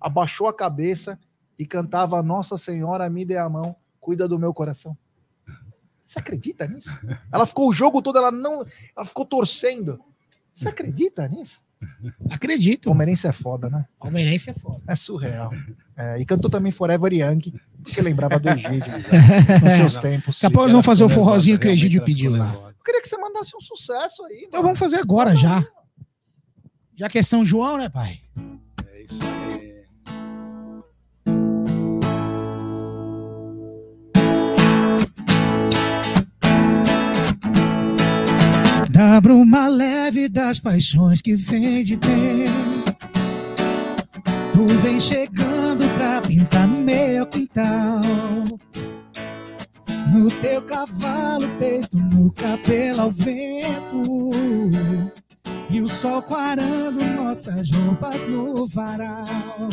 abaixou 0.01 0.49
a 0.49 0.53
cabeça 0.53 1.19
e 1.59 1.65
cantava 1.65 2.23
Nossa 2.23 2.59
Senhora, 2.59 3.09
me 3.09 3.25
dê 3.25 3.37
a 3.37 3.49
mão, 3.49 3.77
cuida 4.01 4.27
do 4.27 4.39
meu 4.39 4.53
coração? 4.53 4.97
Você 6.05 6.19
acredita 6.19 6.67
nisso? 6.67 6.91
Ela 7.33 7.47
ficou 7.47 7.69
o 7.69 7.73
jogo 7.73 8.03
todo, 8.03 8.19
ela 8.19 8.31
não. 8.31 8.65
Ela 8.97 9.05
ficou 9.05 9.25
torcendo. 9.25 9.99
Você 10.55 10.68
acredita 10.68 11.26
nisso? 11.26 11.61
Acredito. 12.30 12.88
Palmeirense 12.88 13.26
é 13.26 13.32
foda, 13.32 13.68
né? 13.68 13.84
Palmeirense 13.98 14.50
é 14.50 14.55
foda. 14.55 14.82
É 14.86 14.94
surreal. 14.94 15.52
É, 15.96 16.18
e 16.20 16.24
cantou 16.24 16.50
também 16.50 16.70
Forever 16.72 17.12
Young, 17.12 17.52
porque 17.82 18.00
lembrava 18.00 18.38
do 18.38 18.48
Egídio 18.48 18.92
nos 19.62 19.72
seus 19.72 19.98
tempos. 19.98 20.36
Daqui 20.36 20.46
a 20.46 20.50
pouco 20.50 20.64
nós 20.64 20.72
vamos 20.72 20.86
fazer 20.86 21.05
o 21.05 21.09
forrozinho 21.09 21.59
que 21.59 21.66
o 21.66 21.70
Egídio 21.70 21.98
realmente 21.98 22.14
pediu 22.14 22.36
lá. 22.36 22.52
Eu 22.55 22.84
queria 22.84 23.02
que 23.02 23.09
você 23.09 23.16
mandasse 23.18 23.57
um 23.57 23.61
sucesso 23.61 24.24
aí. 24.24 24.44
Então 24.46 24.62
vamos 24.62 24.78
fazer 24.78 24.96
agora 24.96 25.34
já. 25.34 25.66
Já 26.94 27.09
que 27.09 27.18
é 27.18 27.22
São 27.22 27.44
João, 27.44 27.76
né, 27.76 27.89
pai? 27.89 28.20
É 28.86 29.02
isso 29.02 29.18
aí. 29.20 29.44
Da 39.05 39.20
bruma 39.20 39.68
leve 39.68 40.31
das 40.31 40.59
paixões 40.59 41.20
que 41.20 41.36
vem 41.36 41.85
de 41.85 41.94
dentro. 41.94 42.97
Tu 44.51 44.66
vem 44.81 44.98
chegando 44.98 45.86
pra 45.94 46.22
pintar 46.22 46.66
meu 46.66 47.26
quintal. 47.26 48.01
No 50.10 50.31
teu 50.40 50.62
cavalo, 50.62 51.47
peito 51.59 51.98
no 51.98 52.32
cabelo 52.32 53.02
ao 53.02 53.10
vento. 53.10 54.31
E 55.68 55.82
o 55.82 55.86
sol 55.86 56.22
quarando 56.22 57.05
nossas 57.05 57.70
roupas 57.72 58.26
no 58.26 58.66
varal. 58.66 59.68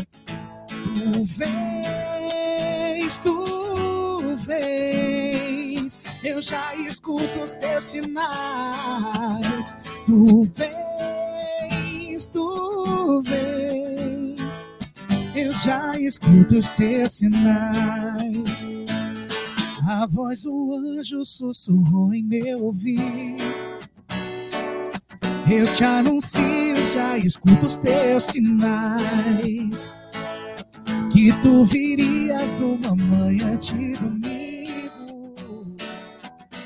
Tu 0.67 1.23
vens, 1.23 3.17
tu 3.19 4.00
vens. 4.35 5.99
Eu 6.23 6.41
já 6.41 6.75
escuto 6.75 7.39
os 7.39 7.53
teus 7.55 7.85
sinais. 7.85 9.77
Tu 10.05 10.43
vens, 10.53 12.27
tu 12.27 13.21
vens. 13.21 14.67
Eu 15.35 15.51
já 15.51 15.97
escuto 15.99 16.57
os 16.57 16.69
teus 16.69 17.13
sinais. 17.13 18.71
A 19.87 20.05
voz 20.05 20.43
do 20.43 20.75
anjo 20.75 21.25
sussurrou 21.25 22.13
em 22.13 22.23
meu 22.23 22.65
ouvido. 22.65 23.43
Eu 25.51 25.71
te 25.73 25.83
anuncio, 25.83 26.85
já 26.85 27.17
escuto 27.17 27.65
os 27.65 27.75
teus 27.77 28.25
sinais. 28.25 30.10
Que 31.21 31.31
tu 31.43 31.63
virias 31.63 32.55
de 32.55 32.63
uma 32.63 32.95
manhã 32.95 33.55
de 33.55 33.95
domingo. 33.95 35.35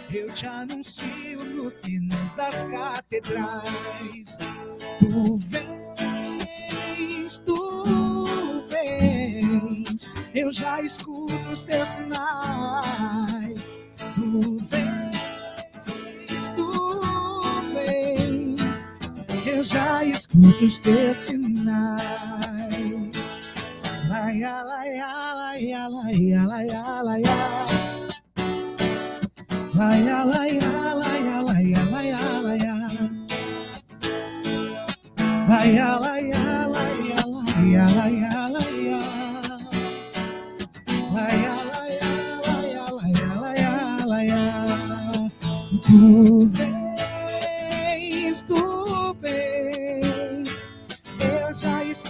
Eu 0.09 0.31
te 0.31 0.47
anuncio 0.47 1.43
nos 1.43 1.73
sinos 1.73 2.33
das 2.35 2.63
catedrais. 2.63 4.39
Tu 4.97 5.35
vens, 5.35 7.37
tu 7.39 8.61
vens. 8.69 10.07
Eu 10.33 10.49
já 10.53 10.81
escuto 10.81 11.35
os 11.51 11.61
teus 11.61 11.89
sinais. 11.89 13.75
Tu 14.15 14.57
vens, 14.61 16.49
tu 16.55 17.41
vens. 17.73 18.89
Eu 19.45 19.61
já 19.65 20.05
escuto 20.05 20.63
os 20.63 20.79
teus 20.79 21.17
sinais. 21.17 22.64
yala 24.43 24.79
yala 24.99 25.49
yala 25.71 26.03
yala 26.11 26.59
yala 26.71 27.15
yala. 27.25 27.63
La 29.77 29.89
yala 30.07 30.41
yala 30.59 31.11
yala 31.27 31.55
yala 31.73 31.99
yala 32.11 32.53
yala. 32.65 33.03
La 35.49 35.59
yala 35.77 36.13
yala 36.31 36.83
yala 37.11 37.43
yala 37.75 38.05
yala 38.23 38.63
yala. 38.89 39.55
La 41.15 41.27
yala 41.43 41.81
yala 42.01 42.55
yala 42.75 43.05
yala 43.19 43.49
yala 43.63 44.19
yala. 44.31 44.77
Move. 45.89 46.64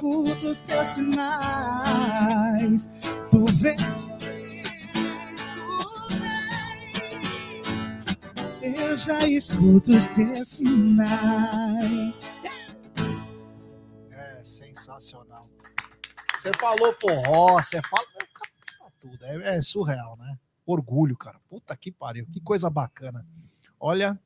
Escuto 0.06 0.50
os 0.50 0.60
teus 0.60 0.88
sinais. 0.88 2.90
Tu 3.32 3.46
vens, 3.46 3.82
tu 8.36 8.44
vens, 8.62 8.62
eu 8.62 8.98
já 8.98 9.28
escuto 9.28 9.96
os 9.96 10.08
teus 10.10 10.50
sinais. 10.50 12.20
É 14.12 14.44
sensacional. 14.44 15.50
Você 16.38 16.52
falou 16.54 16.94
forró, 17.02 17.62
você 17.62 17.82
fala. 17.82 18.06
Tá 18.78 18.88
tudo. 19.02 19.26
É, 19.26 19.58
é 19.58 19.62
surreal, 19.62 20.16
né? 20.18 20.38
Orgulho, 20.66 21.18
cara. 21.18 21.40
Puta 21.50 21.76
que 21.76 21.92
pariu. 21.92 22.28
Que 22.32 22.40
coisa 22.40 22.70
bacana. 22.70 23.26
Olha, 23.80 24.20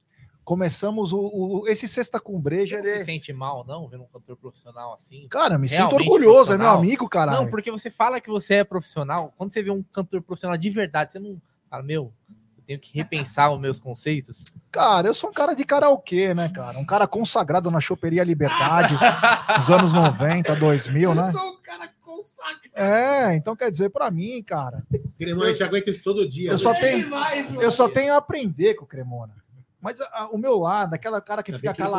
começamos 0.49 1.13
o, 1.13 1.19
o- 1.19 1.67
esse 1.67 1.87
Sexta 1.87 2.19
com 2.19 2.33
Você 2.33 2.41
Breja. 2.41 2.77
não 2.79 2.83
ele- 2.87 2.97
se 2.97 3.05
sente 3.05 3.31
mal, 3.31 3.63
não, 3.67 3.87
vendo 3.87 4.01
um 4.01 4.07
cantor 4.07 4.35
profissional 4.35 4.95
assim? 4.95 5.27
Cara, 5.29 5.59
me 5.59 5.69
sinto 5.69 5.93
orgulhoso. 5.93 6.51
É 6.53 6.57
meu 6.57 6.69
amigo, 6.71 7.07
caralho. 7.07 7.43
Não, 7.43 7.51
porque 7.51 7.69
você 7.69 7.91
fala 7.91 8.19
que 8.19 8.31
você 8.31 8.55
é 8.55 8.63
profissional. 8.63 9.31
Quando 9.37 9.53
você 9.53 9.61
vê 9.61 9.69
um 9.69 9.83
cantor 9.83 10.23
profissional 10.23 10.57
de 10.57 10.67
verdade, 10.71 11.11
você 11.11 11.19
não 11.19 11.39
fala, 11.69 11.83
meu, 11.83 12.11
eu 12.57 12.63
tenho 12.65 12.79
que 12.79 12.97
repensar 12.97 13.53
os 13.53 13.61
meus 13.61 13.79
conceitos. 13.79 14.45
Cara, 14.71 15.07
eu 15.07 15.13
sou 15.13 15.29
um 15.29 15.33
cara 15.33 15.53
de 15.53 15.63
karaokê, 15.63 16.33
né, 16.33 16.49
cara? 16.49 16.79
Um 16.79 16.85
cara 16.85 17.05
consagrado 17.05 17.69
na 17.69 17.79
Choperia 17.79 18.23
Liberdade, 18.23 18.95
nos 19.55 19.69
anos 19.69 19.93
90, 19.93 20.55
2000, 20.55 21.13
né? 21.13 21.31
sou 21.31 21.47
um 21.47 21.61
cara 21.61 21.87
consagrado. 22.01 22.59
É, 22.73 23.35
então 23.35 23.55
quer 23.55 23.69
dizer, 23.69 23.91
pra 23.91 24.09
mim, 24.09 24.41
cara, 24.41 24.81
Cremona, 25.15 25.45
a 25.45 25.51
gente 25.51 25.63
aguenta 25.63 25.91
isso 25.91 26.03
todo 26.03 26.27
dia. 26.27 26.49
eu 26.49 26.57
só 26.57 26.73
né? 26.73 26.79
tenho, 26.79 27.09
eu 27.61 27.69
só 27.71 27.87
tenho 27.87 28.13
a 28.15 28.17
aprender 28.17 28.73
com 28.73 28.85
o 28.85 28.87
Cremona. 28.87 29.35
Mas 29.81 30.01
a- 30.01 30.29
o 30.31 30.37
meu 30.37 30.57
lado, 30.59 30.93
aquela 30.93 31.21
cara 31.21 31.41
que 31.41 31.51
Ainda 31.51 31.59
fica 31.59 31.73
bem 31.73 31.89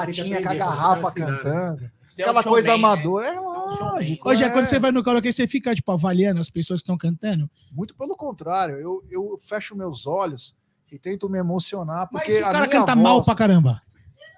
com 0.43 0.49
a 0.49 0.53
senão 0.53 0.59
garrafa 0.59 1.13
caras 1.13 1.13
se 1.13 1.21
cantando, 1.43 1.91
Você 2.07 2.23
é 2.23 2.25
aquela 2.27 2.43
coisa 2.43 2.69
showman, 2.69 2.83
né? 2.83 2.93
amadora, 2.93 3.27
é 3.27 3.31
Você 3.31 3.37
é 3.37 3.41
um 3.41 3.45
lógico. 3.45 4.29
Hoje 4.29 4.45
é 4.45 4.47
é. 4.47 4.51
quando 4.51 4.67
você 4.67 4.79
vai 4.79 4.93
no 4.93 5.03
karaokê, 5.03 5.33
você 5.33 5.47
fica, 5.47 5.75
tipo, 5.75 5.91
avaliando 5.91 6.41
as 6.41 6.51
pessoas 6.51 6.81
que 6.81 6.85
estão 6.85 6.99
cantando. 6.99 7.51
Muito 7.73 7.95
pelo 7.97 8.15
contrário, 8.17 8.77
eu, 8.77 9.03
eu 9.11 9.39
fecho 9.39 9.75
meus 9.75 10.07
olhos 10.07 10.55
e 10.93 10.99
tento 10.99 11.29
me 11.31 11.39
emocionar, 11.39 12.09
Mas 12.13 12.23
porque 12.23 12.33
se 12.33 12.43
o 12.43 12.47
a 12.47 12.51
cara 12.53 12.69
canta 12.69 12.95
voz- 12.95 13.03
mal 13.03 13.25
pra 13.25 13.35
caramba. 13.35 13.83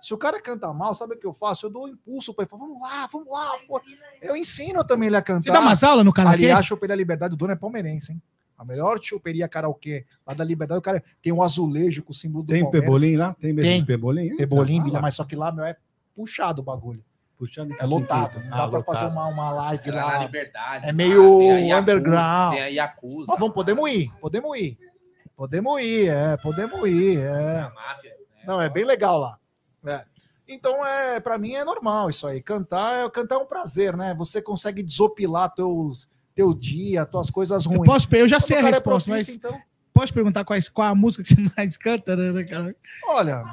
Se 0.01 0.14
o 0.14 0.19
cara 0.19 0.40
canta 0.40 0.73
mal, 0.73 0.94
sabe 0.94 1.14
o 1.14 1.19
que 1.19 1.27
eu 1.27 1.32
faço? 1.35 1.66
Eu 1.66 1.70
dou 1.70 1.85
um 1.86 1.89
impulso 1.89 2.32
pra 2.32 2.44
ele, 2.44 2.51
falo, 2.51 2.62
vamos 2.62 2.81
lá, 2.81 3.09
vamos 3.12 3.28
lá. 3.28 3.51
pô. 3.66 3.81
Eu 4.20 4.36
ensino 4.36 4.85
também 4.85 5.09
ele 5.09 5.16
a 5.16 5.23
cantar. 5.23 5.43
Você 5.43 5.51
dá 5.51 5.59
umas 5.60 5.82
aulas 5.82 6.05
no 6.05 6.12
karaokê? 6.12 6.44
Aliás, 6.44 6.60
a 6.60 6.62
Choperia 6.62 6.94
Liberdade, 6.94 7.35
o 7.35 7.36
dono 7.36 7.52
é 7.52 7.56
palmeirense, 7.56 8.12
hein? 8.12 8.23
A 8.62 8.64
melhor 8.64 9.01
choperia 9.02 9.48
karaokê 9.48 10.06
lá 10.24 10.32
da 10.34 10.44
Liberdade, 10.44 10.78
o 10.78 10.82
cara 10.82 11.02
tem 11.20 11.32
um 11.32 11.43
azulejo 11.43 12.01
com 12.05 12.12
o 12.12 12.14
símbolo 12.14 12.44
do 12.44 12.52
Tem 12.52 12.62
Palmeiras. 12.62 12.86
pebolim 12.89 13.16
lá? 13.16 13.34
Tem 13.34 13.52
mesmo 13.52 13.68
Tem. 13.70 13.84
pebolim? 13.84 14.36
Pebolim, 14.36 14.80
Ah, 14.94 15.01
mas 15.01 15.16
só 15.16 15.24
que 15.24 15.34
lá, 15.34 15.51
meu, 15.51 15.64
é 15.64 15.76
puxado 16.14 16.60
o 16.62 16.64
bagulho. 16.64 17.05
Puxando 17.36 17.74
É 17.80 17.84
lotado. 17.84 18.39
Não 18.39 18.51
dá 18.51 18.62
Ah, 18.64 18.68
pra 18.68 18.82
fazer 18.84 19.06
uma, 19.06 19.26
uma 19.26 19.51
live 19.51 19.90
Lá 19.90 19.97
na 19.97 20.06
lá. 20.06 20.18
liberdade. 20.24 20.86
É 20.89 20.93
meio 20.93 21.39
tem 21.40 21.70
Yakuza, 21.70 21.80
underground. 21.80 22.52
Tem 22.55 22.62
a 22.62 22.66
Yakuza. 22.68 23.26
Mas 23.28 23.39
vamos, 23.40 23.52
podemos 23.55 23.90
ir, 23.90 24.12
podemos 24.20 24.56
ir. 24.56 24.76
Podemos 25.34 25.80
ir, 25.82 26.09
é, 26.09 26.36
podemos 26.36 26.89
ir, 26.89 27.18
é. 27.18 27.60
a 27.62 27.70
máfia. 27.74 28.10
né? 28.10 28.43
Não, 28.47 28.60
é 28.60 28.68
bem 28.68 28.84
legal 28.84 29.18
lá. 29.18 29.39
É. 29.84 30.05
Então, 30.47 30.86
é, 30.86 31.18
para 31.18 31.36
mim 31.36 31.55
é 31.55 31.64
normal 31.64 32.10
isso 32.10 32.28
aí. 32.28 32.40
Cantar, 32.40 33.06
é- 33.06 33.10
cantar 33.10 33.34
é 33.34 33.39
um 33.39 33.47
prazer, 33.47 33.97
né? 33.97 34.14
Você 34.18 34.40
consegue 34.40 34.80
desopilar 34.80 35.52
teus, 35.52 36.09
teu 36.35 36.53
dia, 36.55 37.05
tuas 37.07 37.31
coisas 37.31 37.65
Eu, 37.65 37.71
ruins. 37.73 37.87
posso, 37.87 38.09
eu 38.17 38.29
já 38.29 38.37
Quando 38.39 38.47
sei 38.47 38.57
a 38.57 38.61
é 38.61 38.63
resposta, 38.65 39.11
mas 39.11 39.27
profissa, 39.27 39.33
então, 39.49 39.63
posso 39.93 40.13
perguntar 40.15 40.45
quais, 40.45 40.69
qual 40.69 40.89
a 40.89 40.95
música 40.95 41.23
que 41.23 41.35
você 41.35 41.41
mais 41.57 41.77
canta, 41.77 42.17
né, 42.17 42.45
cara? 42.45 42.75
olha, 43.09 43.45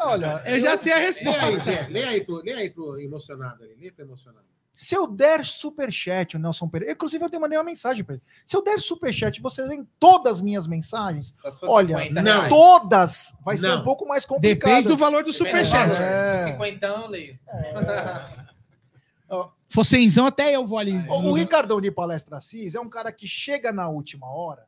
olha, 0.00 0.42
Eu 0.46 0.60
já 0.60 0.76
sei 0.76 0.92
a 0.92 0.98
resposta. 0.98 1.56
Zé. 1.64 1.86
Lê 1.90 2.04
aí 2.04 2.20
pro, 2.24 2.36
lê 2.42 2.52
aí 2.52 2.70
pro 2.70 2.98
emocionado 3.00 3.62
ali. 3.64 3.74
Lê 3.80 3.90
pro 3.90 4.04
emocionado. 4.04 4.44
se 4.74 4.94
eu 4.94 5.08
der 5.08 5.44
superchat, 5.44 6.36
o 6.36 6.38
Nelson 6.38 6.68
Pereira, 6.68 6.92
inclusive 6.94 7.24
eu 7.24 7.28
te 7.28 7.36
mandei 7.38 7.58
uma 7.58 7.64
mensagem 7.64 8.04
para 8.04 8.14
ele. 8.14 8.22
Se 8.46 8.56
eu 8.56 8.62
der 8.62 8.80
superchat, 8.80 9.42
você 9.42 9.60
lê 9.62 9.84
todas 9.98 10.34
as 10.34 10.40
minhas 10.40 10.66
mensagens, 10.68 11.34
Olha, 11.64 11.98
50 11.98 12.22
não. 12.22 12.48
todas, 12.48 13.36
vai 13.44 13.56
ser 13.56 13.66
Não. 13.68 13.80
um 13.80 13.84
pouco 13.84 14.06
mais 14.06 14.24
complicado. 14.24 14.70
Depende 14.70 14.88
do 14.88 14.96
valor 14.96 15.24
do 15.24 15.32
Depende 15.32 15.44
do 15.44 15.66
superchat. 15.66 15.88
valor. 15.90 16.02
É. 16.02 16.38
Se 16.38 16.44
for 16.44 16.52
50 16.52 16.86
eu 16.86 17.06
leio. 17.08 17.38
Se 19.28 19.28
for 19.28 19.52
cenzão, 19.84 20.26
até 20.26 20.54
eu 20.54 20.66
vou 20.66 20.78
ali. 20.78 20.94
O, 21.08 21.28
o 21.28 21.32
Ricardão 21.32 21.80
de 21.80 21.90
Palestra 21.90 22.38
Assis 22.38 22.74
é 22.74 22.80
um 22.80 22.88
cara 22.88 23.12
que 23.12 23.28
chega 23.28 23.72
na 23.72 23.88
última 23.88 24.26
hora 24.30 24.66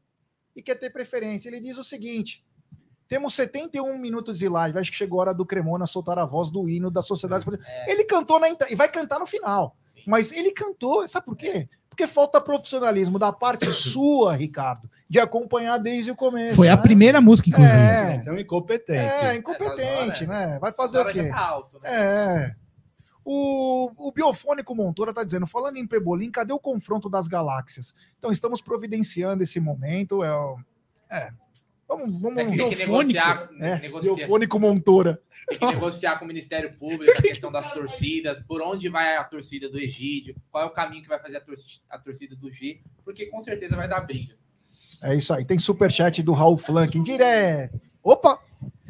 e 0.55 0.62
quer 0.62 0.74
ter 0.74 0.90
preferência. 0.90 1.48
Ele 1.48 1.60
diz 1.60 1.78
o 1.78 1.85
seguinte: 1.85 2.44
temos 3.09 3.35
71 3.35 3.98
minutos 3.98 4.39
de 4.39 4.48
live, 4.48 4.78
acho 4.78 4.90
que 4.90 4.97
chegou 4.97 5.18
a 5.18 5.22
hora 5.22 5.35
do 5.35 5.44
Cremona 5.44 5.86
soltar 5.86 6.18
a 6.18 6.24
voz 6.24 6.51
do 6.51 6.68
hino 6.68 6.90
da 6.90 7.02
Sociedade 7.02 7.40
Esportiva. 7.40 7.68
Ele 7.86 8.05
cantou 8.05 8.39
na 8.39 8.48
entrada 8.48 8.72
e 8.72 8.77
vai 8.77 8.89
cantar 8.89 9.18
no 9.18 9.27
final. 9.27 9.77
Sim. 9.85 10.02
Mas 10.06 10.32
ele 10.32 10.52
cantou, 10.52 11.06
sabe 11.09 11.27
por 11.27 11.36
quê? 11.36 11.66
Porque 11.89 12.06
falta 12.06 12.40
profissionalismo 12.40 13.18
da 13.18 13.32
parte 13.32 13.70
sua, 13.72 14.35
Ricardo, 14.35 14.89
de 15.09 15.18
acompanhar 15.18 15.77
desde 15.77 16.10
o 16.12 16.16
começo. 16.16 16.55
Foi 16.55 16.68
a 16.68 16.77
né? 16.77 16.82
primeira 16.82 17.20
música, 17.20 17.51
inclusive. 17.51 17.77
É, 17.77 18.14
Então, 18.14 18.39
incompetente. 18.39 19.01
é 19.02 19.35
incompetente, 19.35 20.22
Essa 20.22 20.27
né? 20.27 20.59
Vai 20.60 20.72
fazer 20.72 20.98
o 20.98 21.01
Agora 21.01 21.12
quê? 21.14 21.28
tá 21.28 21.39
alto, 21.40 21.81
né? 21.81 21.90
É. 21.90 22.56
O, 23.24 23.90
o 24.09 24.12
Biofônico 24.12 24.74
Montoura 24.74 25.10
está 25.10 25.22
dizendo, 25.22 25.47
falando 25.47 25.76
em 25.76 25.86
Pebolim, 25.86 26.30
cadê 26.30 26.52
o 26.52 26.59
confronto 26.59 27.09
das 27.09 27.28
galáxias? 27.28 27.94
Então, 28.18 28.32
estamos 28.32 28.60
providenciando 28.62 29.42
esse 29.42 29.60
momento. 29.60 30.24
É, 30.24 30.34
o- 30.34 30.59
é. 31.10 31.30
Vamos, 31.86 32.20
vamos. 32.20 32.38
É 32.38 32.44
que 32.47 32.52
Biofônico. 32.52 32.88
negociar, 32.92 33.51
É, 33.59 33.78
negociar, 33.80 34.14
Biofônico 34.14 34.60
Montoura. 34.60 35.20
tem 35.48 35.59
que 35.59 35.66
negociar 35.66 36.18
com 36.18 36.24
o 36.24 36.28
Ministério 36.28 36.72
Público 36.78 37.12
a 37.18 37.20
questão 37.22 37.51
das 37.51 37.72
torcidas, 37.72 38.40
por 38.40 38.62
onde 38.62 38.88
vai 38.88 39.16
a 39.16 39.24
torcida 39.24 39.68
do 39.68 39.76
Egídio, 39.76 40.36
qual 40.52 40.62
é 40.64 40.66
o 40.66 40.70
caminho 40.70 41.02
que 41.02 41.09
vai 41.09 41.18
fazer 41.20 41.38
a, 41.38 41.40
tor- 41.40 41.56
a 41.90 41.98
torcida 41.98 42.36
do 42.36 42.48
G, 42.51 42.80
porque 43.05 43.26
com 43.26 43.42
certeza 43.42 43.74
vai 43.76 43.88
dar 43.88 44.01
briga. 44.02 44.36
É 45.02 45.16
isso 45.16 45.34
aí. 45.34 45.44
Tem 45.44 45.59
superchat 45.59 46.22
do 46.22 46.32
Raul 46.32 46.56
Flanking 46.56 47.02
direto. 47.02 47.80
Opa! 48.02 48.38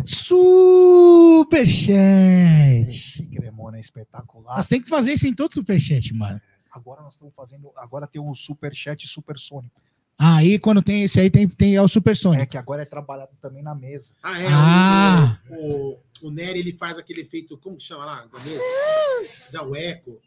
Superchat. 0.07 1.93
Esse 2.89 3.27
Cremona 3.27 3.77
é 3.77 3.81
espetacular. 3.81 4.57
Nós 4.57 4.67
tem 4.67 4.81
que 4.81 4.89
fazer 4.89 5.13
isso 5.13 5.27
em 5.27 5.35
todo 5.35 5.53
superchat, 5.55 6.13
mano. 6.15 6.41
Agora 6.71 7.03
nós 7.03 7.15
estamos 7.15 7.35
fazendo. 7.35 7.71
Agora 7.77 8.07
tem 8.07 8.21
um 8.21 8.35
superchat 8.35 9.07
supersônico. 9.07 9.81
Aí, 10.23 10.59
quando 10.59 10.83
tem 10.83 11.03
esse 11.03 11.19
aí, 11.19 11.31
tem, 11.31 11.49
tem 11.49 11.77
é 11.77 11.81
o 11.81 11.87
É 11.87 11.89
supersônico. 11.89 12.47
que 12.47 12.59
agora 12.59 12.83
é 12.83 12.85
trabalhado 12.85 13.33
também 13.41 13.63
na 13.63 13.75
mesa. 13.75 14.13
Ah, 14.23 14.39
é. 14.39 14.47
Ah. 14.51 15.39
O, 15.49 15.93
o, 15.95 15.99
o 16.29 16.31
Nery, 16.31 16.59
ele 16.59 16.75
faz 16.75 16.99
aquele 16.99 17.23
efeito, 17.23 17.57
como 17.57 17.77
que 17.79 17.85
chama 17.85 18.05
lá? 18.05 18.27
Da 18.27 18.39
mesa? 18.41 18.63
Dá 19.51 19.63
o 19.63 19.75
eco. 19.75 20.21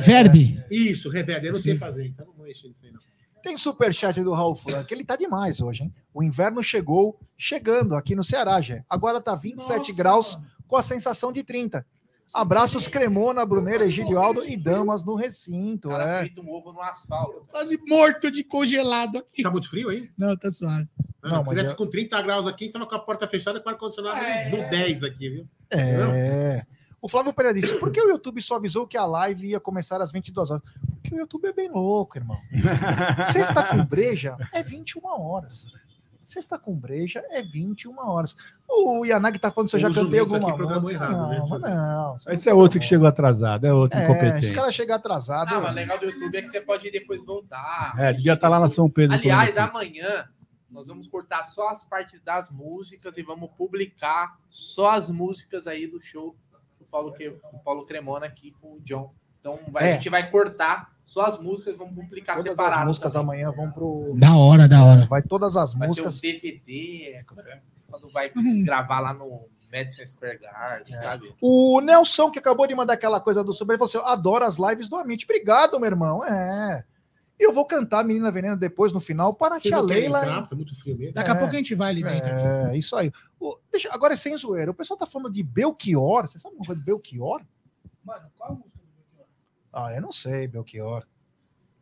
Verbe. 0.00 0.62
Isso, 0.70 1.10
reverb. 1.10 1.46
Eu 1.46 1.52
não 1.54 1.60
sei 1.60 1.76
fazer, 1.76 2.06
então 2.06 2.26
não 2.26 2.32
vou 2.32 2.46
mexer 2.46 2.68
nisso 2.68 2.86
aí, 2.86 2.92
não. 2.92 3.00
Tem 3.48 3.56
superchat 3.56 4.22
do 4.22 4.34
Raul 4.34 4.54
Flank. 4.54 4.92
Ele 4.92 5.02
tá 5.02 5.16
demais 5.16 5.62
hoje, 5.62 5.84
hein? 5.84 5.94
O 6.12 6.22
inverno 6.22 6.62
chegou, 6.62 7.18
chegando 7.34 7.94
aqui 7.94 8.14
no 8.14 8.22
Ceará, 8.22 8.60
já. 8.60 8.84
Agora 8.90 9.22
tá 9.22 9.34
27 9.34 9.94
graus 9.94 10.36
com 10.66 10.76
a 10.76 10.82
sensação 10.82 11.32
de 11.32 11.42
30. 11.42 11.84
Abraços 12.30 12.88
Cremona, 12.88 13.46
Bruneira, 13.46 13.86
Egídio 13.86 14.18
Aldo 14.18 14.44
e 14.46 14.54
damas 14.54 15.02
no 15.02 15.14
recinto. 15.14 15.88
Cara 15.88 16.26
É. 16.26 16.30
um 16.42 16.50
ovo 16.52 16.74
no 16.74 16.82
asfalto. 16.82 17.46
Quase 17.50 17.78
morto 17.88 18.30
de 18.30 18.44
congelado 18.44 19.16
aqui. 19.16 19.42
Tá 19.42 19.50
muito 19.50 19.70
frio 19.70 19.88
aí? 19.88 20.10
Não, 20.18 20.36
tá 20.36 20.50
suave. 20.50 20.86
Não, 21.22 21.30
Não, 21.30 21.36
não, 21.38 21.44
mas 21.44 21.54
fizesse 21.54 21.70
eu- 21.72 21.76
com 21.76 21.86
30 21.86 22.20
graus 22.20 22.46
aqui, 22.46 22.64
a 22.64 22.66
gente 22.66 22.74
tava 22.74 22.86
com 22.86 22.94
a 22.96 22.98
porta 22.98 23.26
fechada 23.26 23.58
com 23.60 23.66
o 23.70 23.72
ar-condicionado 23.72 24.18
É. 24.20 24.50
no 24.50 24.68
10 24.68 25.02
aqui, 25.02 25.30
viu? 25.30 25.48
É. 25.70 26.66
O 27.00 27.08
Flávio 27.08 27.32
Pereira 27.32 27.58
disse: 27.58 27.74
por 27.78 27.90
que 27.92 28.00
o 28.00 28.08
YouTube 28.08 28.42
só 28.42 28.56
avisou 28.56 28.86
que 28.86 28.96
a 28.96 29.06
live 29.06 29.48
ia 29.48 29.60
começar 29.60 30.00
às 30.00 30.10
22 30.10 30.50
horas? 30.50 30.62
Porque 31.00 31.14
o 31.14 31.18
YouTube 31.18 31.46
é 31.46 31.52
bem 31.52 31.70
louco, 31.70 32.18
irmão. 32.18 32.38
Sexta 33.32 33.62
com 33.64 33.84
breja 33.84 34.36
é 34.52 34.62
21 34.62 35.06
horas. 35.06 35.66
Sexta 36.24 36.58
com 36.58 36.74
breja 36.74 37.24
é 37.30 37.40
21 37.40 37.98
horas. 37.98 38.36
O 38.68 39.02
Yanagi 39.06 39.38
tá 39.38 39.50
falando 39.50 39.70
se 39.70 39.76
eu 39.76 39.80
já 39.80 39.90
cantei 39.90 40.20
alguma 40.20 40.54
música. 40.54 40.92
errado, 40.92 41.12
não, 41.12 41.28
né? 41.30 41.44
mas 41.48 41.60
não. 41.62 42.16
Esse 42.34 42.50
é 42.50 42.54
outro 42.54 42.78
que 42.78 42.84
chegou 42.84 43.06
atrasado, 43.06 43.66
é 43.66 43.72
outro 43.72 43.98
É, 43.98 44.04
incompetente. 44.04 44.46
se 44.46 44.52
o 44.52 44.54
cara 44.56 44.70
chegar 44.70 44.96
atrasado. 44.96 45.54
Ah, 45.54 45.60
mas 45.60 45.72
o 45.72 45.74
legal 45.74 45.98
do 45.98 46.04
YouTube 46.04 46.36
é 46.36 46.42
que 46.42 46.48
você 46.48 46.60
pode 46.60 46.90
depois 46.90 47.24
voltar. 47.24 47.94
É, 47.96 48.12
devia 48.12 48.34
estar 48.34 48.48
lá 48.50 48.60
na 48.60 48.68
São 48.68 48.90
Pedro. 48.90 49.16
Aliás, 49.16 49.56
amanhã 49.56 50.28
nós 50.70 50.88
vamos 50.88 51.06
cortar 51.06 51.44
só 51.44 51.70
as 51.70 51.82
partes 51.82 52.20
das 52.20 52.50
músicas 52.50 53.16
e 53.16 53.22
vamos 53.22 53.48
publicar 53.56 54.38
só 54.50 54.90
as 54.90 55.08
músicas 55.08 55.66
aí 55.66 55.86
do 55.86 55.98
show 55.98 56.36
Paulo, 56.90 57.12
que, 57.12 57.30
do 57.30 57.58
Paulo 57.64 57.84
Cremona 57.86 58.26
aqui 58.26 58.52
com 58.60 58.74
o 58.74 58.80
John. 58.80 59.12
Então 59.40 59.58
vai- 59.70 59.84
É. 59.88 59.92
a 59.92 59.94
gente 59.94 60.08
vai 60.08 60.28
cortar 60.30 60.90
só 61.04 61.24
as 61.24 61.40
músicas 61.40 61.76
vamos 61.78 61.94
publicar 61.94 62.34
Todas 62.34 62.50
separado. 62.50 62.80
as 62.80 62.86
músicas 62.86 63.12
também. 63.12 63.42
amanhã 63.44 63.50
vão 63.56 63.70
pro. 63.70 64.14
Da 64.18 64.36
hora, 64.36 64.68
da 64.68 64.84
hora. 64.84 65.06
Vai 65.06 65.22
todas 65.22 65.56
as 65.56 65.72
Vai 65.74 65.88
ser 65.88 66.02
um 66.02 66.04
músicas. 66.04 66.20
DVD. 66.20 67.22
como 67.26 67.40
é 67.40 67.44
que 67.44 67.50
é? 67.50 67.60
quando 67.88 68.10
vai 68.10 68.30
Uhum. 68.36 68.64
gravar 68.64 69.00
lá 69.00 69.14
no 69.14 69.46
Madison 69.72 70.04
Square 70.04 70.38
Garden, 70.38 70.94
É. 70.94 70.98
sabe? 70.98 71.34
O 71.40 71.80
Nelson, 71.80 72.30
que 72.30 72.38
acabou 72.38 72.66
de 72.66 72.74
mandar 72.74 72.94
aquela 72.94 73.20
coisa 73.20 73.42
do 73.44 73.52
sobre, 73.54 73.74
ele 73.74 73.78
falou 73.78 73.88
assim: 73.88 73.98
eu 73.98 74.06
adoro 74.12 74.44
as 74.44 74.58
lives 74.58 74.88
do 74.90 74.96
Amit. 74.96 75.24
Obrigado, 75.24 75.78
meu 75.80 75.88
irmão. 75.88 76.22
É. 76.24 76.84
E 77.40 77.44
eu 77.46 77.52
vou 77.52 77.64
cantar 77.64 78.04
Menina 78.04 78.30
Veneno 78.32 78.56
depois, 78.56 78.92
no 78.92 78.98
final, 79.00 79.32
para 79.32 79.56
a 79.56 79.60
tia 79.60 79.80
Leila. 79.80 80.18
entrar, 80.20 80.48
é 80.50 80.54
muito 80.54 80.74
frio 80.78 80.96
mesmo. 80.98 81.14
Daqui 81.14 81.30
a 81.30 81.34
É. 81.34 81.38
pouco 81.38 81.54
a 81.54 81.56
gente 81.56 81.74
vai 81.74 81.90
ali 81.90 82.02
dentro. 82.02 82.28
É, 82.30 82.76
isso 82.76 82.96
aí. 82.96 83.12
O- 83.38 83.56
deixa, 83.70 83.88
agora 83.92 84.14
é 84.14 84.16
sem 84.16 84.36
zoeira. 84.36 84.70
O 84.70 84.74
pessoal 84.74 84.98
tá 84.98 85.06
falando 85.06 85.32
de 85.32 85.42
Belchior. 85.42 86.26
Você 86.26 86.38
sabe 86.38 86.56
uma 86.56 86.64
coisa 86.64 86.80
de 86.80 86.84
Belchior? 86.84 87.42
Mano, 88.04 88.26
qual 88.36 88.50
a 88.50 88.54
música 88.54 88.70
do 88.78 89.16
Belchior? 89.16 89.26
Ah, 89.72 89.92
eu 89.94 90.02
não 90.02 90.10
sei, 90.10 90.48
Belchior. 90.48 91.06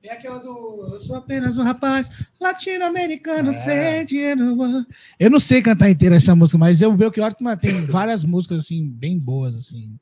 Tem 0.02 0.10
aquela 0.10 0.38
do. 0.38 0.90
Eu 0.92 1.00
sou 1.00 1.16
apenas 1.16 1.56
um 1.56 1.62
rapaz 1.62 2.10
latino-americano 2.40 3.48
É. 3.48 3.52
sem 3.52 4.04
dinheiro. 4.04 4.42
Eu 5.18 5.30
não 5.30 5.40
sei 5.40 5.62
cantar 5.62 5.88
inteira 5.90 6.16
essa 6.16 6.34
música, 6.36 6.58
mas 6.58 6.82
eu, 6.82 6.92
o 6.92 6.96
Belchior 6.96 7.34
mano, 7.40 7.60
tem 7.60 7.84
várias 7.86 8.24
músicas 8.24 8.58
assim, 8.64 8.86
bem 8.88 9.18
boas, 9.18 9.56
assim. 9.56 9.98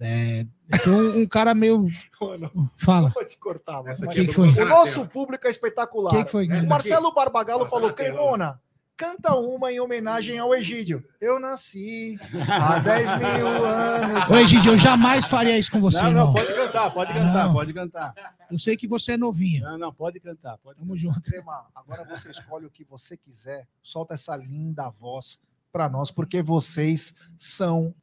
É, 0.00 0.46
um, 0.86 1.22
um 1.22 1.26
cara 1.26 1.54
meio. 1.54 1.86
Mano, 2.20 2.70
Fala. 2.76 3.10
Pode 3.10 3.36
cortar, 3.36 3.82
Mas- 3.82 4.02
aqui 4.02 4.20
é 4.20 4.24
Que 4.26 4.32
foi? 4.32 4.48
O 4.48 4.64
nosso 4.68 5.06
público 5.08 5.46
é 5.46 5.50
espetacular. 5.50 6.10
Que 6.24 6.30
foi? 6.30 6.46
O 6.46 6.66
Marcelo 6.68 7.12
Barbagalo 7.12 7.64
Tá 7.64 7.70
falou. 7.70 7.92
Cremona, 7.92 8.60
canta 8.96 9.34
uma 9.34 9.72
em 9.72 9.80
homenagem 9.80 10.38
ao 10.38 10.54
Egídio. 10.54 11.04
Eu 11.20 11.40
nasci 11.40 12.18
há 12.48 12.78
10 12.78 13.10
mil 13.18 13.64
anos. 13.64 14.30
Ô, 14.30 14.36
Egidio, 14.36 14.72
eu 14.72 14.78
jamais 14.78 15.24
faria 15.26 15.58
isso 15.58 15.70
com 15.70 15.80
você, 15.80 16.02
Não, 16.02 16.10
não. 16.12 16.26
não, 16.26 16.32
pode 16.34 16.54
cantar, 16.54 16.90
pode 16.92 17.12
cantar, 17.12 17.46
Não. 17.46 17.52
pode 17.54 17.72
cantar. 17.72 18.14
Eu 18.50 18.58
sei 18.58 18.76
que 18.76 18.86
você 18.88 19.12
é 19.12 19.16
novinho. 19.16 19.62
Não, 19.64 19.78
não, 19.78 19.92
pode 19.92 20.20
cantar. 20.20 20.58
Pode 20.58 20.78
Tamo 20.78 20.96
junto. 20.96 21.20
Crema, 21.22 21.66
agora 21.74 22.04
você 22.04 22.30
escolhe 22.30 22.66
o 22.66 22.70
que 22.70 22.84
você 22.84 23.16
quiser. 23.16 23.66
Solta 23.82 24.14
essa 24.14 24.36
linda 24.36 24.88
voz 24.90 25.40
para 25.72 25.88
nós, 25.88 26.10
porque 26.10 26.40
vocês 26.42 27.14
são 27.36 27.94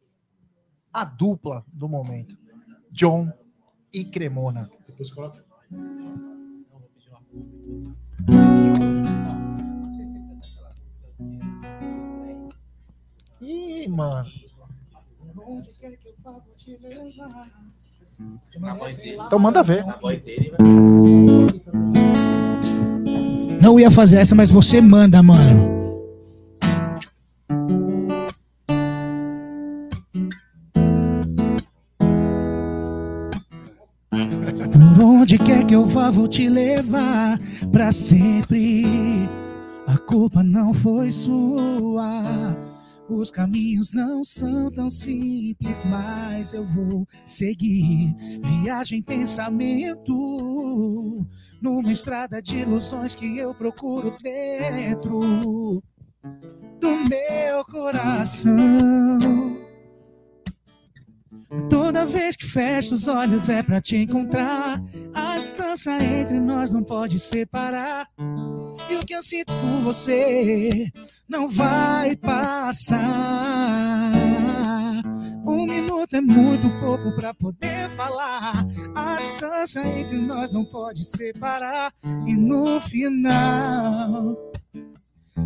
a 0.95 1.03
dupla 1.03 1.65
do 1.73 1.89
momento. 1.89 2.38
John 2.89 3.30
e 3.93 4.05
Cremona. 4.05 4.69
Depois 4.88 5.11
coloca. 5.11 5.43
Ih, 13.41 13.88
mano. 13.89 14.30
Então 19.26 19.38
manda 19.38 19.61
ver. 19.61 19.84
Não 23.61 23.77
ia 23.77 23.91
fazer 23.91 24.19
essa, 24.19 24.34
mas 24.34 24.49
você 24.49 24.80
manda, 24.80 25.22
mano. 25.22 25.74
Vou 35.95 36.27
te 36.27 36.49
levar 36.49 37.39
pra 37.72 37.91
sempre. 37.91 38.84
A 39.88 39.97
culpa 39.97 40.43
não 40.43 40.73
foi 40.73 41.11
sua. 41.11 42.57
Os 43.09 43.31
caminhos 43.31 43.93
não 43.93 44.23
são 44.23 44.72
tão 44.72 44.89
simples, 44.89 45.85
mas 45.85 46.53
eu 46.53 46.65
vou 46.65 47.07
seguir. 47.26 48.15
Viagem, 48.43 49.01
pensamento, 49.01 51.26
numa 51.61 51.91
estrada 51.91 52.41
de 52.41 52.57
ilusões 52.57 53.15
que 53.15 53.38
eu 53.38 53.53
procuro 53.53 54.15
dentro 54.22 55.81
do 56.80 56.89
meu 57.07 57.63
coração. 57.65 59.64
Toda 61.69 62.06
vez 62.06 62.36
que 62.36 62.45
fecho 62.45 62.94
os 62.95 63.07
olhos 63.07 63.49
é 63.49 63.64
pra 63.64 63.82
te 63.82 63.98
encontrar. 63.98 64.82
A 65.14 65.38
distância 65.38 65.91
entre 66.03 66.40
nós 66.40 66.73
não 66.73 66.84
pode 66.84 67.19
separar. 67.19 68.07
E 68.90 68.95
o 68.95 68.99
que 68.99 69.15
eu 69.15 69.23
sinto 69.23 69.53
por 69.53 69.82
você 69.82 70.91
não 71.27 71.48
vai 71.48 72.15
passar. 72.15 73.02
Um 75.45 75.65
minuto 75.65 76.15
é 76.15 76.22
muito 76.22 76.69
pouco 76.80 77.15
pra 77.15 77.34
poder 77.34 77.90
falar. 77.90 78.65
A 78.95 79.15
distância 79.18 79.80
entre 79.88 80.18
nós 80.18 80.53
não 80.53 80.65
pode 80.65 81.03
separar. 81.06 81.94
E 82.26 82.36
no 82.36 82.80
final, 82.82 84.36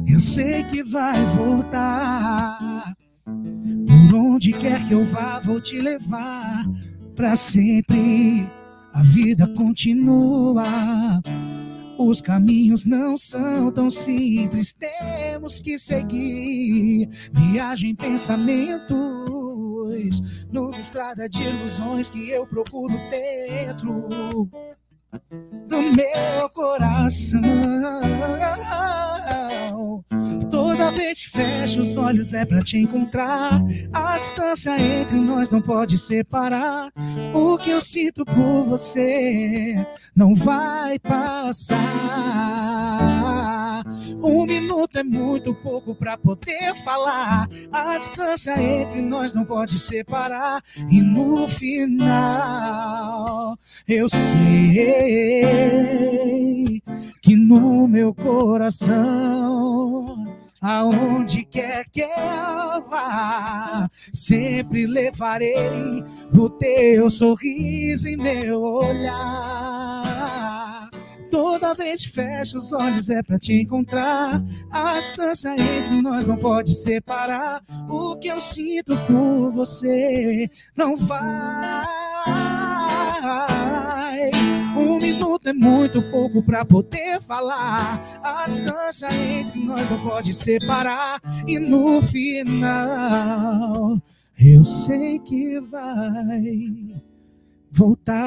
eu 0.07 0.19
sei 0.19 0.64
que 0.64 0.84
vai 0.84 1.22
voltar. 1.36 2.94
Por 4.10 4.18
onde 4.18 4.53
quer 4.53 4.85
que 4.85 4.93
eu 4.93 5.03
vá, 5.03 5.39
vou 5.39 5.60
te 5.61 5.80
levar 5.80 6.65
pra 7.15 7.35
sempre. 7.35 8.47
A 8.93 9.01
vida 9.01 9.47
continua. 9.56 11.22
Os 11.97 12.22
caminhos 12.22 12.85
não 12.85 13.18
são 13.18 13.72
tão 13.72 13.89
simples, 13.89 14.73
temos 14.73 15.60
que 15.60 15.77
seguir. 15.77 17.10
Viagem, 17.34 17.93
pensamentos, 17.93 18.88
numa 20.49 20.80
estrada 20.80 21.27
de 21.27 21.43
ilusões 21.43 22.10
que 22.10 22.30
eu 22.30 22.47
procuro 22.47 22.95
dentro 23.10 24.49
do 25.68 25.81
meu 25.81 26.49
coração. 26.53 27.41
Toda 30.49 30.91
vez 30.91 31.22
que 31.22 31.30
fecho 31.30 31.81
os 31.81 31.95
olhos 31.95 32.34
é 32.34 32.44
pra 32.45 32.61
te 32.61 32.77
encontrar. 32.77 33.61
A 33.94 34.18
distância 34.18 34.80
entre 34.80 35.19
nós 35.19 35.52
não 35.52 35.61
pode 35.61 35.98
separar. 35.98 36.91
O 37.34 37.57
que 37.57 37.69
eu 37.69 37.81
sinto 37.81 38.26
por 38.26 38.64
você 38.64 39.76
não 40.15 40.34
vai 40.34 40.98
passar. 40.99 42.78
Um 44.22 44.45
minuto 44.45 44.98
é 44.98 45.03
muito 45.03 45.53
pouco 45.56 45.95
pra 45.95 46.18
poder 46.18 46.76
falar. 46.84 47.48
A 47.72 47.98
distância 47.98 48.61
entre 48.61 49.02
nós 49.02 49.34
não 49.34 49.45
pode 49.45 49.80
separar. 49.80 50.61
E 50.90 51.02
no 51.02 51.48
final, 51.48 51.98
eu 53.88 54.07
sei 54.10 55.49
que 57.22 57.36
no 57.36 57.88
meu 57.88 58.14
coração, 58.14 58.95
aonde 60.61 61.44
quer 61.45 61.86
que 61.90 62.02
eu 62.02 62.90
vá, 62.90 63.90
sempre 64.14 64.86
levarei 64.86 66.03
o 66.34 66.49
teu 66.49 67.10
sorriso 67.10 68.07
em 68.07 68.18
meu 68.18 68.61
olhar. 68.61 69.99
Toda 71.30 71.76
vez 71.76 72.06
que 72.06 72.11
fecho 72.11 72.57
os 72.57 72.73
olhos 72.73 73.10
é 73.10 73.22
pra 73.22 73.38
te 73.38 73.53
encontrar. 73.53 74.43
A 74.72 74.99
distância 74.99 75.53
entre 75.53 76.01
nós 76.01 76.27
não 76.27 76.38
pode 76.38 76.73
separar. 76.73 77.61
O 77.88 78.15
que 78.15 78.27
eu 78.27 78.41
sinto 78.41 78.97
por 79.06 79.51
você 79.51 80.49
não 80.76 80.95
vai. 80.95 81.85
Um 84.76 84.97
minuto 84.97 85.49
é 85.49 85.53
muito 85.53 86.01
pouco 86.10 86.41
pra 86.41 86.65
poder 86.65 87.22
falar. 87.22 88.03
A 88.23 88.47
distância 88.47 89.07
entre 89.14 89.64
nós 89.64 89.89
não 89.89 90.01
pode 90.01 90.34
separar. 90.34 91.22
E 91.45 91.60
no 91.60 92.01
final, 92.01 94.01
eu 94.39 94.64
sei 94.64 95.19
que 95.19 95.60
vai 95.60 96.95
voltar. 97.72 98.26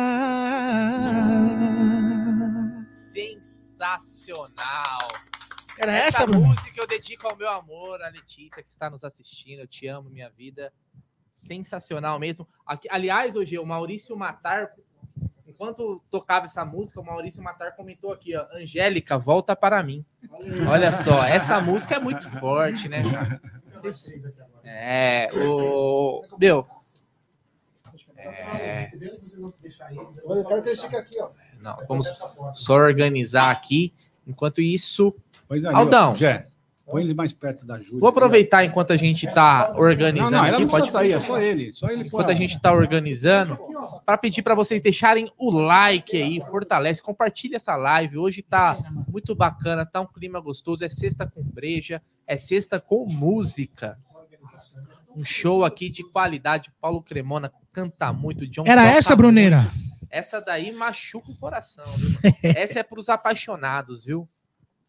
Sensacional. 3.13 5.09
Era 5.79 5.93
essa 5.97 6.25
essa, 6.25 6.39
música 6.39 6.73
eu 6.81 6.87
dedico 6.87 7.27
ao 7.27 7.37
meu 7.37 7.49
amor, 7.49 8.03
a 8.03 8.09
Letícia, 8.09 8.63
que 8.63 8.71
está 8.71 8.91
nos 8.91 9.05
assistindo. 9.05 9.61
Eu 9.61 9.67
te 9.67 9.87
amo, 9.87 10.11
minha 10.11 10.29
vida. 10.31 10.73
Sensacional 11.35 12.19
mesmo. 12.19 12.47
Aqui- 12.67 12.89
aliás, 12.91 13.35
hoje 13.35 13.59
o 13.59 13.65
Maurício 13.67 14.15
Matar, 14.17 14.73
enquanto 15.47 16.01
tocava 16.11 16.45
essa 16.47 16.65
música, 16.65 17.01
o 17.01 17.05
Maurício 17.05 17.43
Matar 17.43 17.75
comentou 17.75 18.13
aqui, 18.13 18.37
ó, 18.37 18.47
Angélica, 18.53 19.19
volta 19.19 19.57
para 19.57 19.83
mim. 19.83 20.05
Olha 20.71 20.93
só, 20.93 21.25
essa 21.25 21.61
música 21.61 21.97
é 21.97 21.99
muito 21.99 22.29
forte, 22.29 22.89
né? 22.89 23.03
Vocês- 23.73 24.13
É, 24.65 25.29
o 25.35 26.23
meu, 26.39 26.67
É. 28.17 28.89
Olha, 30.25 30.39
eu 30.41 30.47
quero 30.47 30.63
que 30.63 30.69
ele 30.69 30.77
fique 30.81 30.95
aqui, 30.97 31.21
ó. 31.21 31.31
Não, 31.63 31.77
vamos 31.89 32.13
só 32.55 32.75
organizar 32.75 33.51
aqui. 33.51 33.93
Enquanto 34.27 34.61
isso, 34.61 35.15
Pois 35.49 35.65
aí, 35.65 35.75
Aldão. 35.75 36.13
ó, 36.13 36.15
Jé, 36.15 36.47
põe 36.87 37.03
ele 37.03 37.15
mais 37.15 37.33
perto 37.33 37.65
da 37.67 37.79
Júlia. 37.79 38.01
vou 38.01 38.09
aproveitar 38.09 38.65
enquanto 38.65 38.93
a 38.93 38.97
gente 38.97 39.27
está 39.27 39.71
Não, 39.75 39.81
organizando 39.81 40.33
não, 40.33 40.45
ela 40.45 40.57
aqui, 40.57 40.63
não 40.65 40.71
pode 40.71 40.91
sair, 40.91 41.13
é 41.13 41.21
só 41.21 41.39
ele. 41.41 41.73
Só 41.73 41.89
ele 41.89 42.03
enquanto 42.07 42.31
a 42.31 42.35
gente 42.35 42.55
está 42.55 42.73
organizando, 42.73 43.59
para 44.07 44.17
pedir 44.19 44.43
para 44.43 44.55
vocês 44.55 44.81
deixarem 44.81 45.31
o 45.39 45.51
like 45.51 46.17
aí, 46.17 46.41
fortalece, 46.41 47.03
compartilha 47.03 47.57
essa 47.57 47.75
live. 47.77 48.19
Hoje 48.19 48.43
tá 48.43 48.79
muito 49.09 49.35
bacana, 49.35 49.85
tá 49.85 50.01
um 50.01 50.07
clima 50.07 50.41
gostoso, 50.41 50.85
é 50.85 50.89
sexta 50.89 51.27
com 51.27 51.43
breja, 51.43 52.01
é 52.27 52.37
sexta 52.37 52.79
com 52.79 53.07
música. 53.07 53.99
Um 55.17 55.25
show 55.25 55.65
aqui 55.65 55.91
de 55.91 56.05
qualidade. 56.05 56.71
Paulo 56.81 57.03
Cremona 57.03 57.53
canta 57.73 58.13
muito. 58.13 58.47
John 58.47 58.65
Era 58.67 58.87
essa, 58.87 59.17
Bruneira? 59.17 59.67
Essa 60.13 60.41
daí 60.41 60.71
machuca 60.71 61.31
o 61.33 61.37
coração, 61.37 61.85
viu? 61.97 62.11
Essa 62.57 62.81
é 62.81 62.83
pros 62.83 63.09
apaixonados, 63.09 64.05
viu? 64.05 64.29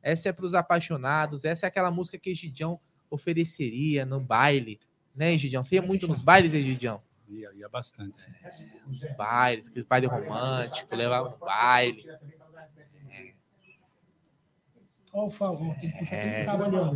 Essa 0.02 0.30
é 0.30 0.34
pros 0.34 0.54
apaixonados. 0.54 1.46
Essa 1.46 1.66
é 1.66 1.68
aquela 1.70 1.90
música 1.90 2.18
que 2.20 2.30
Egidião 2.30 2.80
ofereceria 3.10 4.06
no 4.06 4.20
baile. 4.20 4.80
Né, 5.16 5.34
Egidião? 5.34 5.64
Você 5.64 5.76
ia 5.76 5.82
muito 5.82 6.08
nos 6.08 6.20
bailes, 6.22 6.54
Egidião? 6.54 7.02
Ia, 7.30 7.52
ia 7.56 7.70
bastante. 7.70 8.22
Nos 8.86 9.06
bailes, 9.18 9.68
aqueles 9.68 9.86
bailes 9.86 10.10
românticos, 10.12 10.98
levava 10.98 11.30
no 11.30 11.38
baile. 11.38 12.04
Ó, 15.14 15.28
o 15.28 15.76
tem 15.80 15.92
que 15.92 16.00
puxar 16.00 16.16
É. 16.16 16.46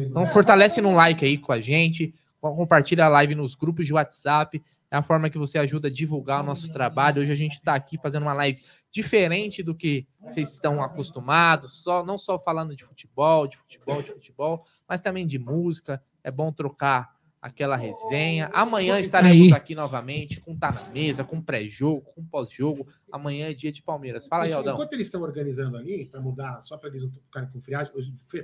Então 0.01 0.25
fortalece 0.27 0.81
no 0.81 0.91
like 0.91 1.23
aí 1.23 1.37
com 1.37 1.51
a 1.51 1.61
gente, 1.61 2.13
co- 2.41 2.55
compartilha 2.55 3.05
a 3.05 3.09
live 3.09 3.35
nos 3.35 3.53
grupos 3.55 3.85
de 3.85 3.93
WhatsApp, 3.93 4.61
é 4.89 4.97
a 4.97 5.01
forma 5.01 5.29
que 5.29 5.37
você 5.37 5.57
ajuda 5.57 5.87
a 5.87 5.91
divulgar 5.91 6.41
o 6.41 6.45
nosso 6.45 6.71
trabalho. 6.71 7.21
Hoje 7.21 7.31
a 7.31 7.35
gente 7.35 7.55
está 7.55 7.75
aqui 7.75 7.97
fazendo 7.97 8.23
uma 8.23 8.33
live 8.33 8.61
diferente 8.91 9.61
do 9.61 9.75
que 9.75 10.07
vocês 10.21 10.51
estão 10.51 10.81
acostumados, 10.81 11.83
só 11.83 12.05
não 12.05 12.17
só 12.17 12.39
falando 12.39 12.75
de 12.75 12.83
futebol, 12.83 13.47
de 13.47 13.57
futebol, 13.57 14.01
de 14.01 14.11
futebol, 14.11 14.65
mas 14.87 15.01
também 15.01 15.27
de 15.27 15.37
música. 15.37 16.01
É 16.23 16.31
bom 16.31 16.51
trocar 16.51 17.17
aquela 17.41 17.75
resenha. 17.75 18.49
Amanhã 18.53 18.99
estaremos 18.99 19.47
Aí. 19.47 19.53
aqui 19.53 19.75
novamente 19.75 20.39
com 20.41 20.55
Tá 20.55 20.71
na 20.71 20.83
Mesa, 20.89 21.23
com 21.23 21.41
pré-jogo, 21.41 22.01
com 22.01 22.25
pós-jogo. 22.25 22.87
Amanhã 23.11 23.49
é 23.49 23.53
dia 23.53 23.71
de 23.71 23.81
Palmeiras. 23.81 24.27
Fala 24.27 24.45
aí, 24.45 24.53
Aldão. 24.53 24.73
Enquanto 24.73 24.93
eles 24.93 25.07
estão 25.07 25.21
organizando 25.21 25.77
ali, 25.77 26.05
para 26.05 26.19
mudar, 26.19 26.61
só 26.61 26.77
para 26.77 26.89
eles 26.89 27.03
não 27.03 27.11
ficarem 27.11 27.49
com 27.49 27.61
friagem, 27.61 27.93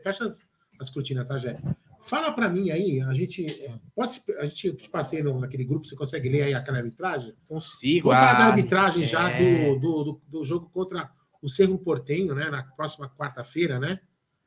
fecha 0.02 0.26
as, 0.26 0.50
as 0.80 0.90
cortinas, 0.90 1.28
tá, 1.28 1.38
Jé? 1.38 1.58
Fala 2.04 2.32
para 2.32 2.50
mim 2.50 2.70
aí, 2.70 3.02
a 3.02 3.14
gente 3.14 3.46
é, 3.64 3.72
pode, 3.96 4.22
a 4.38 4.46
gente 4.46 4.74
te 4.74 4.90
passei 4.90 5.24
no- 5.24 5.40
naquele 5.40 5.64
grupo, 5.64 5.86
você 5.86 5.96
consegue 5.96 6.28
ler 6.28 6.44
aí 6.44 6.54
aquela 6.54 6.78
arbitragem? 6.78 7.34
Consigo. 7.48 8.10
Vamos 8.10 8.20
falar 8.20 8.40
da 8.40 8.46
ah, 8.46 8.50
arbitragem 8.50 9.06
já 9.06 9.30
é. 9.30 9.40
do, 9.40 9.80
do, 9.80 10.04
do, 10.04 10.22
do 10.28 10.44
jogo 10.44 10.70
contra 10.70 11.10
o 11.42 11.50
Cerro 11.50 11.78
Portenho, 11.78 12.36
né? 12.36 12.50
Na 12.50 12.64
próxima 12.64 13.10
quarta-feira, 13.10 13.80
né? 13.80 14.00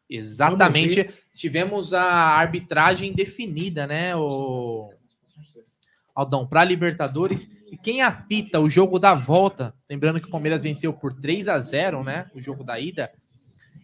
Exatamente. 0.08 1.08
Tivemos 1.34 1.92
a 1.92 2.04
arbitragem 2.04 3.12
definida, 3.12 3.86
né, 3.86 4.14
o 4.14 4.92
Aldão, 6.14 6.46
para 6.46 6.64
Libertadores. 6.64 7.50
E 7.70 7.76
quem 7.76 8.02
apita 8.02 8.60
o 8.60 8.70
jogo 8.70 8.98
da 8.98 9.14
volta, 9.14 9.74
lembrando 9.90 10.20
que 10.20 10.28
o 10.28 10.30
Palmeiras 10.30 10.62
venceu 10.62 10.92
por 10.92 11.12
3 11.12 11.48
a 11.48 11.58
0, 11.58 12.04
né, 12.04 12.30
o 12.34 12.40
jogo 12.40 12.62
da 12.62 12.78
ida, 12.78 13.10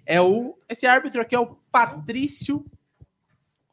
é 0.06 0.20
o 0.20 0.56
esse 0.68 0.86
árbitro 0.86 1.20
aqui 1.20 1.34
é 1.34 1.40
o 1.40 1.56
Patrício 1.70 2.64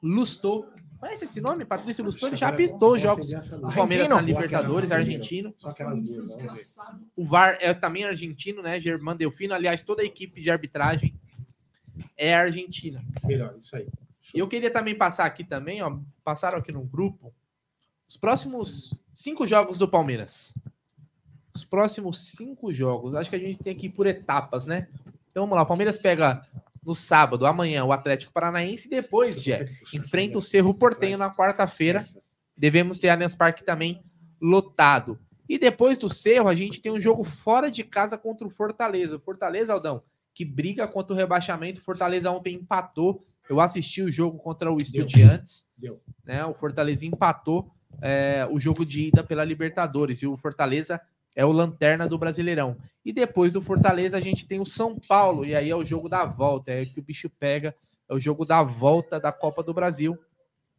Lustô. 0.01 0.65
Conhece 0.99 1.25
esse 1.25 1.39
nome? 1.39 1.63
Patrício 1.63 2.03
Lustô, 2.03 2.27
ele 2.27 2.35
já 2.35 2.49
apitou 2.49 2.99
jogos 2.99 3.29
do 3.29 3.73
Palmeiras 3.73 4.09
na? 4.09 4.19
Libertadores, 4.19 4.91
argentino. 4.91 5.53
Duas, 5.61 6.35
ver. 6.35 6.51
O 7.15 7.23
VAR 7.23 7.57
é 7.61 7.73
também 7.73 8.03
argentino, 8.03 8.61
né? 8.61 8.79
Germán 8.81 9.15
Delfino. 9.15 9.53
Aliás, 9.53 9.81
toda 9.81 10.01
a 10.01 10.05
equipe 10.05 10.41
de 10.41 10.51
arbitragem 10.51 11.15
é 12.17 12.35
argentina. 12.35 13.03
Melhor, 13.23 13.55
isso 13.57 13.75
aí. 13.75 13.87
E 14.33 14.39
eu 14.39 14.47
queria 14.47 14.71
também 14.71 14.93
passar 14.93 15.25
aqui 15.25 15.43
também, 15.43 15.81
ó, 15.81 15.97
passaram 16.23 16.57
aqui 16.57 16.71
no 16.71 16.83
grupo, 16.83 17.33
os 18.07 18.17
próximos 18.17 18.93
cinco 19.13 19.47
jogos 19.47 19.77
do 19.77 19.87
Palmeiras. 19.87 20.53
Os 21.53 21.63
próximos 21.63 22.19
cinco 22.19 22.71
jogos. 22.71 23.15
Acho 23.15 23.29
que 23.29 23.35
a 23.35 23.39
gente 23.39 23.63
tem 23.63 23.75
que 23.75 23.87
ir 23.87 23.91
por 23.91 24.05
etapas, 24.05 24.65
né? 24.65 24.87
Então 25.31 25.43
vamos 25.43 25.55
lá, 25.55 25.63
o 25.63 25.65
Palmeiras 25.65 25.97
pega 25.97 26.45
no 26.83 26.95
sábado, 26.95 27.45
amanhã, 27.45 27.83
o 27.83 27.91
Atlético 27.91 28.31
Paranaense 28.31 28.87
e 28.87 28.89
depois, 28.89 29.41
Jé, 29.41 29.69
enfrenta 29.93 30.37
o 30.37 30.41
Cerro 30.41 30.73
Portenho 30.73 31.17
na 31.17 31.33
quarta-feira. 31.33 32.05
Devemos 32.55 32.99
ter 32.99 33.09
Allianz 33.09 33.35
Parque 33.35 33.63
também 33.63 34.03
lotado. 34.41 35.19
E 35.47 35.57
depois 35.57 35.97
do 35.97 36.07
Cerro, 36.07 36.47
a 36.47 36.55
gente 36.55 36.81
tem 36.81 36.91
um 36.91 37.01
jogo 37.01 37.23
fora 37.23 37.71
de 37.71 37.83
casa 37.83 38.17
contra 38.17 38.47
o 38.47 38.51
Fortaleza. 38.51 39.15
O 39.15 39.19
Fortaleza, 39.19 39.73
Aldão, 39.73 40.03
que 40.33 40.45
briga 40.45 40.87
contra 40.87 41.13
o 41.13 41.17
rebaixamento. 41.17 41.79
O 41.79 41.83
Fortaleza 41.83 42.31
ontem 42.31 42.55
empatou. 42.55 43.25
Eu 43.49 43.59
assisti 43.59 44.03
o 44.03 44.11
jogo 44.11 44.37
contra 44.37 44.71
o 44.71 44.77
Estudiantes. 44.77 45.65
Deu. 45.75 45.99
Né? 46.23 46.45
O 46.45 46.53
Fortaleza 46.53 47.05
empatou 47.05 47.71
é, 48.01 48.47
o 48.51 48.59
jogo 48.59 48.85
de 48.85 49.07
ida 49.07 49.23
pela 49.23 49.43
Libertadores. 49.43 50.21
E 50.21 50.27
o 50.27 50.37
Fortaleza 50.37 51.01
é 51.39 51.45
o 51.45 51.53
lanterna 51.53 52.05
do 52.05 52.17
Brasileirão. 52.17 52.75
E 53.05 53.13
depois 53.13 53.53
do 53.53 53.61
Fortaleza, 53.61 54.17
a 54.17 54.19
gente 54.19 54.45
tem 54.45 54.59
o 54.59 54.65
São 54.65 54.99
Paulo. 54.99 55.45
E 55.45 55.55
aí 55.55 55.69
é 55.69 55.75
o 55.75 55.85
jogo 55.85 56.09
da 56.09 56.25
volta. 56.25 56.69
É 56.69 56.85
que 56.85 56.99
o 56.99 57.01
bicho 57.01 57.29
pega. 57.29 57.73
É 58.09 58.13
o 58.13 58.19
jogo 58.19 58.43
da 58.43 58.61
volta 58.61 59.21
da 59.21 59.31
Copa 59.31 59.63
do 59.63 59.73
Brasil. 59.73 60.19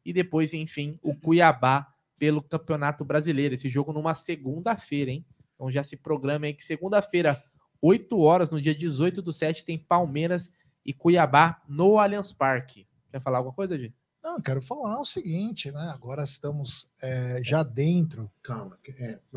E 0.05 0.12
depois, 0.12 0.53
enfim, 0.53 0.99
o 1.03 1.15
Cuiabá 1.15 1.91
pelo 2.19 2.43
Campeonato 2.43 3.07
Brasileiro. 3.07 3.55
Esse 3.55 3.70
jogo 3.70 3.91
numa 3.91 4.15
segunda-feira, 4.15 5.11
hein? 5.11 5.24
Então 5.55 5.70
já 5.70 5.82
se 5.82 5.97
programa 5.97 6.45
aí 6.45 6.53
que 6.53 6.62
segunda-feira, 6.62 7.43
8 7.81 8.20
horas, 8.20 8.51
no 8.51 8.61
dia 8.61 8.74
18 8.74 9.23
do 9.23 9.32
7, 9.32 9.65
tem 9.65 9.78
Palmeiras 9.78 10.51
e 10.85 10.93
Cuiabá 10.93 11.62
no 11.66 11.99
Allianz 11.99 12.32
Parque. 12.32 12.87
Quer 13.11 13.23
falar 13.23 13.39
alguma 13.39 13.55
coisa, 13.55 13.78
gente? 13.78 13.95
Não, 14.23 14.37
eu 14.37 14.43
quero 14.43 14.61
falar 14.61 15.01
o 15.01 15.05
seguinte, 15.05 15.73
né? 15.73 15.91
Agora 15.95 16.23
estamos 16.23 16.91
é, 17.03 17.41
já 17.43 17.63
dentro, 17.63 18.31
Calma. 18.43 18.79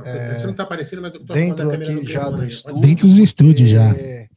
É, 0.04 0.36
Você 0.36 0.46
não 0.46 0.54
tá 0.54 0.64
aparecendo, 0.64 1.02
mas 1.02 1.14
eu 1.14 1.26
tô 1.26 1.34
dentro 1.34 1.72
aqui 1.72 1.96
do 2.02 2.08
já 2.10 2.30
do 2.30 2.44
estúdio. 2.44 2.82
Dentro 2.82 3.08
dos 3.08 3.18
estúdios 3.18 3.70
já. 3.70 3.96
É, 3.98 4.30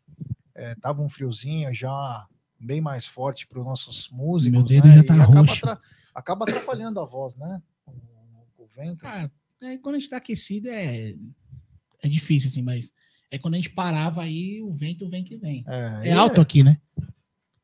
é, 0.54 0.74
tava 0.76 1.02
um 1.02 1.08
friozinho 1.08 1.74
já 1.74 2.26
bem 2.60 2.80
mais 2.80 3.06
forte 3.06 3.46
para 3.46 3.58
os 3.58 3.64
nossos 3.64 4.08
músicos. 4.10 4.52
Meu 4.52 4.62
dedo 4.62 4.86
né? 4.86 4.96
já 4.98 5.04
tá 5.04 5.16
E 5.16 5.20
acaba, 5.20 5.40
roxo. 5.40 5.68
atra- 5.68 5.80
acaba 6.14 6.44
atrapalhando 6.44 7.00
a 7.00 7.04
voz, 7.04 7.34
né? 7.34 7.60
O, 7.86 8.62
o 8.62 8.66
vento. 8.74 9.04
Ah, 9.04 9.28
é, 9.62 9.78
quando 9.78 9.96
a 9.96 9.98
gente 9.98 10.10
tá 10.10 10.18
aquecido 10.18 10.68
é, 10.68 11.14
é 12.02 12.08
difícil, 12.08 12.48
assim, 12.48 12.62
mas 12.62 12.92
é 13.32 13.38
quando 13.38 13.54
a 13.54 13.56
gente 13.56 13.70
parava 13.70 14.22
aí, 14.22 14.62
o 14.62 14.72
vento 14.72 15.08
vem 15.08 15.24
que 15.24 15.36
vem. 15.36 15.64
É, 15.66 16.10
É 16.10 16.12
alto 16.12 16.40
aqui, 16.40 16.62
né? 16.62 16.80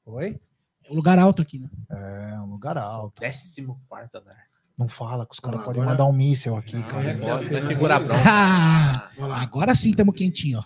Oi? 0.05 0.41
É 0.89 0.93
um 0.93 0.95
lugar 0.97 1.19
alto 1.19 1.43
aqui, 1.43 1.59
né? 1.59 1.69
É 1.91 2.41
um 2.41 2.47
lugar 2.47 2.77
alto. 2.79 3.21
Décimo 3.21 3.81
quarto 3.89 4.17
andar. 4.17 4.37
Não 4.77 4.89
fala 4.89 5.27
que 5.27 5.35
os 5.35 5.41
caras 5.41 5.59
Não, 5.61 5.65
podem 5.67 5.83
agora- 5.83 5.97
mandar 5.99 6.11
um 6.11 6.13
míssel 6.17 6.57
aqui, 6.57 6.77
Não, 6.77 6.83
cara. 6.89 7.17
cena 7.17 7.37
vai 7.39 7.63
segurar 7.63 7.97
a 7.97 8.01
bronca. 8.01 8.23
Ah, 9.23 9.43
agora 9.43 9.75
sim 9.75 9.91
estamos 9.91 10.15
quentinho, 10.15 10.59
ó. 10.61 10.65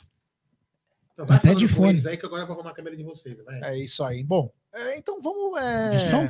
Então, 1.12 1.26
vai 1.26 1.36
até 1.38 1.54
de 1.54 1.66
fone. 1.66 2.06
aí 2.06 2.16
que 2.16 2.24
agora 2.26 2.42
eu 2.42 2.46
vou 2.46 2.54
arrumar 2.54 2.70
a 2.70 2.74
câmera 2.74 2.96
de 2.96 3.02
vocês. 3.02 3.36
Vai. 3.44 3.60
É 3.64 3.78
isso 3.78 4.04
aí. 4.04 4.22
Bom, 4.22 4.50
é, 4.74 4.96
então 4.98 5.20
vamos. 5.20 5.58
é, 5.60 5.90
De 5.90 6.10
som? 6.10 6.28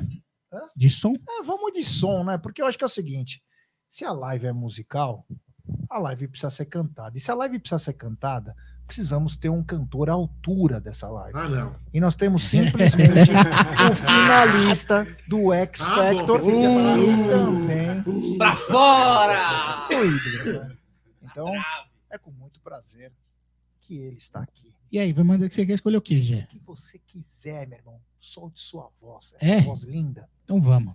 Hã? 0.52 0.68
De 0.76 0.90
som? 0.90 1.14
É, 1.28 1.42
vamos 1.42 1.72
de 1.72 1.84
som, 1.84 2.24
né? 2.24 2.38
Porque 2.38 2.62
eu 2.62 2.66
acho 2.66 2.78
que 2.78 2.84
é 2.84 2.86
o 2.86 2.90
seguinte: 2.90 3.42
se 3.88 4.04
a 4.04 4.12
live 4.12 4.46
é 4.46 4.52
musical, 4.52 5.26
a 5.90 5.98
live 5.98 6.28
precisa 6.28 6.50
ser 6.50 6.66
cantada. 6.66 7.16
E 7.16 7.20
se 7.20 7.30
a 7.30 7.34
live 7.34 7.58
precisa 7.58 7.78
ser 7.80 7.94
cantada, 7.94 8.54
precisamos 8.86 9.36
ter 9.36 9.48
um 9.48 9.62
cantor 9.62 10.08
à 10.08 10.12
altura 10.12 10.80
dessa 10.80 11.08
live. 11.08 11.36
Ah, 11.38 11.48
não. 11.48 11.76
E 11.92 12.00
nós 12.00 12.14
temos 12.14 12.44
simplesmente 12.48 13.30
o 13.90 13.94
finalista 13.94 15.06
do 15.28 15.52
X 15.52 15.80
Ah, 15.82 15.88
bom, 16.12 16.18
Factor 16.18 16.40
que 16.40 16.50
falar- 16.50 16.98
e 16.98 17.28
também 17.28 18.36
Pra 18.38 18.56
fora! 18.56 19.86
Idris, 19.90 20.46
né? 20.46 20.76
Então, 21.22 21.52
é 22.10 22.16
com 22.18 22.30
muito 22.30 22.60
prazer 22.60 23.12
que 23.80 23.96
ele 23.98 24.16
está 24.16 24.40
aqui. 24.40 24.72
E 24.90 24.98
aí, 24.98 25.12
vai 25.12 25.24
mandar 25.24 25.48
que 25.48 25.54
você 25.54 25.66
quer 25.66 25.74
escolher 25.74 25.96
o 25.96 26.00
quê, 26.02 26.22
Gé? 26.22 26.44
O 26.44 26.46
que 26.46 26.58
você 26.64 26.98
quiser, 27.06 27.66
meu 27.66 27.78
irmão, 27.78 28.00
solte 28.20 28.60
sua 28.60 28.88
voz, 29.00 29.34
essa 29.36 29.44
É? 29.44 29.60
voz 29.62 29.82
linda. 29.82 30.28
Então 30.44 30.60
vamos. 30.60 30.94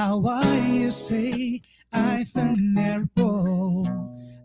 How 0.00 0.24
I 0.26 0.88
say 0.88 1.60
I 1.92 2.24
vulnerable. 2.34 3.84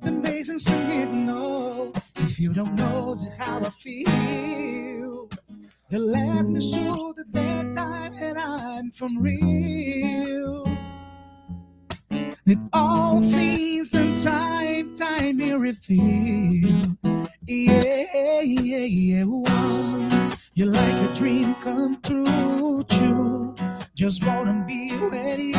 Then 0.02 0.22
basins 0.22 0.70
you 0.70 0.78
need 0.92 1.10
to 1.12 1.16
know 1.16 1.94
if 2.18 2.38
you 2.42 2.52
don't 2.52 2.76
know 2.76 3.16
the- 3.16 3.32
how 3.40 3.60
I 3.62 3.70
feel. 3.70 5.30
Then 5.90 6.04
let 6.18 6.44
me 6.54 6.60
show 6.60 7.14
the 7.18 7.24
that 7.38 7.66
time 7.74 8.14
and 8.28 8.38
I'm 8.38 8.92
from 8.92 9.18
real. 9.18 10.66
That 12.48 12.62
all 12.74 13.22
things 13.22 13.92
the 13.92 14.06
time, 14.32 14.94
time 14.98 15.40
you 15.40 15.58
reveal. 15.58 16.98
Yeah, 17.48 18.42
yeah, 18.42 18.88
yeah. 19.04 19.24
One, 19.24 20.34
you're 20.54 20.74
like 20.82 21.00
a 21.10 21.16
dream 21.16 21.56
come 21.64 21.94
true, 22.02 22.84
true. 22.96 23.56
Just 23.96 24.28
wanna 24.28 24.66
be 24.68 24.92
with 24.94 25.40
you. 25.40 25.56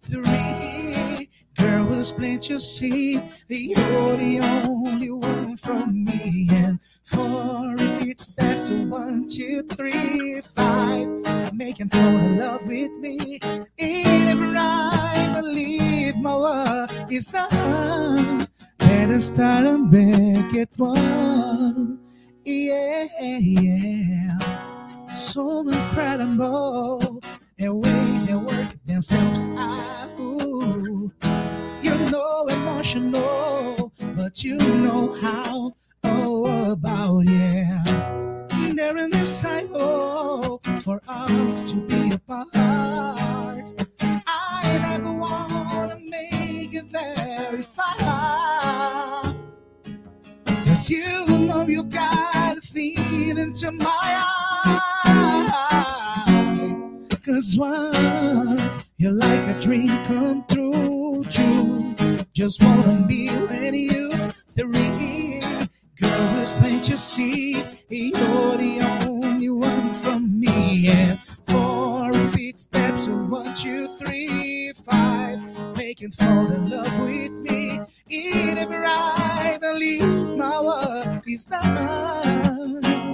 Three, 0.00 1.28
girl, 1.58 1.84
will 1.84 2.02
split 2.02 2.48
your 2.48 2.58
seat. 2.58 3.20
You're 3.46 4.16
the 4.16 4.40
only 4.40 5.10
one 5.10 5.54
from 5.58 6.06
me. 6.06 6.48
And 6.50 6.80
four, 7.02 7.74
repeat 7.76 8.20
steps. 8.20 8.70
One, 8.70 9.28
two, 9.28 9.64
three, 9.76 10.40
five. 10.40 11.52
Making 11.52 11.90
fall 11.90 12.16
in 12.16 12.38
love 12.38 12.66
with 12.66 12.96
me. 12.96 13.38
If 13.76 14.40
I 14.40 15.32
believe 15.36 16.16
my 16.16 16.36
work 16.38 17.12
is 17.12 17.26
done, 17.26 18.48
let 18.80 19.10
us 19.10 19.26
start 19.26 19.66
and 19.66 19.90
make 19.90 20.54
it 20.54 20.70
one. 20.76 21.98
Yeah, 22.46 23.08
yeah. 23.20 24.38
So 25.10 25.68
incredible. 25.68 27.20
The 27.56 27.72
way 27.72 28.24
they 28.26 28.34
work 28.34 28.74
themselves 28.84 29.46
out. 29.56 30.10
You 30.18 31.94
know 32.10 32.46
emotional, 32.48 33.92
but 34.16 34.42
you 34.42 34.56
know 34.56 35.12
how. 35.20 35.76
Oh, 36.02 36.72
about 36.72 37.20
yeah. 37.20 37.84
They're 38.74 38.96
in 38.98 39.10
this 39.10 39.40
cycle 39.40 40.60
for 40.82 41.00
us 41.06 41.62
to 41.70 41.76
be 41.76 42.12
apart. 42.12 42.48
I 44.00 44.78
never 44.82 45.12
want 45.12 45.92
to 45.92 45.98
make 46.10 46.74
it 46.74 46.90
very 46.90 47.62
far. 47.62 49.34
Cause 50.46 50.90
you 50.90 51.24
know 51.26 51.66
you 51.68 51.84
got 51.84 52.58
a 52.58 52.60
feeling 52.60 53.52
to 53.54 53.70
One, 57.34 58.70
you're 58.96 59.10
like 59.10 59.40
a 59.56 59.60
dream 59.60 59.88
come 60.06 60.44
true, 60.48 61.24
true. 61.28 61.96
Just 62.32 62.62
wanna 62.62 63.04
be 63.08 63.28
with 63.28 63.74
you, 63.74 64.12
three. 64.52 65.40
Girl, 66.00 66.40
it's 66.40 66.54
plain 66.54 66.80
to 66.82 66.96
see 66.96 67.60
you're 67.88 68.56
the 68.56 68.78
only 69.08 69.50
one 69.50 69.92
from 69.92 70.38
me. 70.38 70.86
And 70.86 71.18
four 71.48 72.12
repeat 72.12 72.60
steps 72.60 73.08
one, 73.08 73.52
two, 73.54 73.88
three, 73.96 74.72
five. 74.72 75.40
Making 75.76 76.12
fall 76.12 76.52
in 76.52 76.70
love 76.70 77.00
with 77.00 77.32
me. 77.32 77.80
If 78.08 78.70
I 78.70 79.58
believe 79.60 80.06
my 80.38 80.60
word 80.60 81.22
is 81.26 81.46
for 81.46 81.56
out 81.56 83.13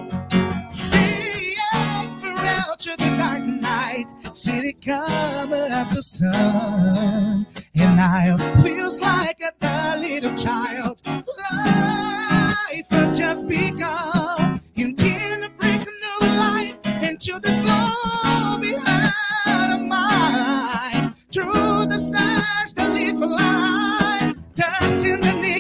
to 2.81 2.97
the 2.97 3.15
dark 3.19 3.45
night. 3.45 4.07
It 4.25 4.81
coming 4.81 5.71
up 5.71 5.91
the 5.91 6.01
sun. 6.01 7.47
And 7.75 8.01
I 8.01 8.39
feels 8.63 8.99
like 9.01 9.39
a 9.61 9.99
little 9.99 10.35
child. 10.35 11.03
Life 11.05 12.89
has 12.91 13.19
just 13.19 13.47
begun. 13.47 14.63
You 14.75 14.95
can 14.95 15.53
bring 15.59 15.83
a 15.83 15.85
new 15.85 16.29
life 16.39 16.81
into 17.03 17.39
this 17.41 17.63
love 17.63 18.63
behind 18.63 19.73
of 19.75 19.87
mine. 19.87 21.13
Through 21.31 21.85
the 21.87 21.99
search 21.99 22.75
that 22.77 22.93
leads 22.95 23.19
for 23.19 23.27
life, 23.27 24.35
dancing 24.55 25.21
the 25.21 25.60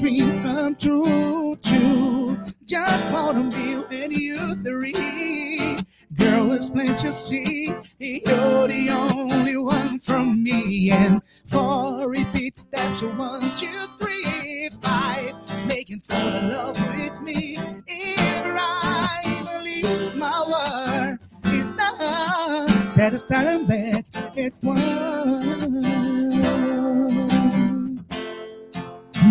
dream 0.00 0.42
come 0.42 0.74
true, 0.76 1.56
true. 1.62 2.38
Just 2.64 3.12
wanna 3.12 3.44
be 3.50 3.76
with 3.76 4.10
you 4.10 4.54
three. 4.62 5.76
Girl, 6.14 6.52
it's 6.52 6.70
plain 6.70 6.94
to 6.94 7.12
see 7.12 7.74
you're 7.98 8.66
the 8.66 8.88
only 8.90 9.58
one 9.58 9.98
from 9.98 10.42
me. 10.42 10.90
And 10.90 11.20
four 11.44 12.08
repeat 12.08 12.56
steps, 12.56 13.02
one, 13.02 13.54
two, 13.54 13.68
three, 13.98 14.70
five. 14.80 15.34
Making 15.66 16.02
in 16.10 16.48
love 16.48 16.78
with 16.96 17.20
me. 17.20 17.58
If 17.86 18.42
I 18.46 19.42
believe 19.52 20.16
my 20.16 21.18
word 21.44 21.52
is 21.52 21.72
done, 21.72 22.68
better 22.96 23.18
start 23.18 23.68
back 23.68 24.06
at 24.14 24.54
one. 24.62 26.29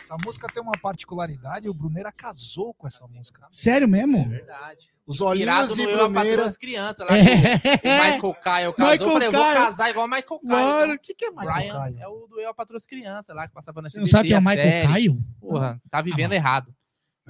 Essa 0.00 0.16
música 0.24 0.46
tem 0.52 0.62
uma 0.62 0.72
particularidade, 0.80 1.68
o 1.68 1.74
Bruneira 1.74 2.10
casou 2.12 2.72
com 2.74 2.86
essa 2.86 3.04
música. 3.12 3.46
Sério 3.50 3.86
mesmo? 3.88 4.28
Verdade. 4.28 4.88
Os 5.06 5.20
Inspirado 5.20 5.72
olhinhos 5.72 5.78
no 5.78 6.10
de 6.16 6.28
Eu, 6.28 6.40
a 6.40 6.44
das 6.44 6.56
Crianças. 6.56 7.06
Lá 7.08 7.14
que 7.16 7.22
o 7.88 7.92
Michael 7.92 8.34
Kyle 8.34 8.74
casou. 8.74 8.74
Michael 8.78 9.00
eu 9.00 9.12
falei, 9.12 9.28
eu 9.28 9.32
vou 9.32 9.42
Kyle. 9.44 9.54
casar 9.54 9.90
igual 9.90 10.06
o 10.06 10.08
Michael 10.08 10.40
Kyle. 10.40 10.50
Mano, 10.50 10.94
O 10.94 10.98
que, 10.98 11.14
que 11.14 11.24
é 11.24 11.30
Michael 11.30 11.46
Brian 11.54 11.72
Caio? 11.74 11.98
é 11.98 12.08
o 12.08 12.26
do 12.26 12.40
Eu, 12.40 12.50
a 12.50 12.54
Patroa 12.54 12.76
das 12.76 12.86
Crianças, 12.86 13.34
lá 13.34 13.48
que 13.48 13.54
passava 13.54 13.80
na 13.82 13.88
Você 13.88 13.98
não 13.98 14.06
sabe 14.06 14.28
quem 14.28 14.36
é 14.36 14.40
o 14.40 14.44
Michael 14.44 14.86
Caio? 14.88 15.18
Porra, 15.40 15.80
tá 15.90 16.00
vivendo 16.02 16.32
errado. 16.32 16.74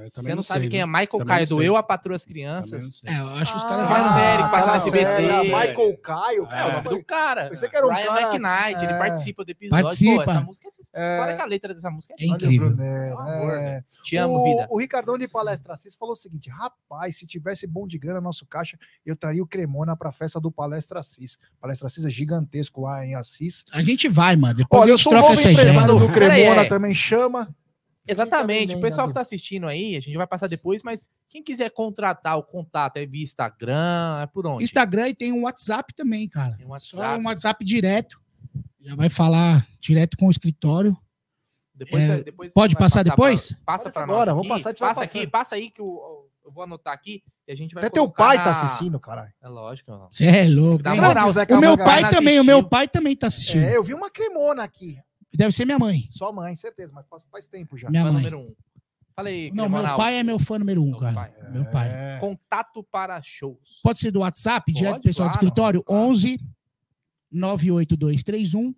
Você 0.07 0.21
também 0.21 0.35
não, 0.37 0.43
sabe 0.43 0.61
sei, 0.61 0.69
quem 0.71 0.81
é 0.81 0.85
viu? 0.85 0.93
Michael 0.93 1.25
Caio 1.27 1.47
não 1.51 1.57
do. 1.57 1.63
Eu, 1.63 1.77
a 1.77 1.83
Patroa 1.83 2.19
Também 2.19 2.45
não 2.47 2.63
Crianças. 2.63 3.01
É, 3.05 3.19
eu 3.19 3.29
acho 3.37 3.53
que 3.53 3.59
os 3.59 3.65
Ah, 3.65 3.69
caras 3.69 3.87
Uma 3.89 3.99
vão- 4.01 4.13
série 4.13 4.43
que 4.45 4.51
passa 4.51 4.67
na 4.69 4.77
SBT. 4.77 5.05
série, 5.05 5.43
Michael 5.45 5.99
Caio, 5.99 6.39
É 6.39 6.43
o 6.43 6.47
cara. 6.49 6.73
nome 6.83 6.89
do 6.89 7.05
cara. 7.05 7.49
Pensei 7.49 7.69
que 7.69 7.77
era 7.77 7.87
um 7.87 7.89
Brian 7.91 8.07
cara- 8.07 8.21
McKnight, 8.35 8.85
ele 8.85 8.93
é. 8.93 8.99
participa 8.99 9.45
do 9.45 9.51
episódio. 9.51 9.85
Participa. 9.85 10.25
Pô, 10.25 10.31
essa 10.31 10.41
música 10.41 10.69
é 10.95 11.01
É. 11.03 11.19
Fora 11.19 11.37
que 11.37 11.43
a 11.43 11.47
letra 11.47 11.75
dessa 11.75 11.91
música 11.91 12.15
é 12.19 12.23
É 12.25 12.27
incrível. 12.27 12.69
É 12.81 13.15
um 13.15 13.29
é. 13.29 13.61
velho. 13.71 13.85
Te 14.03 14.17
amo, 14.17 14.35
o, 14.39 14.45
vida. 14.45 14.67
o 14.71 14.79
Ricardão 14.79 15.19
de 15.19 15.27
Palestra 15.29 15.75
Assis 15.75 15.95
falou 15.95 16.13
o 16.13 16.17
seguinte: 16.17 16.49
rapaz, 16.51 17.17
se 17.19 17.27
tivesse 17.27 17.67
bom 17.67 17.87
de 17.87 17.99
grana 17.99 18.21
nosso 18.21 18.47
caixa, 18.47 18.79
eu 19.05 19.17
traria 19.17 19.43
o 19.43 19.47
Cremona 19.47 19.97
pra 19.97 20.13
festa 20.13 20.41
do 20.41 20.51
Palestra 20.51 21.01
Assis. 21.01 21.39
Palestra 21.61 21.87
Assis 21.87 22.05
é 22.05 22.11
gigantesco 22.11 22.83
lá 22.83 23.05
em 23.05 23.15
Assis. 23.15 23.65
A 23.73 23.83
gente 23.83 24.09
vai, 24.09 24.37
mano. 24.37 24.55
Depois 24.55 24.83
Olha, 24.83 24.91
eu 24.91 24.99
sou 24.99 25.13
um 25.13 25.17
novo 25.21 25.33
empresário 25.35 25.99
do 25.99 26.09
Cremona 26.13 26.69
também 26.69 26.95
chama. 26.95 27.49
Exatamente. 28.09 28.75
O 28.77 28.81
pessoal 28.81 29.07
que 29.09 29.15
tá 29.15 29.21
assistindo 29.21 29.67
aí, 29.67 29.97
a 29.97 30.01
gente 30.01 30.17
vai 30.17 30.27
passar 30.27 30.47
depois, 30.47 30.83
mas 30.83 31.09
quem 31.29 31.43
quiser 31.43 31.71
contratar 31.71 32.37
o 32.39 32.43
contato 32.43 32.97
é 32.97 33.07
via 33.07 33.23
Instagram, 33.23 34.21
é 34.23 34.27
por 34.27 34.47
onde? 34.47 34.65
Instagram 34.65 35.09
e 35.09 35.15
tem 35.15 35.33
um 35.33 35.43
WhatsApp 35.45 35.93
também, 35.95 36.29
cara. 36.29 36.57
Tem 36.57 36.67
um 36.67 36.69
Só 36.79 36.97
WhatsApp. 36.99 37.23
um 37.23 37.27
WhatsApp 37.27 37.65
direto. 37.65 38.21
Já 38.81 38.95
vai 38.95 39.09
falar 39.09 39.67
direto 39.81 40.17
com 40.17 40.27
o 40.27 40.31
escritório. 40.31 40.97
Depois, 41.75 42.09
É, 42.09 42.23
depois 42.23 42.53
pode 42.53 42.75
passar 42.77 43.05
pra- 43.05 43.13
depois? 43.15 43.53
passa 43.65 43.85
Pode 43.85 43.95
para 43.95 44.03
agora, 44.03 44.33
nós. 44.33 44.37
vamos 44.47 44.53
aqui. 44.67 44.79
passar, 44.81 44.95
Passa 44.95 45.05
aqui, 45.05 45.27
passa 45.27 45.55
aí 45.55 45.71
que 45.71 45.81
eu, 45.81 46.29
eu 46.45 46.51
vou 46.51 46.65
anotar 46.65 46.93
aqui 46.93 47.23
e 47.47 47.53
a 47.53 47.55
gente 47.55 47.73
vai 47.73 47.85
Até 47.85 47.91
teu 47.91 48.11
pai 48.11 48.37
na- 48.37 48.45
tá 48.45 48.51
assistindo, 48.51 48.99
caralho. 48.99 49.33
É 49.41 49.49
lógico. 49.49 49.93
Você 50.11 50.25
é 50.27 50.45
louco. 50.49 50.83
Dá 50.83 50.95
moral. 50.97 51.31
Zé 51.31 51.47
O 51.51 51.61
meu 51.61 51.77
pai 51.77 52.11
também, 52.11 52.39
o 52.39 52.41
assistiu. 52.41 52.45
meu 52.45 52.69
pai 52.69 52.89
também 52.89 53.15
tá 53.15 53.29
assistindo. 53.29 53.63
É, 53.63 53.77
eu 53.77 53.85
vi 53.85 53.95
uma 53.95 54.11
Cremona 54.11 54.65
aqui. 54.65 54.99
Deve 55.35 55.53
ser 55.53 55.65
minha 55.65 55.79
mãe. 55.79 56.09
Sua 56.11 56.33
mãe, 56.33 56.55
certeza, 56.57 56.93
mas 56.95 57.07
faz, 57.09 57.23
faz 57.31 57.49
tempo 57.49 57.77
já. 57.77 57.91
Minha 57.91 58.03
Fã 58.05 58.13
mãe. 58.13 58.23
número 58.23 58.39
um. 58.41 58.55
Fala 59.15 59.29
aí, 59.31 59.51
Não, 59.53 59.69
meu 59.69 59.83
pai 59.97 60.17
é 60.17 60.23
meu 60.23 60.39
fã 60.39 60.59
número 60.61 60.81
um, 60.83 60.91
Meu 60.91 61.01
cara. 61.01 61.15
pai. 61.15 61.33
Meu 61.51 61.65
pai. 61.71 61.89
É. 61.91 62.19
Contato 62.21 62.85
para 62.85 63.21
shows. 63.21 63.81
Pode 63.83 63.99
ser 63.99 64.13
do 64.13 64.21
WhatsApp, 64.21 64.73
direto 64.73 64.93
Pode, 64.93 65.03
do 65.03 65.05
pessoal 65.09 65.29
do 65.29 65.33
claro, 65.33 65.45
escritório, 65.47 65.83
claro. 65.83 66.03
11 66.11 66.39
98231 67.33 68.75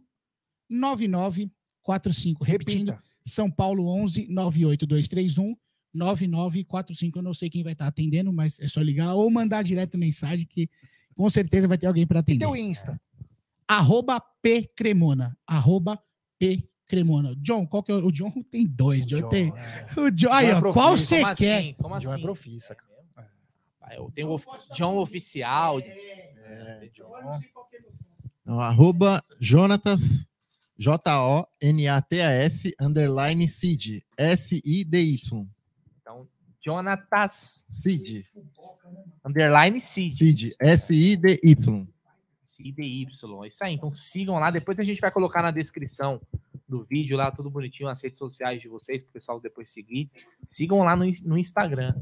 9945. 0.68 2.44
Repetindo, 2.44 2.90
Repita. 2.92 3.08
São 3.24 3.50
Paulo 3.50 3.86
11 3.86 4.28
98231 4.28 5.54
9945. 5.92 7.18
Eu 7.18 7.22
não 7.22 7.34
sei 7.34 7.50
quem 7.50 7.62
vai 7.62 7.72
estar 7.72 7.86
atendendo, 7.86 8.32
mas 8.32 8.58
é 8.60 8.66
só 8.66 8.80
ligar 8.80 9.14
ou 9.14 9.30
mandar 9.30 9.62
direto 9.62 9.98
mensagem 9.98 10.46
que 10.46 10.68
com 11.14 11.28
certeza 11.28 11.68
vai 11.68 11.76
ter 11.76 11.86
alguém 11.86 12.06
para 12.06 12.18
E 12.18 12.20
atender. 12.20 12.38
teu 12.46 12.56
Insta? 12.56 13.00
Arroba 13.68 14.20
P 14.42 14.62
Cremona. 14.74 15.36
Arroba 15.46 16.02
P 16.40 16.68
Cremona. 16.88 17.36
John, 17.36 17.64
qual 17.66 17.84
que 17.84 17.92
é 17.92 17.94
o 17.94 18.06
o 18.06 18.10
John? 18.10 18.32
Tem 18.50 18.66
dois. 18.66 19.06
John, 19.06 19.28
tem. 19.28 19.52
é. 19.54 20.00
O 20.00 20.10
John, 20.10 20.32
aí, 20.32 20.46
John 20.46 20.52
é 20.66 20.70
ó, 20.70 20.72
qual 20.72 20.96
você 20.96 21.20
Como 21.20 21.36
quer? 21.36 21.54
assim? 21.58 21.74
Como 21.74 21.94
assim? 21.94 22.06
John 22.06 22.14
é 22.14 22.18
profissa, 22.20 22.74
cara. 22.74 22.90
Ah, 23.80 23.94
Eu 23.94 24.10
tenho 24.12 24.28
o 24.28 24.34
of- 24.34 24.46
John 24.74 24.96
Oficial. 24.98 25.78
É, 25.80 26.90
John. 26.92 27.12
Não, 28.44 28.58
arroba 28.60 29.22
Jonatas, 29.40 30.26
J-O-N-A-T-A-S, 30.76 32.72
underline 32.80 33.46
Cid, 33.48 34.04
S-I-D-Y. 34.16 35.46
Então, 36.00 36.26
Jonatas 36.64 37.64
Cid, 37.68 38.26
Underline 39.24 39.78
Cid. 39.80 40.14
Cid, 40.16 40.54
S-I-D-Y. 40.58 41.86
CIDY. 42.62 43.06
Isso 43.48 43.64
aí. 43.64 43.74
Então 43.74 43.92
sigam 43.92 44.38
lá. 44.38 44.50
Depois 44.50 44.78
a 44.78 44.82
gente 44.82 45.00
vai 45.00 45.10
colocar 45.10 45.42
na 45.42 45.50
descrição 45.50 46.20
do 46.68 46.82
vídeo 46.82 47.16
lá, 47.16 47.30
tudo 47.32 47.50
bonitinho, 47.50 47.88
nas 47.88 48.02
redes 48.02 48.18
sociais 48.18 48.60
de 48.60 48.68
vocês, 48.68 49.02
pro 49.02 49.12
pessoal 49.12 49.40
depois 49.40 49.70
seguir. 49.70 50.10
Sigam 50.46 50.78
lá 50.80 50.94
no, 50.94 51.04
no 51.24 51.36
Instagram. 51.38 51.94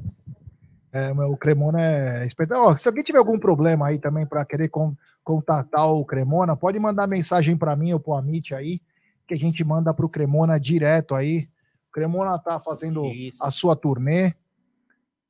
É, 0.92 1.12
o 1.12 1.36
Cremona 1.36 1.80
é 1.80 2.26
espetacular. 2.26 2.72
Ó, 2.72 2.76
se 2.76 2.88
alguém 2.88 3.04
tiver 3.04 3.18
algum 3.18 3.38
problema 3.38 3.88
aí 3.88 3.98
também 3.98 4.26
para 4.26 4.44
querer 4.44 4.68
con- 4.68 4.96
contatar 5.22 5.86
o 5.86 6.04
Cremona, 6.04 6.56
pode 6.56 6.78
mandar 6.78 7.06
mensagem 7.06 7.56
para 7.56 7.76
mim 7.76 7.92
ou 7.92 8.00
pro 8.00 8.14
Amit 8.14 8.54
aí, 8.54 8.80
que 9.26 9.34
a 9.34 9.36
gente 9.36 9.62
manda 9.64 9.92
pro 9.92 10.08
Cremona 10.08 10.58
direto 10.58 11.14
aí. 11.14 11.48
O 11.88 11.92
Cremona 11.92 12.38
tá 12.38 12.58
fazendo 12.58 13.04
Isso. 13.06 13.44
a 13.44 13.50
sua 13.50 13.76
turnê. 13.76 14.34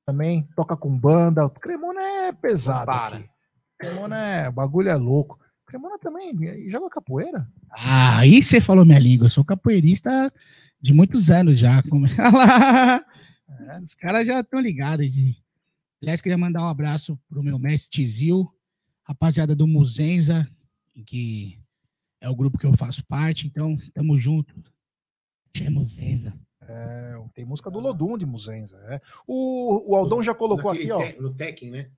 Também 0.06 0.48
toca 0.56 0.76
com 0.76 0.96
banda. 0.98 1.44
O 1.46 1.50
Cremona 1.50 2.02
é 2.02 2.32
pesado 2.32 2.78
Não 2.78 2.86
para. 2.86 3.16
aqui. 3.16 3.30
O 3.78 3.86
Cremona 3.86 4.18
é. 4.18 4.48
O 4.48 4.52
bagulho 4.52 4.88
é 4.88 4.96
louco. 4.96 5.38
Cremona 5.66 5.98
também 5.98 6.34
joga 6.68 6.88
capoeira? 6.88 7.46
Ah, 7.70 8.18
aí 8.18 8.42
você 8.42 8.60
falou 8.60 8.84
minha 8.84 8.98
língua. 8.98 9.26
Eu 9.26 9.30
sou 9.30 9.44
capoeirista 9.44 10.32
de 10.80 10.92
muitos 10.94 11.30
anos 11.30 11.58
já. 11.60 11.82
Como... 11.84 12.06
Olha 12.06 12.30
lá. 12.32 13.04
É, 13.60 13.80
os 13.80 13.94
caras 13.94 14.26
já 14.26 14.40
estão 14.40 14.60
ligados. 14.60 15.10
De... 15.12 15.36
Aliás, 16.02 16.20
queria 16.20 16.38
mandar 16.38 16.62
um 16.62 16.68
abraço 16.68 17.18
pro 17.28 17.42
meu 17.42 17.58
mestre 17.58 17.90
Tizil, 17.90 18.48
rapaziada 19.02 19.54
do 19.54 19.66
Muzenza, 19.66 20.48
que 21.06 21.58
é 22.20 22.28
o 22.28 22.36
grupo 22.36 22.58
que 22.58 22.66
eu 22.66 22.74
faço 22.76 23.04
parte. 23.06 23.46
Então, 23.46 23.76
tamo 23.92 24.18
junto. 24.20 24.54
É 25.60 25.68
Muzenza. 25.68 26.32
É, 26.62 27.14
tem 27.34 27.44
música 27.44 27.70
do 27.70 27.78
Lodum 27.80 28.16
de 28.16 28.24
Muzenza. 28.26 28.76
É. 28.88 29.00
O, 29.26 29.92
o 29.92 29.96
Aldão 29.96 30.22
já 30.22 30.34
colocou 30.34 30.72
Naquele 30.72 30.92
aqui, 30.92 31.02
ó. 31.04 31.12
te- 31.12 31.20
no 31.20 31.34
Tekken, 31.34 31.70
né? 31.70 31.90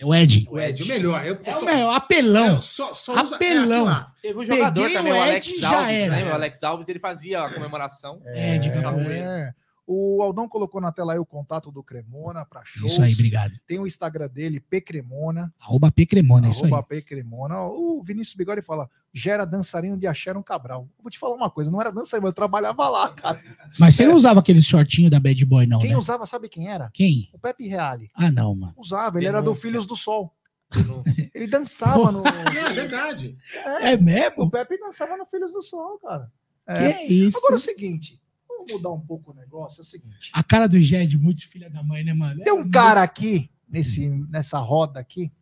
É 0.00 0.06
o 0.06 0.14
Ed. 0.14 0.46
O 0.50 0.58
Ed, 0.60 0.82
o 0.82 0.86
melhor. 0.86 1.26
Eu, 1.26 1.38
É 1.44 1.56
o 1.56 1.60
só- 1.60 1.64
meu, 1.66 1.90
apelão. 1.90 2.54
eu 2.56 2.62
só, 2.62 2.94
só 2.94 3.12
usa- 3.24 3.34
é, 3.34 3.36
Apelão. 3.36 3.82
aqui 3.88 3.90
lá. 3.98 4.12
Teve 4.22 4.38
um 4.38 4.44
jogador 4.46 4.80
Peguei 4.82 4.96
também, 4.96 5.12
o 5.12 5.16
o 5.16 5.18
Ed, 5.18 5.28
Alex 5.30 5.46
já 5.58 5.76
Alves, 5.80 6.00
era. 6.00 6.10
né? 6.16 6.24
O 6.30 6.34
Alex 6.34 6.62
Alves, 6.64 6.88
ele 6.88 6.98
fazia 7.00 7.42
a 7.42 7.52
comemoração. 7.52 8.22
É, 8.26 8.58
de 8.58 8.70
capoeira. 8.70 9.12
É. 9.54 9.67
O 9.90 10.22
Aldão 10.22 10.46
colocou 10.46 10.82
na 10.82 10.92
tela 10.92 11.14
aí 11.14 11.18
o 11.18 11.24
contato 11.24 11.72
do 11.72 11.82
Cremona 11.82 12.44
para 12.44 12.62
shows. 12.62 12.92
Isso 12.92 13.00
aí, 13.02 13.14
obrigado. 13.14 13.54
Tem 13.66 13.78
o 13.78 13.86
Instagram 13.86 14.28
dele, 14.28 14.60
Pcremona. 14.60 15.50
Arroba 15.58 15.90
P 15.90 16.04
Cremona, 16.04 16.46
é 16.46 16.50
isso 16.50 16.62
aí. 16.66 16.70
Arroba 16.70 16.86
Pcremona. 16.86 17.62
O 17.62 18.02
Vinícius 18.04 18.36
Bigode 18.36 18.60
fala: 18.60 18.90
gera 19.14 19.46
dançarino 19.46 19.96
de 19.96 20.06
Axéron 20.06 20.42
Cabral. 20.42 20.82
Eu 20.98 21.02
vou 21.02 21.10
te 21.10 21.18
falar 21.18 21.34
uma 21.34 21.48
coisa: 21.48 21.70
não 21.70 21.80
era 21.80 21.90
dançarino, 21.90 22.28
eu 22.28 22.34
trabalhava 22.34 22.86
lá, 22.86 23.08
cara. 23.14 23.40
Mas 23.78 23.94
você 23.94 24.06
não 24.06 24.14
usava 24.14 24.40
aquele 24.40 24.62
shortinho 24.62 25.08
da 25.10 25.18
Bad 25.18 25.42
Boy, 25.46 25.66
não, 25.66 25.78
Quem 25.78 25.92
né? 25.92 25.96
usava, 25.96 26.26
sabe 26.26 26.50
quem 26.50 26.68
era? 26.68 26.90
Quem? 26.92 27.30
O 27.32 27.38
Pepe 27.38 27.66
Reale. 27.66 28.10
Ah, 28.14 28.30
não, 28.30 28.54
mano. 28.54 28.74
Usava, 28.76 29.18
ele 29.18 29.26
era 29.26 29.40
do 29.40 29.44
Denúncia. 29.46 29.68
Filhos 29.68 29.86
do 29.86 29.96
Sol. 29.96 30.34
Denúncia. 30.70 31.30
Ele 31.34 31.46
dançava 31.46 32.12
no. 32.12 32.22
É 32.68 32.72
verdade. 32.74 33.34
É 33.80 33.96
mesmo? 33.96 34.42
o 34.44 34.50
Pepe 34.50 34.78
dançava 34.78 35.16
no 35.16 35.24
Filhos 35.24 35.50
do 35.50 35.62
Sol, 35.62 35.98
cara. 35.98 36.30
Que 36.66 36.72
É. 36.72 36.90
é 36.90 37.06
isso? 37.06 37.38
Agora 37.38 37.54
é 37.54 37.56
o 37.56 37.58
seguinte: 37.58 38.20
vamos 38.58 38.72
mudar 38.72 38.90
um 38.90 39.00
pouco 39.00 39.30
o 39.30 39.34
negócio. 39.34 39.80
É 39.80 39.82
o 39.82 39.86
seguinte: 39.86 40.30
A 40.32 40.42
cara 40.42 40.66
do 40.66 40.80
Jed, 40.80 41.16
muito 41.16 41.48
filha 41.48 41.70
da 41.70 41.82
mãe, 41.82 42.04
né, 42.04 42.12
mano? 42.12 42.42
tem 42.42 42.52
um 42.52 42.68
cara 42.68 43.02
aqui, 43.02 43.50
nesse, 43.68 44.08
nessa 44.28 44.58
roda 44.58 44.98
aqui, 44.98 45.32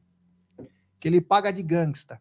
que 1.01 1.09
ele 1.09 1.21
paga 1.21 1.53
de 1.53 1.63
gangsta. 1.63 2.21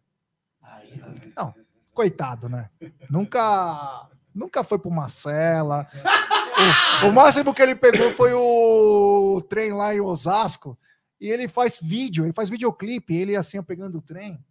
Não, 1.36 1.54
coitado, 1.92 2.48
né? 2.48 2.70
Nunca, 3.10 4.08
nunca 4.34 4.64
foi 4.64 4.78
pra 4.78 4.88
uma 4.88 5.08
cela. 5.08 5.86
O, 7.02 7.08
o 7.08 7.12
máximo 7.12 7.52
que 7.52 7.62
ele 7.62 7.74
pegou 7.74 8.10
foi 8.12 8.32
o 8.32 9.42
trem 9.48 9.72
lá 9.72 9.94
em 9.94 10.00
Osasco. 10.00 10.78
E 11.20 11.28
ele 11.28 11.48
faz 11.48 11.78
vídeo, 11.80 12.24
ele 12.24 12.32
faz 12.32 12.50
videoclipe, 12.50 13.14
ele 13.14 13.36
assim, 13.36 13.62
pegando 13.62 13.98
o 13.98 14.02
trem. 14.02 14.42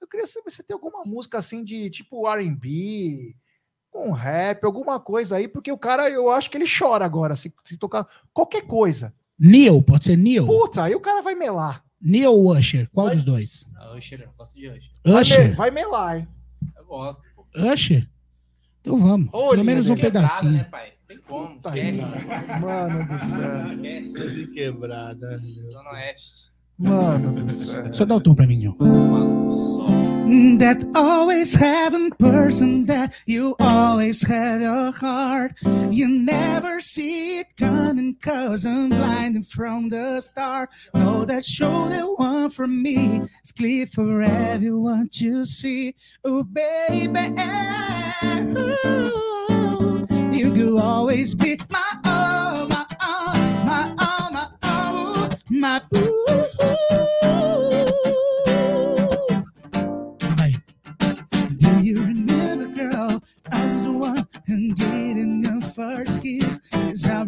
Eu 0.00 0.08
queria 0.08 0.26
saber 0.26 0.50
se 0.50 0.62
tem 0.62 0.74
alguma 0.74 1.04
música 1.04 1.38
assim 1.38 1.62
de 1.62 1.88
tipo 1.90 2.28
RB, 2.28 3.36
com 3.92 4.10
rap, 4.10 4.64
alguma 4.64 4.98
coisa 4.98 5.36
aí, 5.36 5.46
porque 5.46 5.70
o 5.70 5.76
cara, 5.78 6.08
eu 6.10 6.30
acho 6.30 6.50
que 6.50 6.56
ele 6.56 6.64
chora 6.66 7.04
agora, 7.04 7.36
se, 7.36 7.52
se 7.64 7.76
tocar 7.76 8.06
qualquer 8.32 8.62
coisa. 8.62 9.14
Neil, 9.38 9.82
pode 9.82 10.04
ser 10.06 10.16
Neil? 10.16 10.46
Puta, 10.46 10.82
aí 10.84 10.94
o 10.94 11.00
cara 11.00 11.20
vai 11.22 11.34
melar. 11.34 11.84
Neil 12.00 12.32
ou 12.32 12.50
Usher? 12.56 12.88
Qual 12.92 13.06
Vai- 13.06 13.14
dos 13.16 13.24
dois? 13.24 13.64
A 13.76 13.94
Usher, 13.94 14.20
eu 14.22 14.28
gosto 14.36 14.54
de 14.54 14.68
Usher. 14.68 14.90
Vai, 15.04 15.12
me- 15.14 15.20
Usher? 15.20 15.56
vai 15.56 15.70
melar, 15.70 16.18
hein? 16.18 16.28
Eu 16.76 16.86
gosto, 16.86 17.22
pô. 17.36 17.46
Usher? 17.54 18.08
Então 18.80 18.96
vamos. 18.96 19.28
Ô, 19.32 19.50
Pelo 19.50 19.62
menos 19.64 19.86
um 19.88 19.94
linda, 19.94 20.06
Quebrada, 20.10 20.28
pedacinho. 20.28 20.52
né, 20.52 20.64
pai? 20.64 20.92
Tem 21.06 21.18
como, 21.18 21.54
Puta 21.56 21.68
esquece. 21.68 22.24
Mano 22.60 23.06
do 23.06 23.18
céu. 23.28 23.66
Esquece. 24.00 24.46
Quebrada. 24.52 25.38
Zona 25.70 25.90
Oeste. 25.90 26.32
Mano 26.78 27.32
do 27.44 27.52
céu. 27.52 27.92
Só 27.94 28.04
dá 28.04 28.16
o 28.16 28.20
tom 28.20 28.34
pra 28.34 28.46
mim, 28.46 28.58
John. 28.58 28.74
Os 28.80 29.06
malucos 29.06 29.54
só. 29.54 29.86
That 30.32 30.82
always 30.94 31.52
having 31.52 32.10
person 32.12 32.86
that 32.86 33.20
you 33.26 33.54
always 33.60 34.26
have 34.26 34.62
your 34.62 34.90
heart. 34.90 35.52
You 35.90 36.08
never 36.08 36.80
see 36.80 37.40
it 37.40 37.54
coming 37.58 38.16
cause 38.16 38.64
I'm 38.64 38.88
blinded 38.88 39.44
from 39.46 39.90
the 39.90 40.20
start. 40.20 40.70
No, 40.94 41.26
that 41.26 41.44
show 41.44 41.90
the 41.90 42.06
one 42.06 42.48
from 42.48 42.82
me 42.82 43.20
is 43.44 43.52
clear 43.52 43.84
for 43.84 44.22
everyone 44.22 45.08
to 45.16 45.44
see. 45.44 45.96
Oh, 46.24 46.44
baby, 46.44 47.20
you 50.34 50.50
could 50.50 50.80
always 50.80 51.34
be 51.34 51.60
my 51.68 51.92
all, 52.06 52.68
my 52.68 52.86
all, 53.02 53.34
my 53.66 53.94
all, 53.98 54.30
my 54.32 54.48
all, 54.62 55.28
my. 55.50 56.11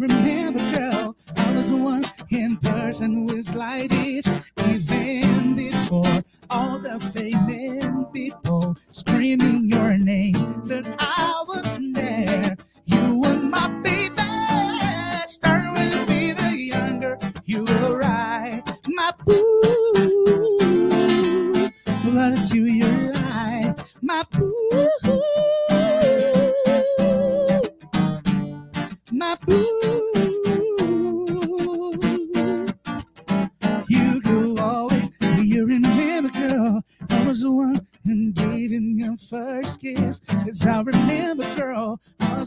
Remember, 0.09 0.61
girl. 0.73 1.17
I 1.37 1.57
was 1.57 1.69
the 1.71 1.77
one 1.77 2.05
in 2.31 2.57
person 2.57 3.27
like 3.55 3.91
this. 3.91 4.29
Even 4.67 5.57
before 5.57 6.23
all 6.51 6.79
the 6.79 7.01
famous 7.13 8.05
people 8.13 8.77
screaming 8.91 9.69
your 9.69 9.97
name, 9.97 10.63
that 10.67 10.85
I 10.99 11.45
was 11.49 11.79
there. 11.95 12.57
You 12.87 13.19
were 13.19 13.37
my 13.37 13.69
baby. 13.83 14.04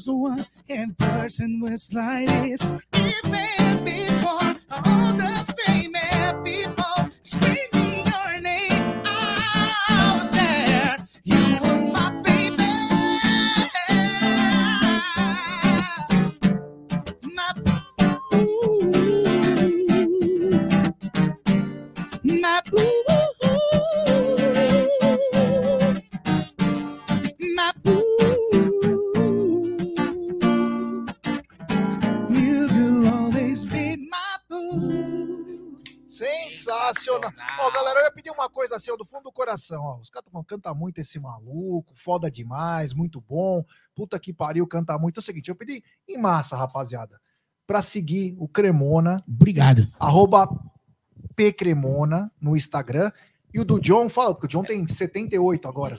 the 0.07 0.13
one 0.13 0.45
in 0.69 0.95
person 0.95 1.59
with 1.59 1.79
slightest. 1.81 2.63
If 2.93 3.23
before 3.84 4.55
all 4.71 5.13
the 5.13 5.55
fame 5.65 5.93
and 5.95 6.45
people. 6.45 6.76
Coração. 39.47 39.81
Ó. 39.83 39.99
Os 40.01 40.09
caras 40.09 40.23
estão 40.25 40.31
falando, 40.31 40.45
canta 40.45 40.73
muito 40.73 40.99
esse 40.99 41.19
maluco, 41.19 41.93
foda 41.95 42.29
demais, 42.29 42.93
muito 42.93 43.21
bom. 43.21 43.63
Puta 43.95 44.19
que 44.19 44.33
pariu, 44.33 44.67
canta 44.67 44.97
muito. 44.97 45.17
É 45.17 45.21
o 45.21 45.23
seguinte, 45.23 45.47
eu 45.49 45.55
pedi 45.55 45.81
em 46.07 46.17
massa, 46.17 46.57
rapaziada, 46.57 47.19
pra 47.65 47.81
seguir 47.81 48.35
o 48.37 48.47
Cremona, 48.47 49.23
Obrigado. 49.27 49.87
arroba 49.99 50.47
pcremona 51.35 52.31
no 52.41 52.55
Instagram. 52.57 53.11
E 53.53 53.59
o 53.59 53.65
do 53.65 53.79
John, 53.79 54.09
fala, 54.09 54.33
porque 54.35 54.45
o 54.47 54.49
John 54.49 54.63
tem 54.63 54.85
78 54.85 55.67
agora. 55.67 55.97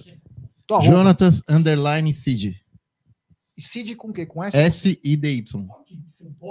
Tua. 0.66 0.82
Jonatas 0.82 1.42
Underline 1.48 2.12
Cid. 2.12 2.62
E 3.56 3.62
Cid 3.62 3.96
com 3.96 4.08
o 4.08 4.12
quê? 4.12 4.26
Com 4.26 4.44
S? 4.44 4.56
S-I-D-Y. 4.56 5.66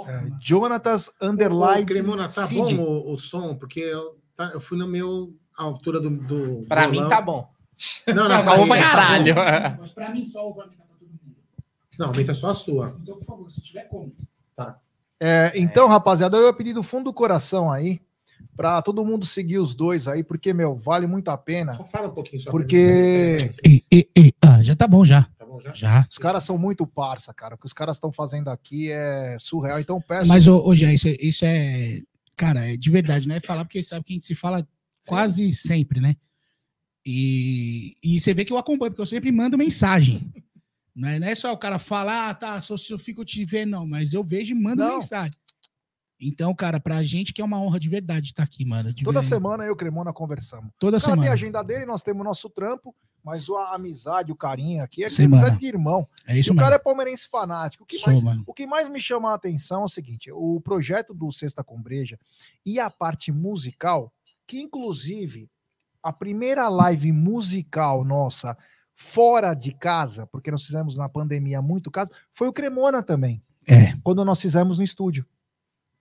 É, 0.08 0.32
Jonatas 0.42 1.12
Underline 1.22 1.86
Cremona, 1.86 2.28
tá 2.28 2.48
Cid. 2.48 2.76
bom 2.76 2.84
o, 2.84 3.14
o 3.14 3.18
som? 3.18 3.56
Porque 3.56 3.80
eu, 3.80 4.20
tá- 4.36 4.50
eu 4.54 4.60
fui 4.60 4.78
no 4.78 4.88
meu 4.88 5.34
a 5.58 5.64
altura 5.64 6.00
do. 6.00 6.10
do 6.10 6.66
Pra 6.68 6.88
violão. 6.88 7.04
mim 7.04 7.10
tá 7.10 7.22
bom. 7.22 7.50
Não, 8.08 8.28
Tá 8.28 8.44
não, 8.44 8.46
bom 8.58 8.68
pra 8.68 8.76
aí, 8.76 8.82
tá 8.82 8.90
caralho. 8.90 9.36
bom. 9.36 9.42
Mas 9.82 9.92
pra 9.92 10.10
mim 10.12 10.28
só 10.30 10.48
o 10.50 10.54
vai 10.54 10.66
aumentar 10.66 10.84
pra 10.86 10.96
todo 11.00 11.10
mundo. 11.10 11.36
Não, 12.00 12.08
aumenta 12.08 12.34
só 12.34 12.50
a 12.50 12.54
sua. 12.54 12.96
Então, 13.02 13.16
por 13.18 13.26
favor, 13.26 13.52
se 13.52 13.62
tiver 13.62 13.84
como. 13.90 14.14
É, 15.20 15.52
então, 15.56 15.88
rapaziada, 15.88 16.38
eu 16.38 16.46
ia 16.48 16.54
pedir 16.54 16.74
do 16.74 16.84
fundo 16.84 17.06
do 17.06 17.14
coração 17.14 17.72
aí, 17.72 18.00
pra 18.56 18.82
todo 18.84 19.04
mundo 19.04 19.26
seguir 19.26 19.58
os 19.58 19.74
dois 19.74 20.08
aí, 20.08 20.24
porque, 20.24 20.54
meu, 20.54 20.76
vale 20.76 21.08
muito 21.08 21.30
a 21.30 21.38
pena. 21.38 21.74
Só 21.74 21.84
fala 21.86 22.08
um 22.08 22.12
pouquinho 22.14 22.40
só. 22.42 22.52
Porque- 22.52 23.38
pra 23.40 23.48
mim, 23.48 23.54
Ei, 23.64 23.84
ei, 23.92 24.10
ei. 24.16 24.34
Ah, 24.42 24.62
já 24.62 24.76
tá 24.76 24.88
bom, 24.88 25.04
já. 25.04 25.24
Tá 25.38 25.44
bom 25.46 25.60
já? 25.60 25.74
Já. 25.74 26.08
Os 26.10 26.20
caras 26.20 26.44
são 26.44 26.56
muito 26.58 26.86
parça, 26.86 27.34
cara. 27.34 27.56
O 27.56 27.58
que 27.58 27.66
os 27.66 27.74
caras 27.74 27.96
estão 27.96 28.12
fazendo 28.12 28.50
aqui 28.50 28.92
é 28.92 29.38
surreal. 29.40 29.80
Então, 29.80 30.00
peço. 30.00 30.28
Mas, 30.28 30.44
Jean, 30.44 30.94
isso, 30.94 31.08
é- 31.08 31.18
isso 31.20 31.44
é. 31.46 32.02
Cara, 32.36 32.72
é 32.72 32.78
de 32.78 32.92
verdade, 32.92 33.28
não 33.28 33.36
é 33.36 33.40
falar 33.40 33.66
porque 33.66 33.82
sabe 33.82 34.04
que 34.06 34.14
a 34.14 34.16
gente 34.16 34.26
se 34.28 34.36
fala 34.36 34.68
quase 35.08 35.54
sempre, 35.54 36.00
né? 36.02 36.16
E, 37.06 37.96
e 38.04 38.20
você 38.20 38.34
vê 38.34 38.44
que 38.44 38.52
eu 38.52 38.58
acompanho, 38.58 38.92
porque 38.92 39.02
eu 39.02 39.06
sempre 39.06 39.32
mando 39.32 39.58
mensagem. 39.58 40.32
Não 40.96 41.08
é, 41.08 41.20
não 41.20 41.28
é 41.28 41.36
só 41.36 41.54
o 41.54 41.58
cara 41.58 41.78
falar, 41.78 42.30
ah, 42.30 42.34
tá, 42.34 42.60
só 42.60 42.76
se 42.76 42.92
eu 42.92 42.98
fico 42.98 43.24
te 43.24 43.46
vendo, 43.46 43.70
não, 43.70 43.86
mas 43.86 44.14
eu 44.14 44.24
vejo 44.24 44.56
e 44.56 44.60
mando 44.60 44.84
Não. 44.84 44.96
mensagem. 44.96 45.32
Então, 46.20 46.56
cara, 46.56 46.80
pra 46.80 47.04
gente 47.04 47.32
que 47.36 47.40
é 47.40 47.46
uma 47.46 47.62
honra 47.62 47.80
de 47.80 47.88
verdade 47.88 48.30
estar 48.32 48.42
aqui, 48.42 48.66
mano. 48.66 48.92
de 48.92 49.04
Toda 49.04 49.22
verdade. 49.22 49.28
semana 49.28 49.64
eu 49.64 49.68
e 49.68 49.72
o 49.74 49.76
Cremona 49.76 50.12
conversamos. 50.12 50.72
Toda 50.80 50.98
O 50.98 51.00
cara 51.00 51.12
tem 51.12 51.14
semana. 51.18 51.30
a 51.30 51.34
agenda 51.36 51.62
dele, 51.64 51.86
nós 51.86 52.02
temos 52.02 52.22
o 52.22 52.24
nosso 52.24 52.50
trampo, 52.50 52.96
mas 53.24 53.48
a 53.48 53.76
amizade, 53.76 54.32
o 54.32 54.36
carinho 54.36 54.84
aqui 54.84 55.04
é 55.04 55.10
Semana. 55.10 55.44
amizade 55.44 55.60
de 55.62 55.68
irmão. 55.68 56.10
É 56.26 56.36
E 56.36 56.40
isso 56.40 56.52
o 56.52 56.56
mesmo. 56.56 56.64
cara 56.66 56.78
é 56.78 56.80
palmeirense 56.80 57.28
fanático. 57.30 57.84
O 57.84 57.86
que, 57.86 58.00
Sou, 58.00 58.08
mais, 58.12 58.24
mano. 58.24 58.44
o 58.48 58.52
que 58.52 58.66
mais 58.66 58.90
me 58.90 59.00
chama 59.00 59.30
a 59.30 59.36
atenção 59.36 59.84
é 59.84 59.86
o 59.86 59.90
seguinte: 59.90 60.32
o 60.32 60.60
projeto 60.62 61.14
do 61.14 61.32
Sexta 61.32 61.64
com 61.64 61.80
Breja 61.80 62.18
e 62.66 62.80
a 62.80 62.90
parte 62.90 63.32
musical, 63.32 64.12
que 64.48 64.60
inclusive 64.62 65.50
a 66.02 66.14
primeira 66.14 66.70
live 66.70 67.12
musical 67.12 68.04
nossa 68.06 68.58
fora 68.96 69.54
de 69.54 69.74
casa, 69.74 70.26
porque 70.28 70.50
nós 70.50 70.64
fizemos 70.66 70.96
na 70.96 71.08
pandemia 71.10 71.62
muito 71.62 71.92
caso, 71.92 72.10
foi 72.32 72.48
o 72.48 72.54
Cremona 72.54 73.04
também, 73.04 73.44
É. 73.68 73.94
quando 74.04 74.24
nós 74.26 74.42
fizemos 74.42 74.78
no 74.78 74.84
estúdio. 74.84 75.26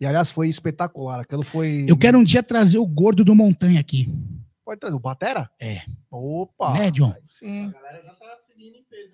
E 0.01 0.06
aliás, 0.06 0.31
foi 0.31 0.48
espetacular. 0.48 1.20
Aquilo 1.20 1.43
foi. 1.43 1.85
Eu 1.89 1.97
quero 1.97 2.18
um 2.18 2.24
dia 2.24 2.43
trazer 2.43 2.78
o 2.78 2.86
gordo 2.86 3.24
do 3.24 3.35
Montanha 3.35 3.81
aqui. 3.81 4.09
Pode 4.64 4.78
trazer 4.78 4.94
o 4.97 5.01
Batera? 5.01 5.51
É. 5.60 5.82
Opa! 6.10 6.73
Né, 6.74 6.90
John? 6.90 7.14
Sim. 7.24 7.73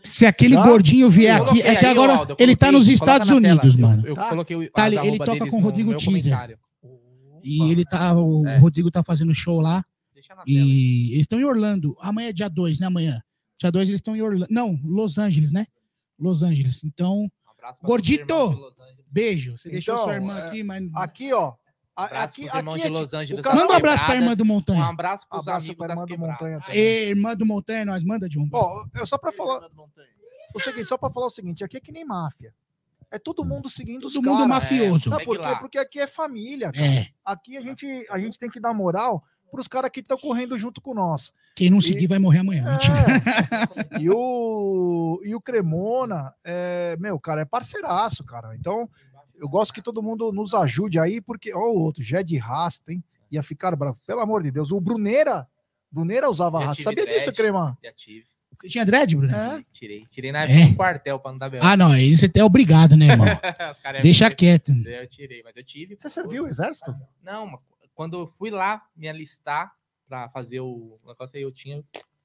Se 0.03 0.27
aquele 0.27 0.55
Já? 0.55 0.63
gordinho 0.65 1.09
vier 1.09 1.37
aqui, 1.37 1.45
coloquei 1.51 1.71
é 1.71 1.77
que 1.77 1.87
agora 1.87 2.15
Aldo, 2.17 2.33
eu 2.33 2.37
ele 2.39 2.57
tá 2.57 2.67
coloquei, 2.67 2.79
nos 2.87 2.89
Estados 2.89 3.29
na 3.29 3.41
tela. 3.41 3.53
Unidos, 3.55 3.75
Eu- 3.77 3.81
mano. 3.81 4.07
Eu, 4.07 4.15
Tá. 4.15 4.29
coloquei 4.29 4.57
o 4.57 4.71
Tá, 4.71 4.87
ele- 4.89 5.19
toca 5.19 5.47
com 5.49 5.57
o 5.59 5.61
Rodrigo 5.61 5.91
Teaser. 5.97 6.05
comentário. 6.07 6.59
E 7.43 7.71
ele 7.71 7.85
tá, 7.85 8.15
o 8.19 8.47
É. 8.47 8.59
Rodrigo 8.59 8.91
tá 8.91 9.03
fazendo 9.03 9.35
show 9.35 9.61
lá. 9.61 9.85
Deixa 10.15 10.35
na 10.35 10.45
tela. 10.45 10.57
E 10.59 11.13
eles 11.13 11.21
estão 11.23 11.39
em 11.41 11.45
Orlando. 11.45 11.97
Amanhã 12.01 12.29
é 12.29 12.33
dia 12.33 12.49
2, 12.49 12.79
né? 12.81 12.87
Amanhã. 12.87 13.23
Dia 13.59 13.71
2 13.71 13.89
eles 13.89 13.99
estão 13.99 14.17
em 14.17 14.23
Orlando. 14.23 14.47
Não, 14.51 14.79
Los 14.85 15.19
Angeles, 15.19 15.53
né? 15.53 15.67
Los 16.19 16.43
Angeles. 16.43 16.83
Então, 16.85 17.25
Um 17.25 17.87
Gordito! 17.87 18.35
os 18.35 18.75
beijo. 19.11 19.57
Você 19.57 19.69
deixou 19.71 19.95
Então, 19.95 20.05
sua 20.05 20.15
irmã 20.15 20.39
é, 20.39 20.47
aqui, 20.49 20.63
mas. 20.65 20.83
Aqui, 20.97 21.33
ó. 21.33 21.55
a- 21.95 22.03
Um 22.03 22.05
abraço 22.07 22.35
aqui, 22.35 22.49
aqui 22.49 22.81
de 22.81 22.87
é 22.87 22.89
Los 22.89 23.15
Angeles. 23.15 23.45
Manda 23.45 23.73
um 23.73 23.77
abraço 23.77 24.05
pra 24.05 24.15
irmã 24.15 24.29
quebradas. 24.29 24.39
do 24.39 24.45
Um 24.45 24.47
Montanha. 24.47 24.85
abraço 24.85 25.29
pros 25.29 25.47
Abraço 25.49 25.67
amigos 25.67 25.87
pra 25.87 25.95
das 25.95 26.03
irmã 26.11 26.17
do. 26.17 26.33
Montanha 26.33 26.61
também. 26.61 26.77
Ei, 26.81 27.09
irmã 27.11 27.37
do 27.37 27.47
Montanha, 27.47 27.85
nós 27.85 28.03
manda 28.03 28.29
de 28.29 28.39
um. 28.39 28.49
Ó, 28.53 28.85
é 28.95 29.07
só 29.07 29.19
pra 29.19 29.31
falar 29.33 29.69
o 30.55 30.61
seguinte, 30.61 30.89
só 30.89 30.97
pra 30.99 31.11
falar 31.11 31.27
o 31.27 31.31
seguinte, 31.31 31.63
aqui 31.65 31.77
é 31.77 31.81
que 31.81 31.93
nem 31.93 32.05
máfia. 32.05 32.53
É 33.13 33.19
todo 33.19 33.45
mundo 33.45 33.69
seguindo 33.69 34.07
os 34.07 34.15
Todo 34.15 34.25
mundo 34.25 34.49
caras. 34.49 34.49
mafioso. 34.49 35.11
Sabe 35.11 35.25
por 35.25 35.39
quê? 35.39 35.57
Porque 35.61 35.79
aqui 35.79 36.01
é 36.01 36.07
família. 36.07 36.73
cara. 36.73 36.87
É. 36.87 37.07
Aqui 37.25 37.57
a 37.57 37.61
gente, 37.61 38.07
a 38.11 38.19
gente 38.19 38.39
tem 38.39 38.49
que 38.51 38.59
dar 38.59 38.73
moral 38.73 39.23
pros 39.51 39.69
caras 39.69 39.91
que 39.91 40.01
estão 40.01 40.17
correndo 40.17 40.59
junto 40.59 40.81
com 40.81 40.95
nós. 40.95 41.31
Quem 41.55 41.69
não 41.69 41.77
E- 41.79 41.83
seguir 41.83 42.07
vai 42.07 42.19
morrer 42.19 42.39
amanhã. 42.39 42.65
É. 42.67 44.01
e, 44.01 44.09
o, 44.11 45.21
e 45.25 45.35
o 45.35 45.41
Cremona, 45.43 46.35
é, 46.43 46.97
meu, 46.99 47.21
cara, 47.21 47.43
é 47.43 47.45
parceiraço, 47.45 48.25
cara. 48.25 48.57
Então, 48.57 48.89
eu 49.37 49.47
gosto 49.49 49.75
que 49.75 49.83
todo 49.83 50.03
mundo 50.03 50.33
nos 50.33 50.55
ajude 50.55 50.99
aí, 50.99 51.21
porque, 51.21 51.53
ó, 51.55 51.59
o 51.71 51.79
outro, 51.83 52.03
Jé 52.03 52.23
de 52.23 52.39
Rasta, 52.39 52.93
hein? 52.93 53.05
Ia 53.31 53.43
ficar 53.43 53.77
bravo. 53.77 53.99
Pelo 54.07 54.21
amor 54.21 54.43
de 54.43 54.51
Deus. 54.51 54.71
O 54.73 54.81
Bruneira, 54.81 55.47
Bruneira 55.91 56.31
usava 56.31 56.61
Já 56.61 56.67
rasta. 56.69 56.83
Sabia 56.85 57.05
disso, 57.07 57.27
dread. 57.27 57.37
Cremã? 57.37 57.77
Já 57.85 57.93
tive. 57.93 58.27
Você 58.63 58.69
tinha 58.69 58.87
dread, 58.87 59.17
Bruno? 59.17 59.35
É. 59.35 59.65
Tirei. 59.73 60.07
Tirei 60.09 60.31
na 60.31 60.45
É? 60.47 60.53
época 60.53 60.71
do 60.71 60.77
quartel 60.77 61.19
pra 61.19 61.33
não 61.33 61.39
dar 61.39 61.51
B.O. 61.51 61.61
Ah, 61.65 61.77
não. 61.77 61.91
Aí 61.91 62.17
você 62.17 62.31
é 62.33 62.45
obrigado, 62.45 62.97
né, 62.97 63.07
irmão? 63.09 63.27
Iam 63.93 64.03
Deixa 64.03 64.31
quieto. 64.31 64.71
Eu 64.87 65.07
tirei, 65.09 65.43
mas 65.43 65.57
eu 65.57 65.65
tive. 65.65 65.97
Você 65.99 66.09
serviu 66.09 66.45
o 66.45 66.49
exército? 66.49 66.95
Não, 67.23 67.47
mas 67.47 67.61
quando 67.93 68.21
eu 68.21 68.27
fui 68.29 68.51
lá 68.51 68.81
me 68.97 69.09
alistar 69.09 69.73
pra 70.09 70.29
fazer 70.29 70.61
o 70.61 70.97
negócio 71.05 71.37
aí, 71.37 71.43
eu 71.43 71.51
tinha. 71.51 71.83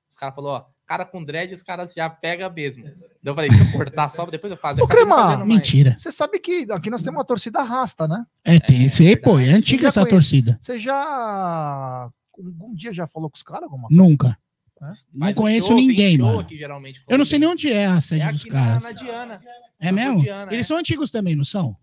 Os 0.10 0.16
caras 0.16 0.36
falaram, 0.36 0.66
ó, 0.66 0.70
cara 0.86 1.04
com 1.06 1.22
dread, 1.24 1.54
os 1.54 1.62
caras 1.64 1.92
já 1.94 2.10
pega 2.10 2.50
mesmo. 2.50 2.84
Daí 2.86 2.96
eu 3.26 3.36
falei, 3.36 3.52
se 3.52 3.60
eu 3.60 3.72
cortar 3.74 4.08
só, 4.10 4.26
depois 4.28 4.52
eu 4.52 4.58
faço. 4.58 4.82
Ô, 4.82 4.88
Cremar. 4.88 5.46
Mentira. 5.46 5.96
Você 5.98 6.12
sabe 6.12 6.40
que 6.40 6.66
aqui 6.72 6.90
nós 6.90 7.02
temos 7.02 7.18
uma 7.18 7.26
torcida 7.26 7.62
rasta, 7.64 8.08
né? 8.08 8.26
É, 8.46 8.60
tem 8.60 8.86
esse 8.86 9.06
aí, 9.06 9.18
pô. 9.18 9.40
É 9.40 9.50
antiga 9.50 9.88
essa 9.88 10.02
conheci. 10.02 10.16
torcida. 10.44 10.58
Você 10.62 10.78
já. 10.78 12.10
Algum 12.38 12.74
dia 12.76 12.94
já 12.94 13.08
falou 13.08 13.30
com 13.30 13.36
os 13.36 13.42
caras 13.44 13.64
alguma 13.64 13.88
Nunca. 13.90 14.38
Não 14.82 14.92
Mas 15.16 15.38
o 15.38 15.42
conheço 15.42 15.68
show, 15.68 15.76
ninguém, 15.76 16.18
mano. 16.18 16.40
aqui, 16.40 16.58
geralmente, 16.58 17.02
Eu 17.08 17.18
não 17.18 17.26
sei 17.26 17.40
nem 17.40 17.50
onde 17.50 17.72
é 17.72 17.86
a 17.88 18.00
sede 18.00 18.22
É 18.22 18.32
dos 18.32 18.42
aqui 18.42 18.50
na, 18.52 18.64
caras. 18.64 18.84
na 18.84 18.92
Diana. 18.92 19.42
É 19.80 19.86
na 19.86 19.92
mesmo? 19.92 20.22
Diana, 20.22 20.54
Eles 20.54 20.66
é. 20.66 20.68
são 20.68 20.78
antigos 20.78 21.10
também, 21.12 21.36
não 21.36 21.44
são? 21.44 21.76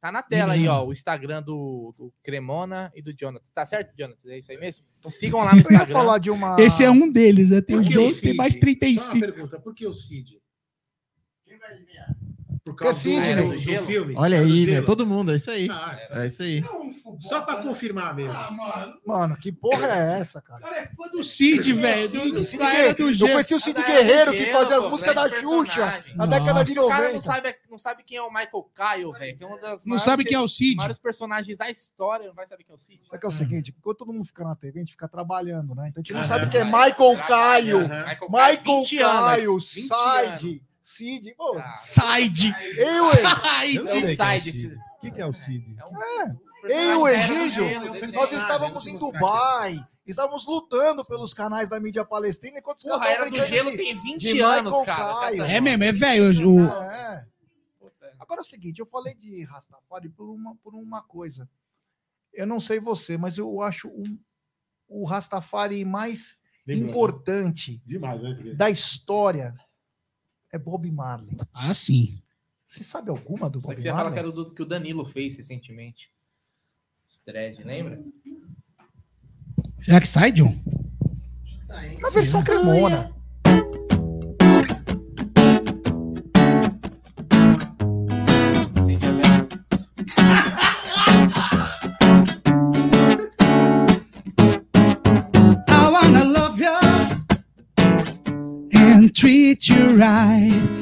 Tá 0.00 0.12
na 0.12 0.22
tela 0.22 0.52
aí, 0.52 0.60
Menino. 0.60 0.74
ó, 0.74 0.86
o 0.86 0.92
Instagram 0.92 1.42
do, 1.42 1.94
do 1.96 2.12
Cremona 2.22 2.92
e 2.94 3.00
do 3.00 3.14
Jonathan. 3.14 3.44
Tá 3.54 3.64
certo, 3.64 3.94
Jonathan? 3.96 4.28
É 4.30 4.38
isso 4.38 4.52
aí 4.52 4.58
mesmo? 4.58 4.84
Então 4.98 5.10
sigam 5.10 5.40
lá 5.40 5.52
no 5.54 5.60
Eu 5.60 5.62
ia 5.62 5.62
Instagram. 5.62 5.92
falar 5.92 6.18
de 6.18 6.30
uma. 6.30 6.56
Esse 6.60 6.84
é 6.84 6.90
um 6.90 7.10
deles, 7.10 7.48
né? 7.50 7.62
Tem 7.62 7.76
o 7.76 7.82
dois, 7.82 8.20
tem 8.20 8.34
mais 8.34 8.52
Só 8.52 8.58
uma 8.58 8.60
35. 8.60 9.20
pergunta, 9.20 9.58
por 9.58 9.74
que 9.74 9.86
o 9.86 9.94
Cid? 9.94 10.38
Por 12.64 12.70
Porque 12.72 12.84
causa 12.84 12.98
Cid, 13.00 13.20
do, 13.20 13.36
né? 13.36 13.42
do, 13.42 13.48
Do 13.80 13.84
filme? 13.84 14.14
Olha 14.16 14.40
aí, 14.40 14.64
meu. 14.66 14.84
Todo 14.86 15.06
mundo, 15.06 15.32
é 15.32 15.36
isso 15.36 15.50
aí. 15.50 15.68
Ah, 15.70 15.98
É 16.12 16.26
isso 16.26 16.42
aí. 16.42 16.64
Só 17.20 17.42
pra 17.42 17.56
confirmar 17.56 18.14
mesmo. 18.14 18.32
Mano, 19.06 19.36
que 19.36 19.52
porra 19.52 19.86
é 19.86 20.18
essa, 20.20 20.40
cara? 20.40 20.60
cara 20.60 20.78
é 20.78 20.86
fã 20.86 21.06
do 21.10 21.22
Cid, 21.22 21.74
velho. 21.74 22.08
Do- 22.08 22.42
Cid 22.42 22.62
Eu 23.20 23.28
conheci 23.32 23.54
o 23.54 23.60
Cid 23.60 23.82
Guerreiro 23.82 24.32
que 24.32 24.50
fazia 24.50 24.78
as 24.78 24.86
músicas 24.88 25.14
da 25.14 25.28
Xuxa 25.28 26.02
na 26.16 26.24
década 26.24 26.64
de 26.64 26.74
Nossa. 26.74 26.86
Os 26.86 26.90
caras 26.90 27.06
não 27.08 27.14
90. 27.16 27.20
sabem 27.20 27.54
não 27.70 27.78
sabe 27.78 28.02
quem 28.02 28.16
é 28.16 28.22
o 28.22 28.28
Michael 28.30 28.70
Kyle, 28.74 29.12
velho, 29.12 29.36
que 29.36 29.44
é 29.44 29.46
um 29.46 29.60
das 29.60 29.84
Não 29.84 29.98
sabe 29.98 30.24
quem 30.24 30.36
é 30.36 30.40
o 30.40 30.48
Cid? 30.48 30.76
maiores 30.76 30.98
personagens 30.98 31.58
da 31.58 31.68
história, 31.70 32.26
não 32.28 32.34
vai 32.34 32.46
saber 32.46 32.64
quem 32.64 32.72
é 32.72 32.76
o 32.76 32.80
Cid. 32.80 33.00
Só 33.10 33.18
que 33.18 33.26
é 33.26 33.28
o 33.28 33.32
seguinte, 33.32 33.74
enquanto 33.76 33.98
todo 33.98 34.10
mundo 34.12 34.24
fica 34.24 34.42
na 34.42 34.56
TV, 34.56 34.78
a 34.78 34.82
gente 34.82 34.92
fica 34.92 35.06
trabalhando, 35.06 35.74
né? 35.74 35.88
Então 35.90 36.00
a 36.00 36.02
gente 36.02 36.14
não 36.14 36.24
sabe 36.24 36.50
quem 36.50 36.60
é 36.60 36.64
Michael 36.64 37.18
Caio, 37.28 37.80
Michael 37.80 38.16
Kyle, 38.16 38.30
Michael 38.30 38.80
20 38.80 38.98
anos. 39.00 39.20
Caio, 39.20 39.58
20 39.58 39.92
anos. 39.92 40.40
Side, 40.40 40.62
Cid. 40.88 41.34
Pô, 41.34 41.58
Ah, 41.58 41.74
Side. 41.74 42.54
eu, 42.76 43.04
Side. 43.10 43.78
não 43.78 44.14
sai 44.16 44.40
desse. 44.42 44.66
O 44.68 45.00
que, 45.00 45.10
que 45.10 45.20
é 45.20 45.26
o 45.26 45.32
Cid? 45.32 45.74
É 45.78 45.84
um 45.86 45.92
o 45.94 45.98
da 46.68 46.74
era 46.74 46.96
do 46.98 47.08
Egídio, 47.08 47.92
desse 47.92 48.14
nós 48.14 48.32
estávamos 48.32 48.86
em 48.86 48.96
Dubai, 48.98 49.86
estávamos 50.06 50.46
lutando 50.46 51.04
pelos 51.04 51.34
canais 51.34 51.68
da 51.68 51.78
mídia 51.80 52.04
palestina, 52.04 52.58
enquanto 52.58 52.78
os 52.78 52.84
caras 52.84 53.06
era 53.08 53.30
do 53.30 53.44
gelo 53.44 53.70
de- 53.70 53.76
tem 53.78 53.94
20 53.94 54.20
de 54.20 54.40
anos, 54.40 54.80
cara. 54.82 55.20
Caio. 55.20 55.42
É 55.44 55.60
mesmo, 55.60 55.84
é 55.84 55.92
velho. 55.92 56.50
O... 56.50 56.60
É. 56.64 57.26
Puta. 57.78 58.12
Agora 58.18 58.40
é 58.40 58.42
o 58.42 58.44
seguinte, 58.44 58.78
eu 58.78 58.86
falei 58.86 59.14
de 59.14 59.42
Rastafari 59.44 60.08
por 60.10 60.28
uma, 60.30 60.54
por 60.56 60.74
uma 60.74 61.02
coisa. 61.02 61.48
Eu 62.32 62.46
não 62.46 62.58
sei 62.60 62.80
você, 62.80 63.16
mas 63.18 63.36
eu 63.38 63.60
acho 63.62 63.88
um, 63.88 64.18
o 64.88 65.04
Rastafari 65.06 65.84
mais 65.84 66.36
Lembrou, 66.66 66.84
né? 66.86 66.90
importante 66.90 67.82
Demais, 67.84 68.22
né? 68.22 68.54
Da 68.54 68.70
história 68.70 69.54
é 70.54 70.58
Bob 70.58 70.88
Marley. 70.90 71.36
Ah, 71.52 71.74
sim. 71.74 72.22
Você 72.64 72.84
sabe 72.84 73.10
alguma 73.10 73.50
do 73.50 73.60
Só 73.60 73.68
Bob 73.68 73.76
que 73.76 73.82
você 73.82 73.88
fala 73.90 74.10
que 74.10 74.16
Marley? 74.16 74.32
era 74.32 74.32
do 74.32 74.54
que 74.54 74.62
o 74.62 74.66
Danilo 74.66 75.04
fez 75.04 75.36
recentemente. 75.36 76.12
Os 77.10 77.20
dread, 77.26 77.62
lembra? 77.64 78.00
Será 79.80 80.00
que 80.00 80.06
sai, 80.06 80.30
John? 80.30 80.56
Na 82.00 82.10
versão 82.10 82.42
cremona. 82.44 83.12
Treat 99.54 99.68
you 99.68 99.96
right. 99.96 100.73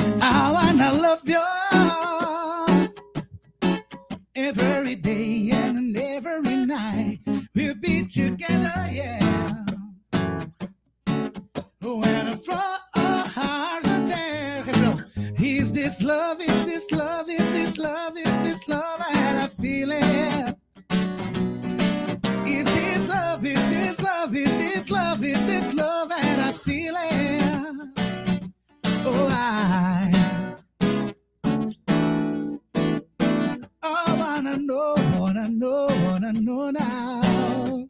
And 33.62 33.70
I 33.82 34.14
wanna 34.18 34.56
know, 34.58 34.94
wanna 35.18 35.48
know, 35.48 35.86
wanna 36.04 36.32
know 36.32 36.70
now. 36.70 37.86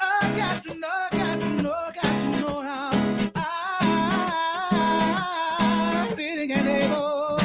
I 0.00 0.34
got 0.36 0.60
to 0.62 0.74
know, 0.74 1.08
got 1.12 1.40
to 1.40 1.48
know, 1.62 1.90
got 1.94 2.20
to 2.20 2.28
know 2.40 2.62
how. 2.62 2.90
I'm 5.60 6.16
feeling 6.16 6.52
unable. 6.52 7.38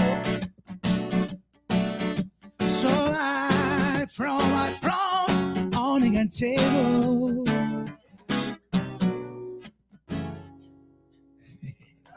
So 2.80 2.90
I 2.90 4.06
from 4.10 4.42
I 4.42 4.72
from 4.82 5.74
on 5.76 6.02
the 6.02 6.28
table. 6.30 7.46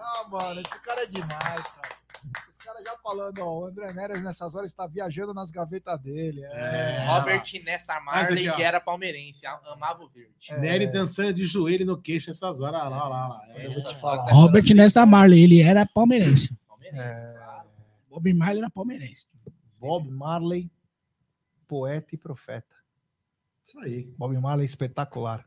Ah, 0.01 0.25
mano, 0.31 0.61
esse 0.61 0.79
cara 0.85 1.03
é 1.03 1.07
demais, 1.07 1.67
cara. 1.69 1.84
Falando, 3.05 3.39
ó, 3.41 3.61
o 3.61 3.65
André 3.67 3.93
Neres 3.93 4.23
nessas 4.23 4.55
horas 4.55 4.71
está 4.71 4.87
viajando 4.87 5.35
nas 5.35 5.51
gavetas 5.51 6.01
dele. 6.01 6.43
É. 6.45 7.05
Robert 7.07 7.45
Nesta 7.63 8.01
Marley, 8.01 8.49
aqui, 8.49 8.57
que 8.57 8.63
era 8.63 8.81
palmeirense, 8.81 9.45
amava 9.47 10.03
o 10.05 10.09
verde. 10.09 10.33
É. 10.49 10.59
Nery 10.59 10.87
dançando 10.87 11.35
de 11.35 11.45
joelho 11.45 11.85
no 11.85 12.01
queixo 12.01 12.31
essas 12.31 12.63
horas. 12.63 12.81
Olha 12.81 12.89
lá, 12.89 13.01
olha 13.05 13.09
lá, 13.11 13.29
lá. 13.29 13.43
É, 13.51 13.67
Eu 13.67 13.75
vou 13.75 13.85
te 13.85 13.95
falar. 14.01 14.25
foto- 14.25 14.35
Robert 14.35 14.75
Nesta 14.75 15.05
Marley, 15.05 15.43
ele 15.45 15.61
era 15.61 15.85
palmeirense. 15.85 16.57
Palmeirense, 16.67 17.21
É. 17.23 17.33
claro. 17.35 17.69
Bob 18.09 18.33
Marley 18.33 18.59
era 18.63 18.71
palmeirense. 18.71 19.27
Bob 19.79 20.11
Marley, 20.11 20.71
poeta 21.69 22.15
e 22.15 22.19
profeta. 22.19 22.75
Isso 23.67 23.79
aí. 23.81 24.05
Bob 24.17 24.35
Marley 24.39 24.65
espetacular. 24.65 25.45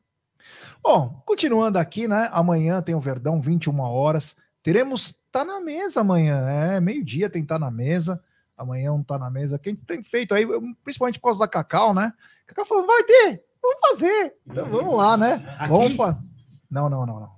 Bom, 0.84 1.22
continuando 1.26 1.80
aqui, 1.80 2.08
né? 2.08 2.30
Amanhã 2.32 2.82
tem 2.84 2.94
o 2.94 3.00
Verdão, 3.00 3.42
21 3.42 3.80
horas. 3.80 4.36
Teremos 4.68 5.15
Tá 5.31 5.45
na 5.45 5.61
Mesa 5.61 6.02
amanhã. 6.02 6.45
É, 6.49 6.81
meio-dia 6.81 7.30
tem 7.30 7.45
Tá 7.45 7.57
na 7.57 7.72
Mesa. 7.72 8.22
Amanhã 8.57 8.91
um 8.91 9.02
Tá 9.02 9.18
na 9.18 9.30
Mesa. 9.30 9.57
Quem 9.57 9.73
tem 9.73 10.03
feito 10.03 10.35
aí, 10.35 10.45
principalmente 10.84 11.22
por 11.22 11.27
causa 11.27 11.39
da 11.39 11.48
Cacau, 11.48 11.94
né? 11.94 12.11
Cacau 12.45 12.65
falou, 12.65 12.85
vai 12.85 13.02
ter, 13.06 13.45
vamos 13.61 13.80
fazer. 13.80 14.35
Então 14.45 14.69
vamos 14.69 14.94
lá, 14.94 15.15
né? 15.15 15.35
Aqui, 15.57 15.69
Vamos 15.69 15.95
fa... 15.95 16.22
Não, 16.69 16.89
não, 16.89 17.06
não, 17.06 17.18
não. 17.22 17.37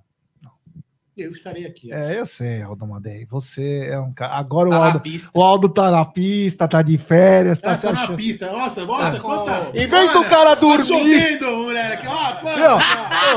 Eu 1.22 1.32
estarei 1.32 1.66
aqui. 1.66 1.92
É, 1.94 2.20
eu 2.20 2.26
sei, 2.26 2.62
Aldo 2.62 2.86
Madei. 2.88 3.26
Você 3.26 3.88
é 3.90 4.00
um 4.00 4.14
cara. 4.14 4.34
Agora 4.34 4.68
o 4.70 4.72
Tá 4.72 4.80
na 4.80 4.86
Aldo, 4.86 5.02
o 5.34 5.42
Aldo 5.44 5.70
tá 5.70 5.92
na 5.92 6.06
pista, 6.06 6.68
tá 6.68 6.82
de 6.82 6.98
férias, 6.98 7.60
tá 7.60 7.72
Ah, 7.72 7.78
se 7.78 7.88
tô 7.88 7.94
na 7.94 8.04
achando. 8.04 8.18
pista. 8.18 8.52
Nossa, 8.52 8.86
nossa, 8.86 9.12
Tá 9.18 9.20
quanta... 9.22 9.72
Em 9.78 9.88
vez 9.88 10.14
do 10.14 10.24
cara 10.26 10.50
Tá 10.56 10.56
dormir, 10.56 10.86
chovendo, 10.86 11.46
moleque. 11.58 12.08
Ó, 12.08 12.36
quanta-. 12.36 12.80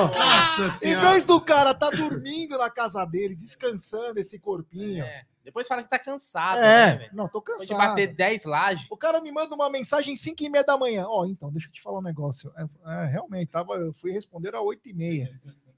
Nossa 0.08 0.66
em 0.66 0.70
senhora. 0.70 1.10
vez 1.10 1.24
do 1.24 1.40
cara 1.40 1.74
tá 1.74 1.90
dormindo 1.90 2.56
na 2.58 2.70
casa 2.70 3.04
dele, 3.04 3.34
descansando 3.34 4.18
esse 4.18 4.38
corpinho. 4.38 5.04
É. 5.04 5.22
Depois 5.44 5.66
fala 5.66 5.82
que 5.82 5.90
tá 5.90 5.98
cansado, 5.98 6.58
É, 6.58 6.98
né, 7.00 7.08
não, 7.12 7.26
tô 7.28 7.40
Depois 7.40 7.62
de 7.62 7.68
cansado. 7.74 7.88
bater 7.88 8.14
10 8.14 8.44
lajes. 8.44 8.86
O 8.88 8.96
cara 8.96 9.20
me 9.20 9.32
manda 9.32 9.52
uma 9.56 9.68
mensagem 9.68 10.14
5 10.14 10.40
e 10.44 10.48
meia 10.48 10.62
da 10.62 10.78
manhã. 10.78 11.04
Ó, 11.08 11.26
então, 11.26 11.50
deixa 11.50 11.66
eu 11.66 11.72
te 11.72 11.82
falar 11.82 11.98
um 11.98 12.02
negócio. 12.02 12.52
É, 12.56 12.64
é, 13.02 13.06
realmente, 13.06 13.48
tava, 13.50 13.74
eu 13.74 13.92
fui 13.92 14.12
responder 14.12 14.54
às 14.54 14.60
8 14.62 14.88
e 14.88 14.94
meia. 14.94 15.30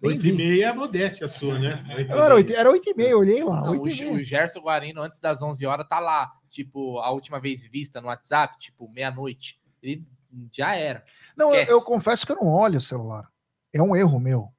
Nem 0.05 0.13
Oito 0.13 0.27
e 0.27 0.31
vi. 0.31 0.37
meia 0.37 0.67
é 0.67 0.69
a 0.69 0.75
modéstia 0.75 1.27
sua, 1.27 1.59
né? 1.59 1.83
Oito 1.97 2.13
e 2.13 2.15
Não, 2.15 2.19
era 2.19 2.35
meia. 2.35 2.35
8, 2.35 2.53
era 2.53 2.71
8 2.71 2.91
e 2.91 2.95
meia, 2.95 3.11
eu 3.11 3.19
olhei 3.19 3.43
lá. 3.43 3.63
Não, 3.63 3.81
8 3.81 4.05
o, 4.05 4.13
o 4.13 4.23
Gerson 4.23 4.61
Guarino, 4.61 5.01
antes 5.01 5.19
das 5.19 5.41
11 5.41 5.65
horas, 5.65 5.87
tá 5.89 5.99
lá. 5.99 6.31
Tipo, 6.51 6.99
a 6.99 7.11
última 7.11 7.41
vez 7.41 7.67
vista 7.67 8.01
no 8.01 8.09
WhatsApp, 8.09 8.59
tipo, 8.59 8.89
meia-noite. 8.91 9.59
Ele 9.83 10.05
já 10.53 10.75
era. 10.77 11.03
Não, 11.37 11.55
eu, 11.55 11.65
eu 11.65 11.83
confesso 11.83 12.27
que 12.27 12.33
eu 12.33 12.37
não 12.37 12.49
olho 12.49 12.77
o 12.77 12.83
celular. 12.83 13.29
É 13.73 13.83
um 13.83 13.97
erro 13.97 14.21
meu. 14.21 14.51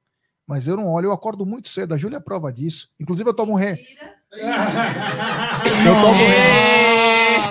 Mas 0.46 0.66
eu 0.66 0.76
não 0.76 0.88
olho, 0.88 1.06
eu 1.06 1.12
acordo 1.12 1.46
muito 1.46 1.68
cedo. 1.68 1.94
A 1.94 1.98
Júlia 1.98 2.16
é 2.18 2.20
prova 2.20 2.52
disso. 2.52 2.88
Inclusive, 3.00 3.28
eu 3.28 3.34
tomo 3.34 3.52
um 3.52 3.56
re... 3.56 3.78
Eu 4.30 5.94
tomo 6.02 6.22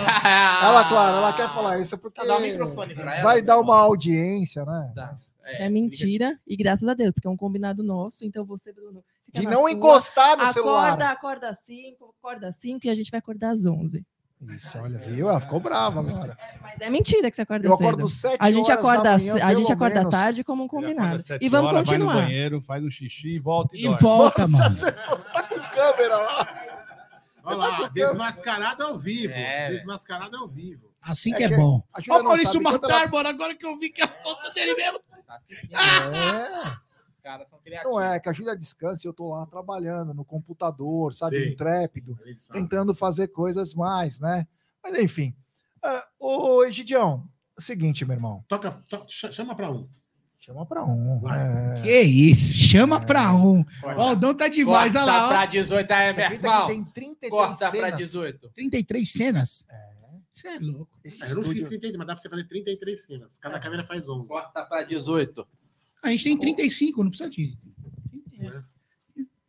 Ela, 0.07 0.85
claro, 0.87 1.17
ela 1.17 1.33
quer 1.33 1.49
falar 1.49 1.79
isso 1.79 1.97
porque 1.97 2.25
Dá 2.25 2.37
o 2.37 2.41
microfone 2.41 2.93
pra 2.95 3.15
ela. 3.15 3.23
vai 3.23 3.39
por 3.41 3.45
dar 3.45 3.59
uma 3.59 3.77
audiência, 3.79 4.65
né? 4.65 4.91
Dá. 4.95 5.15
Isso 5.15 5.61
é 5.61 5.69
mentira. 5.69 6.39
E 6.47 6.55
graças 6.55 6.87
a 6.87 6.93
Deus, 6.93 7.11
porque 7.11 7.27
é 7.27 7.31
um 7.31 7.37
combinado 7.37 7.83
nosso. 7.83 8.25
Então 8.25 8.43
você, 8.45 8.71
Bruno, 8.73 9.03
fica 9.27 9.39
De 9.41 9.45
na 9.45 9.51
não 9.51 9.61
sua, 9.61 9.71
encostar 9.71 10.29
no 10.37 10.43
Acorda, 10.43 10.53
celular. 10.53 11.01
acorda 11.03 11.49
às 11.49 11.59
5, 11.59 12.15
acorda 12.19 12.47
às 12.47 12.55
5 12.55 12.85
e 12.87 12.89
a 12.89 12.95
gente 12.95 13.11
vai 13.11 13.19
acordar 13.19 13.51
às 13.51 13.65
11. 13.65 14.03
Isso, 14.49 14.77
olha, 14.77 14.97
viu? 14.99 15.29
Ela 15.29 15.39
ficou 15.39 15.59
brava 15.59 16.01
agora. 16.01 16.37
Mas 16.61 16.79
é 16.81 16.89
mentira 16.89 17.29
que 17.29 17.35
você 17.35 17.43
acorda 17.43 17.67
Eu 17.67 17.77
cedo. 17.77 17.87
acordo 17.87 18.09
7 18.09 18.37
A 18.39 18.51
gente 18.51 18.65
horas 18.71 18.79
acorda, 18.79 19.17
manhã, 19.17 19.33
a 19.43 19.53
gente 19.53 19.71
acorda 19.71 19.95
menos. 19.99 20.11
tarde 20.11 20.43
como 20.43 20.61
um 20.61 20.65
acorda 20.65 20.87
combinado. 20.87 21.21
sete 21.23 21.45
E 21.45 21.49
vamos 21.49 21.67
horas, 21.71 21.87
Vai 21.87 21.97
no 21.97 22.05
continuar. 22.05 22.25
banheiro, 22.25 22.61
faz 22.61 22.83
um 22.83 22.89
xixi 22.91 23.29
e 23.35 23.39
volta 23.39 23.75
e, 23.77 23.85
E 23.85 23.89
volta, 23.95 24.45
Nossa, 24.47 24.57
mano. 24.63 24.75
você 24.75 24.91
tá 24.91 25.43
com 25.43 25.55
câmera 25.73 26.17
lá. 26.17 26.47
Olha 27.45 27.57
tá 27.57 27.79
lá, 27.79 27.87
desmascarado 27.89 28.83
ao 28.83 28.97
vivo. 28.97 29.33
É, 29.33 29.69
desmascarado 29.69 30.35
ao 30.37 30.47
vivo. 30.47 30.91
Assim 31.01 31.33
É 31.33 31.37
que 31.37 31.43
é 31.43 31.49
que 31.49 31.55
bom. 31.55 31.83
A 31.93 32.01
Júlia 32.01 32.19
Ó, 32.19 32.23
não 32.23 32.29
Maurício 32.29 32.61
Matar, 32.61 33.11
mano, 33.11 33.29
agora 33.29 33.55
que 33.55 33.65
eu 33.65 33.77
vi 33.77 33.89
que 33.89 34.01
a 34.01 34.07
foto 34.07 34.53
dele 34.53 34.73
mesmo. 34.75 34.99
Tá 35.27 35.41
né? 36.09 36.47
É, 36.71 36.77
Os 37.05 37.15
caras 37.17 37.47
são 37.49 37.59
criativos. 37.59 37.93
não 37.95 38.01
é, 38.01 38.19
que 38.19 38.29
a 38.29 38.33
Júlia 38.33 38.55
descansa 38.55 39.05
e 39.05 39.09
eu 39.09 39.13
tô 39.13 39.29
lá 39.29 39.45
trabalhando 39.45 40.13
no 40.13 40.23
computador, 40.25 41.13
sabe, 41.13 41.43
Sim. 41.43 41.51
intrépido, 41.51 42.17
tentando 42.51 42.93
fazer 42.93 43.27
coisas 43.29 43.73
mais, 43.73 44.19
né? 44.19 44.47
Mas 44.83 44.97
enfim. 44.97 45.35
Ah, 45.83 46.05
ô, 46.19 46.63
Egidião, 46.63 47.27
é 47.55 47.59
o 47.59 47.61
seguinte, 47.61 48.03
meu 48.05 48.15
irmão, 48.15 48.43
Toca, 48.47 48.71
to- 48.87 49.05
ch- 49.07 49.31
chama 49.33 49.55
pra 49.55 49.71
um. 49.71 49.87
Chama 50.45 50.65
pra 50.65 50.83
um. 50.85 51.21
É. 51.29 51.81
Que 51.81 52.01
isso, 52.01 52.53
chama 52.53 52.99
pra 53.01 53.33
um. 53.33 53.63
Corta. 53.81 54.01
Ó, 54.01 54.11
o 54.11 54.15
Dom 54.15 54.33
tá 54.33 54.47
demais, 54.47 54.93
Corta 54.93 55.11
olha 55.11 55.21
lá, 55.21 55.27
pra 55.27 55.41
ó. 55.41 55.45
18 55.45 55.91
aí, 55.91 56.07
irmão. 56.09 56.67
que 56.67 56.73
tem 56.73 56.83
33 56.83 57.29
Corta 57.31 57.57
pra 57.57 57.71
cenas? 57.71 57.97
18. 57.97 58.49
33 58.49 59.11
cenas. 59.11 59.65
Você 60.31 60.47
é 60.49 60.59
louco. 60.59 60.99
Esse 61.03 61.23
É, 61.23 61.31
Eu 61.31 61.35
não 61.35 61.43
fiz 61.43 61.57
estúdio- 61.63 61.79
30, 61.79 61.97
mas 61.97 62.07
dá 62.07 62.13
pra 62.13 62.21
você 62.21 62.29
fazer 62.29 62.43
33 62.47 63.05
cenas. 63.05 63.39
Cada 63.39 63.59
câmera 63.59 63.83
faz 63.85 64.07
11. 64.09 64.27
Corta 64.27 64.63
pra 64.65 64.83
18. 64.83 65.47
A 66.03 66.09
gente 66.09 66.23
tem 66.25 66.37
35, 66.37 67.03
não 67.03 67.09
precisa 67.09 67.29
de. 67.29 67.57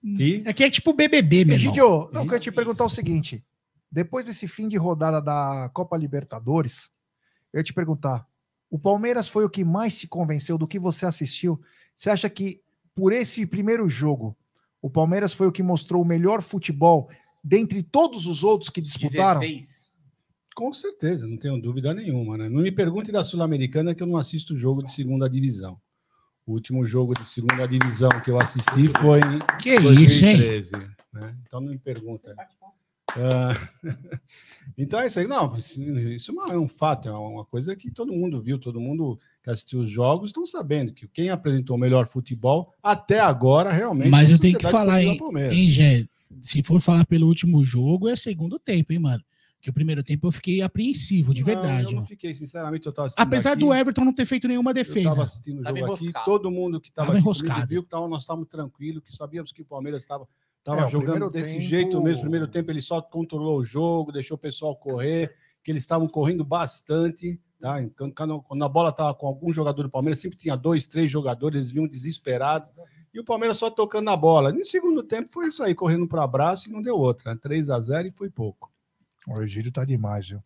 E 0.02 0.44
Aqui 0.46 0.62
é 0.64 0.70
tipo 0.70 0.92
BBB, 0.92 1.44
meu 1.44 1.56
irmão. 1.56 1.72
Egidio, 1.72 2.10
não, 2.12 2.22
eu 2.22 2.28
quero 2.28 2.40
te 2.40 2.48
Isso. 2.48 2.54
perguntar 2.56 2.84
o 2.84 2.90
seguinte. 2.90 3.44
Depois 3.90 4.26
desse 4.26 4.46
fim 4.46 4.68
de 4.68 4.76
rodada 4.76 5.20
da 5.20 5.68
Copa 5.74 5.96
Libertadores, 5.96 6.88
eu 7.52 7.58
ia 7.58 7.64
te 7.64 7.74
perguntar: 7.74 8.24
o 8.76 8.78
Palmeiras 8.78 9.26
foi 9.26 9.42
o 9.42 9.48
que 9.48 9.64
mais 9.64 9.96
te 9.96 10.06
convenceu 10.06 10.58
do 10.58 10.68
que 10.68 10.78
você 10.78 11.06
assistiu? 11.06 11.58
Você 11.96 12.10
acha 12.10 12.28
que 12.28 12.60
por 12.94 13.10
esse 13.10 13.46
primeiro 13.46 13.88
jogo, 13.88 14.36
o 14.82 14.90
Palmeiras 14.90 15.32
foi 15.32 15.46
o 15.46 15.52
que 15.52 15.62
mostrou 15.62 16.02
o 16.02 16.04
melhor 16.04 16.42
futebol 16.42 17.08
dentre 17.42 17.82
todos 17.82 18.26
os 18.26 18.44
outros 18.44 18.68
que 18.68 18.82
disputaram? 18.82 19.40
16. 19.40 19.94
com 20.54 20.74
certeza, 20.74 21.26
não 21.26 21.38
tenho 21.38 21.58
dúvida 21.58 21.94
nenhuma. 21.94 22.36
Né? 22.36 22.50
Não 22.50 22.60
me 22.60 22.70
pergunte 22.70 23.10
da 23.10 23.24
Sul-Americana 23.24 23.94
que 23.94 24.02
eu 24.02 24.06
não 24.06 24.18
assisto 24.18 24.54
jogo 24.54 24.82
de 24.82 24.92
segunda 24.92 25.26
divisão. 25.26 25.80
O 26.46 26.52
último 26.52 26.86
jogo 26.86 27.14
de 27.14 27.24
segunda 27.26 27.66
divisão 27.66 28.10
que 28.22 28.30
eu 28.30 28.38
assisti 28.38 28.88
foi 29.00 29.20
em 29.20 29.38
Que 29.58 29.74
isso, 29.76 30.24
hein? 30.26 30.36
2013. 30.36 30.72
né? 31.14 31.34
Então 31.46 31.62
não 31.62 31.70
me 31.70 31.78
pergunta. 31.78 32.36
Ah, 33.18 33.54
então 34.76 35.00
é 35.00 35.06
isso 35.06 35.18
aí. 35.18 35.26
Não, 35.26 35.56
isso 35.56 36.32
não 36.32 36.46
é 36.46 36.58
um 36.58 36.68
fato, 36.68 37.08
é 37.08 37.12
uma 37.12 37.44
coisa 37.44 37.74
que 37.76 37.90
todo 37.90 38.12
mundo 38.12 38.40
viu, 38.40 38.58
todo 38.58 38.80
mundo 38.80 39.18
que 39.42 39.50
assistiu 39.50 39.80
os 39.80 39.90
jogos 39.90 40.30
estão 40.30 40.46
sabendo 40.46 40.92
que 40.92 41.06
quem 41.08 41.30
apresentou 41.30 41.76
o 41.76 41.78
melhor 41.78 42.06
futebol 42.06 42.72
até 42.82 43.20
agora 43.20 43.72
realmente. 43.72 44.08
Mas 44.10 44.30
é 44.30 44.32
a 44.32 44.36
eu 44.36 44.40
tenho 44.40 44.58
que 44.58 44.66
falar, 44.68 45.02
hein, 45.02 45.16
Palmeiras. 45.18 45.54
hein, 45.56 45.70
Gé? 45.70 46.06
Se 46.42 46.62
for 46.62 46.80
falar 46.80 47.06
pelo 47.06 47.26
último 47.26 47.64
jogo, 47.64 48.08
é 48.08 48.16
segundo 48.16 48.58
tempo, 48.58 48.92
hein, 48.92 48.98
mano? 48.98 49.22
Porque 49.56 49.70
o 49.70 49.72
primeiro 49.72 50.02
tempo 50.02 50.26
eu 50.26 50.32
fiquei 50.32 50.60
apreensivo, 50.60 51.32
de 51.32 51.40
Não, 51.40 51.46
verdade. 51.46 51.84
eu 51.86 51.90
não 51.90 51.94
mano. 51.96 52.06
fiquei, 52.06 52.32
sinceramente, 52.34 52.86
eu 52.86 52.92
assistindo. 52.98 53.20
Apesar 53.22 53.52
aqui, 53.52 53.60
do 53.60 53.72
Everton 53.72 54.04
não 54.04 54.12
ter 54.12 54.24
feito 54.26 54.46
nenhuma 54.46 54.70
Eu 54.70 54.74
defesa. 54.74 54.98
estava 55.00 55.22
assistindo 55.22 55.60
o 55.60 55.62
Tava 55.62 55.78
jogo 55.78 55.92
aqui, 55.92 56.02
enroscado. 56.04 56.24
todo 56.24 56.50
mundo 56.50 56.80
que 56.80 56.88
estava 56.88 57.06
Tava 57.06 57.18
aqui 57.18 57.24
comigo 57.24 57.44
enroscado. 57.46 57.68
viu 57.68 57.82
que 57.82 57.88
tava, 57.88 58.06
nós 58.06 58.22
estávamos 58.22 58.48
tranquilos, 58.48 59.02
que 59.02 59.16
sabíamos 59.16 59.50
que 59.52 59.62
o 59.62 59.64
Palmeiras 59.64 60.02
estava 60.02 60.24
É, 60.24 60.26
tava 60.74 60.86
o 60.86 60.90
jogando 60.90 61.30
desse 61.30 61.54
tempo- 61.54 61.64
jeito 61.64 62.02
mesmo. 62.02 62.20
Primeiro 62.22 62.48
tempo 62.48 62.70
ele 62.70 62.82
só 62.82 63.00
controlou 63.00 63.58
o 63.58 63.64
jogo, 63.64 64.10
deixou 64.12 64.34
o 64.36 64.38
pessoal 64.38 64.74
correr, 64.76 65.34
que 65.62 65.70
eles 65.70 65.82
estavam 65.82 66.08
correndo 66.08 66.44
bastante. 66.44 67.40
Tá? 67.60 67.76
Quando, 68.14 68.42
quando 68.42 68.64
a 68.64 68.68
bola 68.68 68.90
estava 68.90 69.14
com 69.14 69.26
algum 69.26 69.52
jogador 69.52 69.82
do 69.84 69.90
Palmeiras, 69.90 70.18
sempre 70.20 70.36
tinha 70.38 70.56
dois, 70.56 70.86
três 70.86 71.10
jogadores, 71.10 71.56
eles 71.58 71.70
vinham 71.70 71.86
desesperados. 71.88 72.68
E 73.14 73.18
o 73.20 73.24
Palmeiras 73.24 73.56
só 73.56 73.70
tocando 73.70 74.04
na 74.04 74.16
bola. 74.16 74.52
No 74.52 74.66
segundo 74.66 75.02
tempo 75.02 75.32
foi 75.32 75.48
isso 75.48 75.62
aí, 75.62 75.74
correndo 75.74 76.06
para 76.06 76.22
abraço 76.22 76.68
e 76.68 76.72
não 76.72 76.82
deu 76.82 76.96
outra. 76.98 77.32
né? 77.32 77.40
3 77.42 77.70
a 77.70 77.80
0 77.80 78.08
e 78.08 78.10
foi 78.10 78.28
pouco. 78.28 78.70
O 79.28 79.40
Egídio 79.40 79.72
tá 79.72 79.84
demais, 79.84 80.28
viu? 80.28 80.42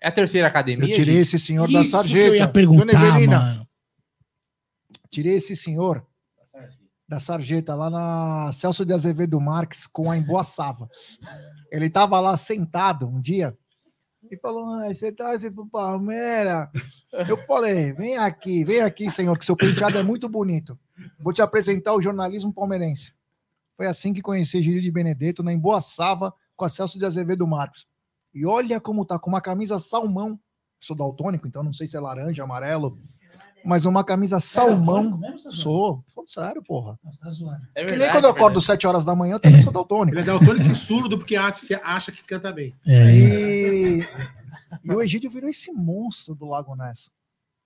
É 0.00 0.06
a 0.08 0.12
terceira 0.12 0.46
Eu 0.46 0.50
academia? 0.50 0.94
tirei 0.94 1.16
gente? 1.16 1.22
esse 1.22 1.38
senhor 1.40 1.70
da 1.70 1.80
Isso 1.80 1.90
que 1.90 1.96
eu 1.96 2.00
sarjeta. 2.02 2.36
ia 2.36 2.46
perguntar, 2.48 2.84
Dona 2.92 3.08
Evelina, 3.08 3.38
mano. 3.40 3.68
tirei 5.10 5.34
esse 5.34 5.56
senhor 5.56 6.06
da 7.08 7.18
sarjeta 7.18 7.74
lá 7.74 7.88
na 7.88 8.52
Celso 8.52 8.84
de 8.84 8.92
Azevedo 8.92 9.40
Marques 9.40 9.86
com 9.86 10.10
a 10.10 10.18
Emboaçava. 10.18 10.90
Ele 11.72 11.88
tava 11.88 12.20
lá 12.20 12.36
sentado 12.36 13.08
um 13.08 13.20
dia 13.20 13.56
e 14.30 14.36
falou: 14.36 14.64
ah, 14.74 14.94
você 14.94 15.10
torce 15.10 15.50
pro 15.50 15.66
Palmeiras? 15.66 16.68
Eu 17.26 17.38
falei: 17.46 17.94
vem 17.94 18.18
aqui, 18.18 18.62
vem 18.62 18.82
aqui, 18.82 19.10
senhor, 19.10 19.38
que 19.38 19.44
seu 19.44 19.56
penteado 19.56 19.96
é 19.96 20.02
muito 20.02 20.28
bonito. 20.28 20.78
Vou 21.18 21.32
te 21.32 21.40
apresentar 21.40 21.94
o 21.94 22.02
jornalismo 22.02 22.52
palmeirense. 22.52 23.14
Foi 23.76 23.86
assim 23.86 24.12
que 24.12 24.20
conheci 24.20 24.60
Gírio 24.60 24.82
de 24.82 24.90
Benedetto 24.90 25.42
na 25.42 25.52
Emboaçava 25.52 26.34
com 26.56 26.64
a 26.64 26.68
Celso 26.68 26.98
de 26.98 27.06
Azevedo 27.06 27.46
Marques. 27.46 27.86
E 28.34 28.44
olha 28.44 28.80
como 28.80 29.04
tá, 29.04 29.18
com 29.18 29.30
uma 29.30 29.40
camisa 29.40 29.78
salmão. 29.78 30.38
Sou 30.80 30.96
daltônico, 30.96 31.46
então 31.46 31.62
não 31.62 31.72
sei 31.72 31.88
se 31.88 31.96
é 31.96 32.00
laranja, 32.00 32.44
amarelo, 32.44 33.00
mas 33.64 33.84
uma 33.84 34.02
camisa 34.04 34.40
salmão. 34.40 35.20
Sou, 35.50 36.04
falando 36.14 36.28
sério, 36.30 36.62
porra. 36.62 36.98
É 37.74 37.80
Que 37.82 37.86
verdade, 37.90 37.98
nem 37.98 38.10
quando 38.10 38.24
eu 38.24 38.30
é 38.30 38.32
acordo 38.32 38.60
verdade. 38.60 38.66
7 38.66 38.86
horas 38.86 39.04
da 39.04 39.14
manhã, 39.14 39.34
eu 39.34 39.40
também 39.40 39.60
sou 39.60 39.72
daltônico. 39.72 40.14
Ele 40.16 40.22
é 40.22 40.24
daltônico 40.24 40.70
e 40.70 40.74
surdo 40.74 41.18
porque 41.18 41.36
acha, 41.36 41.80
acha 41.84 42.12
que 42.12 42.22
canta 42.24 42.52
bem. 42.52 42.74
É. 42.86 43.10
E, 43.10 44.04
e 44.84 44.92
o 44.92 45.02
Egídio 45.02 45.30
virou 45.30 45.48
esse 45.48 45.72
monstro 45.72 46.34
do 46.34 46.46
Lago 46.46 46.74
Ness. 46.76 47.10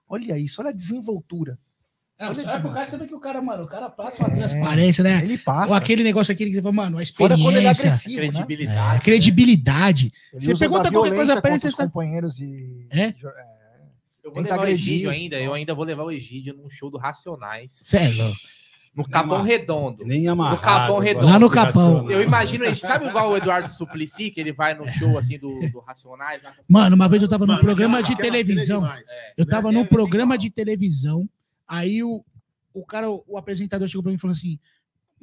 Olha 0.07 0.37
isso, 0.37 0.61
olha 0.61 0.69
a 0.69 0.73
desenvoltura. 0.73 1.57
Não, 2.19 2.33
só 2.35 2.51
é 2.51 2.59
por 2.59 2.73
causa 2.73 2.97
do 2.97 3.05
que 3.07 3.13
o 3.15 3.19
cara, 3.19 3.41
mano, 3.41 3.63
o 3.63 3.67
cara 3.67 3.89
passa 3.89 4.23
uma 4.23 4.29
transparência, 4.29 5.03
né? 5.03 5.19
Ele 5.23 5.33
Ou 5.33 5.39
passa. 5.39 5.75
aquele 5.75 6.03
negócio 6.03 6.31
aquele 6.31 6.51
que 6.51 6.55
você 6.57 6.61
fala, 6.61 6.73
mano, 6.75 6.99
a 6.99 7.05
Fora 7.07 7.35
quando 7.35 7.57
ele 7.57 7.67
é 7.67 7.71
experiência, 7.71 7.87
agressivo, 7.89 8.21
né? 8.21 8.27
a 8.27 8.31
Credibilidade. 8.45 9.01
credibilidade. 9.03 10.13
Ele 10.31 10.45
Você 10.45 10.55
pergunta 10.57 10.91
qualquer 10.91 11.15
coisa 11.15 11.41
pra 11.41 11.49
ele, 11.49 11.59
você 11.59 11.67
os 11.67 11.75
sabe. 11.75 11.91
companheiros 11.91 12.35
de... 12.35 12.87
É? 12.91 13.13
É. 14.23 14.27
Eu 14.27 14.31
vou 14.31 14.41
Tenta 14.43 14.55
levar 14.55 14.57
o 14.57 14.61
agredir. 14.63 14.93
Egídio 14.93 15.09
ainda. 15.09 15.39
Eu 15.39 15.53
ainda 15.53 15.73
vou 15.75 15.85
levar 15.85 16.03
o 16.03 16.11
Egídio 16.11 16.55
num 16.55 16.69
show 16.69 16.89
do 16.89 16.97
Racionais. 16.97 17.73
Sério. 17.73 18.33
No 18.95 19.03
Capão 19.03 19.37
amarrado. 19.37 19.47
Redondo. 19.47 20.05
Nem 20.05 20.27
amarrado. 20.27 20.61
Capão 20.61 20.83
agora, 20.97 21.03
Redondo. 21.05 21.25
Lá 21.25 21.39
no 21.39 21.49
Capão. 21.49 22.11
Eu 22.11 22.21
imagino, 22.21 22.75
sabe 22.75 23.07
igual 23.07 23.31
o 23.31 23.37
Eduardo 23.37 23.67
Suplicy, 23.67 24.29
que 24.29 24.39
ele 24.39 24.51
vai 24.53 24.75
no 24.75 24.87
show 24.87 25.17
assim 25.17 25.39
do, 25.39 25.67
do 25.71 25.79
Racionais? 25.79 26.43
lá? 26.43 26.53
Mano, 26.67 26.95
uma 26.95 27.09
vez 27.09 27.23
eu 27.23 27.27
tava 27.27 27.47
num 27.47 27.57
programa 27.57 28.03
de 28.03 28.13
é 28.13 28.15
televisão. 28.15 28.87
Eu 29.35 29.47
tava 29.47 29.71
Né? 29.71 29.79
num 29.79 29.85
programa 29.85 30.37
de 30.37 30.51
televisão, 30.51 31.27
aí 31.67 32.03
o, 32.03 32.23
o 32.71 32.85
cara, 32.85 33.09
o 33.09 33.35
apresentador 33.35 33.87
chegou 33.87 34.03
pra 34.03 34.11
mim 34.11 34.17
e 34.17 34.21
falou 34.21 34.33
assim: 34.33 34.59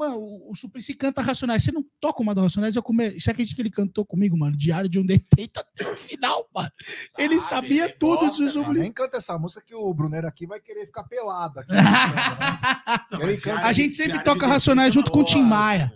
Mano, 0.01 0.16
o, 0.16 0.51
o 0.51 0.56
Suplicy 0.56 0.94
canta 0.94 1.20
Racionais. 1.20 1.62
Você 1.62 1.70
não 1.70 1.85
toca 2.01 2.22
uma 2.22 2.35
do 2.35 2.40
Racionais? 2.40 2.74
Eu 2.74 2.82
come... 2.82 3.20
Você 3.20 3.31
acredita 3.31 3.55
que 3.55 3.60
ele 3.60 3.70
cantou 3.70 4.05
comigo, 4.06 4.35
mano? 4.36 4.56
Diário 4.56 4.89
de 4.89 4.98
um 4.98 5.05
Detento 5.05 5.60
até 5.60 5.86
o 5.90 5.94
final, 5.94 6.48
mano. 6.55 6.70
Ele 7.18 7.35
Sabe, 7.40 7.66
sabia 7.66 7.85
ele 7.85 7.93
tudo 7.94 8.20
gosta, 8.27 8.43
do 8.44 8.51
Suplicy. 8.51 8.81
nem 8.81 8.93
canta 8.93 9.18
essa 9.18 9.39
música 9.39 9.60
que 9.66 9.74
o 9.74 9.93
Brunero 9.93 10.27
aqui 10.27 10.47
vai 10.47 10.59
querer 10.59 10.86
ficar 10.86 11.05
pelado 11.05 11.60
aqui. 11.60 11.70
né? 11.72 11.82
Não, 13.12 13.22
Ele 13.22 13.36
canta- 13.36 13.60
A 13.66 13.72
gente 13.72 13.94
sempre 13.94 14.24
toca 14.24 14.47
de 14.47 14.52
Racionais 14.52 14.94
junto 14.94 15.10
com 15.12 15.18
o 15.18 15.22
é 15.22 15.24
Tim 15.27 15.43
Maia. 15.43 15.93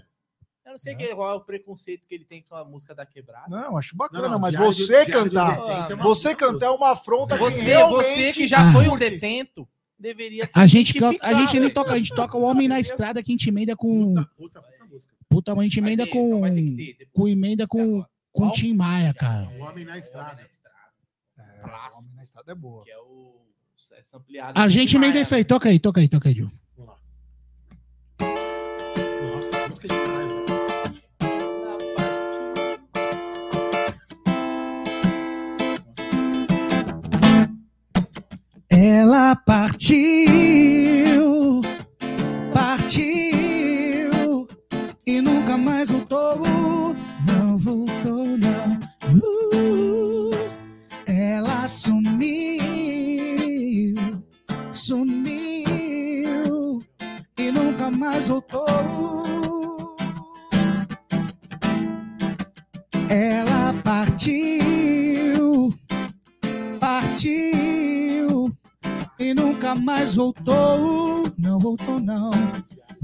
Eu 0.66 0.72
não 0.72 0.78
sei 0.78 0.94
que- 0.96 1.14
qual 1.14 1.30
é 1.30 1.34
o 1.34 1.40
preconceito 1.40 2.06
que 2.06 2.14
ele 2.14 2.24
tem 2.24 2.42
com 2.42 2.56
a 2.56 2.64
música 2.64 2.94
da 2.94 3.06
quebrada. 3.06 3.46
Não, 3.48 3.76
acho 3.76 3.94
bacana, 3.96 4.24
Não, 4.24 4.30
não, 4.32 4.38
mas 4.40 4.50
de- 4.52 4.56
você 4.58 5.04
de 5.04 5.12
cantar, 5.12 5.56
Detento 5.56 5.92
é 5.92 5.94
uma 5.94 6.04
você 6.04 6.34
cantar 6.34 6.66
é 6.66 6.70
uma 6.70 6.90
afronta 6.92 7.36
que 7.38 7.44
Você, 7.44 7.64
realmente... 7.64 8.04
você 8.04 8.32
que 8.32 8.46
já 8.46 8.72
foi 8.72 8.88
um 8.88 8.96
detento, 8.98 9.68
deveria 9.98 10.48
A 10.54 10.66
gente, 10.66 10.98
a 11.20 11.32
gente 11.34 11.54
não 11.54 11.62
velho. 11.62 11.74
toca, 11.74 11.92
a 11.94 11.98
gente 11.98 12.14
toca 12.14 12.36
o 12.36 12.42
Homem 12.42 12.68
na 12.68 12.80
Estrada 12.80 13.22
que 13.22 13.30
a 13.30 13.34
gente 13.34 13.48
emenda 13.48 13.76
com. 13.76 14.14
Puta, 14.14 14.30
puta, 14.36 14.60
puta. 14.62 15.06
Puta, 15.28 15.52
a 15.52 15.62
gente 15.62 15.78
emenda 15.78 16.04
ter, 16.04 16.10
com. 16.10 16.46
então 16.46 16.76
ter 16.76 17.08
Com 17.12 17.28
emenda 17.28 17.66
com, 17.66 17.80
agora. 17.80 18.08
com 18.32 18.42
Qual? 18.44 18.52
Tim 18.52 18.74
Maia, 18.74 19.12
cara. 19.14 19.48
O 19.58 19.62
Homem 19.62 19.84
na 19.84 19.98
Estrada. 19.98 20.42
Estrada, 20.42 20.74
É, 21.38 21.60
Clássico. 21.62 22.04
Homem 22.04 22.16
na 22.16 22.22
Estrada 22.22 22.52
é 22.52 22.54
boa. 22.54 22.84
que 22.84 22.90
é 22.90 22.98
o 22.98 23.40
essa 23.98 24.16
ampliada 24.16 24.58
A 24.58 24.68
gente 24.68 24.96
emenda 24.96 25.20
isso 25.20 25.34
aí. 25.34 25.44
Toca 25.44 25.68
aí, 25.68 25.78
toca 25.78 26.00
aí, 26.00 26.08
toca 26.08 26.28
aí, 26.28 26.34
Ju. 26.34 26.50
Vamos 26.76 26.92
lá. 26.92 26.98
Nossa, 29.34 29.56
essa 29.56 29.68
música 29.68 29.86
é 29.86 29.90
demais. 29.90 30.28
né? 30.28 30.63
Ela 38.86 39.34
partiu, 39.34 40.02
partiu 42.52 43.06
e 45.06 45.22
nunca 45.22 45.56
mais 45.56 45.88
voltou. 45.88 46.94
Não 47.26 47.56
voltou, 47.56 48.26
não. 48.36 48.78
Uh, 49.08 50.32
ela 51.06 51.66
sumiu, 51.66 52.14
sumiu 54.70 55.64
e 57.38 57.50
nunca 57.50 57.90
mais 57.90 58.28
voltou. 58.28 59.96
Ela 63.08 63.72
partiu, 63.82 65.72
partiu 66.78 67.53
e 69.24 69.32
nunca 69.32 69.74
mais 69.74 70.14
voltou. 70.14 71.24
Não 71.38 71.58
voltou, 71.58 71.98
não. 71.98 72.30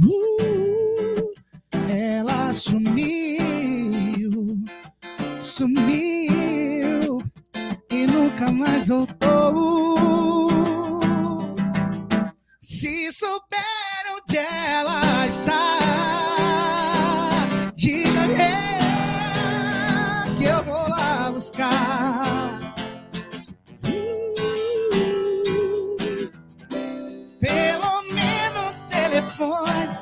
Uh, 0.02 1.32
ela 1.88 2.52
sumiu, 2.52 4.58
sumiu 5.40 7.22
e 7.90 8.06
nunca 8.06 8.52
mais 8.52 8.88
voltou. 8.88 10.48
Se 12.60 13.10
souber 13.10 14.04
onde 14.14 14.36
ela 14.36 15.26
está, 15.26 15.78
diga 17.74 18.20
que 20.36 20.44
eu 20.44 20.62
vou 20.64 20.88
lá 20.88 21.32
buscar. 21.32 22.39
Telefone 29.40 29.98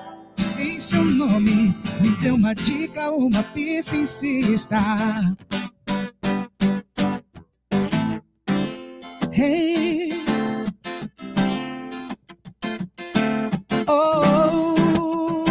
em 0.59 0.81
seu 0.81 1.05
nome. 1.05 1.75
Me 2.01 2.11
dê 2.17 2.31
uma 2.31 2.55
dica, 2.55 3.11
uma 3.11 3.43
pista, 3.43 3.97
insista. 3.97 4.79
Hey. 9.33 10.13
Oh. 13.87 15.45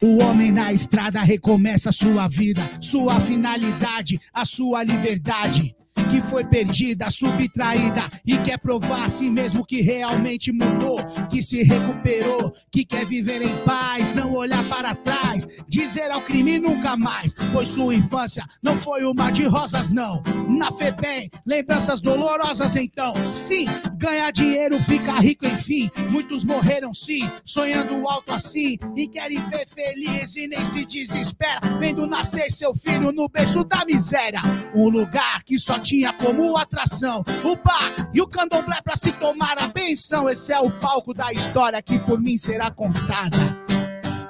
O 0.00 0.22
homem 0.22 0.50
na 0.50 0.72
estrada 0.72 1.20
recomeça 1.20 1.92
sua 1.92 2.26
vida, 2.28 2.62
sua 2.80 3.20
finalidade, 3.20 4.18
a 4.32 4.46
sua 4.46 4.82
liberdade. 4.82 5.77
Que 6.10 6.22
foi 6.22 6.44
perdida, 6.44 7.10
subtraída 7.10 8.02
e 8.26 8.38
quer 8.38 8.58
provar 8.58 9.04
a 9.04 9.08
si 9.08 9.30
mesmo 9.30 9.64
que 9.64 9.82
realmente 9.82 10.50
mudou, 10.50 10.98
que 11.30 11.42
se 11.42 11.62
recuperou, 11.62 12.52
que 12.72 12.84
quer 12.84 13.04
viver 13.04 13.42
em 13.42 13.56
paz, 13.58 14.12
não 14.12 14.34
olhar 14.34 14.66
para 14.68 14.94
trás, 14.94 15.46
dizer 15.68 16.10
ao 16.10 16.22
crime 16.22 16.58
nunca 16.58 16.96
mais, 16.96 17.34
pois 17.52 17.68
sua 17.68 17.94
infância 17.94 18.44
não 18.62 18.76
foi 18.76 19.04
uma 19.04 19.30
de 19.30 19.44
rosas, 19.44 19.90
não. 19.90 20.22
Na 20.48 20.72
FEBEM, 20.72 21.30
lembranças 21.46 22.00
dolorosas 22.00 22.74
então. 22.76 23.12
Sim, 23.34 23.66
ganhar 23.96 24.30
dinheiro, 24.30 24.80
ficar 24.80 25.20
rico, 25.20 25.46
enfim. 25.46 25.90
Muitos 26.10 26.42
morreram 26.42 26.92
sim, 26.94 27.30
sonhando 27.44 28.08
alto 28.08 28.32
assim, 28.32 28.78
e 28.96 29.06
querem 29.06 29.42
ver 29.50 29.66
feliz 29.68 30.36
e 30.36 30.48
nem 30.48 30.64
se 30.64 30.84
desespera, 30.84 31.60
vendo 31.78 32.06
nascer 32.06 32.50
seu 32.50 32.74
filho 32.74 33.12
no 33.12 33.28
berço 33.28 33.62
da 33.64 33.84
miséria. 33.84 34.40
Um 34.74 34.88
lugar 34.88 35.42
que 35.44 35.58
só 35.58 35.78
tinha 35.78 35.97
como 36.12 36.56
atração 36.56 37.24
o 37.44 37.56
bar 37.56 38.10
e 38.12 38.20
o 38.20 38.26
candomblé 38.26 38.80
pra 38.82 38.96
se 38.96 39.12
tomar 39.12 39.58
a 39.58 39.68
benção. 39.68 40.28
Esse 40.28 40.52
é 40.52 40.60
o 40.60 40.70
palco 40.70 41.12
da 41.12 41.32
história 41.32 41.82
que 41.82 41.98
por 41.98 42.20
mim 42.20 42.36
será 42.36 42.70
contada. 42.70 43.36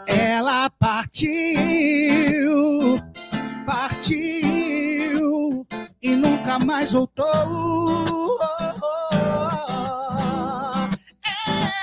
Ela 0.07 0.71
partiu, 0.71 1.29
partiu 3.67 5.67
e 6.03 6.15
nunca 6.15 6.59
mais 6.59 6.93
voltou. 6.93 8.39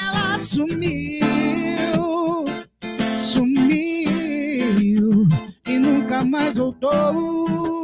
Ela 0.02 0.38
sumiu, 0.40 1.26
sumiu 3.16 5.28
e 5.68 5.80
nunca 5.80 6.26
mais 6.26 6.58
voltou. 6.58 7.75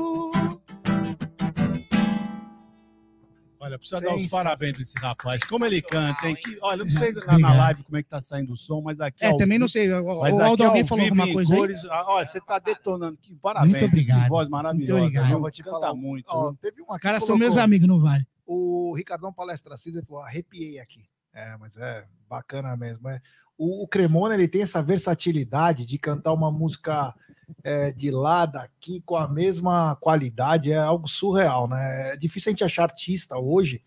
Olha, 3.72 3.80
precisa 3.80 4.02
dar 4.02 4.15
os 4.15 4.27
parabéns 4.27 4.73
pra 4.73 4.81
esse 4.81 4.99
rapaz. 4.99 5.43
Como 5.45 5.65
ele 5.65 5.81
canta, 5.81 6.27
hein? 6.27 6.35
Que, 6.35 6.57
olha, 6.61 6.84
não 6.84 6.91
sei 6.91 7.14
na, 7.14 7.22
Obrigado. 7.22 7.39
na 7.39 7.53
live 7.53 7.84
como 7.84 7.98
é 7.98 8.03
que 8.03 8.10
tá 8.10 8.19
saindo 8.19 8.52
o 8.52 8.57
som, 8.57 8.81
mas 8.81 8.99
aqui. 8.99 9.23
É, 9.23 9.27
ao 9.27 9.38
também 9.38 9.57
não 9.57 9.68
sei. 9.68 9.91
O, 9.91 10.22
Mas 10.22 10.34
o 10.35 10.41
Aldo 10.41 10.64
alguém 10.64 10.84
falou 10.84 11.06
alguma 11.06 11.31
coisa 11.31 11.53
aí? 11.53 11.60
cores, 11.60 11.85
ah, 11.85 12.06
Olha, 12.07 12.26
você 12.26 12.41
tá 12.41 12.60
detonando. 12.60 13.18
Que 13.18 13.34
parabéns. 13.35 13.72
Muito 13.72 13.85
obrigado. 13.85 14.23
Que 14.23 14.30
voz 14.30 14.49
maravilhosa. 14.49 14.93
Muito 14.93 15.07
obrigado. 15.07 15.31
Eu 15.31 15.39
vou 15.39 15.52
te 15.52 15.64
Canta 15.64 15.80
falar, 15.80 15.93
muito. 15.93 16.26
Ó, 16.27 16.53
teve 16.61 16.81
um 16.81 16.85
Os 16.89 16.98
caras 16.98 17.26
são 17.26 17.38
meus 17.38 17.56
amigos, 17.57 17.88
não 17.88 17.99
vale. 17.99 18.27
O 18.45 18.93
Ricardão 18.95 19.31
Palestra 19.31 19.77
Cisa 19.77 20.03
falou: 20.06 20.22
arrepiei 20.22 20.80
aqui. 20.80 21.06
É, 21.34 21.56
mas 21.57 21.77
é 21.77 22.06
bacana 22.30 22.76
mesmo. 22.76 23.07
É. 23.07 23.22
O, 23.57 23.84
o 23.84 23.88
Cremona 23.88 24.34
ele 24.34 24.48
tem 24.48 24.64
essa 24.64 24.81
versatilidade 24.84 25.85
de 25.85 25.98
cantar 25.98 26.34
uma 26.34 26.52
música 26.52 27.15
é, 27.64 27.91
de 27.91 28.11
lá, 28.11 28.45
daqui, 28.45 29.02
com 29.06 29.15
a 29.15 29.28
mesma 29.28 29.95
qualidade, 30.02 30.72
é 30.72 30.78
algo 30.78 31.07
surreal, 31.07 31.68
né? 31.68 32.14
É 32.14 32.18
difícil 32.18 32.49
a 32.49 32.52
gente 32.52 32.64
achar 32.64 32.84
artista 32.84 33.38
hoje. 33.38 33.82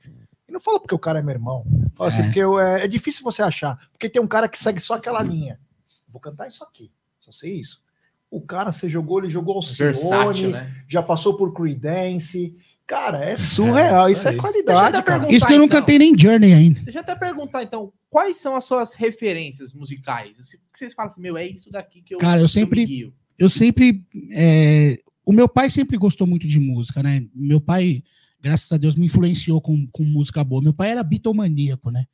E 0.49 0.53
não 0.53 0.61
fala 0.61 0.79
porque 0.81 0.95
o 0.95 0.99
cara 0.99 1.19
é 1.19 1.23
meu 1.23 1.35
irmão. 1.35 1.65
Fala 1.97 2.11
assim, 2.11 2.23
É. 2.23 2.25
porque 2.25 2.41
eu- 2.41 2.59
é, 2.61 2.85
é 2.85 2.89
difícil 2.89 3.23
você 3.25 3.43
achar. 3.43 3.79
Porque 3.93 4.09
tem 4.09 4.21
um 4.23 4.27
cara 4.27 4.49
que 4.49 4.59
segue 4.59 4.81
só 4.81 4.95
aquela 4.95 5.23
linha. 5.23 5.59
Vou 6.09 6.21
cantar 6.21 6.49
isso 6.49 6.63
aqui. 6.63 6.91
Só 7.21 7.33
sei 7.33 7.53
isso. 7.61 7.83
O 8.31 8.41
cara, 8.41 8.73
você 8.73 8.89
jogou, 8.89 9.21
ele 9.21 9.31
jogou 9.31 9.55
Alcione, 9.57 9.93
Versátil, 9.93 10.51
né? 10.51 10.75
já 10.89 11.03
passou 11.03 11.37
por 11.37 11.53
Creedence. 11.55 12.57
Cara, 12.87 13.25
é 13.25 13.35
surreal. 13.37 14.11
isso 14.11 14.21
isso 14.21 14.29
é 14.29 14.35
qualidade, 14.37 14.97
eu 15.25 15.31
Isso 15.31 15.47
que 15.47 15.55
eu 15.55 15.59
nunca 15.59 15.77
então. 15.77 15.87
tenho 15.87 15.99
nem 16.01 16.19
Journey 16.19 16.53
ainda. 16.53 16.81
Deixa 16.83 16.99
eu 16.99 17.03
até 17.03 17.15
perguntar, 17.15 17.63
então, 17.63 17.91
quais 18.11 18.37
são 18.37 18.55
as 18.57 18.65
suas 18.65 18.95
referências 18.95 19.73
musicais? 19.73 20.39
Assim, 20.39 20.59
que 20.71 20.79
vocês 20.79 20.93
falam 20.93 21.11
assim, 21.11 21.21
meu, 21.23 21.35
é 21.39 21.47
isso 21.47 21.71
daqui 21.71 22.03
que 22.03 22.15
eu, 22.15 22.19
Cara, 22.19 22.41
eu 22.41 22.47
sempre- 22.49 22.81
me 22.81 22.87
guio. 22.87 23.15
Eu 23.39 23.49
sempre. 23.49 24.05
é, 24.33 25.01
o 25.25 25.33
meu 25.33 25.49
pai 25.49 25.71
sempre 25.71 25.97
gostou 25.97 26.27
muito 26.27 26.47
de 26.47 26.61
música, 26.61 27.03
né? 27.03 27.27
Meu 27.35 27.61
pai 27.61 28.03
graças 28.45 28.71
a 28.71 28.77
Deus, 28.77 28.95
me 28.95 29.07
influenciou 29.07 29.59
com, 29.59 29.87
com 29.91 30.05
música 30.05 30.45
boa. 30.45 30.61
Meu 30.61 30.75
pai 30.75 30.91
era 30.91 31.03
bitomaníaco, 31.03 31.91
né? 31.91 32.07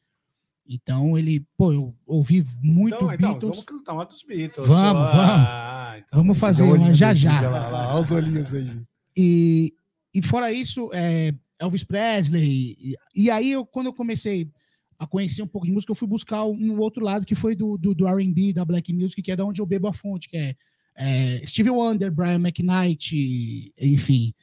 Então 0.64 1.18
ele, 1.18 1.44
pô, 1.56 1.72
eu 1.72 1.92
ouvi 2.06 2.44
muito 2.62 2.94
Então, 2.94 3.12
então, 3.12 3.30
Beatles. 3.30 3.50
vamos 3.50 3.64
cantar 3.64 3.94
uma 3.94 4.04
dos 4.04 4.22
Beatles. 4.22 4.68
Vamos, 4.68 5.02
Ah, 5.12 5.96
então. 5.98 6.20
Vamos 6.20 6.38
fazer 6.38 6.62
uma 6.62 6.94
já 6.94 7.12
já. 7.12 7.38
Olha 7.38 7.50
lá, 7.50 7.68
lá, 7.68 7.94
olha 7.94 8.00
os 8.00 8.10
olhinhos 8.12 8.54
aí. 8.54 8.80
E, 9.16 9.74
e 10.14 10.22
fora 10.22 10.52
isso, 10.52 10.88
é, 10.94 11.34
Elvis 11.58 11.82
Presley. 11.82 12.76
E, 12.78 12.94
e 13.12 13.28
aí, 13.28 13.50
eu, 13.50 13.66
quando 13.66 13.86
eu 13.86 13.92
comecei 13.92 14.48
a 14.96 15.08
conhecer 15.08 15.42
um 15.42 15.48
pouco 15.48 15.66
de 15.66 15.72
música, 15.72 15.90
eu 15.90 15.96
fui 15.96 16.06
buscar 16.06 16.44
um 16.44 16.78
outro 16.78 17.04
lado 17.04 17.26
que 17.26 17.34
foi 17.34 17.56
do, 17.56 17.76
do, 17.76 17.92
do 17.92 18.06
RB, 18.06 18.52
da 18.52 18.64
Black 18.64 18.92
Music, 18.92 19.20
que 19.20 19.32
é 19.32 19.36
da 19.36 19.44
onde 19.44 19.60
eu 19.60 19.66
bebo 19.66 19.88
a 19.88 19.92
fonte, 19.92 20.28
que 20.28 20.36
é, 20.36 20.54
é 21.02 21.42
Stevie 21.46 21.70
Wonder, 21.70 22.10
Brian 22.12 22.38
McKnight, 22.38 23.72
enfim, 23.80 24.34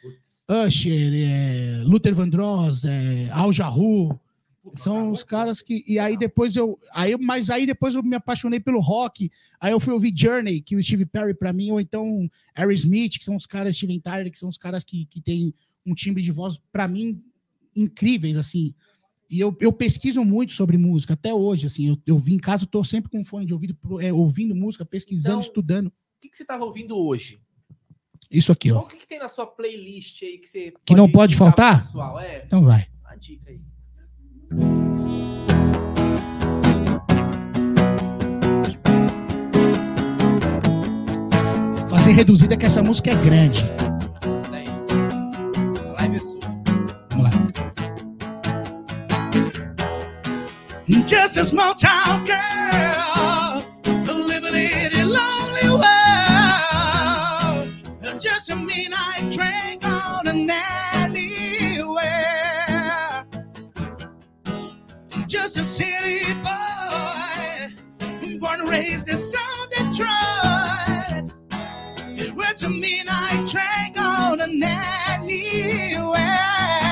Usher, 0.50 1.14
é, 1.14 1.82
Luther 1.84 2.16
Vandross, 2.16 2.86
é, 2.86 3.30
Al 3.32 3.52
Jarreau. 3.54 4.20
São 4.76 5.12
os 5.12 5.24
caras 5.24 5.62
que. 5.62 5.84
E 5.88 5.98
aí 5.98 6.18
depois 6.18 6.58
eu. 6.58 6.78
Aí, 6.94 7.14
eu- 7.14 7.20
mas 7.20 7.50
aí 7.50 7.66
depois 7.66 7.96
eu 7.96 8.04
me 8.04 8.16
apaixonei 8.18 8.60
pelo 8.60 8.82
rock. 8.82 9.30
Aí 9.62 9.72
eu 9.72 9.80
fui 9.80 9.94
ouvir 9.94 10.12
Journey, 10.14 10.60
que 10.62 10.76
o 10.76 10.84
Steve 10.84 11.06
Perry 11.06 11.34
pra 11.34 11.54
mim, 11.54 11.72
ou 11.72 11.80
então 11.80 12.30
Aerosmith, 12.54 13.18
que 13.18 13.24
são 13.24 13.38
os 13.38 13.46
caras, 13.46 13.78
Steven 13.78 14.00
Tyler, 14.02 14.30
que 14.30 14.38
são 14.38 14.50
os 14.50 14.58
caras 14.58 14.84
que, 14.84 15.06
que 15.06 15.22
têm 15.22 15.54
um 15.86 15.94
timbre 15.94 16.22
de 16.22 16.32
voz, 16.32 16.60
pra 16.70 16.86
mim, 16.86 17.22
incríveis, 17.74 18.36
assim. 18.36 18.74
E 19.30 19.40
eu, 19.40 19.56
eu 19.62 19.72
pesquiso 19.72 20.24
muito 20.26 20.52
sobre 20.54 20.78
música, 20.78 21.14
até 21.14 21.34
hoje, 21.34 21.66
assim. 21.66 21.88
Eu, 21.88 21.98
eu 22.06 22.20
vim 22.20 22.34
em 22.36 22.40
casa, 22.40 22.66
tô 22.66 22.84
sempre 22.84 23.10
com 23.10 23.24
fone 23.24 23.46
de 23.46 23.54
ouvido, 23.54 23.78
é, 24.02 24.12
ouvindo 24.12 24.54
música, 24.54 24.84
pesquisando, 24.86 25.38
Então- 25.38 25.48
estudando. 25.48 25.92
O 26.18 26.20
que, 26.20 26.30
que 26.30 26.38
você 26.38 26.44
tava 26.46 26.66
ouvindo 26.66 26.98
hoje? 26.98 27.40
Isso 28.30 28.52
aqui, 28.52 28.72
ó. 28.72 28.80
Qual 28.80 28.88
que, 28.88 28.98
que 28.98 29.08
tem 29.08 29.20
na 29.20 29.28
sua 29.30 29.46
playlist 29.46 30.24
aí 30.24 30.40
que 30.40 30.48
você. 30.48 30.74
Que 30.84 30.96
não 30.96 31.10
pode 31.10 31.34
indicar 31.34 31.54
pro 31.54 31.64
faltar? 31.64 31.82
Pessoal? 31.86 32.20
É, 32.20 32.44
Então 32.46 32.66
vai. 32.66 32.88
uma 33.06 33.16
dica 33.16 33.50
aí. 33.50 33.62
Fazer 41.90 42.12
reduzida 42.12 42.56
que 42.58 42.66
essa 42.66 42.82
música 42.84 43.12
é 43.12 43.16
grande. 43.16 43.64
Daí. 44.52 44.68
A 45.88 45.92
live 46.02 46.18
é 46.18 46.20
sua. 46.22 46.42
Vamos 47.12 47.26
lá. 47.26 47.32
Just 51.08 51.38
a 51.38 51.44
small 51.46 51.74
town 51.76 52.26
girl 52.26 52.77
Just 65.48 65.60
a 65.60 65.64
city 65.64 66.34
boy 66.44 67.70
born 68.38 68.60
and 68.60 68.70
raised 68.70 69.08
in 69.08 69.16
South 69.16 69.70
Detroit. 69.70 71.32
It 72.20 72.36
was 72.36 72.64
a 72.64 72.70
midnight 72.70 73.48
train 73.48 73.94
going 73.94 74.42
anywhere. 74.42 76.18
Don't 76.20 76.87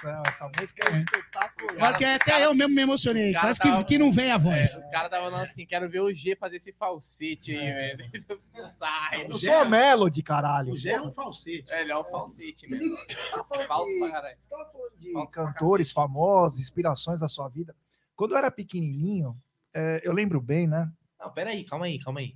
Céu, 0.00 0.22
essa 0.26 0.48
música 0.58 0.88
é, 0.90 0.96
espetacular. 0.98 1.74
Agora 1.74 1.98
que 1.98 2.04
até 2.04 2.44
eu 2.44 2.54
mesmo 2.54 2.74
me 2.74 2.82
emocionei. 2.82 3.32
Parece 3.32 3.60
que, 3.60 3.68
tavam- 3.68 3.84
que 3.84 3.98
não 3.98 4.10
vem 4.10 4.30
a 4.30 4.34
É, 4.34 4.38
voz. 4.38 4.76
os 4.76 4.88
caras 4.88 5.06
estavam 5.06 5.30
falando 5.30 5.44
assim: 5.44 5.66
quero 5.66 5.88
ver 5.90 6.00
o 6.00 6.12
G 6.12 6.34
fazer 6.36 6.56
esse 6.56 6.72
falsete 6.72 7.52
aí, 7.54 7.58
É. 7.66 7.96
velho. 7.96 8.10
Não 8.56 8.68
sai. 8.68 9.26
Eu 9.26 9.32
sou 9.38 9.54
a 9.54 9.64
Melody, 9.64 10.22
caralho. 10.22 10.72
O 10.72 10.76
Gé 10.76 10.92
é 10.92 11.02
um 11.02 11.10
falsete. 11.10 11.72
É, 11.72 11.82
ele 11.82 11.92
é 11.92 11.98
um 11.98 12.04
falsete 12.04 12.68
mesmo. 12.68 12.96
Falso 13.66 13.98
pra 13.98 14.10
caralho. 14.10 14.36
Tava 14.48 14.64
falando 14.72 14.92
de 14.98 15.12
Falso 15.12 15.32
cantores 15.32 15.90
famosos, 15.92 16.58
inspirações 16.60 17.20
da 17.20 17.28
sua 17.28 17.48
vida. 17.48 17.74
Quando 18.16 18.32
eu 18.32 18.38
era 18.38 18.50
pequenininho, 18.50 19.36
é, 19.74 20.00
eu 20.04 20.12
lembro 20.12 20.40
bem, 20.40 20.66
né? 20.66 20.90
Não, 21.18 21.30
peraí, 21.32 21.64
calma 21.64 21.86
aí, 21.86 21.98
calma 21.98 22.20
aí. 22.20 22.34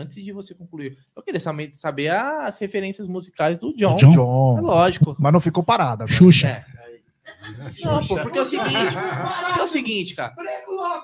Antes 0.00 0.16
de 0.22 0.32
você 0.32 0.54
concluir, 0.54 0.96
eu 1.14 1.22
queria 1.22 1.40
saber, 1.40 2.08
as 2.10 2.58
referências 2.58 3.06
musicais 3.06 3.58
do 3.58 3.74
John. 3.76 3.96
John? 3.96 4.12
John. 4.12 4.58
É 4.58 4.60
lógico. 4.62 5.16
Mas 5.18 5.32
não 5.32 5.40
ficou 5.40 5.62
parada. 5.62 6.04
né? 6.04 6.10
Xuxa. 6.10 6.48
É. 6.48 6.80
Não, 7.82 8.06
pô, 8.06 8.16
porque 8.20 8.38
é 8.38 8.42
o 8.42 8.46
seguinte, 8.46 8.96
é 9.58 9.62
o 9.62 9.66
seguinte, 9.66 10.14
cara. 10.14 10.34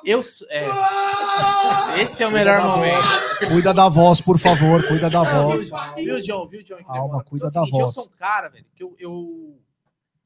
Eu, 0.04 0.20
é, 0.50 2.00
esse 2.02 2.22
é 2.22 2.26
o 2.28 2.30
melhor 2.30 2.62
momento. 2.62 3.48
Cuida 3.48 3.74
da 3.74 3.88
voz, 3.88 4.20
por 4.20 4.38
favor, 4.38 4.86
cuida 4.86 5.10
da 5.10 5.22
voz. 5.22 5.68
viu, 5.68 5.76
viu, 5.96 6.22
John? 6.22 6.48
Viu, 6.48 6.62
John? 6.62 6.76
Calma? 6.84 7.16
Porque 7.16 7.30
cuida 7.30 7.46
é 7.46 7.48
o 7.48 7.52
da 7.52 7.60
seguinte, 7.60 7.74
Eu 7.74 7.80
voz. 7.80 7.94
sou 7.94 8.04
um 8.04 8.16
cara, 8.16 8.48
velho, 8.48 8.66
que 8.74 8.82
eu, 8.82 8.94
eu, 8.98 9.58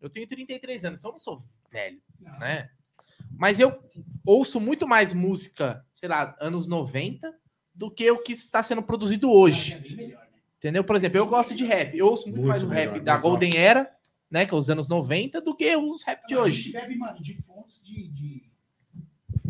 eu 0.01 0.10
tenho 0.10 0.26
33 0.26 0.84
anos, 0.84 1.01
então 1.01 1.10
eu 1.10 1.12
não 1.12 1.18
sou 1.18 1.42
velho, 1.70 1.98
né? 2.38 2.68
Mas 3.38 3.60
eu 3.60 3.78
ouço 4.26 4.60
muito 4.60 4.86
mais 4.86 5.14
música, 5.14 5.84
sei 5.94 6.09
lá, 6.09 6.36
anos 6.40 6.66
90, 6.66 7.32
do 7.74 7.90
que 7.90 8.10
o 8.10 8.18
que 8.22 8.32
está 8.32 8.62
sendo 8.62 8.82
produzido 8.82 9.30
hoje. 9.30 9.78
Entendeu? 10.59 10.84
Por 10.84 10.94
exemplo, 10.97 11.16
eu 11.18 11.26
gosto 11.26 11.55
de 11.55 11.64
rap. 11.64 11.97
Eu 11.97 12.06
ouço 12.09 12.24
muito, 12.24 12.36
Muito 12.36 12.48
mais 12.48 12.62
o 12.62 12.66
rap 12.66 12.90
melhor, 12.92 13.05
da 13.05 13.16
Golden 13.18 13.56
Era, 13.56 13.90
né? 14.30 14.44
Que 14.44 14.52
é 14.52 14.56
os 14.56 14.68
anos 14.68 14.86
90, 14.88 15.40
do 15.40 15.56
que 15.56 15.74
os 15.76 16.02
rap 16.02 16.26
de 16.26 16.34
A 16.34 16.40
hoje. 16.40 16.60
gente 16.62 16.72
bebe, 16.72 16.97
mano, 16.97 17.20
de 17.22 17.34
fontes 17.34 17.80
de, 17.82 18.09
de- 18.09 18.42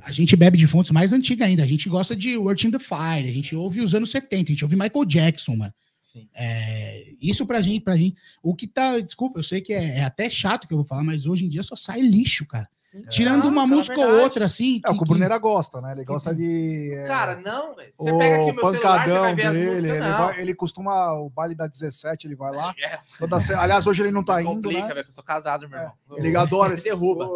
A 0.03 0.13
gente 0.13 0.37
bebe 0.37 0.57
de 0.57 0.67
fontes 0.67 0.93
mais 0.93 1.13
antigas 1.13 1.49
ainda. 1.49 1.63
A 1.63 1.67
gente 1.67 1.89
gosta 1.89 2.15
de 2.15 2.37
Word 2.37 2.67
in 2.67 2.71
the 2.71 2.79
Fire. 2.79 3.29
A 3.29 3.33
gente 3.33 3.57
ouve 3.57 3.81
os 3.81 3.95
anos 3.95 4.11
70. 4.11 4.51
A 4.51 4.55
gente 4.55 4.65
ouve 4.65 4.77
Michael 4.77 5.05
Jackson, 5.05 5.57
mano. 5.57 5.75
Sim. 5.99 6.29
É, 6.35 7.05
isso 7.21 7.47
pra 7.47 7.61
gente, 7.61 7.83
pra 7.83 7.97
gente. 7.97 8.17
O 8.43 8.55
que 8.55 8.67
tá. 8.67 8.99
Desculpa, 9.01 9.39
eu 9.39 9.43
sei 9.43 9.61
que 9.61 9.73
é, 9.73 9.99
é 9.99 10.05
até 10.05 10.29
chato 10.31 10.67
que 10.67 10.73
eu 10.73 10.79
vou 10.79 10.85
falar, 10.85 11.03
mas 11.05 11.27
hoje 11.27 11.45
em 11.45 11.49
dia 11.49 11.63
só 11.63 11.77
sai 11.77 12.01
lixo, 12.01 12.47
cara. 12.47 12.69
Tirando 13.09 13.45
Não, 13.45 13.51
uma 13.51 13.63
cara, 13.63 13.75
música 13.77 13.99
ou 14.01 14.21
outra, 14.23 14.45
assim. 14.47 14.81
É 14.85 14.89
o 14.91 14.93
que 14.95 14.97
o 14.99 15.03
que- 15.03 15.09
Bruneira 15.09 15.39
gosta, 15.39 15.81
né? 15.81 15.93
Ele 15.93 16.05
gosta 16.05 16.35
de. 16.35 16.93
é, 16.95 17.05
Cara, 17.05 17.37
não, 17.37 17.75
velho. 17.75 17.91
Você 17.93 18.13
pega 18.19 18.37
aqui 18.43 18.53
meu 18.53 18.67
celular, 18.67 18.71
você 18.73 18.79
pancadão 18.81 19.21
vai 19.23 19.35
ver 19.35 19.47
as 19.47 19.53
dele. 19.55 19.71
músicas, 19.71 19.95
Ele, 19.97 20.09
não. 20.09 20.19
vai- 20.19 20.41
ele 20.41 20.55
costuma. 20.55 21.13
O 21.15 21.31
baile 21.31 21.55
da 21.55 21.67
17, 21.67 22.27
ele 22.27 22.35
vai 22.37 22.53
lá. 22.55 22.75
É, 22.83 22.99
Toda 23.19 23.39
se- 23.41 23.55
Aliás, 23.55 23.87
hoje 23.87 24.03
ele 24.03 24.11
não 24.11 24.25
tá 24.25 24.41
indo, 24.43 24.51
complica, 24.55 24.81
né? 24.89 24.89
velho, 24.95 25.05
que 25.05 25.11
eu 25.11 25.15
sou 25.15 25.25
casado, 25.25 25.69
meu 25.69 25.79
É, 25.79 25.83
irmão. 25.83 25.95
Ele 26.19 26.37
adora 26.37 26.75
esse 26.75 26.85
derruba. 26.85 27.29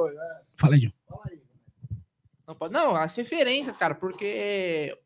Fala 0.56 0.74
aí, 0.74 0.80
John. 0.80 0.90
Não, 2.46 2.54
pode- 2.54 2.74
não, 2.74 2.94
as 2.96 3.14
referências, 3.16 3.76
cara, 3.76 3.94
porque 3.94 4.96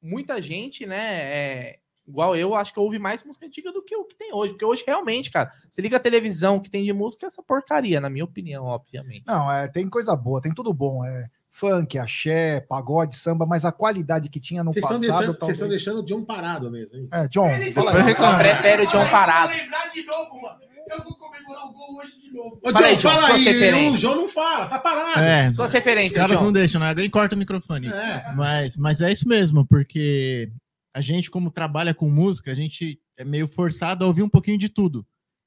muita 0.00 0.40
gente, 0.40 0.86
né, 0.86 1.14
é, 1.22 1.78
igual 2.08 2.34
eu, 2.34 2.54
acho 2.54 2.72
que 2.72 2.80
ouve 2.80 2.98
mais 2.98 3.22
música 3.22 3.46
antiga 3.46 3.70
do 3.72 3.82
que 3.84 3.94
o 3.94 4.04
que 4.04 4.16
tem 4.16 4.32
hoje. 4.32 4.54
Porque 4.54 4.64
hoje, 4.64 4.82
realmente, 4.86 5.30
cara, 5.30 5.52
você 5.70 5.82
liga 5.82 5.96
a 5.98 6.00
televisão 6.00 6.58
que 6.58 6.70
tem 6.70 6.84
de 6.84 6.92
música, 6.92 7.26
é 7.26 7.28
essa 7.28 7.42
porcaria, 7.42 8.00
na 8.00 8.08
minha 8.10 8.24
opinião, 8.24 8.64
obviamente. 8.64 9.24
Não, 9.26 9.50
é, 9.52 9.68
tem 9.68 9.88
coisa 9.88 10.16
boa, 10.16 10.40
tem 10.40 10.52
tudo 10.54 10.72
bom. 10.72 11.04
É 11.04 11.26
funk, 11.50 11.98
axé, 11.98 12.60
pagode, 12.60 13.16
samba, 13.16 13.44
mas 13.44 13.64
a 13.64 13.72
qualidade 13.72 14.28
que 14.28 14.38
tinha 14.38 14.62
no 14.62 14.72
Vocês 14.72 14.84
estão 14.84 14.96
passado. 15.00 15.16
deixando, 15.16 15.26
vocês 15.26 15.38
talvez- 15.38 15.56
estão 15.58 15.68
deixando 15.68 15.98
o 16.00 16.04
John 16.04 16.24
parado 16.24 16.70
mesmo, 16.70 16.94
hein? 16.96 17.08
É, 17.12 17.26
John, 17.28 17.48
fala 17.74 17.92
aí. 17.96 18.02
reclama. 18.02 18.38
Prefere 18.38 18.82
o 18.84 18.86
John 18.86 19.08
parado. 19.10 19.52
lembrar 19.52 19.90
de 19.92 20.04
novo, 20.04 20.40
mano. 20.40 20.58
Eu 20.90 21.02
vou 21.02 21.14
comemorar 21.16 21.66
o 21.66 21.72
gol 21.72 21.98
hoje 21.98 22.18
de 22.20 22.32
novo. 22.32 22.60
Ô, 22.62 22.72
Fala 22.72 22.86
aí, 22.86 22.96
John, 22.96 23.10
fala 23.10 23.34
aí. 23.34 23.90
O 23.90 23.96
João 23.96 24.16
não 24.16 24.28
fala, 24.28 24.68
tá 24.68 24.78
parado. 24.78 25.20
É, 25.20 25.52
Suas 25.52 25.68
os 25.70 25.74
referências, 25.74 26.16
caras 26.16 26.38
John. 26.38 26.44
não 26.44 26.52
deixam, 26.52 26.80
né? 26.80 26.88
Alguém 26.90 27.10
corta 27.10 27.34
o 27.34 27.38
microfone. 27.38 27.88
É. 27.88 28.32
Mas, 28.36 28.76
mas 28.78 29.00
é 29.02 29.10
isso 29.12 29.28
mesmo, 29.28 29.66
porque 29.66 30.50
a 30.98 31.00
gente, 31.00 31.30
como 31.30 31.48
trabalha 31.48 31.94
com 31.94 32.10
música, 32.10 32.50
a 32.50 32.54
gente 32.56 33.00
é 33.16 33.24
meio 33.24 33.46
forçado 33.46 34.04
a 34.04 34.08
ouvir 34.08 34.24
um 34.24 34.28
pouquinho 34.28 34.58
de 34.58 34.68
tudo. 34.68 35.06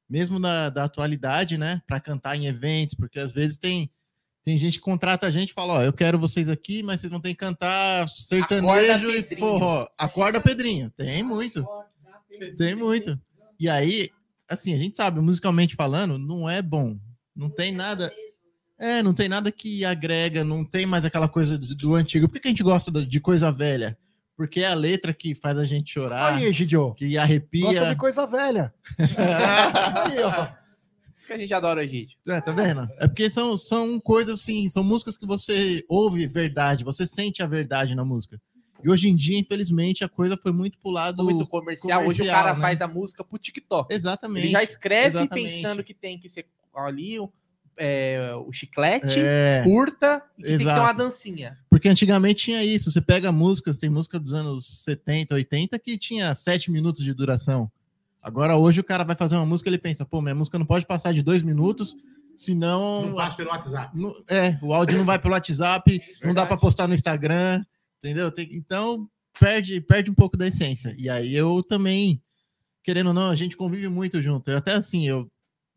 Mesmo 0.09 0.39
da, 0.39 0.69
da 0.69 0.85
atualidade, 0.85 1.57
né? 1.57 1.81
Para 1.85 1.99
cantar 1.99 2.37
em 2.37 2.45
eventos, 2.45 2.95
porque 2.95 3.19
às 3.19 3.33
vezes 3.33 3.57
tem, 3.57 3.91
tem 4.45 4.57
gente 4.57 4.75
que 4.77 4.85
contrata 4.85 5.27
a 5.27 5.31
gente 5.31 5.49
e 5.49 5.53
fala: 5.53 5.73
Ó, 5.73 5.81
eu 5.83 5.91
quero 5.91 6.17
vocês 6.17 6.47
aqui, 6.47 6.81
mas 6.81 7.01
vocês 7.01 7.11
vão 7.11 7.19
ter 7.19 7.29
que 7.31 7.35
cantar 7.35 8.07
sertanejo 8.07 9.09
Acorda, 9.09 9.17
e 9.17 9.37
forró. 9.37 9.87
Acorda, 9.97 10.39
Pedrinho. 10.39 10.89
Tem 10.91 11.21
muito. 11.21 11.67
Tem 12.55 12.73
muito. 12.73 13.19
E 13.59 13.67
aí, 13.67 14.09
assim, 14.49 14.73
a 14.73 14.77
gente 14.77 14.95
sabe, 14.95 15.19
musicalmente 15.19 15.75
falando, 15.75 16.17
não 16.17 16.49
é 16.49 16.61
bom. 16.61 16.97
Não 17.35 17.49
tem 17.49 17.73
nada. 17.73 18.09
É, 18.79 19.03
não 19.03 19.13
tem 19.13 19.27
nada 19.27 19.51
que 19.51 19.83
agrega, 19.83 20.45
não 20.45 20.63
tem 20.63 20.85
mais 20.85 21.03
aquela 21.03 21.27
coisa 21.27 21.57
do, 21.57 21.75
do 21.75 21.93
antigo. 21.93 22.27
Por 22.27 22.35
que, 22.35 22.39
que 22.39 22.47
a 22.47 22.51
gente 22.51 22.63
gosta 22.63 22.89
de 23.05 23.19
coisa 23.19 23.51
velha? 23.51 23.97
Porque 24.41 24.61
é 24.61 24.67
a 24.69 24.73
letra 24.73 25.13
que 25.13 25.35
faz 25.35 25.55
a 25.55 25.65
gente 25.65 25.93
chorar, 25.93 26.33
Aí, 26.33 26.51
Gidio. 26.51 26.95
que 26.95 27.05
Gosta 27.05 27.21
arrepia. 27.21 27.89
de 27.89 27.95
coisa 27.95 28.25
velha. 28.25 28.73
Aí, 30.03 30.19
ó. 30.23 30.47
Isso 31.15 31.27
que 31.27 31.33
a 31.33 31.37
gente 31.37 31.53
adora, 31.53 31.87
gente. 31.87 32.17
É, 32.27 32.41
tá 32.41 32.51
vendo? 32.51 32.89
É 32.97 33.07
porque 33.07 33.29
são, 33.29 33.55
são 33.55 33.99
coisas 33.99 34.39
assim, 34.39 34.67
são 34.67 34.83
músicas 34.83 35.15
que 35.15 35.27
você 35.27 35.85
ouve 35.87 36.25
verdade, 36.25 36.83
você 36.83 37.05
sente 37.05 37.43
a 37.43 37.45
verdade 37.45 37.93
na 37.93 38.03
música. 38.03 38.41
E 38.83 38.89
hoje 38.89 39.09
em 39.09 39.15
dia, 39.15 39.37
infelizmente, 39.37 40.03
a 40.03 40.09
coisa 40.09 40.35
foi 40.35 40.51
muito 40.51 40.79
pro 40.79 40.89
lado. 40.89 41.23
Muito 41.23 41.45
comercial. 41.45 41.99
Hoje 41.99 42.07
o 42.07 42.25
comercial, 42.25 42.35
cara 42.35 42.55
né? 42.55 42.61
faz 42.61 42.81
a 42.81 42.87
música 42.87 43.23
pro 43.23 43.37
TikTok. 43.37 43.93
Exatamente. 43.93 44.45
Ele 44.45 44.53
já 44.53 44.63
escreve 44.63 45.19
exatamente. 45.19 45.53
pensando 45.53 45.83
que 45.83 45.93
tem 45.93 46.17
que 46.17 46.27
ser 46.27 46.47
ali 46.73 47.19
é, 47.77 48.31
o 48.45 48.51
chiclete, 48.51 49.19
É, 49.19 49.61
curta, 49.63 50.21
e 50.37 50.41
que 50.43 50.47
tem 50.49 50.57
que 50.59 50.63
ter 50.65 50.79
uma 50.79 50.93
dancinha. 50.93 51.57
porque 51.69 51.89
antigamente 51.89 52.43
tinha 52.45 52.63
isso. 52.63 52.91
Você 52.91 53.01
pega 53.01 53.31
músicas, 53.31 53.79
tem 53.79 53.89
música 53.89 54.19
dos 54.19 54.33
anos 54.33 54.83
70, 54.83 55.35
80 55.35 55.79
que 55.79 55.97
tinha 55.97 56.33
7 56.35 56.71
minutos 56.71 57.03
de 57.03 57.13
duração. 57.13 57.71
Agora, 58.21 58.55
hoje, 58.55 58.79
o 58.79 58.83
cara 58.83 59.03
vai 59.03 59.15
fazer 59.15 59.35
uma 59.35 59.45
música 59.45 59.67
ele 59.69 59.79
pensa, 59.79 60.05
pô, 60.05 60.21
minha 60.21 60.35
música 60.35 60.59
não 60.59 60.65
pode 60.65 60.85
passar 60.85 61.11
de 61.11 61.23
dois 61.23 61.41
minutos, 61.41 61.95
senão. 62.35 63.07
Não 63.07 63.15
passa 63.15 63.37
pelo 63.37 63.49
WhatsApp. 63.49 63.97
Não- 63.99 64.13
é, 64.29 64.57
o 64.61 64.73
áudio 64.73 64.97
não 64.97 65.05
vai 65.05 65.17
pelo 65.17 65.33
WhatsApp, 65.33 65.99
não 66.23 66.33
dá 66.33 66.45
para 66.45 66.57
postar 66.57 66.87
no 66.87 66.93
Instagram, 66.93 67.63
entendeu? 67.97 68.31
Tem- 68.31 68.49
então 68.53 69.07
perde, 69.39 69.81
perde 69.81 70.11
um 70.11 70.13
pouco 70.13 70.37
da 70.37 70.47
essência. 70.47 70.93
E 70.97 71.09
aí 71.09 71.33
eu 71.33 71.63
também, 71.63 72.21
querendo 72.83 73.07
ou 73.07 73.13
não, 73.13 73.29
a 73.31 73.35
gente 73.35 73.57
convive 73.57 73.87
muito 73.87 74.21
junto. 74.21 74.51
Eu 74.51 74.57
até 74.57 74.73
assim, 74.73 75.07
eu 75.07 75.27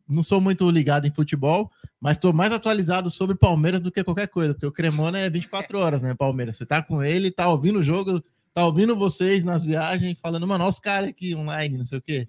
não 0.08 0.22
sou 0.22 0.40
muito 0.40 0.68
ligado 0.70 1.06
em 1.06 1.10
futebol, 1.10 1.70
mas 2.00 2.16
estou 2.16 2.32
mais 2.32 2.52
atualizado 2.52 3.10
sobre 3.10 3.36
Palmeiras 3.36 3.80
do 3.80 3.90
que 3.90 4.04
qualquer 4.04 4.28
coisa, 4.28 4.54
porque 4.54 4.66
o 4.66 4.72
Cremona 4.72 5.18
é 5.18 5.30
24 5.30 5.78
horas, 5.78 6.02
né, 6.02 6.14
Palmeiras? 6.14 6.56
Você 6.56 6.66
tá 6.66 6.82
com 6.82 7.02
ele, 7.02 7.30
tá 7.30 7.48
ouvindo 7.48 7.78
o 7.78 7.82
jogo, 7.82 8.22
tá 8.52 8.64
ouvindo 8.64 8.96
vocês 8.96 9.44
nas 9.44 9.64
viagens, 9.64 10.18
falando, 10.20 10.46
mano, 10.46 10.64
nossa 10.64 10.80
cara 10.80 11.08
aqui 11.08 11.34
online, 11.34 11.78
não 11.78 11.86
sei 11.86 11.98
o 11.98 12.02
quê. 12.02 12.28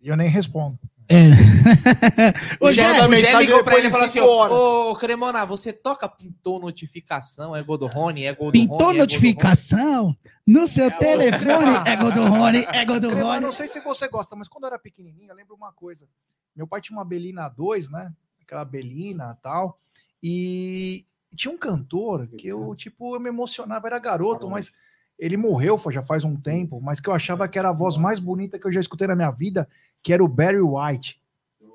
E 0.00 0.08
eu 0.08 0.16
nem 0.16 0.28
respondo. 0.28 0.78
É. 1.08 1.30
O 2.60 2.72
Jé, 2.72 3.06
ligou 3.38 3.64
pra 3.64 3.78
ele 3.78 3.88
e 3.88 3.90
falou 3.90 4.06
assim. 4.06 4.20
Ô, 4.20 4.90
ô, 4.90 4.96
Cremona, 4.96 5.44
você 5.44 5.72
toca 5.72 6.08
pintou 6.08 6.60
notificação? 6.60 7.54
É 7.54 7.62
gol 7.62 7.78
do 7.78 7.86
Rony? 7.86 8.24
É 8.24 8.34
do 8.34 8.50
pintou 8.50 8.92
é 8.92 8.98
notificação 8.98 10.16
no 10.46 10.66
seu 10.66 10.90
telefone. 10.90 11.72
É 11.86 11.96
Rony, 12.28 12.58
é 12.58 12.84
Crema, 12.84 13.06
eu 13.06 13.26
Rony. 13.26 13.40
não 13.40 13.52
sei 13.52 13.66
se 13.66 13.80
você 13.80 14.08
gosta, 14.08 14.36
mas 14.36 14.48
quando 14.48 14.64
eu 14.64 14.68
era 14.68 14.78
pequenininho, 14.78 15.30
eu 15.30 15.36
lembro 15.36 15.54
uma 15.54 15.72
coisa. 15.72 16.06
Meu 16.54 16.66
pai 16.66 16.80
tinha 16.80 16.96
uma 16.96 17.04
Belina 17.04 17.48
2, 17.48 17.90
né? 17.90 18.12
Aquela 18.40 18.64
Belina 18.64 19.36
e 19.38 19.42
tal. 19.42 19.78
E 20.22 21.06
tinha 21.34 21.52
um 21.52 21.58
cantor 21.58 22.26
que 22.28 22.48
eu, 22.48 22.74
tipo, 22.74 23.14
eu 23.14 23.20
me 23.20 23.28
emocionava, 23.28 23.86
era 23.86 23.98
garoto, 23.98 24.48
mas 24.48 24.72
ele 25.18 25.36
morreu 25.36 25.78
já 25.90 26.02
faz 26.02 26.24
um 26.24 26.36
tempo, 26.36 26.80
mas 26.80 27.00
que 27.00 27.08
eu 27.08 27.14
achava 27.14 27.48
que 27.48 27.58
era 27.58 27.70
a 27.70 27.72
voz 27.72 27.96
mais 27.96 28.18
bonita 28.18 28.58
que 28.58 28.66
eu 28.66 28.72
já 28.72 28.80
escutei 28.80 29.06
na 29.06 29.16
minha 29.16 29.30
vida, 29.30 29.68
que 30.04 30.12
era 30.12 30.22
o 30.22 30.28
Barry 30.28 30.60
White. 30.60 31.20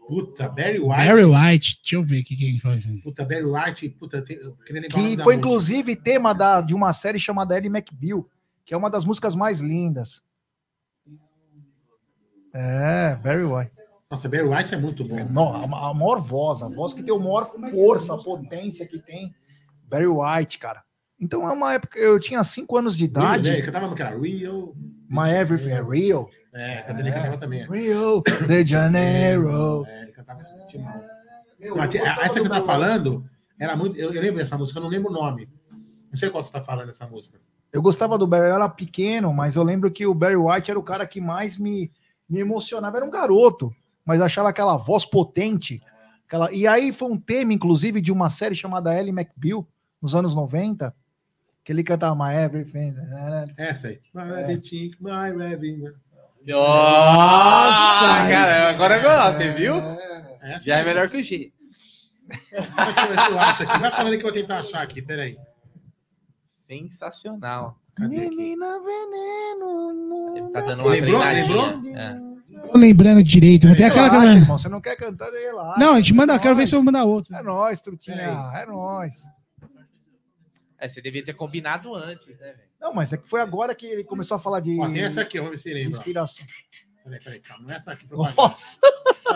Puta, 0.07 0.47
Barry 0.49 0.79
White. 0.79 0.87
Barry 1.07 1.25
White, 1.25 1.79
deixa 1.83 1.95
eu 1.95 2.03
ver 2.03 2.21
o 2.21 2.23
que, 2.23 2.35
que 2.35 2.45
a 2.47 2.49
gente 2.49 2.63
vai 2.63 2.77
ver. 2.77 3.01
Puta, 3.01 3.25
Barry 3.25 3.43
White. 3.45 3.89
Puta, 3.89 4.21
te- 4.21 4.33
eu 4.41 4.55
queria 4.57 4.81
lembrar 4.83 4.87
Que 4.87 5.01
foi, 5.01 5.15
música. 5.17 5.35
inclusive, 5.35 5.95
tema 5.97 6.33
da, 6.33 6.61
de 6.61 6.73
uma 6.73 6.93
série 6.93 7.19
chamada 7.19 7.57
Ellie 7.57 7.69
McBeal, 7.69 8.25
que 8.65 8.73
é 8.73 8.77
uma 8.77 8.89
das 8.89 9.03
músicas 9.03 9.35
mais 9.35 9.59
lindas. 9.59 10.23
É, 12.53 13.15
Barry 13.17 13.43
White. 13.43 13.71
Nossa, 14.09 14.27
Barry 14.27 14.47
White 14.47 14.73
é 14.73 14.77
muito 14.77 15.03
bom. 15.03 15.23
Não, 15.29 15.55
a, 15.55 15.89
a 15.89 15.93
maior 15.93 16.19
voz, 16.19 16.63
a 16.63 16.67
voz 16.67 16.93
que 16.93 17.03
tem 17.03 17.13
o 17.13 17.19
maior 17.19 17.51
força, 17.71 18.15
a 18.15 18.17
potência 18.17 18.87
que 18.87 18.97
tem. 18.99 19.33
Barry 19.87 20.07
White, 20.07 20.57
cara. 20.57 20.83
Então 21.21 21.47
é 21.47 21.51
uma 21.53 21.73
época, 21.73 21.99
eu 21.99 22.19
tinha 22.19 22.43
5 22.43 22.77
anos 22.77 22.97
de 22.97 23.05
Real, 23.05 23.29
né? 23.33 23.37
Idade. 23.37 23.61
cantava 23.63 23.87
no 23.87 23.95
que 23.95 24.01
era 24.01 24.17
Rio. 24.17 24.73
My 25.07 25.29
Everything 25.29 25.71
é 25.71 25.81
Real. 25.83 26.29
É, 26.53 26.89
ele 26.99 27.11
cantava 27.11 27.37
também. 27.37 27.67
Rio 27.69 28.23
de 28.47 28.63
Janeiro. 28.65 29.85
É, 29.87 30.01
ele 30.03 30.11
cantava 30.11 30.39
tinha 30.67 30.81
uma- 30.81 31.01
Meu, 31.59 31.75
Mas 31.75 31.93
essa 31.93 32.33
que 32.33 32.39
você 32.41 32.49
tá 32.49 32.61
falando, 32.63 33.23
era 33.59 33.75
muito. 33.75 33.97
Eu, 33.97 34.13
eu 34.13 34.21
lembro 34.21 34.37
dessa 34.37 34.57
música, 34.57 34.79
eu 34.79 34.83
não 34.83 34.89
lembro 34.89 35.09
o 35.09 35.13
nome. 35.13 35.49
Não 36.09 36.15
sei 36.17 36.29
qual 36.29 36.43
você 36.43 36.51
tá 36.51 36.61
falando 36.61 36.89
essa 36.89 37.05
música. 37.05 37.39
Eu 37.71 37.81
gostava 37.83 38.17
do 38.17 38.25
Barry, 38.25 38.49
eu 38.49 38.55
era 38.55 38.67
pequeno, 38.67 39.31
mas 39.31 39.55
eu 39.55 39.61
lembro 39.63 39.91
que 39.91 40.05
o 40.07 40.13
Barry 40.13 40.35
White 40.37 40.71
era 40.71 40.79
o 40.79 40.83
cara 40.83 41.05
que 41.05 41.21
mais 41.21 41.57
me, 41.57 41.91
me 42.27 42.39
emocionava. 42.39 42.97
Era 42.97 43.05
um 43.05 43.11
garoto, 43.11 43.71
mas 44.03 44.19
achava 44.21 44.49
aquela 44.49 44.75
voz 44.75 45.05
potente. 45.05 45.79
Aquela... 46.25 46.51
E 46.51 46.65
aí 46.65 46.91
foi 46.91 47.11
um 47.11 47.17
tema, 47.17 47.53
inclusive, 47.53 48.01
de 48.01 48.11
uma 48.11 48.29
série 48.29 48.55
chamada 48.55 48.97
Ellie 48.97 49.11
McBeal, 49.11 49.67
nos 50.01 50.15
anos 50.15 50.33
90, 50.33 50.95
que 51.63 51.71
ele 51.71 51.83
cantava 51.83 52.15
My 52.15 52.33
Everything. 52.35 52.95
Essa 53.57 53.89
aí. 53.89 53.99
My 54.15 54.21
É. 54.31 54.41
everything, 54.43 54.91
my 54.99 55.29
everything. 55.29 55.93
Nossa, 56.53 58.27
cara, 58.29 58.69
agora 58.69 58.97
eu 58.97 59.01
gosto, 59.03 59.37
você 59.37 59.51
viu? 59.53 59.75
Essa 60.41 60.65
Já 60.65 60.75
é 60.75 60.79
aí. 60.79 60.85
melhor 60.85 61.09
que 61.09 61.17
o 61.17 61.23
G. 61.23 61.51
Deixa 62.27 62.55
eu 62.57 62.61
ver 62.63 63.19
se 63.25 63.31
eu 63.31 63.39
acho 63.39 63.63
aqui. 63.63 63.79
Vai 63.79 63.91
falando 63.91 64.11
que 64.17 64.25
eu 64.25 64.31
vou 64.31 64.31
tentar 64.31 64.59
achar 64.59 64.81
aqui, 64.81 65.01
peraí. 65.01 65.37
Sensacional. 66.67 67.77
Menina 67.99 68.79
veneno. 68.79 70.37
Ele 70.37 70.49
tá 70.51 70.61
dando 70.61 70.83
uma 70.83 70.91
Lembrou? 70.91 71.21
treinadinha. 71.21 71.99
É. 71.99 72.29
Tô 72.71 72.77
lembrando 72.77 73.23
direito. 73.23 73.67
Tem 73.75 73.85
aquela. 73.85 74.07
Relaxa, 74.07 74.17
aquela- 74.17 74.35
irmão, 74.41 74.57
você 74.57 74.69
não 74.69 74.79
quer 74.81 74.95
cantar, 74.95 75.29
relaxa. 75.31 75.79
Não, 75.79 75.93
a 75.93 75.97
gente 75.97 76.13
manda, 76.13 76.33
É 76.33 76.39
quero 76.39 76.55
ver 76.55 76.61
nóis. 76.61 76.69
se 76.69 76.75
eu 76.75 76.83
mandar 76.83 77.03
outro. 77.05 77.35
É 77.35 77.41
nóis, 77.43 77.81
trutinha. 77.81 78.51
É 78.55 78.65
nóis. 78.65 79.23
É, 80.79 80.87
você 80.87 81.01
devia 81.01 81.23
ter 81.25 81.33
combinado 81.33 81.93
antes, 81.95 82.39
né, 82.39 82.53
velho? 82.53 82.68
Não, 82.79 82.93
mas 82.93 83.11
é 83.13 83.17
que 83.17 83.27
foi 83.27 83.41
agora 83.41 83.75
que 83.75 83.85
ele 83.85 84.03
começou 84.03 84.37
a 84.37 84.39
falar 84.39 84.59
de, 84.61 84.79
Ó, 84.79 84.87
tem 84.89 85.01
essa 85.03 85.21
aqui, 85.21 85.37
vamos 85.37 85.51
ver 85.51 85.57
se 85.57 85.73
lembra. 85.73 85.97
inspiração. 85.97 86.45
Peraí, 87.03 87.19
peraí, 87.19 87.39
calma. 87.39 87.63
Não 87.65 87.73
é 87.73 87.75
essa 87.77 87.91
aqui, 87.91 88.05
propaganda. 88.07 88.35
Nossa! 88.41 88.79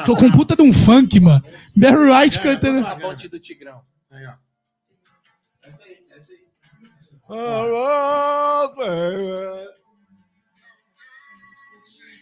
Tô 0.06 0.16
com 0.16 0.32
puta 0.32 0.56
de 0.56 0.62
um 0.64 0.72
funk, 0.74 1.20
mano. 1.20 1.44
Barry 1.76 2.10
White 2.10 2.40
É, 2.40 2.42
cantando. 2.42 2.86
A 2.88 2.96
ponte 3.00 3.28
do 3.28 3.40
Tigrão. 3.40 3.82
Aí, 4.12 4.26
ó. 4.26 4.34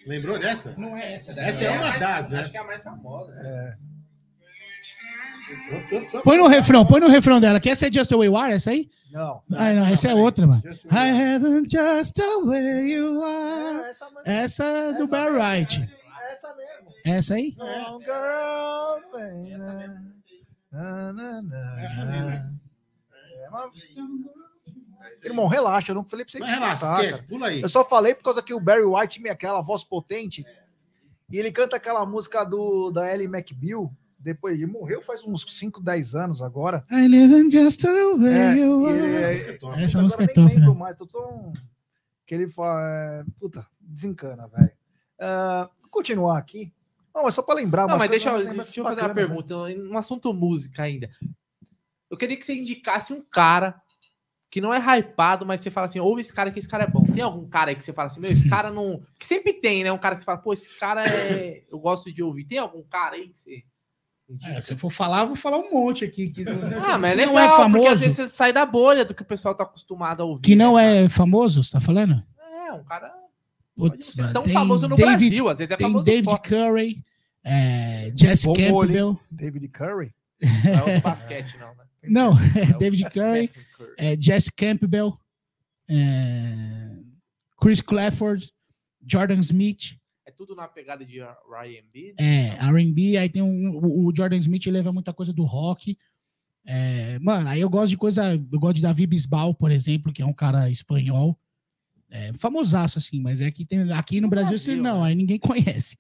Lembrou 0.05 0.39
dessa? 0.39 0.73
Não 0.79 0.97
é 0.97 1.13
essa, 1.13 1.31
Essa 1.39 1.63
é 1.63 1.69
uma 1.71 1.97
das, 1.97 2.29
né? 2.29 2.39
Acho 2.41 2.51
que 2.51 2.57
é 2.57 2.59
a 2.59 2.63
mais 2.63 2.83
famosa. 2.83 3.31
Ops, 3.31 3.75
ops. 3.75 3.90
Põe 6.23 6.37
no 6.37 6.47
refrão, 6.47 6.85
põe 6.85 6.99
no 6.99 7.07
refrão 7.07 7.39
dela. 7.39 7.59
Que 7.59 7.69
essa 7.69 7.87
é 7.87 7.91
Just 7.91 8.09
the 8.09 8.15
Way 8.17 8.27
You 8.27 8.37
Are, 8.37 8.53
essa 8.53 8.71
aí? 8.71 8.89
Não. 9.11 9.41
Ah, 9.51 9.73
não, 9.73 9.85
essa 9.87 10.09
é 10.09 10.15
outra, 10.15 10.47
mano. 10.47 10.61
Just 10.63 10.85
I 10.85 11.09
haven't 11.09 11.69
just 11.69 12.13
the 12.15 12.45
way 12.45 12.91
you 12.93 13.21
are. 13.23 13.89
essa, 13.89 14.05
mesmo. 14.05 14.21
Essa 14.25 14.63
é 14.63 14.93
do 14.93 15.07
Barry 15.07 15.37
White. 15.37 15.89
essa 16.31 16.55
mesmo. 16.55 16.91
Essa 17.05 17.33
aí? 17.35 17.55
Oh, 17.59 17.99
girl, 17.99 19.11
baby. 19.11 19.51
Na, 20.71 21.11
na, 21.13 21.41
na, 21.41 21.81
Essa 21.83 22.05
mesmo. 22.05 22.29
É, 22.31 23.49
mas- 23.51 23.89
Irmão, 25.23 25.47
relaxa, 25.47 25.91
eu 25.91 25.95
não 25.95 26.03
falei 26.07 26.25
pra 26.25 26.31
você 26.31 26.39
Mas 26.39 26.49
relaxa, 26.49 26.73
escutar, 26.85 27.03
esquece, 27.03 27.27
pula 27.27 27.47
aí. 27.47 27.61
Eu 27.61 27.69
só 27.69 27.83
falei 27.83 28.15
por 28.15 28.23
causa 28.23 28.41
que 28.41 28.53
o 28.53 28.59
Barry 28.59 28.83
White 28.83 29.19
tinha 29.19 29.33
aquela 29.33 29.61
voz 29.61 29.83
potente 29.83 30.45
e 31.29 31.37
ele 31.37 31.51
canta 31.51 31.75
aquela 31.75 32.05
música 32.05 32.43
do 32.43 32.91
da 32.91 33.11
Ellie 33.13 33.27
McBeal. 33.27 33.91
Depois 34.23 34.53
ele 34.53 34.65
morreu 34.67 35.01
faz 35.01 35.23
uns 35.25 35.43
5, 35.57 35.81
10 35.81 36.15
anos 36.15 36.41
agora. 36.41 36.83
I 36.91 37.07
live 37.07 37.33
in 37.33 37.49
just 37.49 37.81
the 37.81 37.87
way 38.17 38.33
É, 38.33 38.55
you 38.55 38.87
ele- 38.87 39.17
are. 39.17 39.41
É 39.41 39.53
top. 39.57 39.81
Essa 39.81 39.97
Agora 39.97 40.03
música 40.03 40.23
é 40.23 40.25
nem 40.27 40.35
top, 40.35 40.55
lembro 40.55 40.73
né? 40.73 40.79
mais, 40.79 40.95
tô 40.97 41.07
tão. 41.07 41.53
Que 42.25 42.35
ele 42.35 42.47
fala. 42.47 43.25
Puta, 43.39 43.65
desencana, 43.79 44.47
velho. 44.47 44.71
Vou 45.81 45.89
continuar 45.89 46.37
aqui. 46.37 46.71
Não, 47.13 47.27
é 47.27 47.31
só 47.31 47.41
pra 47.41 47.55
lembrar. 47.55 47.87
Não, 47.87 47.97
mas 47.97 48.09
deixa, 48.09 48.29
eu- 48.29 48.53
deixa 48.53 48.79
eu 48.79 48.83
fazer 48.83 49.01
uma 49.01 49.07
né? 49.09 49.13
pergunta. 49.13 49.55
Um 49.55 49.97
assunto 49.97 50.33
música 50.33 50.83
ainda. 50.83 51.09
Eu 52.09 52.17
queria 52.17 52.37
que 52.37 52.45
você 52.45 52.53
indicasse 52.53 53.11
um 53.13 53.21
cara 53.21 53.81
que 54.49 54.59
não 54.61 54.73
é 54.73 54.79
hypado, 54.99 55.45
mas 55.45 55.61
você 55.61 55.71
fala 55.71 55.85
assim, 55.85 55.99
ouve 55.99 56.19
esse 56.21 56.33
cara 56.33 56.51
que 56.51 56.59
esse 56.59 56.67
cara 56.67 56.83
é 56.83 56.87
bom. 56.87 57.05
Tem 57.05 57.21
algum 57.23 57.47
cara 57.47 57.71
aí 57.71 57.75
que 57.75 57.83
você 57.83 57.93
fala 57.93 58.07
assim, 58.07 58.19
meu, 58.19 58.29
esse 58.31 58.47
cara 58.49 58.69
não... 58.69 59.01
Que 59.17 59.25
sempre 59.25 59.53
tem, 59.53 59.81
né? 59.83 59.91
Um 59.93 59.97
cara 59.97 60.13
que 60.15 60.19
você 60.21 60.25
fala, 60.25 60.37
pô, 60.39 60.51
esse 60.51 60.77
cara 60.77 61.03
é... 61.07 61.63
Eu 61.71 61.79
gosto 61.79 62.11
de 62.13 62.21
ouvir. 62.21 62.43
Tem 62.45 62.57
algum 62.59 62.83
cara 62.83 63.15
aí 63.15 63.29
que 63.29 63.39
você... 63.39 63.63
É, 64.45 64.61
se 64.61 64.73
eu 64.73 64.77
for 64.77 64.89
falar, 64.89 65.21
eu 65.21 65.27
vou 65.27 65.35
falar 65.35 65.57
um 65.57 65.71
monte 65.71 66.05
aqui. 66.05 66.29
Que 66.29 66.43
não, 66.43 66.53
Ah, 66.53 66.97
mas 66.97 67.11
é 67.11 67.13
que 67.13 67.25
legal, 67.25 67.33
não 67.33 67.39
é 67.39 67.43
porque 67.47 67.49
às 67.49 67.55
famoso. 67.57 67.95
vezes 67.97 68.15
você 68.15 68.27
sai 68.27 68.53
da 68.53 68.65
bolha 68.65 69.03
do 69.05 69.13
que 69.13 69.21
o 69.21 69.25
pessoal 69.25 69.53
tá 69.55 69.63
acostumado 69.63 70.21
a 70.21 70.25
ouvir. 70.25 70.41
Que 70.41 70.55
não 70.55 70.75
né, 70.75 71.05
é 71.05 71.09
famoso, 71.09 71.61
você 71.63 71.71
tá 71.71 71.79
falando? 71.79 72.23
É, 72.67 72.73
um 72.73 72.83
cara... 72.83 73.11
Não 73.77 73.89
Putz, 73.89 74.15
mano, 74.15 74.33
tão 74.33 74.43
tem 74.43 74.53
famoso 74.53 74.87
no 74.87 74.95
David- 74.95 75.17
Brasil, 75.17 75.49
às 75.49 75.57
vezes 75.59 75.71
é 75.71 75.75
Tem 75.77 75.87
famoso 75.87 76.05
David 76.05 76.25
fora. 76.25 76.39
Curry, 76.39 77.03
é, 77.43 78.11
Jess 78.15 78.45
Bom 78.45 78.53
Campbell. 78.53 79.19
David 79.31 79.67
Curry. 79.69 80.13
Não 80.65 80.87
é 80.93 80.97
o 80.97 81.01
basquete, 81.01 81.57
não, 81.57 81.67
né? 81.69 81.83
Não, 82.03 82.31
É 82.33 82.75
o 82.75 82.79
David 82.79 83.03
Curry, 83.11 83.47
Curry. 83.47 83.93
é, 83.97 84.17
Jess 84.19 84.49
Campbell, 84.49 85.17
é, 85.89 86.97
Chris 87.59 87.81
Clafford, 87.81 88.51
Jordan 89.05 89.39
Smith, 89.39 89.97
É 90.31 90.33
tudo 90.37 90.55
na 90.55 90.65
pegada 90.67 91.05
de 91.05 91.19
Ryan 91.19 91.83
B. 91.91 92.15
é, 92.17 92.55
R&B, 92.69 93.17
aí 93.17 93.27
tem 93.29 93.41
um, 93.41 93.77
o, 93.77 94.15
Jordan 94.15 94.37
Smith 94.37 94.65
leva 94.67 94.91
muita 94.93 95.13
coisa 95.13 95.33
do 95.33 95.43
rock, 95.43 95.97
É, 96.65 97.19
mano, 97.19 97.49
aí 97.49 97.59
eu 97.59 97.69
gosto 97.69 97.89
de 97.89 97.97
coisa. 97.97 98.33
Eu 98.35 98.59
gosto 98.59 98.75
de 98.75 98.81
Davi 98.83 99.05
Bisbal, 99.07 99.53
por 99.53 99.71
exemplo, 99.71 100.13
que 100.13 100.21
é 100.21 100.25
um 100.25 100.33
cara 100.33 100.69
espanhol. 100.69 101.37
É, 102.09 102.31
famosaço, 102.35 102.97
assim, 102.99 103.19
mas 103.19 103.41
é 103.41 103.49
que 103.51 103.65
tem, 103.65 103.91
aqui 103.93 104.21
no 104.21 104.29
Brasil, 104.29 104.49
Brasil, 104.51 104.73
assim, 104.75 104.81
não, 104.81 105.01
né? 105.01 105.07
aí 105.09 105.15
ninguém 105.15 105.39
conhece. 105.39 105.97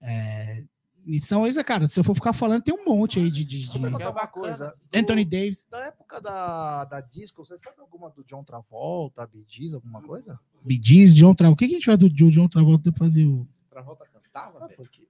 É, 0.00 0.64
e 1.04 1.18
são 1.20 1.46
esses, 1.46 1.62
cara, 1.62 1.88
se 1.88 1.98
eu 1.98 2.04
for 2.04 2.14
ficar 2.14 2.32
falando, 2.32 2.62
tem 2.62 2.72
um 2.74 2.84
monte 2.84 3.18
aí 3.18 3.30
de, 3.30 3.44
de- 3.44 3.66
de- 3.68 3.76
É 3.76 4.08
uma 4.08 4.26
coisa. 4.28 4.74
Anthony 4.94 5.24
Do- 5.24 5.30
Davis, 5.30 5.66
Da 5.70 5.86
época 5.86 6.20
da, 6.20 6.84
da 6.84 7.00
disco, 7.00 7.44
você 7.44 7.58
sabe 7.58 7.80
alguma 7.80 8.08
do 8.10 8.22
John 8.24 8.44
Travolta, 8.44 9.26
Bee 9.26 9.44
Gees, 9.48 9.74
alguma 9.74 10.00
coisa? 10.02 10.38
Bee 10.64 10.80
Gees, 10.82 11.14
John 11.14 11.34
Travolta. 11.34 11.54
O 11.54 11.56
que, 11.58 11.66
que 11.68 11.74
a 11.74 11.78
gente 11.78 11.86
vai 11.86 11.96
do 11.96 12.08
do 12.08 12.30
John 12.30 12.48
Travolta 12.48 12.92
fazer 12.92 13.26
o. 13.26 13.46
Travolta 13.78 14.04
cantava, 14.12 14.58
velho? 14.66 14.76
Porque... 14.76 15.06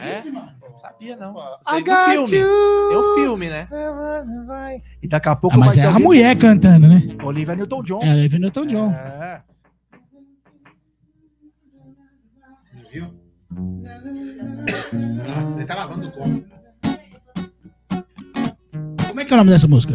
É? 0.00 0.22
Não 0.28 0.76
sabia, 0.78 1.16
não. 1.16 1.34
Sei 1.68 1.84
do 1.84 2.26
filme. 2.26 2.36
you. 2.36 2.88
Tem 2.88 2.98
um 2.98 3.14
filme, 3.14 3.48
né? 3.48 3.68
E 5.00 5.06
daqui 5.06 5.28
a 5.28 5.36
pouco 5.36 5.54
Ah, 5.54 5.60
mas 5.60 5.78
é 5.78 5.84
a 5.84 5.88
alguém- 5.88 6.02
mulher 6.04 6.36
cantando, 6.36 6.88
né? 6.88 7.00
Olivia 7.22 7.54
Newton-John. 7.54 8.00
É 8.02 8.10
a 8.10 8.14
Olivia 8.14 8.38
Newton-John. 8.40 8.90
É. 8.90 9.42
Viu? 12.90 13.14
Ele 15.56 15.64
tá 15.64 15.74
lavando 15.76 16.08
o 16.08 16.12
copo. 16.12 16.44
Como 19.08 19.20
é 19.20 19.24
que 19.24 19.32
é 19.32 19.34
o 19.34 19.38
nome 19.38 19.50
dessa 19.50 19.68
música? 19.68 19.94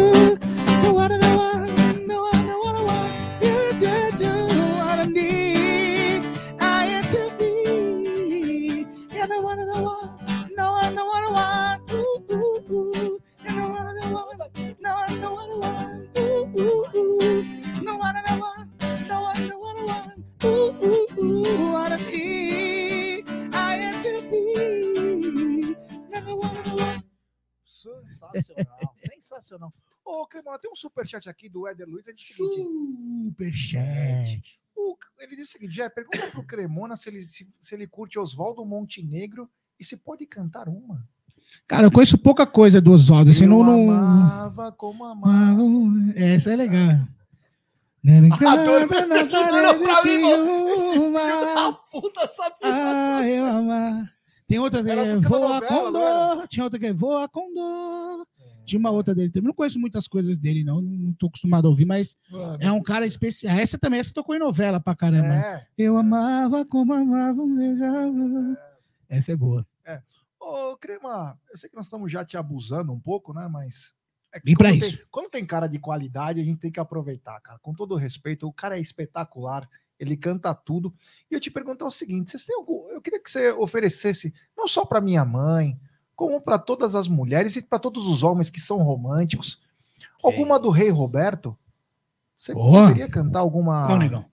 Sensacional, 28.55 28.93
sensacional. 28.97 29.73
Ô, 30.03 30.25
Cremona, 30.27 30.57
tem 30.59 30.69
um 30.71 30.75
superchat 30.75 31.29
aqui 31.29 31.47
do 31.47 31.67
Éder 31.67 31.87
Luiz. 31.87 32.05
Ele 32.07 32.15
diz 32.15 32.35
Superchat. 32.35 33.79
o- 34.75 34.97
ele 35.19 35.35
diz 35.35 35.49
o 35.49 35.51
seguinte: 35.51 35.75
já 35.75 35.87
pergunta 35.89 36.27
pro 36.31 36.43
Cremona 36.45 36.95
se 36.95 37.09
ele, 37.09 37.21
se, 37.21 37.47
se 37.61 37.75
ele 37.75 37.85
curte 37.87 38.17
Oswaldo 38.19 38.65
Montenegro 38.65 39.47
e 39.79 39.83
se 39.85 39.97
pode 39.97 40.25
cantar 40.25 40.67
uma. 40.67 41.07
Cara, 41.67 41.85
eu 41.87 41.91
conheço 41.91 42.17
pouca 42.17 42.45
coisa 42.47 42.79
do 42.81 42.91
Oswaldo. 42.93 43.29
Assim, 43.31 43.43
Eu 43.43 43.49
não, 43.49 43.63
não... 43.63 43.91
amava 43.91 44.71
como 44.71 45.03
amava. 45.05 45.61
Ah, 45.61 46.13
Essa 46.15 46.53
é 46.53 46.55
legal. 46.55 47.07
Adoro. 48.47 48.87
Olha 48.89 49.77
pra 49.77 50.03
mim, 50.03 50.21
mano. 50.21 50.69
Esse 50.69 50.91
filho 50.93 51.11
da 51.11 51.73
puta 51.91 52.27
sabia. 52.27 52.57
Ah, 52.63 53.27
eu 53.27 53.45
amar. 53.45 54.11
Tem 54.47 54.57
outra 54.59 54.81
música 54.81 55.21
da 55.21 55.29
Voa 55.29 55.61
com 55.61 55.91
dor. 55.91 56.47
Tinha 56.47 56.63
outra 56.63 56.79
que 56.79 56.85
é 56.87 56.93
Voa 56.93 57.29
com 57.29 57.53
dor. 57.53 58.25
Tinha 58.71 58.79
uma 58.79 58.89
outra 58.89 59.13
dele 59.13 59.29
também. 59.29 59.47
Não 59.47 59.53
conheço 59.53 59.77
muitas 59.77 60.07
coisas 60.07 60.37
dele, 60.37 60.63
não. 60.63 60.81
Não 60.81 61.11
tô 61.11 61.27
acostumado 61.27 61.65
a 61.65 61.69
ouvir, 61.69 61.83
mas 61.83 62.15
é 62.57 62.71
um 62.71 62.81
cara 62.81 63.05
especial. 63.05 63.53
Essa 63.57 63.77
também, 63.77 63.99
essa 63.99 64.13
tocou 64.13 64.33
em 64.33 64.39
novela 64.39 64.79
pra 64.79 64.95
caramba. 64.95 65.35
É. 65.35 65.67
Eu 65.77 65.97
amava 65.97 66.65
como 66.65 66.93
amava 66.93 67.41
um 67.41 67.53
beijava. 67.53 68.57
Essa 69.09 69.33
é 69.33 69.35
boa. 69.35 69.67
Ô, 70.39 70.77
Crema, 70.77 71.37
eu 71.51 71.57
sei 71.57 71.69
que 71.69 71.75
nós 71.75 71.85
estamos 71.85 72.09
já 72.09 72.23
te 72.23 72.37
abusando 72.37 72.93
um 72.93 72.99
pouco, 72.99 73.33
né? 73.33 73.45
Mas. 73.51 73.93
É 74.33 74.39
Vim 74.39 74.55
pra 74.55 74.69
quando 74.69 74.83
isso. 74.83 74.97
Tem, 74.97 75.05
quando 75.11 75.29
tem 75.29 75.45
cara 75.45 75.67
de 75.67 75.77
qualidade, 75.77 76.39
a 76.39 76.43
gente 76.45 76.61
tem 76.61 76.71
que 76.71 76.79
aproveitar, 76.79 77.41
cara. 77.41 77.59
Com 77.59 77.73
todo 77.73 77.95
respeito, 77.95 78.47
o 78.47 78.53
cara 78.53 78.77
é 78.77 78.79
espetacular, 78.79 79.69
ele 79.99 80.15
canta 80.15 80.55
tudo. 80.55 80.93
E 81.29 81.35
eu 81.35 81.41
te 81.41 81.51
pergunto 81.51 81.85
o 81.85 81.91
seguinte: 81.91 82.31
vocês 82.31 82.45
têm 82.45 82.55
algum. 82.55 82.87
Eu 82.87 83.01
queria 83.01 83.21
que 83.21 83.29
você 83.29 83.51
oferecesse, 83.51 84.33
não 84.57 84.65
só 84.65 84.85
para 84.85 85.01
minha 85.01 85.25
mãe, 85.25 85.77
como 86.21 86.39
para 86.39 86.59
todas 86.59 86.95
as 86.95 87.07
mulheres 87.07 87.55
e 87.55 87.63
para 87.63 87.79
todos 87.79 88.05
os 88.05 88.21
homens 88.21 88.47
que 88.47 88.61
são 88.61 88.77
românticos. 88.83 89.59
Alguma 90.23 90.59
do 90.59 90.69
Rei 90.69 90.91
Roberto? 90.91 91.57
Você 92.37 92.53
Boa. 92.53 92.89
poderia 92.89 93.09
cantar 93.09 93.39
alguma. 93.39 93.87
Qual 93.87 93.97
negão? 93.97 94.25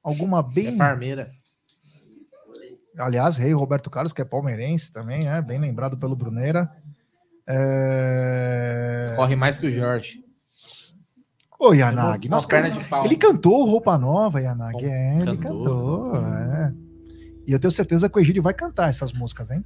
Alguma 0.00 0.38
É 0.38 0.42
bem. 0.54 0.76
Parmeira. 0.76 1.28
Aliás, 2.96 3.36
Rei 3.36 3.52
Roberto 3.52 3.90
Carlos, 3.90 4.12
que 4.12 4.22
é 4.22 4.24
palmeirense 4.24 4.92
também, 4.92 5.28
é 5.28 5.42
bem 5.42 5.58
lembrado 5.58 5.96
pelo 5.96 6.14
Bruneira. 6.14 6.70
É... 7.48 9.14
Corre 9.16 9.34
mais 9.34 9.58
que 9.58 9.66
o 9.66 9.74
Jorge. 9.74 10.24
Ô, 11.58 11.74
Yanag, 11.74 12.28
nós 12.28 12.46
perna 12.46 12.70
de 12.70 12.84
pau. 12.84 13.04
ele 13.04 13.16
cantou 13.16 13.66
Roupa 13.66 13.98
Nova, 13.98 14.40
Yanag. 14.40 14.84
É, 14.84 15.16
ele 15.16 15.36
cantou. 15.36 16.12
cantou. 16.12 16.16
é. 16.16 16.74
E 17.44 17.52
eu 17.52 17.58
tenho 17.58 17.72
certeza 17.72 18.08
que 18.08 18.16
o 18.16 18.20
Egídio 18.20 18.42
vai 18.42 18.54
cantar 18.54 18.88
essas 18.88 19.12
músicas, 19.12 19.50
hein? 19.50 19.64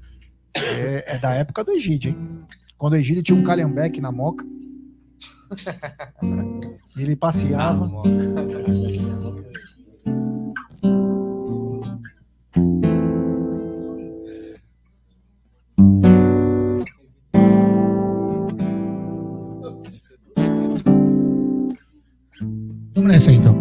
É, 0.56 1.14
é 1.14 1.18
da 1.18 1.34
época 1.34 1.64
do 1.64 1.72
Egídio, 1.72 2.10
hein? 2.10 2.44
Quando 2.78 2.94
o 2.94 2.96
Egídio 2.96 3.22
tinha 3.22 3.38
um 3.38 3.44
calhambeque 3.44 4.00
na 4.00 4.12
moca. 4.12 4.44
Ele 6.96 7.16
passeava. 7.16 7.90
Vamos 22.94 23.08
nessa 23.08 23.32
então. 23.32 23.53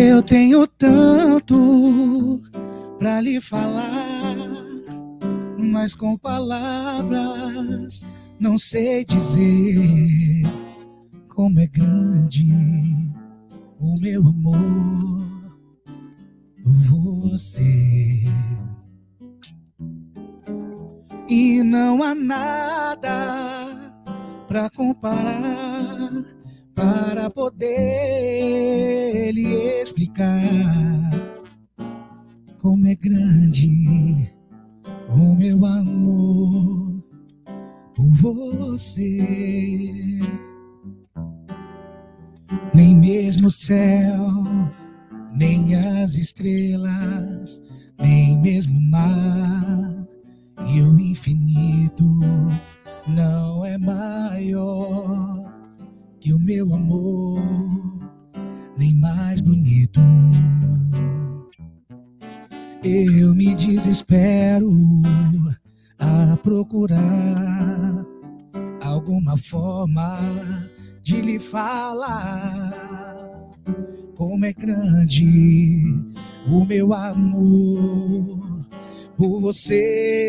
Eu 0.00 0.22
tenho 0.22 0.64
tanto 0.64 2.40
pra 3.00 3.20
lhe 3.20 3.40
falar, 3.40 4.36
mas 5.58 5.92
com 5.92 6.16
palavras 6.16 8.06
não 8.38 8.56
sei 8.56 9.04
dizer 9.04 10.42
como 11.28 11.58
é 11.58 11.66
grande 11.66 12.46
o 13.80 13.98
meu 13.98 14.20
amor 14.20 15.26
por 16.62 16.72
você. 16.72 18.22
E 21.28 21.60
não 21.64 22.04
há 22.04 22.14
nada 22.14 23.92
pra 24.46 24.70
comparar 24.70 25.77
para 26.78 27.28
poder 27.28 27.66
lhe 29.32 29.82
explicar 29.82 31.10
como 32.62 32.86
é 32.86 32.94
grande 32.94 34.32
o 35.08 35.34
meu 35.34 35.64
amor 35.66 37.02
por 37.96 38.08
você. 38.12 39.18
Nem 42.72 42.94
mesmo 42.94 43.48
o 43.48 43.50
céu, 43.50 44.44
nem 45.34 45.74
as 45.74 46.14
estrelas, 46.14 47.60
nem 47.98 48.40
mesmo 48.40 48.78
o 48.78 48.90
mar 48.90 50.06
e 50.68 50.80
o 50.80 51.00
infinito 51.00 52.20
não 53.08 53.66
é 53.66 53.76
maior 53.78 55.47
que 56.20 56.32
o 56.32 56.38
meu 56.38 56.74
amor, 56.74 57.40
nem 58.76 58.94
mais 58.94 59.40
bonito. 59.40 60.00
Eu 62.82 63.34
me 63.34 63.54
desespero 63.54 64.70
a 65.98 66.36
procurar 66.42 68.04
alguma 68.80 69.36
forma 69.36 70.18
de 71.02 71.20
lhe 71.20 71.38
falar 71.38 72.88
como 74.16 74.44
é 74.44 74.52
grande 74.52 75.82
o 76.46 76.64
meu 76.64 76.92
amor 76.92 78.66
por 79.16 79.40
você. 79.40 80.28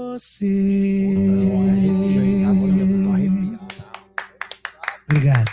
Obrigado. 5.09 5.45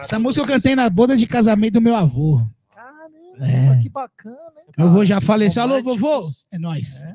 Essa, 0.00 0.18
música 0.18 0.44
eu 0.44 0.48
cantei 0.48 0.74
na 0.76 0.88
boda 0.90 1.16
de 1.16 1.26
casamento 1.26 1.74
do 1.74 1.80
meu 1.80 1.96
avô. 1.96 2.40
Caramba, 2.74 3.46
É. 3.46 3.82
que 3.82 3.88
bacana, 3.88 4.36
hein? 4.58 4.72
Meu 4.76 4.88
avô 4.88 5.04
já 5.04 5.20
faleceu. 5.20 5.62
Alô, 5.62 5.76
Românticos. 5.78 6.00
vovô? 6.00 6.28
É 6.52 6.58
nóis. 6.58 7.00
É. 7.00 7.14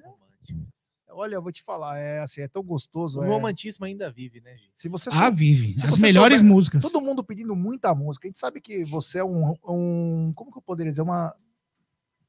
Olha, 1.12 1.36
eu 1.36 1.42
vou 1.42 1.52
te 1.52 1.64
falar, 1.64 1.98
é 1.98 2.20
assim, 2.20 2.42
é 2.42 2.48
tão 2.48 2.62
gostoso. 2.62 3.20
O 3.20 3.24
é. 3.24 3.28
romantismo 3.28 3.86
ainda 3.86 4.12
vive, 4.12 4.40
né, 4.40 4.52
gente? 4.52 4.72
Se 4.76 4.88
você 4.88 5.10
Ah, 5.10 5.26
sou- 5.28 5.34
vive. 5.34 5.80
Se 5.80 5.88
As 5.88 5.96
você 5.96 6.02
melhores 6.02 6.40
souber- 6.40 6.54
músicas. 6.56 6.82
Todo 6.84 7.02
mundo 7.02 7.24
pedindo 7.24 7.56
muita 7.56 7.94
música. 7.96 8.28
A 8.28 8.30
gente 8.30 8.40
sabe 8.40 8.62
que 8.62 8.84
você 8.84 9.20
é 9.20 9.24
um. 9.24 9.56
um 9.68 10.32
como 10.36 10.52
que 10.52 10.58
eu 10.58 10.62
poderia 10.62 10.92
dizer? 10.92 11.02
Uma 11.02 11.34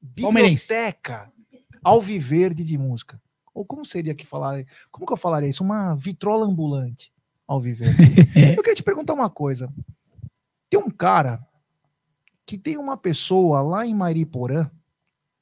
biblioteca 0.01 1.31
alviverde 1.83 2.63
de 2.63 2.77
música. 2.79 3.21
Ou 3.59 3.65
como 3.65 3.83
seria 3.83 4.15
que 4.15 4.25
falar? 4.25 4.63
Como 4.89 5.05
que 5.05 5.11
eu 5.11 5.17
falaria 5.17 5.49
isso? 5.49 5.65
Uma 5.65 5.93
vitrola 5.93 6.45
ambulante 6.45 7.11
alviverde. 7.45 8.01
eu 8.55 8.63
queria 8.63 8.75
te 8.75 8.81
perguntar 8.81 9.13
uma 9.13 9.29
coisa. 9.29 9.69
Tem 10.69 10.79
um 10.79 10.89
cara 10.89 11.45
que 12.45 12.57
tem 12.57 12.77
uma 12.77 12.95
pessoa 12.95 13.61
lá 13.61 13.85
em 13.85 13.93
Mariporã, 13.93 14.71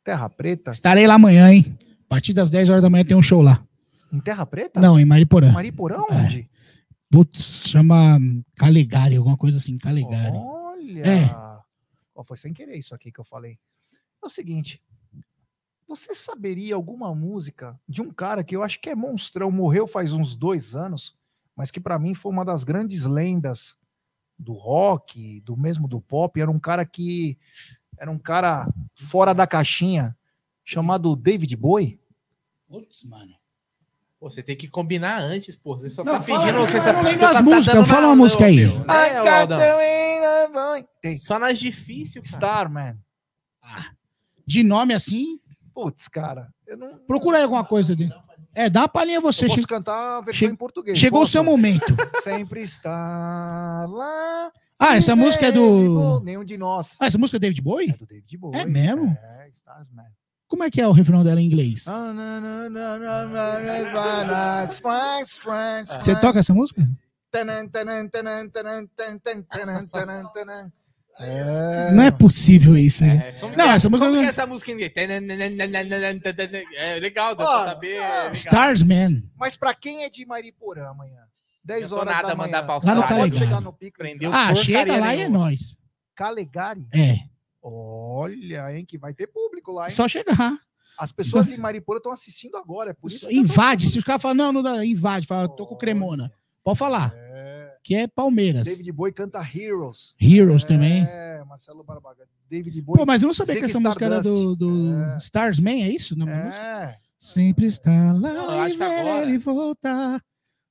Terra 0.04 0.28
Preta. 0.30 0.72
Estarei 0.72 1.06
lá 1.06 1.14
amanhã, 1.14 1.54
hein? 1.54 1.78
A 2.06 2.10
partir 2.10 2.34
das 2.34 2.50
10 2.50 2.70
horas 2.70 2.82
da 2.82 2.90
manhã 2.90 3.06
tem 3.06 3.16
um 3.16 3.22
show 3.22 3.44
lá. 3.44 3.64
Em 4.12 4.20
Terra 4.20 4.48
Preta? 4.48 4.82
Não, 4.82 5.00
em 5.00 5.06
Mariporã. 5.06 5.52
Mariporã 5.52 6.02
onde? 6.10 6.50
Putz, 7.12 7.68
chama 7.68 8.18
Calegari, 8.56 9.16
alguma 9.16 9.38
coisa 9.38 9.60
assim, 9.60 9.78
Calegari. 9.78 10.36
Olha! 10.36 11.06
É. 11.06 11.36
Ó, 12.16 12.24
foi 12.24 12.36
sem 12.36 12.52
querer 12.52 12.80
isso 12.80 12.96
aqui 12.96 13.12
que 13.12 13.20
eu 13.20 13.24
falei. 13.24 13.60
É 14.24 14.26
o 14.26 14.30
seguinte. 14.30 14.82
Você 15.88 16.14
saberia 16.14 16.76
alguma 16.76 17.14
música 17.16 17.80
de 17.88 18.02
um 18.02 18.12
cara 18.12 18.44
que 18.44 18.56
eu 18.56 18.62
acho 18.64 18.80
que 18.80 18.90
é 18.90 18.96
monstrão, 18.96 19.50
morreu 19.50 19.88
faz 19.88 20.12
uns 20.12 20.36
dois 20.36 20.76
anos, 20.76 21.16
mas 21.56 21.72
que 21.72 21.80
pra 21.80 21.98
mim 21.98 22.14
foi 22.14 22.32
uma 22.32 22.44
das 22.44 22.64
grandes 22.64 23.04
lendas 23.06 23.78
do 24.38 24.54
rock, 24.54 25.40
do 25.42 25.56
mesmo 25.56 25.88
do 25.88 26.02
pop. 26.02 26.40
Era 26.40 26.52
um 26.52 26.60
cara 26.60 26.86
que 26.86 27.38
era 27.98 28.12
um 28.12 28.20
cara 28.20 28.68
fora 29.06 29.34
da 29.34 29.48
caixinha, 29.48 30.16
chamado 30.64 31.16
David 31.16 31.56
Bowie. 31.56 32.00
Putz, 32.68 33.04
mano. 33.06 33.34
Pô, 34.20 34.30
você 34.30 34.44
tem 34.44 34.56
que 34.58 34.68
combinar 34.68 35.20
antes, 35.22 35.56
pô. 35.56 35.78
Você 35.78 35.90
só 35.90 36.04
Não, 36.04 36.14
tá 36.14 36.22
fala- 36.22 36.40
pedindo. 36.42 36.60
Você 36.60 36.78
não 36.92 37.04
você 37.04 37.26
as 37.26 37.36
tá 37.38 37.42
músicas, 37.42 37.88
fala 37.88 38.08
uma 38.08 38.16
música 38.16 38.46
aí. 38.46 38.58
meu, 38.58 38.80
né, 38.80 38.86
Só 41.18 41.40
nas 41.40 41.58
difíceis, 41.58 42.30
cara. 42.32 42.44
Starman. 42.46 42.98
De 44.46 44.64
nome 44.64 44.94
assim, 44.94 45.40
Putz, 45.78 46.08
cara. 46.08 46.48
Eu 46.66 46.76
não, 46.76 46.98
procura 47.06 47.38
aí 47.38 47.44
alguma 47.44 47.64
coisa 47.64 47.96
dele. 47.96 48.12
É, 48.56 48.68
dá 48.68 48.82
uma 48.82 48.88
palhinha 48.88 49.22
você. 49.22 49.46
Eu 49.46 49.50
posso 49.50 49.62
che- 49.62 49.68
cantar 49.68 50.18
a 50.18 50.22
versão 50.22 50.48
che- 50.48 50.52
em 50.52 50.56
português. 50.56 50.98
Chegou 50.98 51.20
o 51.20 51.22
posso? 51.22 51.34
seu 51.34 51.44
momento. 51.44 51.86
Sempre 52.24 52.62
está 52.64 53.86
lá. 53.88 54.52
Ah, 54.80 54.96
essa 54.96 55.16
música 55.16 55.46
é 55.46 55.52
do. 55.52 56.20
Nenhum 56.22 56.44
de 56.44 56.58
nós. 56.58 56.98
Ah, 57.00 57.06
essa 57.06 57.20
música 57.20 57.38
é 57.38 57.40
David 57.40 57.60
É 57.60 57.64
Bowie? 57.64 57.92
do 57.94 58.08
David 58.08 58.38
Bowie. 58.40 58.60
É 58.60 58.66
mesmo? 58.66 59.16
É, 59.22 59.50
Starsman. 59.50 60.06
Como 60.48 60.64
é 60.64 60.72
que 60.72 60.82
é 60.82 60.88
o 60.88 60.92
refrão 60.94 61.24
dela 61.24 61.40
em 61.40 61.46
inglês? 61.46 61.86
Você 66.02 66.16
toca 66.20 66.40
essa 66.40 66.54
música? 66.56 66.90
É, 71.20 71.92
Não 71.92 72.04
é 72.04 72.12
possível 72.12 72.78
isso, 72.78 73.04
né? 73.04 73.34
É, 73.42 73.56
Não, 73.58 73.72
é, 73.72 73.76
essa 73.76 73.90
música 73.90 74.06
como 74.06 74.16
não- 74.16 74.20
que 74.22 74.26
é 74.28 74.30
essa 74.30 74.46
música? 74.46 74.72
É 76.76 77.00
legal, 77.00 77.36
dá 77.36 77.46
pra 77.46 77.64
saber. 77.66 77.96
é 77.96 78.02
legal. 78.02 78.32
Starsman. 78.32 79.24
Mas 79.36 79.58
pra 79.58 79.74
quem 79.74 80.04
é 80.04 80.10
de 80.10 80.26
Mariporã 80.26 80.90
amanhã? 80.90 81.22
10 81.64 81.90
tô 81.90 81.98
horas 81.98 82.16
nada 82.16 82.28
da 82.28 82.34
a 82.34 82.36
mandar 82.38 82.64
manhã. 82.64 82.80
pra 82.80 82.88
Lá 82.90 82.96
no 82.96 83.02
Pode 83.02 83.14
Calegari. 83.14 83.38
chegar 83.38 83.62
no 83.62 83.74
pico. 83.74 83.98
Prendeu 83.98 84.32
Ah, 84.34 84.56
chega 84.56 84.96
lá 84.98 85.16
e 85.16 85.22
é 85.22 85.30
nóis. 85.30 85.78
Calegari. 86.16 86.88
É, 86.94 87.18
Olha, 87.62 88.72
hein, 88.74 88.86
que 88.86 88.98
vai 88.98 89.14
ter 89.14 89.28
público 89.28 89.72
lá, 89.72 89.86
hein? 89.86 89.90
só 89.90 90.08
chegar. 90.08 90.58
As 90.98 91.12
pessoas 91.12 91.46
de 91.48 91.58
Mariporã 91.58 91.98
estão 91.98 92.12
assistindo 92.12 92.56
agora, 92.58 92.92
é 92.92 92.94
por 92.94 93.12
isso 93.12 93.30
Invade. 93.32 93.90
Se 93.90 93.98
os 94.00 94.04
caras 94.04 94.22
falam, 94.22 94.36
não, 94.38 94.52
não 94.54 94.64
dá, 94.64 94.84
invade. 94.86 95.28
Fala, 95.28 95.48
tô 95.48 95.68
com 95.68 95.76
cremona. 95.76 96.32
Pode 96.64 96.80
falar. 96.80 97.14
É, 97.16 97.77
Que 97.88 97.96
é 97.96 98.06
Palmeiras. 98.06 98.68
David 98.68 98.92
Bowie 98.92 99.14
canta 99.14 99.40
Heroes. 99.40 100.14
Heroes 100.20 100.66
também. 100.66 101.06
É, 101.08 101.42
Marcelo 101.48 101.86
Barbaga. 101.86 102.28
David 102.50 102.82
Bowie. 102.82 103.00
Pô, 103.00 103.06
mas 103.06 103.24
eu 103.24 103.28
não 103.28 103.34
sabia 103.34 103.56
que 103.56 103.64
essa 103.64 103.80
música 103.80 104.04
era 104.04 104.22
do, 104.22 104.58
do 104.58 104.94
É. 104.94 105.18
Starsman, 105.20 105.84
é 105.84 105.90
isso? 105.90 106.14
Não, 106.14 106.28
música? 106.28 106.62
É. 106.62 106.98
Sempre 107.18 107.66
está 107.68 108.12
lá 108.12 108.68
eu 108.68 108.74
e 108.74 108.78
ver 108.78 109.22
ele 109.24 109.38
voltar. 109.38 110.22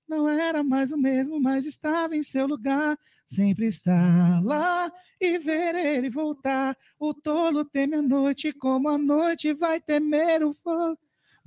Não 0.06 0.28
era 0.28 0.62
mais 0.62 0.92
o 0.92 0.98
mesmo, 0.98 1.40
mas 1.40 1.64
estava 1.64 2.14
em 2.14 2.22
seu 2.22 2.46
lugar. 2.46 2.98
Sempre 3.24 3.66
está 3.66 4.38
lá 4.44 4.92
e 5.18 5.38
ver 5.38 5.74
ele 5.74 6.10
voltar. 6.10 6.76
O 7.00 7.14
tolo 7.14 7.64
teme 7.64 7.94
a 7.94 8.02
noite, 8.02 8.52
como 8.52 8.90
a 8.90 8.98
noite 8.98 9.54
vai 9.54 9.80
temer 9.80 10.44
o 10.44 10.52
fogo. 10.52 10.98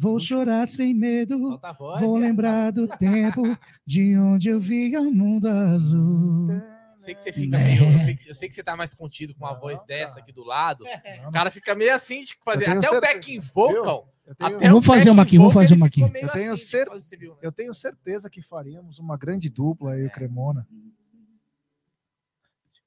Vou 0.02 0.18
chorar 0.18 0.66
sem 0.66 0.94
medo. 0.94 1.60
Voz. 1.78 2.00
Vou 2.02 2.16
lembrar 2.16 2.72
do 2.72 2.88
tempo 2.98 3.44
de 3.86 4.18
onde 4.18 4.48
eu 4.50 4.58
via 4.60 5.02
o 5.02 5.12
mundo 5.12 5.46
azul. 5.48 6.50
Eu 6.52 7.02
sei 7.02 7.14
que 7.14 7.22
você 7.22 7.34
fica 7.34 7.58
É. 7.58 7.64
meio. 7.64 8.16
eu 8.28 8.34
sei 8.36 8.48
que- 8.48 8.56
você 8.56 8.64
tá 8.64 8.78
mais 8.78 8.94
contido 8.94 9.36
com 9.36 9.44
uma 9.46 9.54
voz 9.54 9.84
dessa 9.84 10.20
aqui 10.20 10.32
do 10.32 10.44
lado. 10.44 10.86
O 11.28 11.32
cara 11.32 11.52
fica 11.52 11.76
meio 11.76 11.94
assim 11.94 12.24
de 12.24 12.38
fazer. 12.46 12.66
Até 12.70 12.80
o 12.80 12.82
certeza. 12.84 13.02
backing 13.14 13.40
vocal. 13.40 14.14
Eu 14.26 14.36
tenho, 14.36 14.56
Até 14.56 14.68
Vamos 14.70 14.84
o 14.86 14.88
fazer 14.88 15.10
uma 15.10 15.24
aqui, 15.24 15.38
vamos 15.38 15.54
fazer 15.54 15.74
uma 15.74 15.88
aqui. 15.88 16.02
Eu 16.02 16.10
tenho 16.12 16.28
assim, 16.30 16.56
cer- 16.56 16.88
tipo, 16.88 17.20
viu, 17.20 17.32
né? 17.34 17.38
eu 17.42 17.52
tenho 17.52 17.74
certeza 17.74 18.30
que 18.30 18.42
faríamos 18.42 19.00
uma 19.00 19.18
grande 19.18 19.50
dupla 19.50 19.94
aí, 19.94 20.06
o 20.06 20.12
Cremona. 20.12 20.66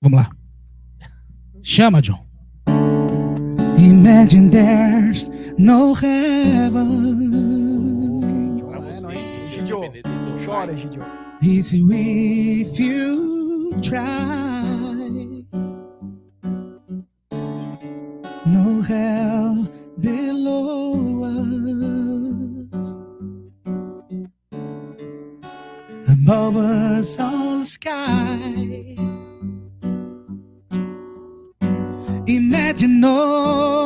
Vamos 0.01 0.19
lá. 0.21 0.31
Chama, 1.63 2.01
John. 2.01 2.27
Imagine 3.83 4.49
there's 4.51 5.29
no 5.59 5.95
heaven. 5.95 6.93
Chora, 10.45 10.75
Gidio. 10.81 11.05
If 11.43 12.79
you 12.79 13.75
try. 13.83 14.63
No 18.47 18.83
hell 18.83 19.69
below 19.99 21.25
us. 21.25 22.91
Above 26.09 26.57
us, 26.57 27.19
all 27.19 27.59
the 27.59 27.67
sky. 27.67 28.52
you 32.83 32.89
know 32.89 33.82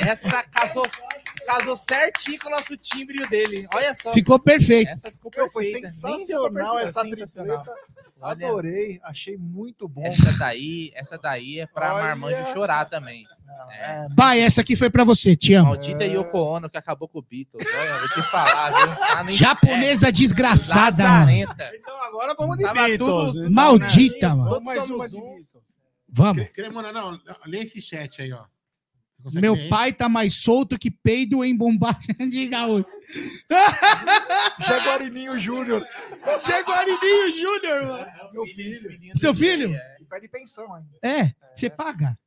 Essa 0.00 0.42
casou, 0.44 0.86
casou 1.46 1.76
certinho 1.76 2.38
com 2.40 2.48
o 2.48 2.50
nosso 2.50 2.76
timbre 2.76 3.26
dele. 3.28 3.66
Olha 3.74 3.94
só. 3.94 4.12
Ficou 4.12 4.38
perfeito. 4.38 4.90
Essa 4.90 5.10
ficou 5.10 5.30
perfeita. 5.30 5.52
foi 5.52 5.64
sensacional 5.64 6.78
essa 6.78 7.02
sensacional. 7.02 7.56
tripleta. 7.62 7.88
Olha, 8.20 8.46
Adorei, 8.48 8.98
achei 9.04 9.36
muito 9.36 9.88
bom. 9.88 10.04
Essa 10.04 10.32
daí, 10.36 10.90
essa 10.94 11.16
daí 11.16 11.60
é 11.60 11.66
pra 11.68 11.94
Olha. 11.94 12.04
Marmanjo 12.04 12.52
chorar 12.52 12.84
também. 12.86 13.24
Não, 13.46 13.70
é, 13.70 14.08
Pai, 14.16 14.40
essa 14.40 14.60
aqui 14.60 14.74
foi 14.74 14.90
pra 14.90 15.04
você, 15.04 15.36
te 15.36 15.54
amo. 15.54 15.68
Maldita 15.70 16.04
Yoko 16.04 16.36
Ono 16.38 16.68
que 16.68 16.76
acabou 16.76 17.06
com 17.08 17.20
o 17.20 17.22
Beatles. 17.22 17.64
Olha, 17.72 17.98
vou 17.98 18.08
te 18.08 18.22
falar, 18.22 18.70
viu? 18.72 18.96
Tá 18.96 19.24
Japonesa 19.28 20.10
desgraçada. 20.10 21.02
Lazarenta. 21.04 21.70
Então 21.74 22.02
agora 22.02 22.34
vamos 22.36 22.56
de 22.56 22.64
Tava 22.64 22.74
Beatles. 22.74 22.98
tudo- 22.98 23.38
então, 23.38 23.50
Maldita, 23.52 24.28
né? 24.30 24.34
mano. 24.34 24.50
Vamos 24.50 24.64
mais 24.64 24.78
Todos 24.80 24.90
uma 24.90 25.06
somos 25.06 25.10
de 25.10 25.16
um. 25.16 25.20
Beatles. 25.36 25.48
Vamos. 26.10 26.42
Cre- 26.48 26.52
Cremona, 26.52 26.90
não, 26.92 27.20
lê 27.46 27.60
esse 27.62 27.80
chat 27.80 28.20
aí, 28.20 28.32
ó. 28.32 28.44
Meu 29.34 29.54
aí? 29.54 29.68
pai 29.68 29.92
tá 29.92 30.08
mais 30.08 30.34
solto 30.34 30.78
que 30.78 30.90
peido 30.90 31.44
em 31.44 31.56
bombagem 31.56 32.16
de 32.30 32.46
gaúcho. 32.46 32.86
Jaguarininho 34.66 35.38
Júnior. 35.38 35.84
Jaguarininho 36.46 37.32
Júnior, 37.32 37.86
mano. 37.86 38.32
Meu 38.32 38.46
filho. 38.46 39.16
Seu 39.16 39.34
filho? 39.34 39.74
E 40.00 40.04
pede 40.04 40.28
pensão 40.28 40.72
ainda. 40.72 40.98
É, 41.02 41.32
você 41.54 41.68
paga? 41.68 42.18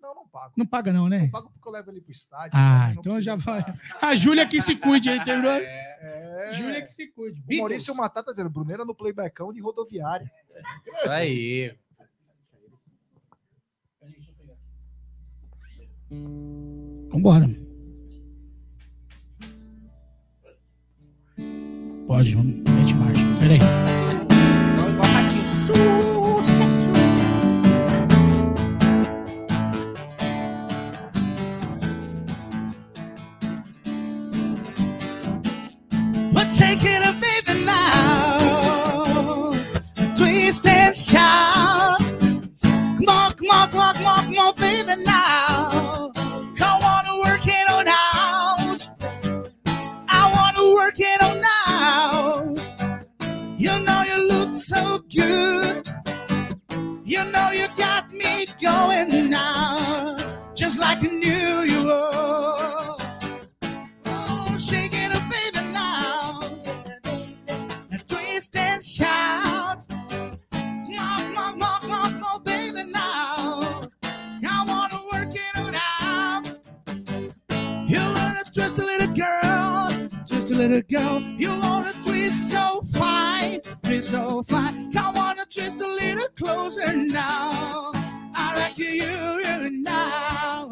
Não, 0.00 0.14
não 0.14 0.28
pago. 0.28 0.52
Não 0.56 0.66
paga 0.66 0.92
não, 0.92 1.08
né? 1.08 1.26
Eu 1.26 1.30
pago 1.30 1.50
porque 1.50 1.68
eu 1.68 1.72
levo 1.72 1.90
ele 1.90 2.00
pro 2.00 2.12
estádio. 2.12 2.52
Ah, 2.54 2.84
não 2.84 2.90
então 2.92 3.02
precisa 3.14 3.22
já 3.22 3.36
vai. 3.36 3.64
A 4.00 4.14
Júlia 4.14 4.46
que 4.46 4.60
se 4.60 4.76
cuide, 4.76 5.10
aí, 5.10 5.18
entendeu? 5.18 5.50
É. 5.50 6.52
Júlia 6.52 6.82
que 6.82 6.92
se 6.92 7.08
cuide. 7.08 7.42
O 7.50 7.58
Maurício 7.58 7.94
Matar 7.94 8.22
tá 8.22 8.30
dizendo, 8.30 8.48
Bruneira 8.48 8.84
no 8.84 8.94
playbackão 8.94 9.52
de 9.52 9.60
rodoviária. 9.60 10.30
Isso 10.86 11.10
aí. 11.10 11.76
Vambora. 16.10 17.48
Pode, 22.06 22.34
vamos. 22.34 22.54
Mete 22.74 22.94
marcha. 22.94 23.22
Peraí. 23.40 23.58
Igual 36.60 37.02
up, 37.08 37.16
baby, 37.20 37.64
now. 37.64 39.52
Twist 40.16 40.66
and 40.66 40.94
shout. 40.94 41.98
Come 42.62 43.08
on, 43.08 43.32
come 43.32 43.50
on, 43.50 43.70
come 43.70 43.80
on, 43.80 43.94
come 43.94 44.06
on, 44.06 44.24
come 44.24 44.38
on, 44.38 44.54
baby, 44.56 44.94
now. 45.04 45.27
You 57.04 57.24
know 57.24 57.50
you 57.50 57.66
got 57.76 58.12
me 58.12 58.46
going 58.62 59.28
now. 59.28 60.16
Just 60.54 60.78
like 60.78 61.02
I 61.02 61.08
knew 61.08 61.62
you. 61.62 61.82
Oh, 64.06 64.56
shake 64.58 64.92
it 64.92 65.10
baby, 65.28 65.66
now. 65.72 66.40
Now 67.90 67.98
twist 68.06 68.56
and 68.56 68.80
shout. 68.80 69.17
Twist 80.48 80.50
a 80.50 80.68
little 80.68 80.82
girl. 80.82 81.20
You 81.36 81.50
wanna 81.60 81.92
twist 82.04 82.50
so 82.50 82.80
fine, 82.82 83.60
twist 83.82 84.10
so 84.10 84.42
fine. 84.42 84.90
Come 84.92 85.14
wanna 85.14 85.44
twist 85.44 85.80
a 85.80 85.86
little 85.86 86.28
closer 86.36 86.96
now. 86.96 87.90
I 88.34 88.54
like 88.56 88.78
you, 88.78 88.86
you, 88.86 89.40
you 89.40 89.82
now, 89.82 90.70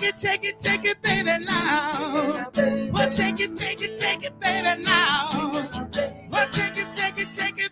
take 0.00 0.14
it, 0.14 0.16
take 0.16 0.44
it, 0.44 0.58
take 0.58 0.84
it, 0.84 1.02
baby, 1.02 1.44
now. 1.44 2.50
Well, 2.92 3.10
take 3.10 3.40
it, 3.40 3.54
take 3.54 3.82
it, 3.82 3.96
take 3.96 4.24
it, 4.24 4.40
baby, 4.40 4.82
now. 4.82 5.50
Well, 6.30 6.48
take 6.50 6.78
it, 6.78 6.90
take 6.90 7.18
it, 7.20 7.32
take 7.32 7.58
it, 7.58 7.69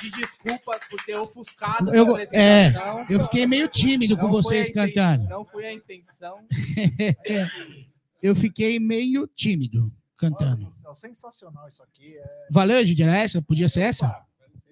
pedir 0.00 0.16
desculpa 0.16 0.78
por 0.90 1.04
ter 1.04 1.16
ofuscado 1.16 1.94
Eu- 1.94 2.16
essa 2.16 2.34
apresentação. 2.36 3.06
Eu 3.08 3.20
fiquei 3.20 3.46
meio 3.46 3.68
tímido 3.68 4.16
com 4.16 4.24
Não 4.24 4.30
foi 4.30 4.42
vocês 4.42 4.70
cantando. 4.70 5.28
Não 5.28 5.44
foi 5.44 5.66
a 5.66 5.72
intenção. 5.72 6.46
Eu 8.22 8.34
fiquei 8.34 8.78
meio 8.78 9.26
tímido 9.26 9.92
cantando. 10.16 10.62
Nossa, 10.62 10.94
sensacional 10.94 11.68
isso 11.68 11.82
aqui. 11.82 12.16
É... 12.18 12.46
Valeu, 12.50 12.84
Gide? 12.84 13.02
Era 13.02 13.16
essa? 13.16 13.40
Podia 13.40 13.68
ser 13.68 13.82
essa? 13.82 14.24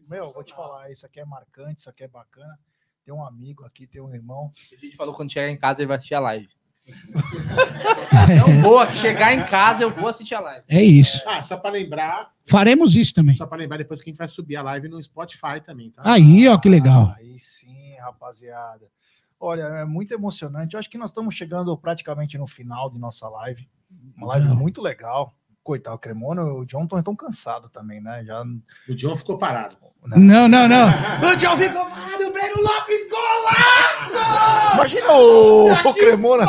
Meu, 0.09 0.33
vou 0.33 0.45
te 0.45 0.55
falar, 0.55 0.91
isso 0.91 1.07
aqui 1.07 1.21
é 1.21 1.25
marcante, 1.25 1.81
isso 1.81 1.91
aqui 1.91 2.05
é 2.05 2.09
bacana. 2.09 2.59
Tem 3.05 3.15
um 3.15 3.25
amigo 3.25 3.65
aqui, 3.65 3.87
tem 3.87 4.03
um 4.03 4.13
irmão. 4.15 4.53
A 4.71 4.77
gente 4.77 4.97
falou 4.97 5.15
quando 5.15 5.33
chegar 5.33 5.49
em 5.49 5.57
casa 5.57 5.81
ele 5.81 5.87
vai 5.87 5.97
assistir 5.97 6.15
a 6.15 6.21
live. 6.21 6.49
Não 8.39 8.62
vou 8.62 8.86
chegar 8.89 9.35
em 9.35 9.44
casa, 9.44 9.82
eu 9.82 9.90
vou 9.90 10.09
assistir 10.09 10.35
a 10.35 10.40
live. 10.40 10.65
É 10.69 10.82
isso. 10.82 11.23
Ah, 11.27 11.43
só 11.43 11.56
para 11.56 11.70
lembrar, 11.70 12.31
Faremos 12.47 12.97
isso 12.97 13.15
também. 13.15 13.35
só 13.35 13.47
para 13.47 13.59
lembrar 13.59 13.77
depois 13.77 14.01
que 14.01 14.09
a 14.09 14.10
gente 14.10 14.19
vai 14.19 14.28
subir 14.28 14.56
a 14.56 14.62
live 14.62 14.89
no 14.89 15.02
Spotify 15.02 15.60
também, 15.65 15.90
tá? 15.90 16.02
Aí, 16.05 16.48
ó, 16.48 16.59
que 16.59 16.69
legal. 16.69 17.15
Aí 17.16 17.39
sim, 17.39 17.94
rapaziada. 18.01 18.86
Olha, 19.40 19.62
é 19.62 19.85
muito 19.85 20.12
emocionante. 20.12 20.74
Eu 20.74 20.81
acho 20.81 20.90
que 20.90 20.98
nós 20.98 21.10
estamos 21.10 21.35
chegando 21.35 21.77
praticamente 21.77 22.36
no 22.36 22.47
final 22.47 22.90
de 22.90 22.98
nossa 22.98 23.28
live. 23.28 23.69
Uma 24.16 24.28
live 24.28 24.48
muito 24.48 24.82
legal. 24.82 25.38
Coitado, 25.69 25.97
o 25.97 25.99
Cremona 25.99 26.40
e 26.40 26.45
o 26.47 26.65
John 26.65 26.85
estão 26.85 27.03
tão 27.03 27.15
cansados 27.15 27.70
também, 27.70 28.01
né? 28.01 28.24
Já, 28.24 28.43
O 28.89 28.95
John 28.95 29.15
ficou 29.15 29.36
parado. 29.36 29.77
Não, 30.16 30.49
não, 30.49 30.66
não. 30.66 30.89
O 31.31 31.36
John 31.36 31.55
ficou 31.59 31.85
parado, 31.85 32.27
o 32.27 32.32
Breno 32.32 32.62
Lopes, 32.62 33.07
golaço! 33.11 34.73
Imagina 34.73 35.12
o, 35.12 35.70
o 35.70 35.95
Cremona. 35.95 36.47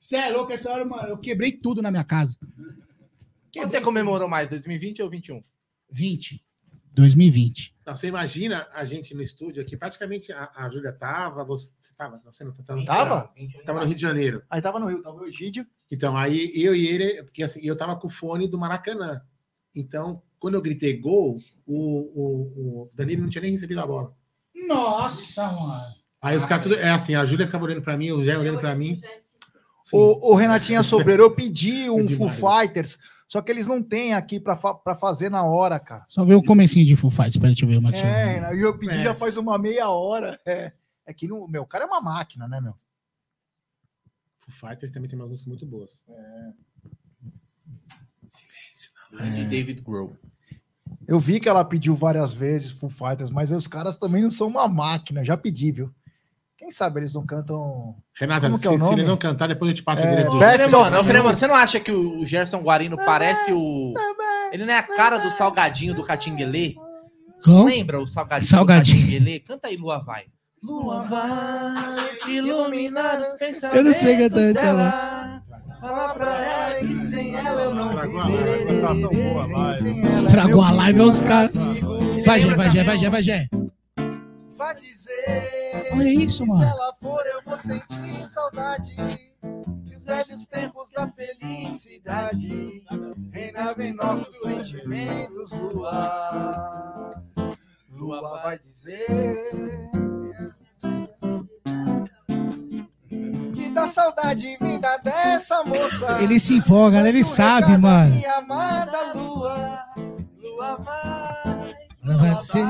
Você 0.00 0.16
é 0.16 0.30
louco 0.30 0.50
essa 0.50 0.72
hora, 0.72 0.82
mano. 0.86 1.08
Eu 1.10 1.18
quebrei 1.18 1.52
tudo 1.52 1.82
na 1.82 1.90
minha 1.90 2.04
casa. 2.04 2.38
Quem 3.52 3.68
você 3.68 3.82
comemorou 3.82 4.26
mais, 4.26 4.48
2020 4.48 5.02
ou 5.02 5.10
21? 5.10 5.44
20. 5.90 6.42
2020. 6.92 7.76
Então, 7.80 7.96
você 7.96 8.08
imagina 8.08 8.66
a 8.72 8.84
gente 8.84 9.14
no 9.14 9.22
estúdio 9.22 9.62
aqui, 9.62 9.76
praticamente 9.76 10.32
a, 10.32 10.50
a 10.54 10.68
Júlia 10.68 10.92
tava, 10.92 11.44
você 11.44 11.72
tava, 11.96 12.20
você 12.24 12.44
não 12.44 12.52
tava, 12.52 12.84
Tava? 12.84 13.34
tava 13.64 13.80
no 13.80 13.86
Rio 13.86 13.94
de 13.94 14.02
Janeiro. 14.02 14.42
Aí 14.50 14.60
tava 14.60 14.78
no 14.78 14.86
Rio, 14.86 15.02
tava 15.02 15.16
o 15.16 15.26
Egídio. 15.26 15.66
Então, 15.90 16.16
aí 16.16 16.52
eu 16.54 16.74
e 16.74 16.86
ele, 16.86 17.22
porque 17.22 17.42
assim, 17.42 17.60
eu 17.62 17.76
tava 17.76 17.96
com 17.96 18.06
o 18.06 18.10
fone 18.10 18.46
do 18.46 18.58
Maracanã. 18.58 19.22
Então, 19.74 20.22
quando 20.38 20.54
eu 20.54 20.62
gritei 20.62 20.98
gol, 20.98 21.38
o, 21.66 21.74
o, 21.74 22.82
o 22.82 22.90
Danilo 22.94 23.22
não 23.22 23.28
tinha 23.30 23.42
nem 23.42 23.52
recebido 23.52 23.80
a 23.80 23.86
bola. 23.86 24.12
Nossa, 24.66 25.50
mano. 25.50 25.98
Aí 26.20 26.36
os 26.36 26.44
caras 26.44 26.64
tudo. 26.64 26.74
É 26.74 26.90
assim, 26.90 27.14
a 27.14 27.24
Júlia 27.24 27.46
ficava 27.46 27.64
olhando 27.64 27.82
pra 27.82 27.96
mim, 27.96 28.10
o 28.10 28.22
Zé 28.22 28.36
olhando 28.36 28.58
pra 28.58 28.74
mim. 28.74 29.00
O, 29.92 30.32
o 30.32 30.34
Renatinha 30.34 30.82
Sobreiro, 30.82 31.22
eu 31.22 31.34
pedi 31.34 31.88
um 31.88 32.02
Pedi 32.02 32.16
Full 32.16 32.26
mais. 32.26 32.66
Fighters, 32.66 32.98
só 33.28 33.42
que 33.42 33.52
eles 33.52 33.66
não 33.66 33.82
têm 33.82 34.14
aqui 34.14 34.40
pra, 34.40 34.56
fa 34.56 34.74
fazer 34.98 35.30
na 35.30 35.44
hora, 35.44 35.78
cara. 35.78 36.04
Só 36.08 36.24
ver 36.24 36.34
o 36.34 36.42
comecinho 36.42 36.86
de 36.86 36.96
Full 36.96 37.10
Fighters. 37.10 37.34
Espera, 37.34 37.52
deixa 37.52 37.64
eu 37.66 37.68
ver 37.68 37.76
uma 37.76 37.94
É, 37.94 38.54
e 38.56 38.60
eu 38.62 38.78
pedi 38.78 38.96
É. 38.96 39.02
já 39.04 39.14
faz 39.14 39.36
uma 39.36 39.58
meia 39.58 39.90
hora. 39.90 40.40
É, 40.46 40.72
é 41.04 41.12
que 41.12 41.28
no, 41.28 41.46
meu, 41.46 41.62
o 41.62 41.66
cara 41.66 41.84
é 41.84 41.86
uma 41.86 42.00
máquina, 42.00 42.48
né, 42.48 42.58
meu? 42.58 42.74
Foo 44.40 44.68
Fighters 44.70 44.90
também 44.90 45.10
tem 45.10 45.18
umas 45.18 45.28
músicas 45.28 45.46
muito 45.48 45.66
boas. 45.66 46.02
Grande 49.12 49.44
David 49.44 49.82
Grohl. 49.82 50.16
Eu 51.06 51.20
vi 51.20 51.38
que 51.38 51.48
ela 51.48 51.64
pediu 51.64 51.94
várias 51.94 52.32
vezes 52.32 52.70
Full 52.70 52.90
Fighters, 52.90 53.30
mas 53.30 53.50
os 53.52 53.66
caras 53.66 53.98
também 53.98 54.22
não 54.22 54.30
são 54.30 54.48
uma 54.48 54.66
máquina. 54.66 55.22
Já 55.22 55.36
pedi, 55.36 55.70
viu? 55.70 55.94
Quem 56.58 56.72
sabe 56.72 56.98
eles 57.00 57.14
não 57.14 57.24
cantam. 57.24 57.94
Renata, 58.18 58.46
Como 58.46 58.56
se, 58.56 58.62
que 58.62 58.68
é 58.68 58.70
o 58.72 58.74
se 58.74 58.78
none? 58.80 59.00
ele 59.02 59.08
não 59.08 59.16
cantar, 59.16 59.46
depois 59.46 59.70
eu 59.70 59.74
te 59.76 59.82
passo 59.84 60.02
o 60.02 60.04
É, 60.04 60.22
of 60.24 60.72
não, 60.72 60.98
You. 60.98 61.04
Cremona, 61.04 61.36
você 61.36 61.46
não 61.46 61.54
acha 61.54 61.78
que 61.78 61.92
o 61.92 62.26
Gerson 62.26 62.58
Guarino 62.60 62.96
parece 62.96 63.52
o. 63.52 63.94
Ele 64.52 64.64
não 64.66 64.72
é 64.74 64.78
a 64.78 64.82
cara 64.82 65.18
do 65.18 65.30
salgadinho 65.30 65.94
do 65.94 66.02
Catinguelê? 66.04 66.74
Como? 67.44 67.64
Lembra 67.66 68.00
o 68.00 68.08
salgadinho, 68.08 68.50
Salgadinho. 68.50 68.98
do 68.98 69.04
Catinguelê? 69.04 69.38
Canta 69.40 69.68
aí, 69.68 69.76
Lua 69.76 70.00
Vai. 70.04 70.24
Lua 70.60 71.04
vai 71.04 72.08
iluminar 72.26 73.20
os 73.20 73.32
pensamentos 73.34 73.78
Eu 73.78 73.84
não 73.84 73.94
sei 73.94 74.16
cantar 74.18 74.40
essa 74.40 74.60
dela. 74.60 75.42
Fala 75.80 76.14
pra 76.14 76.34
ela 76.44 76.88
que 76.88 76.96
sem 76.96 77.36
ela 77.36 77.62
eu 77.62 77.72
não 77.72 77.86
Estragou 77.90 78.20
a 78.20 78.26
live. 78.26 78.80
Tá 78.80 78.88
tão 78.88 79.10
boa 79.10 79.42
a 79.44 79.46
live. 79.46 80.08
Estragou 80.12 80.62
a 80.62 80.70
live 80.72 81.00
aos 81.00 81.20
caras. 81.20 81.54
Vai, 82.26 82.40
Gé, 82.40 82.54
vai, 82.56 82.70
Gé, 82.70 82.82
vai, 82.82 82.98
Gé, 82.98 83.08
vai, 83.08 83.22
Gé. 83.22 83.48
Vai 84.58 84.74
dizer. 84.74 85.88
Olha 85.92 86.08
isso, 86.08 86.44
mano. 86.44 86.58
Se 86.58 86.68
ela 86.68 86.92
for, 87.00 87.24
eu 87.26 87.40
vou 87.44 87.56
sentir 87.56 88.26
saudade. 88.26 88.92
Que 89.86 89.94
os 89.96 90.02
velhos 90.02 90.48
tempos 90.48 90.90
da 90.90 91.06
felicidade 91.06 92.84
reinavam 93.30 93.84
em 93.84 93.94
nossos 93.94 94.34
sentimentos. 94.40 95.52
Lua, 95.52 97.22
Lua 97.92 98.20
vai 98.42 98.58
dizer. 98.58 99.52
Que 103.54 103.70
da 103.70 103.86
saudade 103.86 104.56
vinda 104.60 104.96
dessa 104.98 105.62
moça. 105.62 106.20
Ele 106.20 106.40
se 106.40 106.56
empolga, 106.56 107.00
né? 107.00 107.10
ele 107.10 107.22
sabe, 107.22 107.78
mano. 107.78 108.12
Minha 108.12 108.38
amada 108.38 109.12
Lua. 109.14 109.84
Lua 110.42 110.76
vai. 110.78 111.76
Ela 112.02 112.16
vai 112.16 112.38
ser. 112.40 112.66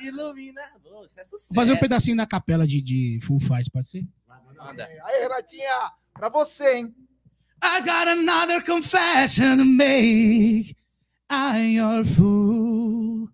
Vai 0.00 0.08
iluminar. 0.08 0.72
Pô, 0.82 1.04
Isso 1.04 1.20
é 1.20 1.24
sucesso. 1.24 1.54
Vou 1.54 1.62
fazer 1.62 1.72
um 1.72 1.78
pedacinho 1.78 2.16
da 2.16 2.26
capela 2.26 2.66
de, 2.66 2.80
de 2.80 3.18
Full 3.22 3.40
Faz, 3.40 3.68
pode 3.68 3.88
ser? 3.88 4.06
Manda. 4.56 4.84
Aí, 5.04 5.22
Renatinha, 5.22 5.92
pra 6.14 6.28
você, 6.28 6.76
hein? 6.76 6.94
I 7.62 7.80
got 7.80 8.08
another 8.08 8.62
confession 8.64 9.58
to 9.58 9.64
make. 9.64 10.74
I'm 11.30 11.74
your 11.76 12.04
fool. 12.04 13.28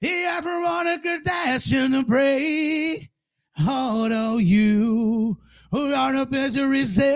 You 0.00 0.26
ever 0.26 0.60
wanna 0.62 0.98
Kardashian 0.98 1.92
to 1.92 2.04
pray? 2.06 3.10
Although 3.66 4.38
you 4.38 5.38
who 5.70 5.94
are 5.94 6.12
no 6.12 6.26
busy 6.26 6.60
resist 6.62 7.06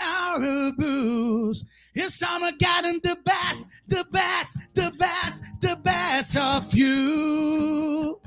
our 0.00 0.68
abuse. 0.68 1.64
Yes, 1.94 2.22
I'm 2.22 2.56
getting 2.58 3.00
the 3.02 3.16
best, 3.24 3.68
the 3.88 4.04
best, 4.10 4.56
the 4.74 4.90
best, 4.92 5.42
the 5.60 5.76
best 5.76 6.36
of 6.36 6.72
you. 6.76 8.20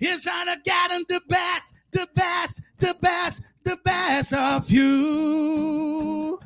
Yes, 0.00 0.26
I'm 0.26 0.60
getting 0.62 1.04
the 1.08 1.20
best, 1.28 1.74
the 1.92 2.06
best, 2.14 2.60
the 2.78 2.94
best, 3.00 3.42
the 3.64 3.76
best 3.82 4.32
of 4.34 4.70
you. 4.74 6.38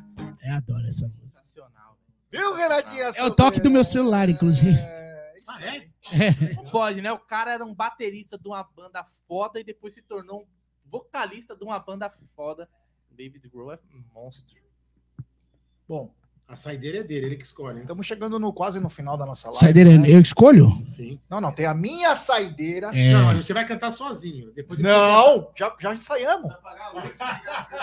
Eu 0.43 0.55
adoro 0.55 0.85
essa 0.87 1.07
música. 1.07 1.43
Sensacional. 1.43 1.97
Viu, 2.31 2.53
Renatinha? 2.55 3.03
É 3.15 3.23
o 3.23 3.31
toque 3.31 3.59
do 3.59 3.69
meu 3.69 3.83
celular, 3.83 4.29
inclusive. 4.29 4.77
É, 4.79 5.33
isso 5.37 5.51
Ah, 5.51 5.65
é? 5.65 5.91
Não 6.55 6.63
pode, 6.65 7.01
né? 7.01 7.11
O 7.11 7.19
cara 7.19 7.51
era 7.53 7.65
um 7.65 7.73
baterista 7.73 8.37
de 8.37 8.47
uma 8.47 8.63
banda 8.63 9.03
foda 9.27 9.59
e 9.59 9.63
depois 9.63 9.93
se 9.93 10.01
tornou 10.01 10.41
um 10.43 10.47
vocalista 10.85 11.55
de 11.55 11.63
uma 11.63 11.79
banda 11.79 12.09
foda. 12.35 12.69
David 13.09 13.47
Grohl 13.49 13.73
é 13.73 13.79
um 13.93 14.03
monstro. 14.13 14.61
Bom, 15.87 16.13
A 16.51 16.55
saideira 16.57 16.97
é 16.97 17.03
dele, 17.03 17.27
ele 17.27 17.35
que 17.37 17.43
escolhe. 17.45 17.75
hein? 17.77 17.81
estamos 17.83 18.05
chegando 18.05 18.37
no, 18.37 18.51
quase 18.51 18.77
no 18.81 18.89
final 18.89 19.15
da 19.15 19.25
nossa 19.25 19.47
live. 19.47 19.57
Saideira, 19.59 19.97
né? 19.97 20.09
eu 20.09 20.19
escolho? 20.19 20.81
Sim. 20.85 21.17
Não, 21.29 21.39
não, 21.39 21.49
tem 21.49 21.65
a 21.65 21.73
minha 21.73 22.13
saideira. 22.13 22.91
É. 22.93 23.13
Não, 23.13 23.33
você 23.37 23.53
vai 23.53 23.65
cantar 23.65 23.89
sozinho. 23.91 24.51
Depois 24.51 24.77
Não, 24.81 25.49
já, 25.57 25.73
já 25.79 25.93
ensaiamos. 25.93 26.51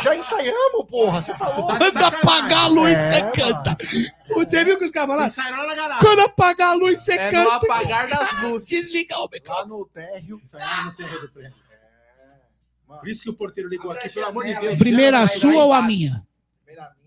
Já 0.03 0.15
ensaiamos, 0.15 0.85
porra. 0.87 1.23
Você 1.23 1.33
tá 1.33 1.49
louco? 1.49 1.69
Tá 1.69 1.79
de 1.79 1.79
Quando 1.79 1.93
sacanagem. 1.95 2.21
apagar 2.29 2.65
a 2.65 2.69
luz, 2.69 2.93
É, 2.93 2.97
você 3.13 3.21
mano. 3.21 3.33
canta. 3.33 3.77
Você 4.35 4.65
viu 4.65 4.79
que 4.79 4.85
os 4.85 4.91
caras 4.91 5.35
garagem. 5.35 6.01
Quando 6.01 6.21
apagar 6.21 6.69
a 6.71 6.75
luz, 6.75 7.01
você 7.01 7.13
É 7.15 7.33
no 7.33 7.45
canta. 7.51 7.67
apagar 7.67 8.09
das 8.09 8.43
luzes. 8.43 8.69
Desliga 8.69 9.17
o 9.17 9.23
Lá 9.23 9.29
microfone. 9.33 9.69
no 9.71 9.87
térreo. 9.87 10.41
Ensaiou 10.45 10.85
no 10.85 10.93
terreno 10.95 11.21
do 11.23 11.29
prédio. 11.31 11.55
Mano, 12.87 13.01
Por 13.01 13.09
isso 13.09 13.23
que 13.23 13.31
o 13.31 13.35
porteiro 13.35 13.69
ligou 13.71 13.91
aqui, 13.91 14.11
pelo 14.11 14.27
amor 14.27 14.45
de 14.45 14.55
Deus. 14.61 14.79
Primeira 14.79 15.27
sua 15.27 15.65
ou 15.65 15.73
a 15.73 15.81
minha? 15.83 16.23
primeira 16.65 16.83
minha, 16.83 16.98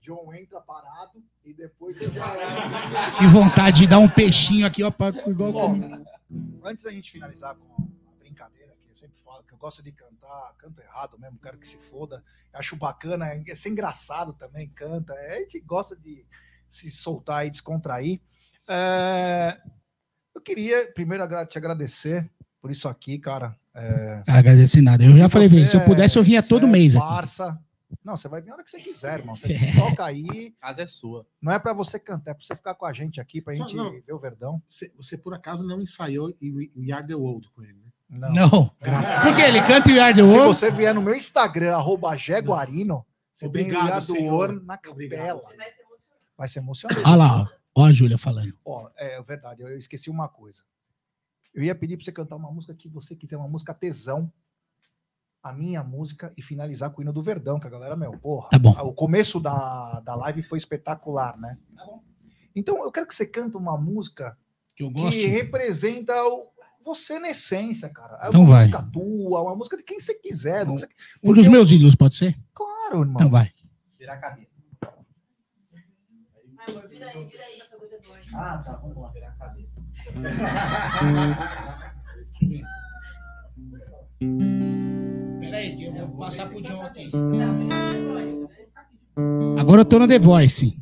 John 0.00 0.32
entra 0.34 0.60
parado 0.60 1.22
e 1.44 1.52
depois 1.52 1.98
você 1.98 2.10
já. 2.10 3.10
Que 3.18 3.26
vontade 3.26 3.80
de 3.80 3.86
dar 3.86 3.98
um 3.98 4.08
peixinho 4.08 4.66
aqui, 4.66 4.82
ó, 4.82 4.90
pra, 4.90 5.08
igual 5.26 5.52
comigo. 5.52 6.04
antes 6.64 6.84
da 6.84 6.90
gente 6.90 7.10
finalizar 7.10 7.54
com 7.54 7.82
a 7.82 8.18
brincadeira, 8.18 8.74
que 8.84 8.90
eu 8.90 8.96
sempre 8.96 9.16
falo 9.24 9.42
que 9.44 9.52
eu 9.52 9.58
gosto 9.58 9.82
de 9.82 9.92
cantar, 9.92 10.54
canto 10.58 10.80
errado 10.80 11.18
mesmo, 11.18 11.38
quero 11.38 11.58
que 11.58 11.66
se 11.66 11.76
foda. 11.76 12.22
Acho 12.52 12.76
bacana, 12.76 13.26
é 13.28 13.54
ser 13.54 13.68
engraçado 13.68 14.32
também, 14.32 14.68
canta. 14.70 15.12
é, 15.14 15.36
A 15.36 15.40
gente 15.40 15.60
gosta 15.60 15.94
de 15.94 16.24
se 16.68 16.90
soltar 16.90 17.46
e 17.46 17.50
descontrair. 17.50 18.20
É, 18.68 19.60
eu 20.34 20.40
queria 20.40 20.92
primeiro 20.94 21.26
te 21.46 21.58
agradecer 21.58 22.30
por 22.60 22.70
isso 22.70 22.88
aqui, 22.88 23.18
cara. 23.18 23.56
É, 23.74 24.22
Agradecer 24.26 24.80
nada. 24.80 25.04
Eu 25.04 25.16
já 25.16 25.28
falei 25.28 25.48
ele, 25.48 25.68
se 25.68 25.76
eu 25.76 25.84
pudesse, 25.84 26.18
eu 26.18 26.22
vinha 26.22 26.42
todo 26.42 26.66
é 26.66 26.70
mês 26.70 26.96
aqui. 26.96 27.06
Não, 28.04 28.16
você 28.16 28.28
vai 28.28 28.40
vir 28.40 28.50
a 28.50 28.54
hora 28.54 28.64
que 28.64 28.70
você 28.70 28.78
quiser, 28.80 29.18
irmão. 29.20 29.34
Você 29.34 29.48
toca 29.76 30.04
aí. 30.04 30.54
A 30.60 30.66
casa 30.68 30.82
é 30.82 30.86
sua. 30.86 31.26
Não 31.40 31.52
é 31.52 31.58
pra 31.58 31.72
você 31.72 31.98
cantar, 31.98 32.30
é 32.30 32.34
pra 32.34 32.42
você 32.44 32.54
ficar 32.56 32.74
com 32.74 32.86
a 32.86 32.92
gente 32.92 33.20
aqui, 33.20 33.40
pra 33.40 33.54
Só 33.54 33.64
gente 33.64 33.76
não. 33.76 33.90
ver 33.90 34.12
o 34.12 34.18
Verdão. 34.18 34.62
Você, 34.66 34.92
você, 34.96 35.18
por 35.18 35.34
acaso 35.34 35.66
não 35.66 35.80
ensaiou 35.80 36.32
em 36.40 36.52
We 36.52 36.70
We 36.76 36.92
Are 36.92 37.06
the 37.06 37.14
World 37.14 37.48
com 37.54 37.62
ele, 37.62 37.74
né? 37.74 37.90
Não. 38.08 38.32
Não. 38.32 38.66
Porque 39.22 39.42
ele 39.42 39.60
canta 39.62 39.88
o 39.88 39.92
Yard 39.92 40.20
the 40.20 40.26
Se 40.26 40.32
World. 40.32 40.48
você 40.56 40.70
vier 40.70 40.94
no 40.94 41.02
meu 41.02 41.14
Instagram, 41.14 41.76
arroba 41.76 42.16
Jaguarino, 42.16 43.06
você 43.32 43.46
Obrigado, 43.46 43.86
tem 43.88 43.96
o 43.98 44.00
senhor. 44.00 44.32
World 44.50 44.66
na 44.66 44.76
capela. 44.76 45.40
Vai 46.36 46.48
ser 46.48 46.58
emocionante. 46.60 47.00
Olha 47.06 47.14
lá, 47.16 47.42
ó. 47.42 47.82
Ó 47.82 47.84
a 47.86 47.92
Júlia 47.92 48.18
falando. 48.18 48.52
Ó, 48.64 48.90
é 48.96 49.22
verdade, 49.22 49.62
eu 49.62 49.76
esqueci 49.76 50.10
uma 50.10 50.28
coisa. 50.28 50.62
Eu 51.54 51.62
ia 51.62 51.74
pedir 51.74 51.96
pra 51.96 52.04
você 52.04 52.12
cantar 52.12 52.36
uma 52.36 52.50
música 52.50 52.74
que 52.74 52.88
você 52.88 53.14
quiser, 53.14 53.36
uma 53.36 53.48
música 53.48 53.72
tesão. 53.74 54.32
A 55.42 55.54
minha 55.54 55.82
música 55.82 56.30
e 56.36 56.42
finalizar 56.42 56.90
com 56.90 57.00
o 57.00 57.02
hino 57.02 57.14
do 57.14 57.22
Verdão, 57.22 57.58
que 57.58 57.66
a 57.66 57.70
galera, 57.70 57.96
meu, 57.96 58.12
porra. 58.18 58.50
Tá 58.50 58.58
bom. 58.58 58.72
O 58.82 58.92
começo 58.92 59.40
da, 59.40 60.00
da 60.00 60.14
live 60.14 60.42
foi 60.42 60.58
espetacular, 60.58 61.36
né? 61.38 61.56
Então 62.54 62.82
eu 62.84 62.92
quero 62.92 63.06
que 63.06 63.14
você 63.14 63.24
cante 63.26 63.56
uma 63.56 63.78
música 63.78 64.36
Que 64.76 64.82
eu 64.82 64.92
que 64.92 65.26
representa 65.26 66.12
o, 66.24 66.50
você 66.84 67.18
na 67.18 67.30
essência, 67.30 67.88
cara. 67.88 68.18
É 68.22 68.28
Então 68.28 68.42
uma 68.42 68.50
vai. 68.50 68.66
música 68.66 68.82
tua, 68.92 69.40
uma 69.42 69.56
música 69.56 69.76
de 69.78 69.82
quem 69.82 69.98
você 69.98 70.12
quiser. 70.14 70.66
você- 70.66 70.88
Um 71.24 71.32
dos 71.32 71.48
meus 71.48 71.72
ídolos, 71.72 71.94
pode 71.94 72.16
ser? 72.16 72.36
Claro, 72.52 73.00
irmão. 73.00 73.14
Então 73.14 73.30
vai. 73.30 73.50
Virar 73.98 74.14
a 74.14 74.18
cadeira. 74.18 74.50
Ah, 78.34 78.58
tá, 78.58 78.72
vamos 78.76 78.96
lá. 78.96 79.10
Virar 79.12 79.28
a 79.28 79.32
cadeira. 79.32 79.70
Peraí, 85.50 85.74
que 85.74 85.84
eu 85.86 85.92
vou 85.92 86.18
passar 86.18 86.48
pro 86.48 86.62
John 86.62 86.80
aqui. 86.80 87.08
Agora 89.58 89.80
eu 89.80 89.84
tô 89.84 89.98
no 89.98 90.06
The 90.06 90.20
Voice. 90.20 90.78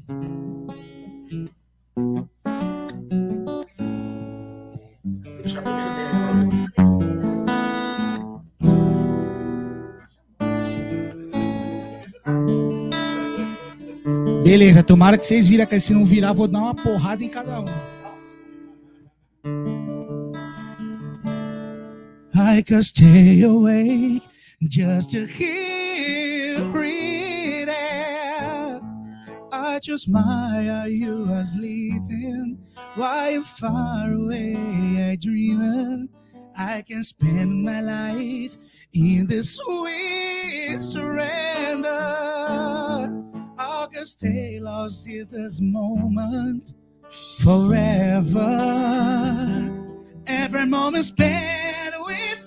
Beleza, 14.45 14.83
tomara 14.83 15.17
que 15.17 15.27
vocês 15.27 15.47
viram, 15.47 15.65
que 15.65 15.81
se 15.81 15.95
não 15.95 16.05
virar, 16.05 16.35
vou 16.35 16.47
dar 16.47 16.59
uma 16.59 16.75
porrada 16.75 17.25
em 17.25 17.31
cada 17.31 17.63
um. 17.63 17.67
I 22.35 22.63
could 22.63 22.85
stay 22.85 23.45
awake 23.45 24.23
just 24.67 25.13
to 25.13 25.27
hear 25.27 26.59
it. 26.85 27.69
I 29.53 29.79
just 29.81 30.09
admire 30.09 30.89
you 30.89 31.33
are 31.33 31.45
sleeping 31.45 32.59
while 32.95 33.31
you're 33.31 33.43
far 33.43 34.13
away. 34.13 34.57
I 35.13 35.17
dream 35.21 36.09
I 36.57 36.83
can 36.83 37.05
spend 37.05 37.65
my 37.65 37.81
life 37.81 38.57
in 38.93 39.29
this 39.29 39.57
sweet 39.57 40.79
surrender. 40.81 41.89
I 43.59 43.87
can 43.93 44.05
stay 44.05 44.59
lost 44.61 45.09
in 45.09 45.25
this 45.31 45.61
moment 45.61 46.73
forever. 47.39 48.45
Every 50.27 50.67
moment 50.67 51.05
spent 51.05 51.95
with 52.05 52.38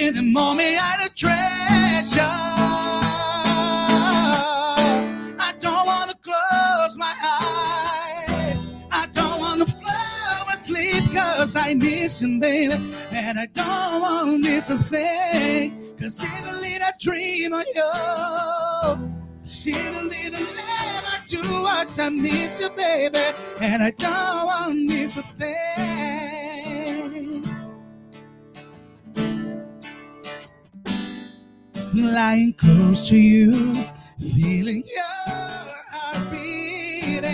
in 0.00 0.14
the 0.14 0.22
moment 0.22 0.78
I 0.80 1.04
a 1.04 1.08
treasure. 1.10 2.20
I 5.38 5.52
don't 5.60 5.86
wanna 5.86 6.14
close 6.22 6.96
my 6.96 7.12
eyes. 7.22 8.62
I 8.90 9.06
don't 9.12 9.40
wanna 9.40 9.66
fall 9.66 10.48
asleep 10.52 11.12
cause 11.12 11.54
I 11.54 11.74
miss 11.74 12.22
you, 12.22 12.40
baby. 12.40 12.74
And 13.10 13.38
I 13.38 13.46
don't 13.46 14.00
wanna 14.00 14.38
miss 14.38 14.70
a 14.70 14.78
thing. 14.78 15.94
Cause 15.98 16.24
even 16.24 16.60
little 16.60 16.88
dream 16.98 17.52
of 17.52 17.64
you. 17.74 17.92
Even 19.66 20.08
little 20.08 20.40
a 20.40 21.04
I 21.12 21.18
do 21.26 21.42
what 21.62 21.98
I 21.98 22.08
miss 22.08 22.60
you, 22.60 22.70
baby. 22.70 23.18
And 23.60 23.82
I 23.82 23.90
don't 23.90 24.46
wanna 24.46 24.74
miss 24.74 25.16
a 25.18 25.22
thing. 25.22 25.89
Lying 31.92 32.52
close 32.52 33.08
to 33.08 33.16
you, 33.16 33.84
feeling 34.36 34.84
your 34.86 35.02
heart 35.90 36.30
beating, 36.30 37.24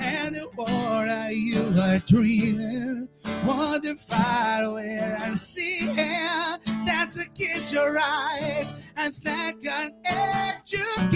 and 0.00 0.34
the 0.34 0.48
water 0.56 1.30
you 1.30 1.74
are 1.78 1.98
dreaming, 1.98 3.06
wonder 3.44 3.96
far 3.96 4.72
where 4.72 5.18
I 5.20 5.34
see 5.34 5.80
it. 5.82 6.60
That's 6.86 7.16
to 7.16 7.26
kiss 7.34 7.70
your 7.70 7.98
eyes 7.98 8.72
and 8.96 9.14
thank 9.14 9.62
God 9.62 9.92
air 10.06 10.62
together. 10.64 11.12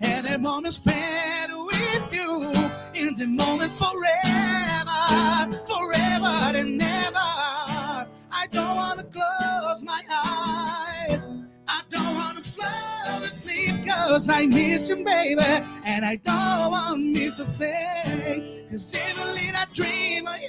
And 0.00 0.26
the 0.26 0.38
moment 0.38 0.74
spent 0.74 1.52
with 1.52 2.08
you 2.10 2.42
in 2.94 3.14
the 3.16 3.26
moment 3.26 3.72
forever, 3.72 5.50
forever 5.66 6.56
and 6.56 6.78
never. 6.78 7.18
I 8.34 8.46
don't 8.50 8.74
want 8.74 9.11
cause 14.08 14.28
I 14.28 14.46
miss 14.46 14.88
you, 14.88 15.04
baby. 15.04 15.42
And 15.84 16.04
I 16.04 16.16
don't 16.16 16.70
want 16.70 16.96
to 16.96 17.20
miss 17.20 17.38
a 17.38 17.46
thing. 17.46 18.66
Cause 18.70 18.94
even 18.94 19.26
little 19.26 19.66
dream 19.72 20.26
of 20.26 20.40
you. 20.40 20.48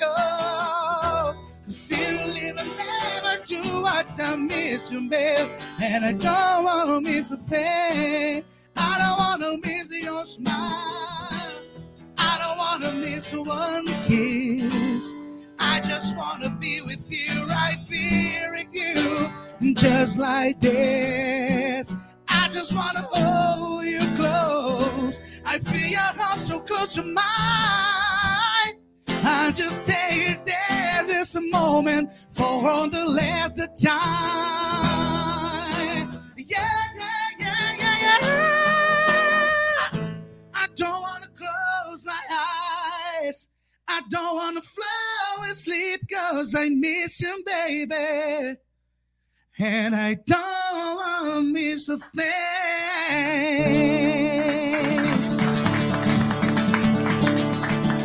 Cause 1.66 1.92
even 1.92 2.34
little 2.34 2.66
never 2.78 3.44
do 3.46 3.82
what 3.82 4.20
I 4.20 4.36
miss 4.36 4.92
you, 4.92 5.10
babe. 5.10 5.50
And 5.82 6.06
I 6.06 6.14
don't 6.14 6.64
want 6.64 6.90
to 6.90 7.12
miss 7.12 7.32
a 7.32 7.38
thing. 7.38 8.44
I 8.76 8.98
don't 8.98 9.18
want 9.18 9.64
to 9.64 9.70
miss 9.70 9.92
your 9.92 10.26
smile. 10.26 11.52
I 12.18 12.38
don't 12.40 12.58
want 12.58 12.82
to 12.84 12.94
miss 12.94 13.34
one 13.34 13.88
kiss. 14.06 15.16
I 15.60 15.80
just 15.80 16.16
want 16.18 16.44
to 16.44 16.50
be 16.50 16.82
with 16.82 17.10
you 17.10 17.46
right 17.48 17.78
here 17.90 18.52
with 18.52 18.74
you, 18.74 19.74
just 19.74 20.18
like 20.18 20.60
this. 20.60 21.94
I 22.36 22.48
just 22.50 22.74
want 22.74 22.98
to 22.98 23.03
hold 23.03 23.86
you 23.86 24.00
close. 24.16 25.20
I 25.45 25.60
feel 25.60 25.88
your 25.88 26.00
heart 26.00 26.40
so 26.40 26.60
close 26.60 26.95
to 26.95 27.03
mine. 27.03 27.24
I 29.26 29.52
just 29.53 29.86
take 29.86 30.30
it 30.30 30.45
there 30.45 31.03
this 31.06 31.36
moment 31.52 32.12
for 32.30 32.44
all 32.44 32.90
the 32.90 33.06
last 33.06 33.56
time. 33.58 33.94
Yeah, 36.38 36.58
yeah, 36.98 37.30
yeah, 37.40 37.76
yeah, 37.80 38.18
yeah. 38.22 40.10
I 40.53 40.68
don't 40.76 41.02
want 41.02 41.24
to 41.24 41.30
close 41.30 42.06
my 42.06 42.22
eyes. 43.24 43.48
I 43.88 44.02
don't 44.10 44.36
want 44.36 44.58
to 44.58 44.64
flow 44.64 45.44
asleep 45.52 46.02
cause 46.12 46.56
I 46.56 46.70
miss 46.70 47.22
you, 47.22 47.44
baby. 47.45 48.58
And 49.59 49.95
I 49.95 50.15
don't 50.15 50.98
want 50.98 51.35
to 51.35 51.43
miss 51.43 51.88
a 51.88 51.98
thing. 51.99 52.23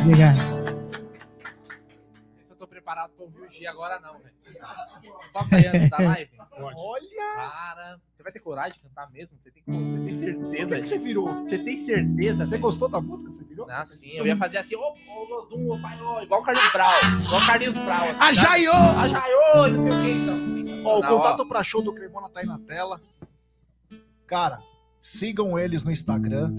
Obrigado. 0.03 0.37
Não 0.37 2.33
sei 2.33 2.43
se 2.43 2.51
eu 2.51 2.55
tô 2.55 2.67
preparado 2.67 3.13
pra 3.13 3.25
ouvir 3.25 3.41
o 3.41 3.49
G 3.49 3.65
agora, 3.65 3.99
não, 3.99 4.19
velho. 4.19 4.33
Posso 5.33 5.49
sair 5.49 5.67
antes 5.67 5.89
da 5.89 5.97
live? 5.97 6.31
Olha! 6.51 7.35
Cara, 7.35 7.99
você 8.11 8.21
vai 8.21 8.31
ter 8.31 8.39
coragem 8.41 8.73
de 8.73 8.83
cantar 8.83 9.09
mesmo? 9.11 9.39
Você 9.39 9.49
tem, 9.49 9.63
você 9.65 9.97
tem 9.97 10.13
certeza? 10.13 10.67
Por 10.67 10.81
que 10.81 10.87
você 10.87 10.97
virou? 10.99 11.33
Você 11.43 11.57
tem 11.57 11.81
certeza? 11.81 12.45
Você 12.45 12.57
gostou 12.59 12.87
da 12.89 13.01
música? 13.01 13.31
Você 13.31 13.43
virou? 13.43 13.65
Ah, 13.69 13.85
sim. 13.85 14.11
Eu 14.11 14.27
ia 14.27 14.37
fazer 14.37 14.59
assim, 14.59 14.75
ô, 14.75 14.81
ô, 15.07 15.23
Lodum, 15.23 15.71
ô, 15.71 15.79
pai, 15.79 15.99
ô, 15.99 16.21
igual 16.21 16.41
o 16.41 16.43
Carlinhos 16.43 16.71
Brau. 16.71 16.91
Igual 17.23 17.41
o 17.41 17.45
Carlinhos 17.47 17.77
Brau. 17.79 18.03
Assim, 18.03 18.11
A 18.13 18.17
tá? 18.17 18.31
Jaiô! 18.33 18.73
A 18.73 19.09
Jaiô, 19.09 19.67
não 19.67 19.79
sei 19.79 19.91
o 19.91 20.01
que, 20.01 20.11
então. 20.11 20.58
Ó, 20.85 20.99
o 20.99 21.03
contato 21.03 21.45
pra 21.47 21.63
show 21.63 21.81
do 21.81 21.93
Cremona 21.93 22.29
tá 22.29 22.39
aí 22.41 22.45
na 22.45 22.59
tela. 22.59 23.01
Cara, 24.25 24.59
sigam 25.01 25.57
eles 25.57 25.83
no 25.83 25.91
Instagram. 25.91 26.51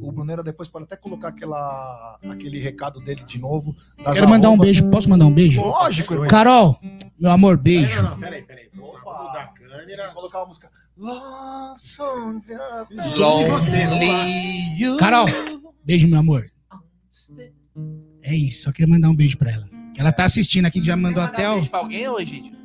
O 0.00 0.10
Bruneira 0.10 0.42
depois 0.42 0.68
pode 0.68 0.84
até 0.84 0.96
colocar 0.96 1.28
aquela, 1.28 2.18
aquele 2.22 2.58
recado 2.58 3.00
dele 3.00 3.22
de 3.24 3.38
novo. 3.38 3.76
Quero 4.12 4.28
mandar 4.28 4.48
um 4.48 4.52
arrobas. 4.52 4.66
beijo. 4.66 4.90
Posso 4.90 5.08
mandar 5.08 5.26
um 5.26 5.32
beijo? 5.32 5.60
Lógico, 5.60 6.14
irmão. 6.14 6.28
Carol, 6.28 6.78
meu 7.18 7.30
amor, 7.30 7.56
beijo. 7.56 8.02
Não, 8.02 8.10
não, 8.10 8.18
peraí, 8.18 8.42
peraí. 8.42 8.70
Mudar 8.74 9.42
a 9.42 9.46
câmera. 9.48 10.10
Colocar 10.12 10.38
uma 10.40 10.46
música. 10.46 10.70
Love 10.96 11.80
songs 11.80 12.46
você. 13.48 13.86
Carol, 14.98 15.26
beijo, 15.84 16.08
meu 16.08 16.18
amor. 16.18 16.50
É 18.22 18.34
isso, 18.34 18.64
só 18.64 18.72
queria 18.72 18.88
mandar 18.88 19.08
um 19.08 19.16
beijo 19.16 19.36
pra 19.38 19.50
ela. 19.50 19.68
Ela 19.96 20.12
tá 20.12 20.24
assistindo 20.24 20.66
aqui, 20.66 20.82
já 20.82 20.96
mandou 20.96 21.22
até 21.22 21.48
um 21.48 21.52
o. 21.52 21.54
beijo 21.56 21.70
pra 21.70 21.80
alguém 21.80 22.08
hoje, 22.08 22.30
gente? 22.30 22.59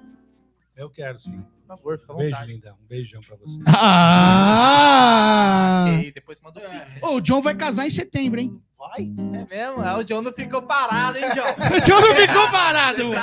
Eu 0.76 0.90
quero 0.90 1.20
sim. 1.20 1.42
Por 1.68 1.78
favor, 1.78 1.98
fica 1.98 2.12
à 2.12 2.16
Um 2.16 2.20
beijo, 2.20 2.32
vontade. 2.36 2.52
linda. 2.54 2.74
Um 2.74 2.86
beijão 2.86 3.22
pra 3.22 3.36
você. 3.38 3.60
Ah! 4.68 5.86
Ok, 5.98 6.12
depois 6.12 6.40
manda 6.42 6.60
o 6.60 6.64
pix. 6.70 6.98
Ô, 7.02 7.16
o 7.16 7.22
John 7.22 7.42
vai 7.42 7.56
casar 7.56 7.86
em 7.88 7.90
setembro, 7.90 8.40
hein? 8.40 8.62
Vai. 8.78 9.02
É 9.02 9.46
mesmo? 9.46 9.82
Ah, 9.82 9.98
o 9.98 10.04
John 10.04 10.22
não 10.22 10.32
ficou 10.34 10.62
parado, 10.62 11.18
hein, 11.18 11.26
John? 11.34 11.42
O 11.76 11.82
John 11.82 12.02
não 12.02 12.16
ficou 12.16 12.52
parado. 12.52 13.04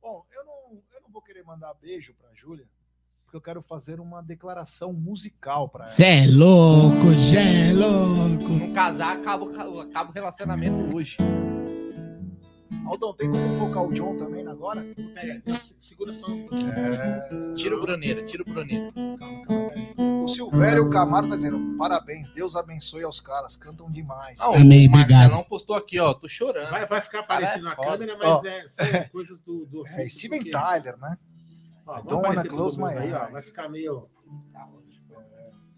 Bom, 0.00 0.24
eu 0.32 0.44
não, 0.44 0.80
eu 0.94 1.00
não 1.02 1.10
vou 1.12 1.20
querer 1.22 1.42
mandar 1.44 1.74
beijo 1.74 2.14
pra 2.14 2.28
Júlia, 2.34 2.66
porque 3.24 3.36
eu 3.36 3.40
quero 3.40 3.60
fazer 3.62 4.00
uma 4.00 4.22
declaração 4.22 4.92
musical 4.92 5.68
pra 5.68 5.84
ela. 5.84 5.92
Cê 5.92 6.04
é 6.04 6.26
louco, 6.28 7.14
cê 7.18 7.36
é 7.36 7.66
Se 7.68 7.72
louco. 7.74 8.48
não 8.54 8.72
casar, 8.72 9.16
acaba 9.16 9.44
o 9.44 10.12
relacionamento 10.12 10.96
hoje. 10.96 11.16
Aldão, 12.86 13.12
tem 13.14 13.30
como 13.30 13.58
focar 13.58 13.82
o 13.84 13.92
John 13.92 14.16
também 14.16 14.46
agora? 14.46 14.82
Peraí, 15.14 15.36
então, 15.38 15.54
se- 15.54 15.74
segura 15.78 16.12
só 16.12 16.26
um 16.30 16.46
pouquinho. 16.46 16.72
Tira 17.54 17.76
o 17.76 17.80
Bruneiro, 17.80 18.24
tira 18.24 18.42
o 18.42 18.46
Bruneiro. 18.46 18.92
O 20.24 20.28
Silvério 20.28 20.88
Camaro 20.90 21.28
tá 21.28 21.36
dizendo: 21.36 21.76
parabéns, 21.76 22.30
Deus 22.30 22.54
abençoe 22.56 23.02
aos 23.04 23.20
caras, 23.20 23.56
cantam 23.56 23.90
demais. 23.90 24.40
Ah, 24.40 24.50
o 24.50 24.54
Amém, 24.54 24.88
Marcelão 24.88 25.44
postou 25.44 25.74
aqui, 25.76 25.98
ó. 25.98 26.14
Tô 26.14 26.28
chorando. 26.28 26.70
Vai, 26.70 26.86
vai 26.86 27.00
ficar 27.00 27.20
aparecendo 27.20 27.66
é 27.66 27.70
na 27.70 27.76
câmera, 27.76 28.16
mas 28.18 28.28
Ó. 28.28 28.46
é, 28.46 28.68
são 28.68 28.86
coisas 29.12 29.40
do, 29.40 29.66
do 29.66 29.78
É 29.78 29.80
ofício, 29.82 30.18
Steven 30.18 30.38
porque- 30.38 30.50
Tyler, 30.52 30.96
né? 30.98 31.16
Ó, 31.86 31.92
vai 31.94 32.02
don't 32.04 32.26
wanna 32.26 32.44
close 32.44 32.78
my 32.80 32.92
eyes. 32.94 33.30
Vai 33.32 33.42
ficar 33.42 33.68
meio. 33.68 34.08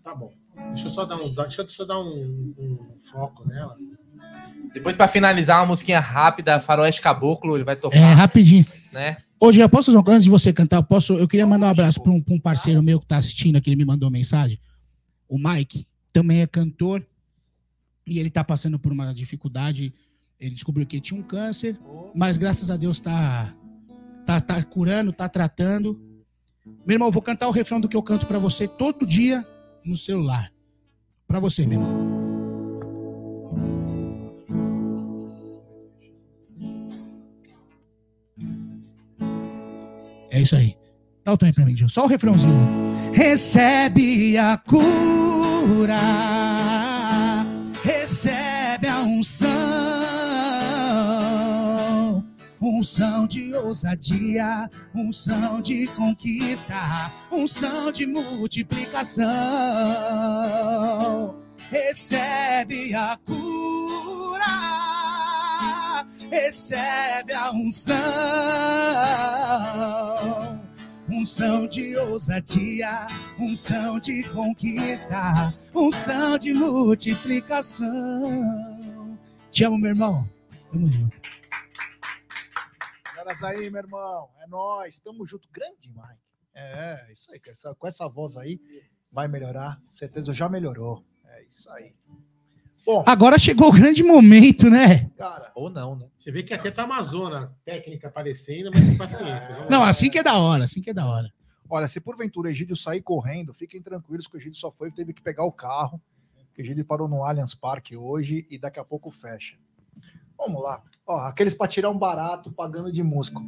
Tá 0.02 0.14
bom. 0.14 0.32
Deixa 0.70 0.86
eu 0.86 0.90
só 0.90 1.04
dar 1.04 1.16
um, 1.16 1.34
deixa 1.34 1.62
eu 1.62 1.68
só 1.68 1.84
dar 1.84 1.98
um, 2.00 2.54
um 2.58 2.96
foco 3.10 3.46
nela. 3.46 3.76
Depois, 4.72 4.96
pra 4.96 5.08
finalizar, 5.08 5.60
uma 5.60 5.66
musiquinha 5.68 6.00
rápida, 6.00 6.60
Faroeste 6.60 7.00
Caboclo, 7.00 7.56
ele 7.56 7.64
vai 7.64 7.76
tocar, 7.76 7.96
É, 7.96 8.12
rapidinho. 8.12 8.64
né? 8.92 9.16
Hoje, 9.40 9.60
eu 9.60 9.68
posso 9.68 9.96
antes 9.96 10.24
de 10.24 10.30
você 10.30 10.52
cantar? 10.52 10.76
Eu, 10.78 10.82
posso, 10.82 11.14
eu 11.14 11.28
queria 11.28 11.46
mandar 11.46 11.66
um 11.66 11.70
abraço 11.70 12.00
para 12.02 12.10
um, 12.12 12.20
pra 12.20 12.34
um 12.34 12.40
parceiro 12.40 12.82
meu 12.82 12.98
que 13.00 13.06
tá 13.06 13.16
assistindo 13.16 13.56
aqui, 13.56 13.70
ele 13.70 13.76
me 13.76 13.84
mandou 13.84 14.08
uma 14.08 14.12
mensagem. 14.18 14.58
O 15.28 15.38
Mike 15.38 15.86
também 16.12 16.40
é 16.40 16.46
cantor 16.46 17.04
e 18.06 18.18
ele 18.18 18.30
tá 18.30 18.42
passando 18.42 18.78
por 18.78 18.90
uma 18.90 19.12
dificuldade. 19.14 19.92
Ele 20.40 20.54
descobriu 20.54 20.86
que 20.86 20.96
ele 20.96 21.02
tinha 21.02 21.18
um 21.20 21.22
câncer, 21.22 21.78
mas 22.14 22.36
graças 22.36 22.70
a 22.70 22.76
Deus 22.76 22.98
tá, 22.98 23.52
tá, 24.26 24.40
tá 24.40 24.62
curando, 24.64 25.12
tá 25.12 25.28
tratando. 25.28 26.00
Meu 26.86 26.94
irmão, 26.96 27.08
eu 27.08 27.12
vou 27.12 27.22
cantar 27.22 27.48
o 27.48 27.52
refrão 27.52 27.80
do 27.80 27.88
que 27.88 27.96
eu 27.96 28.02
canto 28.02 28.26
para 28.26 28.38
você 28.38 28.66
todo 28.66 29.06
dia 29.06 29.46
no 29.84 29.96
celular. 29.96 30.50
Para 31.26 31.38
você, 31.40 31.66
meu 31.66 31.80
irmão. 31.80 32.17
É 40.38 40.42
isso 40.42 40.54
aí. 40.54 40.76
Dá 41.24 41.32
o 41.32 41.36
tom 41.36 41.46
aí 41.46 41.52
pra 41.52 41.64
mim, 41.64 41.76
Gil. 41.76 41.88
Só 41.88 42.04
o 42.04 42.06
refrãozinho. 42.06 42.54
Recebe 43.12 44.38
a 44.38 44.56
cura, 44.56 45.98
recebe 47.82 48.86
a 48.86 49.00
unção, 49.00 49.48
unção 52.62 53.26
de 53.26 53.52
ousadia, 53.52 54.70
unção 54.94 55.60
de 55.60 55.88
conquista, 55.88 57.12
unção 57.32 57.90
de 57.90 58.06
multiplicação. 58.06 59.26
Recebe 61.68 62.94
a 62.94 63.18
cura, 63.26 63.87
recebe 66.30 67.32
a 67.32 67.50
unção 67.50 67.98
unção 71.10 71.66
de 71.66 71.96
ousadia, 71.96 73.06
unção 73.38 73.98
de 73.98 74.22
conquista, 74.28 75.54
unção 75.74 76.36
de 76.38 76.52
multiplicação. 76.52 79.18
Te 79.50 79.64
amo, 79.64 79.78
meu 79.78 79.88
irmão. 79.90 80.28
Tamo 80.70 80.90
junto. 80.90 81.16
Caras 83.02 83.42
aí, 83.42 83.70
meu 83.70 83.82
irmão. 83.82 84.30
É 84.40 84.46
nóis. 84.46 85.00
Tamo 85.00 85.26
junto. 85.26 85.48
Grande, 85.50 85.88
Mike. 85.88 86.20
É, 86.54 87.10
isso 87.12 87.32
aí. 87.32 87.40
Com 87.40 87.50
essa, 87.50 87.74
com 87.74 87.86
essa 87.86 88.08
voz 88.08 88.36
aí, 88.36 88.60
vai 89.12 89.28
melhorar. 89.28 89.80
Certeza 89.90 90.34
já 90.34 90.48
melhorou. 90.48 91.04
É 91.24 91.42
isso 91.44 91.70
aí. 91.72 91.94
Bom, 92.86 93.04
Agora 93.06 93.38
chegou 93.38 93.68
o 93.68 93.72
grande 93.72 94.02
momento, 94.02 94.70
né? 94.70 95.10
cara, 95.16 95.52
Ou 95.54 95.68
não, 95.68 95.94
né? 95.96 96.06
Você 96.18 96.32
vê 96.32 96.42
que 96.42 96.54
até 96.54 96.70
tá 96.70 96.84
uma 96.84 97.02
zona 97.02 97.52
técnica 97.64 98.08
aparecendo, 98.08 98.70
mas 98.72 98.92
paciência. 98.96 99.54
Não, 99.68 99.82
assim 99.84 100.08
que 100.08 100.18
é 100.18 100.22
da 100.22 100.34
hora, 100.38 100.64
assim 100.64 100.80
que 100.80 100.90
é 100.90 100.94
da 100.94 101.06
hora. 101.06 101.30
olha, 101.68 101.86
se 101.86 102.00
porventura 102.00 102.48
o 102.48 102.50
Egídio 102.50 102.74
sair 102.76 103.02
correndo, 103.02 103.52
fiquem 103.52 103.82
tranquilos 103.82 104.26
que 104.26 104.36
o 104.36 104.38
Egídio 104.38 104.58
só 104.58 104.70
foi, 104.70 104.90
teve 104.90 105.12
que 105.12 105.20
pegar 105.22 105.44
o 105.44 105.52
carro. 105.52 106.00
que 106.54 106.62
O 106.62 106.64
Egídio 106.64 106.84
parou 106.84 107.06
no 107.08 107.22
Allianz 107.24 107.54
Parque 107.54 107.94
hoje 107.96 108.46
e 108.50 108.58
daqui 108.58 108.80
a 108.80 108.84
pouco 108.84 109.10
fecha. 109.10 109.56
Vamos 110.38 110.62
lá. 110.62 110.80
Ó, 111.06 111.16
aqueles 111.26 111.52
para 111.54 111.68
tirar 111.68 111.90
um 111.90 111.98
barato 111.98 112.50
pagando 112.52 112.90
de 112.92 113.02
músico. 113.02 113.44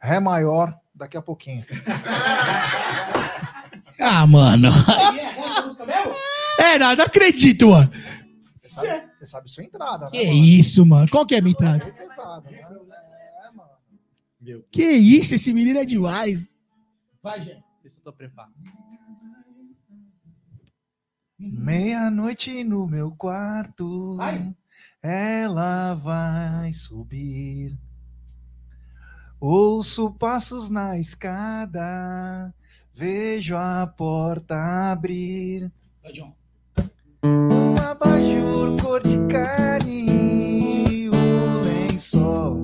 Ré 0.00 0.20
maior, 0.20 0.74
daqui 0.94 1.16
a 1.16 1.22
pouquinho. 1.22 1.64
Ah, 3.98 4.26
mano. 4.26 4.68
É, 6.58 6.78
não, 6.78 6.94
não 6.96 7.04
acredito, 7.04 7.68
mano. 7.68 7.90
Você 8.64 8.68
sabe, 8.86 9.10
você 9.18 9.26
sabe 9.26 9.50
sua 9.50 9.62
entrada, 9.64 10.10
Que 10.10 10.16
né? 10.18 10.24
mano? 10.24 10.38
isso, 10.44 10.86
mano. 10.86 11.06
Qual 11.10 11.26
que 11.26 11.34
é 11.34 11.38
a 11.38 11.42
minha 11.42 11.52
entrada? 11.52 11.84
É 11.86 11.90
pesado, 11.92 12.50
né? 12.50 12.60
É, 12.60 13.50
mano. 13.50 14.64
Que 14.70 14.82
isso, 14.90 15.34
esse 15.34 15.52
menino 15.52 15.78
é 15.78 15.84
demais. 15.84 16.48
Vai, 17.22 17.40
gente. 17.42 17.56
Não 17.56 17.80
sei 17.82 17.90
se 17.90 17.98
eu 17.98 18.02
tô 18.04 18.12
preparado. 18.12 18.54
Meia-noite 21.38 22.64
no 22.64 22.86
meu 22.86 23.10
quarto, 23.12 24.16
Vai. 24.16 24.54
ela 25.02 25.94
vai 25.94 26.72
subir. 26.72 27.76
Ouço 29.40 30.10
passos 30.14 30.70
na 30.70 30.98
escada, 30.98 32.54
vejo 32.94 33.56
a 33.56 33.86
porta 33.86 34.90
abrir. 34.90 35.70
Vai, 36.02 36.12
John. 36.12 36.34
Um 37.74 37.78
abajur 37.90 38.80
cor 38.80 39.00
de 39.02 39.18
carne, 39.26 41.10
o 41.10 41.60
lençol 41.64 42.63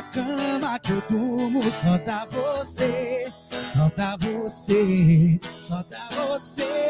Toda 0.00 0.12
cama 0.12 0.78
que 0.78 0.92
eu 0.92 1.02
durmo, 1.10 1.62
só 1.70 1.98
dá 1.98 2.24
você, 2.24 3.30
só 3.62 3.90
dá 3.94 4.16
você, 4.16 5.38
só 5.60 5.82
dá 5.82 6.08
você. 6.10 6.82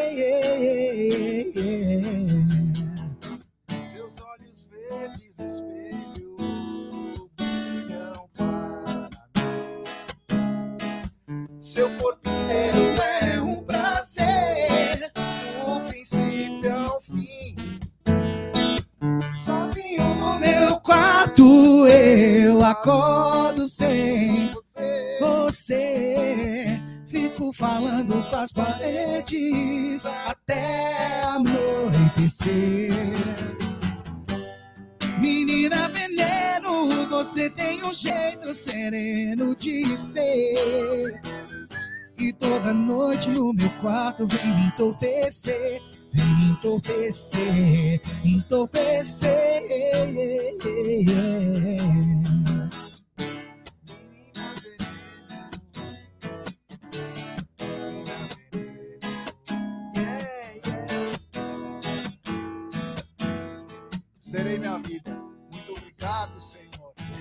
Seus 3.91 4.21
olhos 4.21 4.69
verdes 4.71 5.35
no 5.37 5.47
espelho 5.47 6.37
brilham 7.37 8.29
para 8.37 9.11
mim. 10.29 11.59
Seu 11.59 11.91
corpo 11.99 12.20
acordo 22.81 23.67
sem 23.67 24.51
você. 25.21 26.81
Fico 27.07 27.53
falando 27.53 28.23
com 28.31 28.37
as 28.37 28.53
paredes 28.53 30.05
até 30.05 31.23
anoitecer. 31.25 32.93
Menina 35.19 35.89
veneno, 35.89 37.07
você 37.09 37.51
tem 37.51 37.85
um 37.85 37.93
jeito 37.93 38.55
sereno 38.55 39.55
de 39.57 39.99
ser. 39.99 41.21
E 42.17 42.33
toda 42.33 42.73
noite 42.73 43.29
no 43.31 43.53
meu 43.53 43.71
quarto 43.81 44.27
vem 44.27 44.55
me 44.55 44.67
entorpecer, 44.67 45.83
vem 46.13 46.37
me 46.37 46.51
entorpecer, 46.51 48.01
entorpecer. 48.25 49.41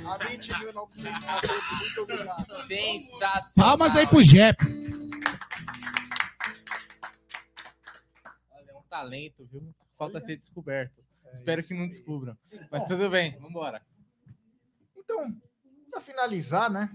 A 0.09 0.17
20.914, 0.17 1.79
muito 1.81 2.01
obrigado. 2.01 2.43
Sensacional. 2.43 3.77
Palmas 3.77 3.95
aí 3.95 4.07
pro 4.07 4.23
Jep. 4.23 4.57
Olha, 8.51 8.71
é 8.71 8.75
um 8.75 8.81
talento, 8.89 9.47
viu? 9.51 9.71
Falta 9.95 10.19
ser 10.19 10.35
descoberto. 10.35 11.03
Espero 11.31 11.63
que 11.63 11.75
não 11.75 11.87
descubram. 11.87 12.35
Mas 12.71 12.85
tudo 12.85 13.07
bem, 13.07 13.37
vambora. 13.39 13.83
Então, 14.97 15.31
para 15.91 16.01
finalizar, 16.01 16.71
né? 16.71 16.89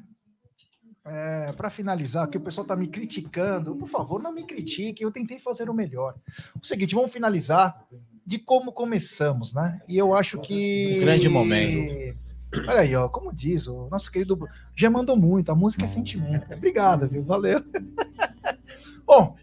É, 1.05 1.53
para 1.53 1.71
finalizar, 1.71 2.27
que 2.29 2.39
o 2.39 2.41
pessoal 2.41 2.67
tá 2.67 2.75
me 2.75 2.89
criticando, 2.89 3.77
por 3.77 3.89
favor, 3.89 4.21
não 4.21 4.33
me 4.33 4.43
critique, 4.43 5.05
eu 5.05 5.13
tentei 5.13 5.39
fazer 5.39 5.71
o 5.71 5.75
melhor. 5.75 6.17
O 6.61 6.67
seguinte, 6.67 6.97
vamos 6.97 7.13
finalizar 7.13 7.87
de 8.27 8.41
como 8.41 8.73
começamos, 8.73 9.55
né? 9.55 9.81
E 9.87 9.97
eu 9.97 10.17
acho 10.17 10.41
que. 10.41 10.97
Um 10.97 11.01
grande 11.03 11.29
momento. 11.29 12.24
Olha 12.69 12.81
aí, 12.81 12.95
ó, 12.95 13.09
como 13.09 13.33
diz 13.33 13.67
o 13.67 13.89
nosso 13.91 14.11
querido. 14.11 14.39
Já 14.77 14.91
mandou 14.91 15.17
muito, 15.17 15.51
a 15.51 15.55
música 15.55 15.85
é 15.85 15.89
sentimento. 15.89 16.53
Obrigado, 16.53 17.09
viu? 17.09 17.23
Valeu. 17.25 17.63
Bom, 19.07 19.37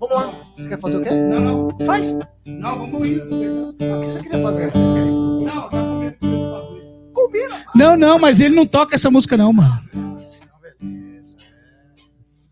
vamos 0.00 0.10
lá. 0.10 0.44
Você 0.56 0.68
quer 0.68 0.78
fazer 0.78 0.96
o 0.98 1.02
quê? 1.02 1.10
Não, 1.10 1.40
não, 1.40 1.86
Faz. 1.86 2.16
não, 2.44 2.78
vamos 2.78 3.06
ir. 3.06 3.22
O 3.22 3.74
que 3.74 4.06
você 4.06 4.22
queria 4.22 4.42
fazer? 4.42 4.72
Não, 4.74 5.70
tá 5.70 5.70
comendo. 5.70 7.12
Combina. 7.12 7.66
Não, 7.74 7.96
não, 7.96 8.18
mas 8.18 8.40
ele 8.40 8.54
não 8.54 8.66
toca 8.66 8.94
essa 8.94 9.10
música, 9.10 9.36
não, 9.36 9.52
mano. 9.52 9.82
Então, 9.88 10.18
beleza. 10.80 11.36
é. 11.40 12.02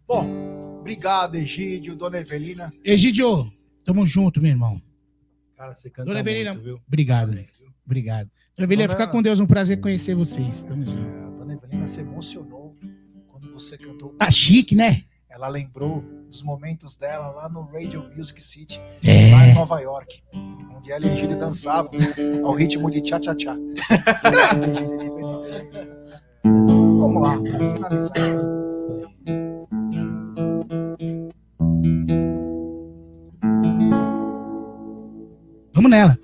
Bom, 0.06 0.78
obrigado, 0.80 1.36
Egídio, 1.36 1.94
Dona 1.94 2.18
Evelina. 2.18 2.72
Egidio, 2.84 3.50
tamo 3.84 4.04
junto, 4.06 4.40
meu 4.40 4.50
irmão. 4.50 4.80
Cara, 5.56 5.74
você 5.74 5.88
canta 5.88 6.06
Dona 6.06 6.20
Evelina, 6.20 6.52
muito, 6.52 6.64
viu? 6.64 6.80
Obrigado. 6.86 7.38
Obrigado. 7.84 8.30
Dona 8.57 8.67
Evelina, 8.67 8.86
Dona- 8.89 8.99
fica 8.99 9.10
com 9.10 9.23
Deus, 9.23 9.41
um 9.41 9.47
prazer 9.47 9.81
conhecer 9.81 10.15
vocês. 10.15 10.62
Tamo 10.62 10.85
junto. 10.86 10.99
É, 10.99 11.25
A 11.25 11.31
Dona 11.31 11.55
Evelina 11.55 11.89
se 11.89 12.01
emocionou 12.01 12.75
quando 13.28 13.52
você 13.52 13.76
cantou. 13.76 14.10
Tá 14.10 14.31
chique, 14.31 14.75
né? 14.75 15.02
Ela 15.28 15.49
lembrou 15.49 16.02
dos 16.31 16.43
momentos 16.43 16.97
dela 16.97 17.28
lá 17.31 17.49
no 17.49 17.62
Radio 17.62 18.09
Music 18.17 18.43
City, 18.43 18.78
lá 19.02 19.10
É. 19.10 19.51
em 19.51 19.55
Nova 19.55 19.78
York, 19.81 20.23
onde 20.75 20.91
ela 20.91 21.05
e 21.07 21.10
Egídio 21.10 21.39
dançavam 21.39 21.91
ao 22.44 22.55
ritmo 22.55 22.91
de 22.91 23.02
tchá-tchá-tchá. 23.02 23.55
Vamos 26.43 27.23
lá, 27.23 27.39
para 27.39 27.75
finalizar. 27.75 28.17
Vamos 35.75 35.91
nela. 35.91 36.18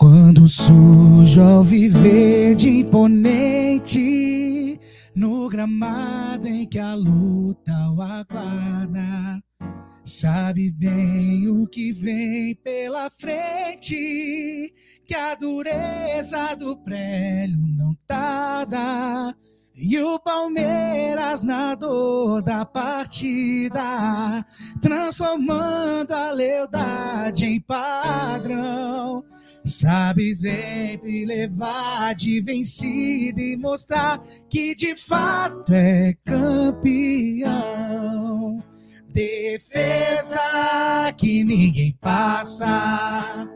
Quando 0.00 0.48
sujo 0.48 1.42
ao 1.42 1.62
viver 1.62 2.54
de 2.54 2.70
imponente, 2.70 4.00
no 5.14 5.46
gramado 5.46 6.48
em 6.48 6.66
que 6.66 6.78
a 6.78 6.94
luta 6.94 7.70
o 7.94 8.00
aguarda, 8.00 9.42
sabe 10.02 10.70
bem 10.70 11.50
o 11.50 11.66
que 11.66 11.92
vem 11.92 12.54
pela 12.64 13.10
frente, 13.10 14.72
que 15.06 15.14
a 15.14 15.34
dureza 15.34 16.54
do 16.54 16.78
prélio 16.78 17.58
não 17.76 17.94
tarda. 18.06 19.36
E 19.76 19.98
o 19.98 20.18
Palmeiras 20.18 21.42
na 21.42 21.74
dor 21.74 22.40
da 22.40 22.64
partida, 22.64 24.46
transformando 24.80 26.12
a 26.12 26.32
lealdade 26.32 27.44
em 27.44 27.60
padrão. 27.60 29.22
Sabe 29.64 30.34
sempre 30.34 31.24
levar 31.26 32.14
de 32.14 32.40
vencido 32.40 33.40
e 33.40 33.56
mostrar 33.56 34.22
que 34.48 34.74
de 34.74 34.96
fato 34.96 35.72
é 35.74 36.14
campeão. 36.24 37.50
Defesa 39.12 40.40
que 41.16 41.44
ninguém 41.44 41.96
passa. 42.00 43.48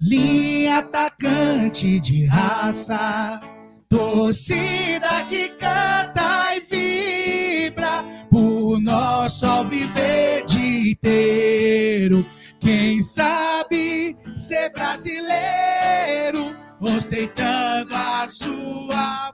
Linha 0.00 0.78
atacante 0.78 2.00
de 2.00 2.24
raça. 2.24 3.40
Torcida 3.88 5.24
que 5.28 5.50
canta 5.50 6.56
e 6.56 6.60
vibra 6.60 8.04
por 8.30 8.80
nosso 8.80 9.46
alviverde 9.46 10.90
inteiro. 10.90 12.26
Quem 12.58 13.00
sabe 13.00 14.16
ser 14.36 14.70
brasileiro, 14.70 16.54
ostentando 16.80 17.94
a 17.94 18.28
sua 18.28 19.32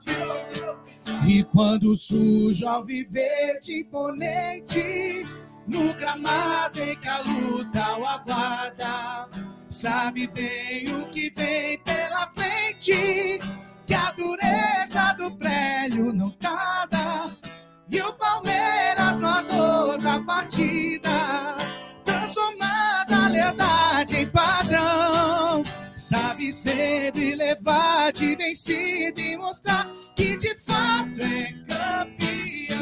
E 1.27 1.43
quando 1.45 1.95
surge 1.95 2.63
o 2.63 2.69
alviverde 2.69 3.81
imponente, 3.81 5.23
no 5.67 5.93
gramado 5.93 6.79
em 6.79 6.95
que 6.95 7.07
a 7.07 7.21
luta 7.21 7.97
o 7.97 8.05
aguarda, 8.05 9.29
sabe 9.69 10.27
bem 10.27 10.85
o 10.93 11.05
que 11.09 11.29
vem 11.31 11.79
pela 11.79 12.29
frente, 12.31 13.39
que 13.85 13.93
a 13.93 14.11
dureza 14.11 15.13
do 15.17 15.31
prédio 15.31 16.13
não 16.13 16.31
tarda, 16.31 17.35
e 17.89 18.01
o 18.01 18.13
Palmeiras 18.13 19.19
na 19.19 19.41
dor 19.41 19.97
da 19.97 20.19
partida, 20.21 21.57
transformada 22.03 22.92
sabe 26.13 26.53
sempre 26.53 27.33
levar 27.35 28.13
de 28.13 28.35
vencido 28.35 29.19
e 29.19 29.35
mostrar 29.35 29.89
que 30.15 30.37
de 30.37 30.55
fato 30.55 31.19
é 31.19 31.51
campeão. 31.67 32.72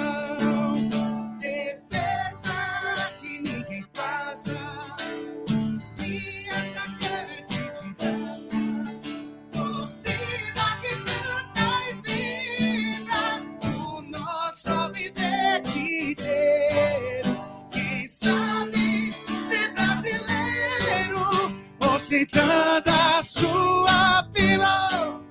Ostentando 22.02 22.90
a 22.90 23.22
sua 23.22 24.28
fila. 24.34 25.22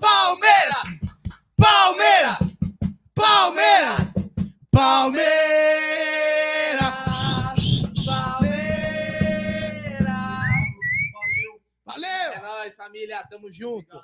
Palmeiras! 0.00 1.00
Palmeiras! 1.54 2.58
Palmeiras! 3.14 4.14
Palmeiras! 4.72 5.34
Valeu! 11.84 12.32
É 12.32 12.40
nóis, 12.40 12.74
família. 12.74 13.22
Tamo 13.28 13.52
junto. 13.52 13.94